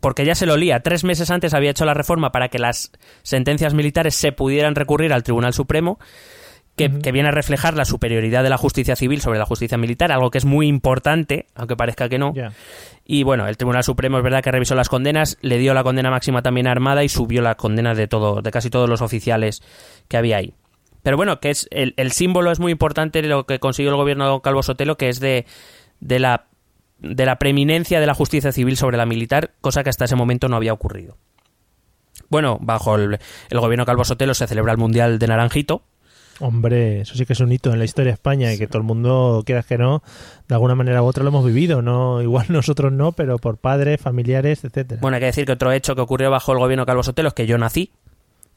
porque 0.00 0.24
ya 0.24 0.34
se 0.34 0.46
lo 0.46 0.56
lía. 0.56 0.80
Tres 0.80 1.04
meses 1.04 1.30
antes 1.30 1.54
había 1.54 1.70
hecho 1.70 1.84
la 1.84 1.94
reforma 1.94 2.30
para 2.30 2.48
que 2.48 2.58
las 2.58 2.92
sentencias 3.22 3.74
militares 3.74 4.14
se 4.14 4.32
pudieran 4.32 4.74
recurrir 4.74 5.12
al 5.12 5.22
Tribunal 5.22 5.54
Supremo, 5.54 5.98
que, 6.76 7.00
que 7.00 7.10
viene 7.10 7.30
a 7.30 7.32
reflejar 7.32 7.74
la 7.74 7.84
superioridad 7.84 8.44
de 8.44 8.50
la 8.50 8.56
justicia 8.56 8.94
civil 8.94 9.20
sobre 9.20 9.40
la 9.40 9.46
justicia 9.46 9.76
militar, 9.76 10.12
algo 10.12 10.30
que 10.30 10.38
es 10.38 10.44
muy 10.44 10.68
importante, 10.68 11.46
aunque 11.56 11.74
parezca 11.74 12.08
que 12.08 12.18
no. 12.18 12.32
Y 13.10 13.22
bueno, 13.22 13.48
el 13.48 13.56
Tribunal 13.56 13.82
Supremo 13.84 14.18
es 14.18 14.22
verdad 14.22 14.42
que 14.42 14.52
revisó 14.52 14.74
las 14.74 14.90
condenas, 14.90 15.38
le 15.40 15.56
dio 15.56 15.72
la 15.72 15.82
condena 15.82 16.10
máxima 16.10 16.42
también 16.42 16.66
Armada 16.66 17.02
y 17.02 17.08
subió 17.08 17.40
la 17.40 17.54
condena 17.54 17.94
de 17.94 18.06
todo, 18.06 18.42
de 18.42 18.50
casi 18.50 18.68
todos 18.68 18.86
los 18.86 19.00
oficiales 19.00 19.62
que 20.08 20.18
había 20.18 20.36
ahí. 20.36 20.52
Pero 21.02 21.16
bueno, 21.16 21.40
que 21.40 21.48
es 21.48 21.68
el, 21.70 21.94
el 21.96 22.12
símbolo 22.12 22.52
es 22.52 22.60
muy 22.60 22.70
importante 22.70 23.22
de 23.22 23.28
lo 23.28 23.46
que 23.46 23.60
consiguió 23.60 23.92
el 23.92 23.96
gobierno 23.96 24.30
de 24.30 24.40
Calvo 24.42 24.62
Sotelo, 24.62 24.98
que 24.98 25.08
es 25.08 25.20
de, 25.20 25.46
de 26.00 26.18
la 26.18 26.44
de 26.98 27.24
la 27.24 27.38
preeminencia 27.38 27.98
de 27.98 28.06
la 28.06 28.12
justicia 28.12 28.52
civil 28.52 28.76
sobre 28.76 28.98
la 28.98 29.06
militar, 29.06 29.52
cosa 29.62 29.82
que 29.82 29.88
hasta 29.88 30.04
ese 30.04 30.16
momento 30.16 30.48
no 30.48 30.56
había 30.56 30.74
ocurrido. 30.74 31.16
Bueno, 32.28 32.58
bajo 32.60 32.96
el, 32.96 33.18
el 33.48 33.60
gobierno 33.60 33.86
Calvo 33.86 34.04
Sotelo 34.04 34.34
se 34.34 34.46
celebra 34.46 34.72
el 34.72 34.78
Mundial 34.78 35.18
de 35.18 35.28
Naranjito, 35.28 35.82
Hombre, 36.40 37.00
eso 37.00 37.14
sí 37.16 37.26
que 37.26 37.32
es 37.32 37.40
un 37.40 37.50
hito 37.50 37.72
en 37.72 37.78
la 37.80 37.84
historia 37.84 38.10
de 38.12 38.14
España 38.14 38.52
y 38.52 38.58
que 38.58 38.66
todo 38.68 38.78
el 38.78 38.84
mundo, 38.84 39.42
quieras 39.44 39.66
que 39.66 39.76
no, 39.76 40.02
de 40.48 40.54
alguna 40.54 40.76
manera 40.76 41.02
u 41.02 41.06
otra 41.06 41.24
lo 41.24 41.30
hemos 41.30 41.44
vivido, 41.44 41.82
no 41.82 42.22
igual 42.22 42.46
nosotros 42.48 42.92
no, 42.92 43.12
pero 43.12 43.38
por 43.38 43.56
padres, 43.58 44.00
familiares, 44.00 44.62
etcétera. 44.64 45.00
Bueno, 45.00 45.16
hay 45.16 45.20
que 45.20 45.26
decir 45.26 45.44
que 45.46 45.52
otro 45.52 45.72
hecho 45.72 45.94
que 45.96 46.00
ocurrió 46.00 46.30
bajo 46.30 46.52
el 46.52 46.58
gobierno 46.58 46.86
Calvo 46.86 47.02
Sotelo 47.02 47.28
es 47.28 47.34
que 47.34 47.46
yo 47.46 47.58
nací. 47.58 47.90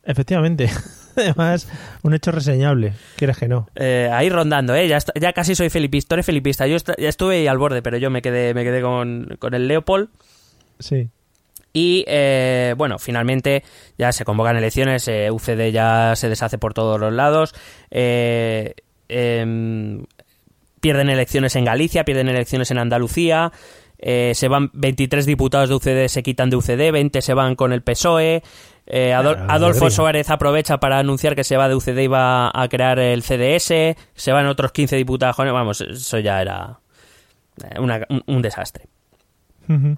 Efectivamente. 0.04 0.70
Además, 1.16 1.68
un 2.04 2.14
hecho 2.14 2.32
reseñable, 2.32 2.94
quieras 3.18 3.38
que 3.38 3.48
no. 3.48 3.68
Eh, 3.76 4.10
ahí 4.12 4.30
rondando, 4.30 4.74
¿eh? 4.76 4.88
Ya, 4.88 4.98
est- 4.98 5.10
ya 5.20 5.34
casi 5.34 5.54
soy 5.56 5.70
filipista, 5.70 6.10
tú 6.10 6.14
eres 6.16 6.26
filipista. 6.26 6.66
Yo 6.68 6.76
est- 6.76 6.90
ya 6.98 7.10
estuve 7.10 7.36
ahí 7.38 7.48
al 7.48 7.58
borde, 7.58 7.82
pero 7.82 7.98
yo 7.98 8.10
me 8.10 8.22
quedé, 8.22 8.54
me 8.54 8.64
quedé 8.64 8.82
con, 8.82 9.36
con 9.40 9.54
el 9.54 9.68
Leopold. 9.68 10.10
Sí. 10.80 11.10
Y 11.74 12.04
eh, 12.08 12.74
bueno, 12.78 13.00
finalmente 13.00 13.64
ya 13.98 14.12
se 14.12 14.26
convocan 14.26 14.58
elecciones, 14.58 15.08
eh, 15.08 15.32
UCD 15.32 15.72
ya 15.72 16.14
se 16.16 16.28
deshace 16.30 16.58
por 16.58 16.74
todos 16.74 17.00
los 17.00 17.14
lados. 17.14 17.54
eh, 17.90 18.74
em, 19.08 20.06
pierden 20.80 21.10
elecciones 21.10 21.56
en 21.56 21.66
Galicia, 21.66 22.04
pierden 22.04 22.28
elecciones 22.30 22.72
en 22.72 22.78
Andalucía. 22.80 23.52
eh, 24.04 24.32
se 24.34 24.48
van 24.48 24.72
23 24.74 25.28
diputados 25.28 25.70
de 25.70 25.76
UCD, 25.76 26.08
se 26.10 26.24
quitan 26.24 26.50
de 26.50 26.56
UCD, 26.56 26.92
20 26.92 27.22
se 27.22 27.36
van 27.36 27.56
con 27.56 27.72
el 27.72 27.84
PSOE. 27.84 28.42
eh, 28.88 29.12
Adol- 29.14 29.36
Claro, 29.36 29.52
Adolfo. 29.52 29.90
Suárez 29.92 30.30
aprovecha 30.32 30.80
para 30.80 30.98
anunciar 30.98 31.36
que 31.36 31.44
se 31.44 31.56
va 31.56 31.70
de 31.70 31.76
UCD 31.76 32.00
y 32.04 32.08
va 32.08 32.50
a 32.54 32.68
crear 32.68 32.98
el 32.98 33.22
CDS. 33.22 33.96
Se 34.16 34.32
van 34.32 34.48
otros 34.48 34.72
15 34.72 34.96
diputados. 34.96 35.38
Vamos, 35.38 35.82
eso 35.82 36.18
ya 36.18 36.42
era 36.42 36.80
una- 37.78 38.02
un- 38.10 38.24
un 38.26 38.42
desastre. 38.42 38.86
Ujú. 39.70 39.96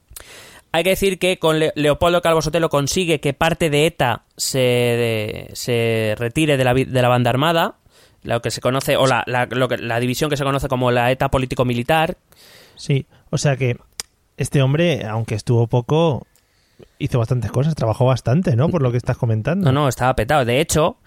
Hay 0.75 0.83
que 0.83 0.89
decir 0.89 1.19
que 1.19 1.37
con 1.37 1.59
Le- 1.59 1.71
Leopoldo 1.75 2.21
Calvo 2.21 2.41
Sotelo 2.41 2.69
consigue 2.69 3.19
que 3.21 3.33
parte 3.33 3.69
de 3.69 3.85
ETA 3.85 4.23
se, 4.35 4.57
de- 4.59 5.49
se 5.53 6.15
retire 6.17 6.57
de 6.57 6.63
la, 6.63 6.73
de 6.73 7.01
la 7.01 7.07
banda 7.07 7.29
armada, 7.29 7.75
lo 8.23 8.41
que 8.41 8.49
se 8.49 8.59
conoce, 8.59 8.97
o 8.97 9.05
la, 9.05 9.23
la- 9.27 9.45
lo 9.45 9.67
que- 9.67 9.77
la 9.77 9.99
división 9.99 10.31
que 10.31 10.37
se 10.37 10.43
conoce 10.43 10.67
como 10.67 10.89
la 10.89 11.11
ETA 11.11 11.29
político-militar. 11.29 12.17
Sí, 12.75 13.05
o 13.29 13.37
sea 13.37 13.55
que 13.55 13.77
este 14.35 14.63
hombre, 14.63 15.05
aunque 15.05 15.35
estuvo 15.35 15.67
poco, 15.67 16.25
hizo 16.97 17.19
bastantes 17.19 17.51
cosas, 17.51 17.75
trabajó 17.75 18.05
bastante, 18.05 18.55
¿no? 18.55 18.69
Por 18.69 18.81
lo 18.81 18.89
que 18.89 18.97
estás 18.97 19.15
comentando. 19.17 19.71
No, 19.71 19.81
no, 19.81 19.87
estaba 19.87 20.15
petado. 20.15 20.43
De 20.43 20.59
hecho, 20.59 20.97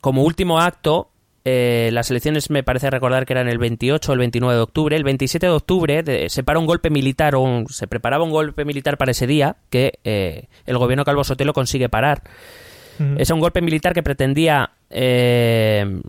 como 0.00 0.24
último 0.24 0.58
acto, 0.58 1.11
eh, 1.44 1.90
las 1.92 2.10
elecciones 2.10 2.50
me 2.50 2.62
parece 2.62 2.88
recordar 2.90 3.26
que 3.26 3.32
eran 3.32 3.48
el 3.48 3.58
28 3.58 4.10
o 4.10 4.14
el 4.14 4.18
29 4.20 4.54
de 4.56 4.60
octubre. 4.62 4.96
El 4.96 5.04
27 5.04 5.46
de 5.46 5.52
octubre 5.52 6.02
de- 6.02 6.28
se 6.30 6.42
para 6.44 6.58
un 6.58 6.66
golpe 6.66 6.88
militar, 6.90 7.34
o 7.34 7.40
un- 7.40 7.66
se 7.68 7.86
preparaba 7.86 8.24
un 8.24 8.30
golpe 8.30 8.64
militar 8.64 8.96
para 8.98 9.10
ese 9.10 9.26
día 9.26 9.56
que 9.70 9.98
eh, 10.04 10.48
el 10.66 10.78
gobierno 10.78 11.04
Calvo 11.04 11.24
Sotelo 11.24 11.52
consigue 11.52 11.88
parar. 11.88 12.22
Es 13.16 13.30
un 13.30 13.40
golpe 13.40 13.60
militar 13.62 13.94
que 13.94 14.02
pretendía 14.02 14.70
eh, 14.90 16.00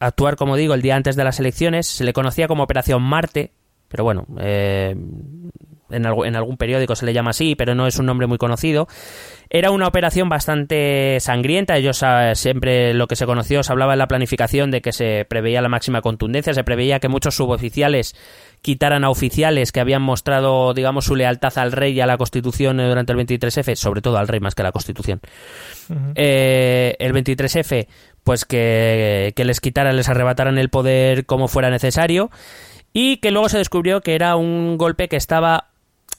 actuar, 0.00 0.36
como 0.36 0.56
digo, 0.56 0.74
el 0.74 0.82
día 0.82 0.96
antes 0.96 1.16
de 1.16 1.24
las 1.24 1.40
elecciones. 1.40 1.86
Se 1.86 2.04
le 2.04 2.12
conocía 2.12 2.46
como 2.48 2.64
Operación 2.64 3.02
Marte, 3.02 3.52
pero 3.88 4.04
bueno, 4.04 4.26
eh, 4.38 4.94
en, 5.92 6.36
algún 6.36 6.56
periódico 6.56 6.96
se 6.96 7.06
le 7.06 7.12
llama 7.12 7.30
así, 7.30 7.54
pero 7.54 7.74
no 7.74 7.86
es 7.86 7.98
un 7.98 8.06
nombre 8.06 8.26
muy 8.26 8.38
conocido. 8.38 8.88
Era 9.50 9.70
una 9.70 9.86
operación 9.86 10.28
bastante 10.28 11.18
sangrienta. 11.20 11.76
Ellos 11.76 12.02
ah, 12.02 12.34
siempre 12.34 12.94
lo 12.94 13.06
que 13.06 13.16
se 13.16 13.26
conoció, 13.26 13.62
se 13.62 13.72
hablaba 13.72 13.92
en 13.92 13.98
la 13.98 14.08
planificación 14.08 14.70
de 14.70 14.80
que 14.80 14.92
se 14.92 15.26
preveía 15.28 15.60
la 15.60 15.68
máxima 15.68 16.00
contundencia, 16.00 16.54
se 16.54 16.64
preveía 16.64 17.00
que 17.00 17.08
muchos 17.08 17.36
suboficiales 17.36 18.16
quitaran 18.62 19.04
a 19.04 19.10
oficiales 19.10 19.72
que 19.72 19.80
habían 19.80 20.02
mostrado, 20.02 20.72
digamos, 20.72 21.04
su 21.04 21.16
lealtad 21.16 21.52
al 21.58 21.72
rey 21.72 21.92
y 21.94 22.00
a 22.00 22.06
la 22.06 22.16
Constitución 22.16 22.80
eh, 22.80 22.88
durante 22.88 23.12
el 23.12 23.18
23F, 23.18 23.74
sobre 23.74 24.00
todo 24.00 24.16
al 24.16 24.28
rey 24.28 24.40
más 24.40 24.54
que 24.54 24.62
a 24.62 24.64
la 24.64 24.72
Constitución 24.72 25.20
eh, 26.14 26.94
el 26.98 27.12
23F, 27.12 27.88
pues 28.24 28.44
que, 28.44 29.32
que 29.34 29.44
les 29.44 29.60
quitaran, 29.60 29.96
les 29.96 30.08
arrebataran 30.08 30.58
el 30.58 30.70
poder 30.70 31.26
como 31.26 31.48
fuera 31.48 31.70
necesario, 31.70 32.30
y 32.92 33.18
que 33.18 33.30
luego 33.30 33.48
se 33.48 33.58
descubrió 33.58 34.00
que 34.00 34.14
era 34.14 34.36
un 34.36 34.76
golpe 34.78 35.08
que 35.08 35.16
estaba, 35.16 35.71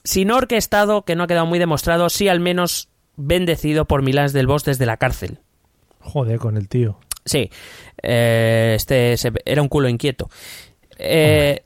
si 0.03 0.25
no 0.25 0.37
orquestado, 0.37 1.03
que 1.03 1.15
no 1.15 1.23
ha 1.23 1.27
quedado 1.27 1.45
muy 1.45 1.59
demostrado, 1.59 2.09
sí 2.09 2.27
al 2.27 2.39
menos 2.39 2.89
bendecido 3.15 3.85
por 3.85 4.01
Milán 4.01 4.31
del 4.31 4.47
Bosch 4.47 4.65
desde 4.65 4.85
la 4.85 4.97
cárcel. 4.97 5.39
Joder, 5.99 6.39
con 6.39 6.57
el 6.57 6.67
tío. 6.67 6.99
Sí, 7.25 7.49
eh, 8.01 8.73
este 8.75 9.15
se- 9.17 9.31
era 9.45 9.61
un 9.61 9.69
culo 9.69 9.87
inquieto. 9.87 10.29
Eh, 10.97 11.61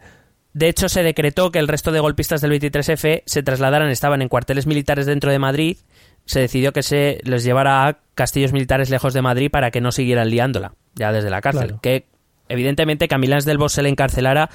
de 0.54 0.70
hecho, 0.70 0.90
se 0.90 1.04
decretó 1.04 1.52
que 1.52 1.60
el 1.60 1.68
resto 1.68 1.92
de 1.92 2.00
golpistas 2.00 2.42
del 2.42 2.52
23F 2.52 3.24
se 3.26 3.44
trasladaran, 3.44 3.90
estaban 3.90 4.22
en 4.22 4.30
cuarteles 4.30 4.68
militares 4.68 5.06
dentro 5.06 5.32
de 5.32 5.40
Madrid. 5.40 5.78
Se 6.26 6.40
decidió 6.40 6.74
que 6.74 6.84
se 6.84 7.20
les 7.24 7.44
llevara 7.44 7.88
a 7.88 8.00
castillos 8.16 8.54
militares 8.54 8.90
lejos 8.90 9.14
de 9.14 9.22
Madrid 9.22 9.50
para 9.52 9.72
que 9.72 9.82
no 9.82 9.92
siguieran 9.92 10.30
liándola, 10.30 10.74
ya 10.96 11.12
desde 11.12 11.30
la 11.30 11.42
cárcel. 11.42 11.68
Claro. 11.68 11.82
Que 11.82 12.06
evidentemente 12.50 13.08
que 13.08 13.16
a 13.16 13.18
Milán 13.18 13.40
del 13.46 13.58
Bosch 13.58 13.74
se 13.74 13.84
le 13.84 13.90
encarcelara 13.90 14.50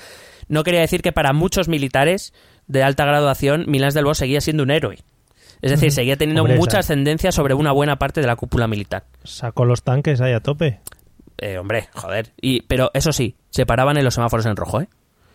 no 0.49 0.65
quería 0.65 0.81
decir 0.81 1.03
que 1.03 1.13
para 1.13 1.33
muchos 1.33 1.69
militares 1.69 2.35
de 2.67 2.83
alta 2.83 3.05
graduación 3.05 3.65
Milán 3.69 3.93
del 3.95 4.05
Bosch 4.05 4.19
seguía 4.19 4.41
siendo 4.41 4.63
un 4.63 4.71
héroe. 4.71 4.99
Es 5.61 5.71
decir, 5.71 5.93
seguía 5.93 6.17
teniendo 6.17 6.43
Hombre, 6.43 6.57
mucha 6.57 6.79
esa- 6.81 6.93
ascendencia 6.93 7.31
sobre 7.31 7.55
una 7.55 7.71
buena 7.73 7.97
parte 7.97 8.21
de 8.21 8.27
la 8.27 8.35
cúpula 8.37 8.67
militar. 8.67 9.05
Sacó 9.23 9.65
los 9.65 9.83
tanques 9.83 10.21
ahí 10.21 10.33
a 10.33 10.41
tope. 10.41 10.81
Eh, 11.39 11.59
hombre, 11.59 11.89
joder. 11.95 12.33
Y, 12.41 12.63
pero 12.63 12.91
eso 12.95 13.13
sí, 13.13 13.37
se 13.51 13.65
paraban 13.67 13.97
en 13.97 14.05
los 14.05 14.15
semáforos 14.15 14.47
en 14.47 14.57
rojo, 14.57 14.81
¿eh? 14.81 14.89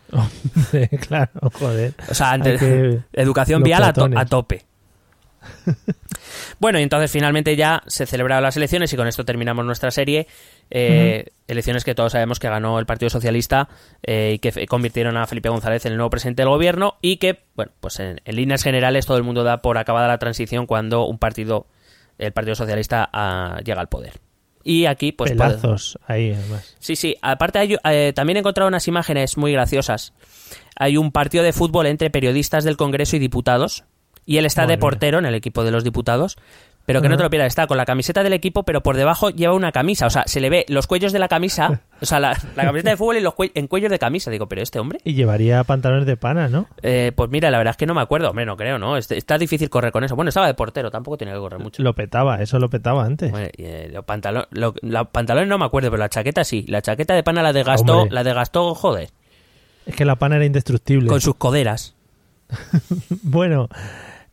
Hombre, 0.11 0.89
claro, 0.99 1.31
joder. 1.53 1.93
O 2.09 2.13
sea, 2.13 2.31
antes, 2.31 2.59
que- 2.59 2.99
educación 3.13 3.59
los 3.61 3.65
vial 3.67 3.83
a, 3.83 3.93
to- 3.93 4.09
a 4.15 4.25
tope. 4.25 4.65
bueno, 6.59 6.79
y 6.79 6.83
entonces 6.83 7.11
finalmente 7.11 7.55
ya 7.55 7.83
se 7.87 8.05
celebraron 8.05 8.43
las 8.43 8.57
elecciones 8.57 8.91
y 8.93 8.97
con 8.97 9.07
esto 9.07 9.25
terminamos 9.25 9.65
nuestra 9.65 9.91
serie. 9.91 10.27
Eh, 10.69 11.25
Elecciones 11.47 11.85
que 11.85 11.95
todos 11.95 12.11
sabemos 12.11 12.39
que 12.39 12.49
ganó 12.49 12.77
el 12.79 12.85
Partido 12.85 13.09
Socialista 13.09 13.69
eh, 14.03 14.33
y 14.35 14.39
que 14.39 14.67
convirtieron 14.67 15.15
a 15.15 15.25
Felipe 15.27 15.49
González 15.49 15.85
en 15.85 15.93
el 15.93 15.97
nuevo 15.97 16.09
presidente 16.09 16.41
del 16.41 16.49
gobierno 16.49 16.97
y 17.01 17.17
que, 17.17 17.39
bueno, 17.55 17.71
pues 17.79 17.99
en, 17.99 18.21
en 18.25 18.35
líneas 18.35 18.63
generales 18.63 19.05
todo 19.05 19.17
el 19.17 19.23
mundo 19.23 19.43
da 19.43 19.61
por 19.61 19.77
acabada 19.77 20.07
la 20.07 20.17
transición 20.17 20.65
cuando 20.65 21.05
un 21.05 21.19
partido, 21.19 21.67
el 22.17 22.33
Partido 22.33 22.55
Socialista, 22.55 23.09
ah, 23.13 23.59
llega 23.63 23.79
al 23.79 23.87
poder. 23.87 24.19
Y 24.67 24.85
aquí, 24.85 25.13
pues... 25.13 25.31
Pelazos 25.31 25.97
ahí, 26.07 26.33
además. 26.33 26.75
Sí, 26.79 26.97
sí. 26.97 27.15
Aparte, 27.21 27.59
hay, 27.59 27.77
eh, 27.85 28.11
también 28.13 28.35
he 28.35 28.39
encontrado 28.41 28.67
unas 28.67 28.85
imágenes 28.89 29.37
muy 29.37 29.53
graciosas. 29.53 30.11
Hay 30.75 30.97
un 30.97 31.13
partido 31.13 31.41
de 31.45 31.53
fútbol 31.53 31.85
entre 31.85 32.09
periodistas 32.09 32.65
del 32.65 32.75
Congreso 32.75 33.15
y 33.15 33.19
diputados. 33.19 33.85
Y 34.27 34.37
él 34.37 34.45
está 34.45 34.61
Madre 34.61 34.73
de 34.73 34.77
mía. 34.77 34.81
portero 34.81 35.17
en 35.19 35.25
el 35.25 35.33
equipo 35.33 35.63
de 35.63 35.71
los 35.71 35.83
diputados. 35.83 36.37
pero 36.85 37.01
que 37.01 37.09
no 37.09 37.17
te 37.17 37.23
lo 37.23 37.29
pierdas, 37.29 37.47
está 37.47 37.67
con 37.67 37.75
la 37.75 37.83
camiseta 37.85 38.23
del 38.23 38.31
equipo, 38.31 38.63
pero 38.63 38.81
por 38.81 38.95
debajo 38.95 39.29
lleva 39.29 39.53
una 39.53 39.73
camisa, 39.73 40.05
o 40.05 40.09
sea, 40.09 40.23
se 40.25 40.39
le 40.39 40.49
ve 40.49 40.65
los 40.69 40.87
cuellos 40.87 41.11
de 41.11 41.19
la 41.19 41.27
camisa, 41.27 41.81
o 41.99 42.05
sea, 42.05 42.21
la, 42.21 42.29
la 42.55 42.63
camiseta 42.63 42.91
de 42.91 42.95
fútbol 42.95 43.17
y 43.17 43.19
los 43.19 43.33
cue- 43.33 43.51
en 43.55 43.67
cuellos 43.67 43.91
de 43.91 43.99
camisa. 43.99 44.31
Digo, 44.31 44.47
pero 44.47 44.61
este 44.61 44.79
hombre, 44.79 44.99
Y 45.03 45.13
llevaría 45.13 45.61
pantalones 45.65 46.05
de 46.05 46.15
pana, 46.15 46.47
¿no? 46.47 46.67
Eh, 46.81 47.11
pues 47.13 47.29
mira, 47.29 47.51
la 47.51 47.57
verdad 47.57 47.71
es 47.71 47.77
que 47.77 47.85
no 47.87 47.93
me 47.93 47.99
acuerdo, 47.99 48.29
hombre, 48.29 48.45
no 48.45 48.55
creo, 48.55 48.79
¿no? 48.79 48.95
Este- 48.95 49.17
Está 49.17 49.37
difícil 49.37 49.69
correr 49.69 49.91
con 49.91 50.05
eso. 50.05 50.15
Bueno, 50.15 50.29
estaba 50.29 50.47
de 50.47 50.53
portero, 50.53 50.89
tampoco 50.89 51.17
tenía 51.17 51.33
que 51.33 51.41
correr 51.41 51.59
mucho. 51.59 51.83
Lo 51.83 51.93
petaba, 51.93 52.41
eso 52.41 52.57
lo 52.57 52.69
petaba 52.69 53.03
antes. 53.03 53.31
Bueno, 53.31 53.49
y, 53.57 53.63
eh, 53.65 53.89
los 53.91 54.05
pantalo- 54.05 54.47
lo- 54.51 54.73
la- 54.81 55.03
pantalones 55.03 55.49
no 55.49 55.57
me 55.57 55.65
acuerdo, 55.65 55.89
pero 55.89 55.99
la 55.99 56.07
chaqueta 56.07 56.45
sí. 56.45 56.63
La 56.69 56.81
chaqueta 56.81 57.15
de 57.15 57.23
pana 57.23 57.43
la 57.43 57.51
desgastó, 57.51 57.97
Hombre. 58.03 58.13
la 58.15 58.23
desgastó, 58.23 58.73
joder, 58.75 59.09
Es 59.85 59.93
que 59.93 60.05
la 60.05 60.15
pana 60.15 60.37
era 60.37 60.45
indestructible. 60.45 61.09
con 61.09 61.19
sus 61.19 61.35
coderas. 61.35 61.95
Bueno, 63.23 63.67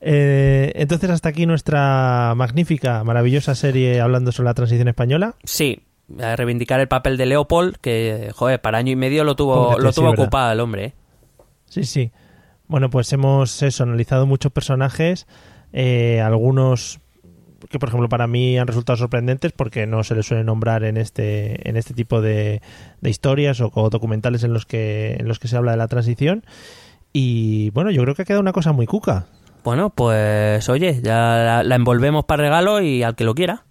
eh, 0.06 0.70
entonces 0.74 1.08
hasta 1.10 1.30
aquí 1.30 1.46
nuestra 1.46 2.34
magnífica, 2.36 3.02
maravillosa 3.04 3.54
serie 3.54 4.00
hablando 4.00 4.32
sobre 4.32 4.50
la 4.50 4.54
transición 4.54 4.88
española. 4.88 5.34
Sí, 5.44 5.80
a 6.20 6.36
reivindicar 6.36 6.78
el 6.80 6.88
papel 6.88 7.16
de 7.16 7.24
Leopold, 7.26 7.76
que, 7.80 8.30
joder, 8.34 8.60
para 8.60 8.76
año 8.78 8.92
y 8.92 8.96
medio 8.96 9.24
lo 9.24 9.34
tuvo, 9.34 9.78
lo 9.78 9.90
sí, 9.92 9.96
tuvo 9.96 10.10
¿verdad? 10.10 10.24
ocupado 10.24 10.52
el 10.52 10.60
hombre, 10.60 10.84
¿eh? 10.84 10.92
Sí, 11.66 11.84
sí. 11.84 12.12
Bueno, 12.68 12.90
pues 12.90 13.10
hemos 13.14 13.62
eso, 13.62 13.82
analizado 13.84 14.26
muchos 14.26 14.52
personajes, 14.52 15.26
eh, 15.72 16.20
algunos 16.20 17.00
que 17.70 17.78
por 17.78 17.88
ejemplo 17.88 18.10
para 18.10 18.26
mí 18.26 18.58
han 18.58 18.66
resultado 18.66 18.98
sorprendentes 18.98 19.52
porque 19.52 19.86
no 19.86 20.04
se 20.04 20.14
les 20.14 20.26
suele 20.26 20.44
nombrar 20.44 20.84
en 20.84 20.98
este 20.98 21.66
en 21.66 21.78
este 21.78 21.94
tipo 21.94 22.20
de, 22.20 22.60
de 23.00 23.10
historias 23.10 23.58
o, 23.62 23.70
co- 23.70 23.88
documentales 23.88 24.44
en 24.44 24.52
los 24.52 24.66
que 24.66 25.16
en 25.18 25.26
los 25.26 25.38
que 25.38 25.48
se 25.48 25.56
habla 25.56 25.70
de 25.70 25.78
la 25.78 25.88
transición 25.88 26.44
y 27.14 27.70
bueno 27.70 27.90
yo 27.90 28.02
creo 28.02 28.14
que 28.14 28.20
ha 28.20 28.24
quedado 28.26 28.42
una 28.42 28.52
cosa 28.52 28.72
muy 28.72 28.84
cuca 28.84 29.28
Bueno, 29.64 29.90
pues 29.90 30.68
oye, 30.68 31.00
ya 31.02 31.14
la, 31.36 31.62
la 31.62 31.74
envolvemos 31.74 32.24
para 32.26 32.42
regalo 32.42 32.80
y 32.82 33.02
al 33.02 33.16
que 33.16 33.24
lo 33.24 33.34
quiera. 33.34 33.64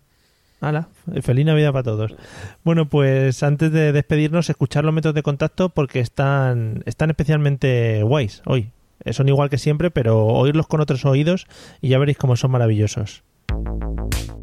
Hala, 0.60 0.88
feliz 1.22 1.45
Navidad 1.45 1.72
para 1.74 1.84
todos. 1.84 2.15
Bueno, 2.64 2.88
pues 2.88 3.44
antes 3.44 3.72
de 3.72 3.91
despedirnos, 3.91 4.49
escuchar 4.49 4.86
los 4.86 4.94
métodos 4.94 5.14
de 5.14 5.22
contacto 5.22 5.70
porque 5.70 5.99
están, 5.99 6.84
están 6.86 7.10
especialmente 7.10 8.02
guays 8.02 8.41
hoy. 8.45 8.72
Eh, 9.03 9.14
Son 9.14 9.28
igual 9.28 9.49
que 9.49 9.57
siempre, 9.57 9.91
pero 9.91 10.26
oírlos 10.26 10.68
con 10.68 10.80
otros 10.80 11.03
oídos 11.06 11.48
y 11.82 11.90
ya 11.90 11.99
veréis 11.99 12.18
cómo 12.18 12.38
son 12.38 12.52
maravillosos. 12.52 13.24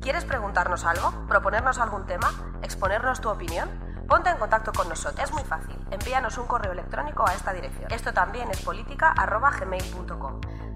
¿Quieres 0.03 0.25
preguntarnos 0.25 0.85
algo? 0.85 1.27
¿Proponernos 1.27 1.79
algún 1.79 2.07
tema? 2.07 2.61
¿Exponernos 2.63 3.21
tu 3.21 3.31
opinión? 3.31 3.69
Ponte 4.07 4.29
en 4.29 4.37
contacto 4.37 4.73
con 4.73 4.89
nosotros. 4.89 5.25
Es 5.25 5.33
muy 5.33 5.43
fácil. 5.45 5.77
Envíanos 5.91 6.37
un 6.37 6.47
correo 6.47 6.73
electrónico 6.73 7.27
a 7.27 7.33
esta 7.33 7.53
dirección. 7.53 7.91
Esto 7.91 8.13
también 8.13 8.51
es 8.51 8.61
política 8.61 9.13
arroba 9.17 9.51
gmail.com. 9.59 10.41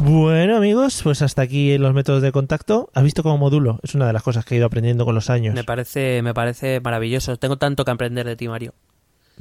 Bueno, 0.00 0.56
amigos, 0.56 1.00
pues 1.02 1.22
hasta 1.22 1.42
aquí 1.42 1.76
los 1.76 1.92
métodos 1.92 2.22
de 2.22 2.30
contacto. 2.30 2.88
¿Has 2.94 3.02
visto 3.02 3.22
como 3.22 3.36
modulo? 3.36 3.80
Es 3.82 3.94
una 3.94 4.06
de 4.06 4.12
las 4.12 4.22
cosas 4.22 4.44
que 4.44 4.54
he 4.54 4.58
ido 4.58 4.66
aprendiendo 4.66 5.04
con 5.04 5.14
los 5.14 5.28
años. 5.28 5.54
Me 5.54 5.64
parece, 5.64 6.22
me 6.22 6.34
parece 6.34 6.80
maravilloso. 6.80 7.36
Tengo 7.36 7.56
tanto 7.58 7.84
que 7.84 7.90
aprender 7.90 8.24
de 8.26 8.36
ti, 8.36 8.46
Mario. 8.48 8.74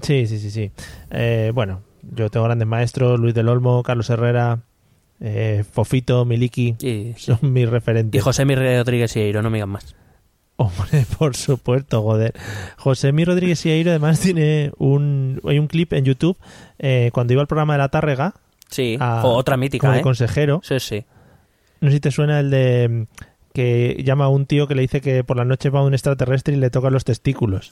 Sí, 0.01 0.25
sí, 0.25 0.39
sí, 0.39 0.49
sí. 0.49 0.71
Eh, 1.11 1.51
bueno, 1.53 1.81
yo 2.15 2.29
tengo 2.29 2.45
grandes 2.45 2.67
maestros, 2.67 3.19
Luis 3.19 3.35
del 3.35 3.49
Olmo, 3.49 3.83
Carlos 3.83 4.09
Herrera, 4.09 4.59
eh, 5.19 5.63
Fofito, 5.71 6.25
Miliki, 6.25 6.75
Y, 6.81 7.13
son 7.17 7.39
mis 7.41 7.69
referentes. 7.69 8.17
y 8.17 8.21
José 8.21 8.45
Mi 8.45 8.55
Rodríguez 8.55 9.11
Sieiro, 9.11 9.43
no 9.43 9.49
me 9.51 9.57
digas 9.57 9.69
más. 9.69 9.95
Hombre, 10.55 11.05
por 11.19 11.35
supuesto, 11.35 12.01
joder. 12.01 12.33
José 12.77 13.11
Mi 13.11 13.25
Rodríguez 13.25 13.59
Sieiro 13.59 13.91
además 13.91 14.19
tiene 14.19 14.71
un, 14.79 15.39
hay 15.47 15.59
un 15.59 15.67
clip 15.67 15.93
en 15.93 16.03
YouTube 16.05 16.37
eh, 16.79 17.11
cuando 17.13 17.33
iba 17.33 17.41
al 17.41 17.47
programa 17.47 17.73
de 17.73 17.79
la 17.79 17.89
Tárrega. 17.89 18.33
Sí, 18.69 18.97
a- 18.99 19.21
o 19.25 19.29
otra 19.35 19.57
mítica, 19.57 19.81
como 19.87 19.93
de 19.93 19.99
¿eh? 19.99 20.03
consejero. 20.03 20.61
Sí, 20.63 20.79
sí. 20.79 21.05
No 21.81 21.89
sé 21.89 21.95
si 21.95 21.99
te 21.99 22.11
suena 22.11 22.39
el 22.39 22.49
de 22.49 22.87
mm, 22.89 23.03
que 23.53 24.01
llama 24.05 24.25
a 24.25 24.29
un 24.29 24.45
tío 24.45 24.67
que 24.67 24.75
le 24.75 24.81
dice 24.81 25.01
que 25.01 25.23
por 25.23 25.37
la 25.37 25.45
noche 25.45 25.69
va 25.69 25.83
un 25.83 25.93
extraterrestre 25.93 26.53
y 26.55 26.57
le 26.57 26.69
toca 26.69 26.89
los 26.89 27.05
testículos. 27.05 27.71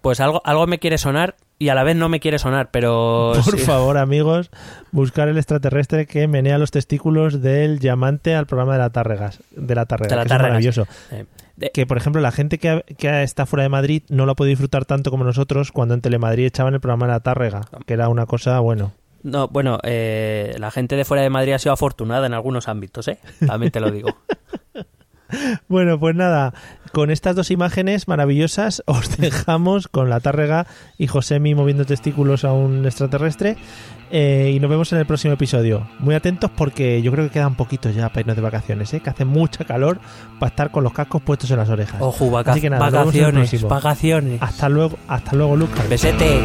Pues 0.00 0.18
algo, 0.20 0.42
algo 0.44 0.66
me 0.66 0.78
quiere 0.80 0.98
sonar 0.98 1.36
y 1.60 1.68
a 1.68 1.76
la 1.76 1.84
vez 1.84 1.94
no 1.94 2.08
me 2.08 2.18
quiere 2.18 2.40
sonar, 2.40 2.70
pero... 2.72 3.34
Por 3.44 3.56
sí. 3.56 3.64
favor, 3.64 3.96
amigos, 3.98 4.50
buscar 4.90 5.28
el 5.28 5.36
extraterrestre 5.38 6.06
que 6.06 6.26
menea 6.26 6.58
los 6.58 6.72
testículos 6.72 7.40
del 7.40 7.78
llamante 7.78 8.34
al 8.34 8.46
programa 8.46 8.72
de 8.72 8.78
la 8.80 8.90
Tárrega. 8.90 9.30
De 9.52 9.74
la 9.76 9.86
Tárrega, 9.86 10.08
De 10.10 10.16
la 10.16 10.22
que 10.24 10.34
es 10.34 10.40
maravilloso. 10.42 10.86
Eh, 11.12 11.24
de- 11.56 11.70
Que, 11.70 11.86
por 11.86 11.98
ejemplo, 11.98 12.20
la 12.20 12.32
gente 12.32 12.58
que, 12.58 12.68
ha- 12.68 12.82
que 12.82 13.22
está 13.22 13.46
fuera 13.46 13.62
de 13.62 13.68
Madrid 13.68 14.02
no 14.08 14.26
lo 14.26 14.32
ha 14.32 14.34
podido 14.34 14.50
disfrutar 14.50 14.86
tanto 14.86 15.12
como 15.12 15.22
nosotros 15.22 15.70
cuando 15.70 15.94
en 15.94 16.00
Telemadrid 16.00 16.46
echaban 16.46 16.74
el 16.74 16.80
programa 16.80 17.06
de 17.06 17.12
la 17.12 17.20
Tárrega, 17.20 17.60
que 17.86 17.94
era 17.94 18.08
una 18.08 18.26
cosa, 18.26 18.58
bueno. 18.58 18.92
No, 19.22 19.48
bueno, 19.48 19.78
eh, 19.82 20.54
la 20.58 20.70
gente 20.70 20.96
de 20.96 21.04
fuera 21.04 21.22
de 21.22 21.30
Madrid 21.30 21.52
ha 21.52 21.58
sido 21.58 21.72
afortunada 21.72 22.26
en 22.26 22.34
algunos 22.34 22.68
ámbitos, 22.68 23.06
¿eh? 23.08 23.18
También 23.46 23.70
te 23.72 23.80
lo 23.80 23.90
digo. 23.90 24.08
Bueno, 25.66 25.98
pues 25.98 26.14
nada, 26.14 26.52
con 26.92 27.10
estas 27.10 27.34
dos 27.34 27.50
imágenes 27.50 28.06
maravillosas 28.06 28.82
os 28.86 29.16
dejamos 29.16 29.88
con 29.88 30.10
la 30.10 30.20
Tárrega 30.20 30.66
y 30.98 31.06
Josemi 31.06 31.54
moviendo 31.54 31.86
testículos 31.86 32.44
a 32.44 32.52
un 32.52 32.84
extraterrestre 32.84 33.56
eh, 34.10 34.52
y 34.54 34.60
nos 34.60 34.68
vemos 34.68 34.92
en 34.92 34.98
el 34.98 35.06
próximo 35.06 35.32
episodio. 35.32 35.88
Muy 36.00 36.14
atentos 36.14 36.50
porque 36.54 37.00
yo 37.00 37.10
creo 37.12 37.24
que 37.24 37.30
quedan 37.30 37.54
poquitos 37.54 37.94
ya 37.94 38.10
para 38.10 38.20
irnos 38.20 38.36
de 38.36 38.42
vacaciones, 38.42 38.92
¿eh? 38.92 39.00
que 39.00 39.08
hace 39.08 39.24
mucha 39.24 39.64
calor 39.64 40.00
para 40.38 40.50
estar 40.50 40.70
con 40.70 40.84
los 40.84 40.92
cascos 40.92 41.22
puestos 41.22 41.50
en 41.50 41.56
las 41.56 41.70
orejas. 41.70 41.96
Ojo, 42.02 42.30
vaca- 42.30 42.54
nada, 42.68 42.90
vacaciones, 42.90 43.62
vacaciones. 43.62 44.42
Hasta 44.42 44.68
luego, 44.68 44.98
hasta 45.08 45.34
luego, 45.34 45.56
Lucas. 45.56 45.88
Besete. 45.88 46.42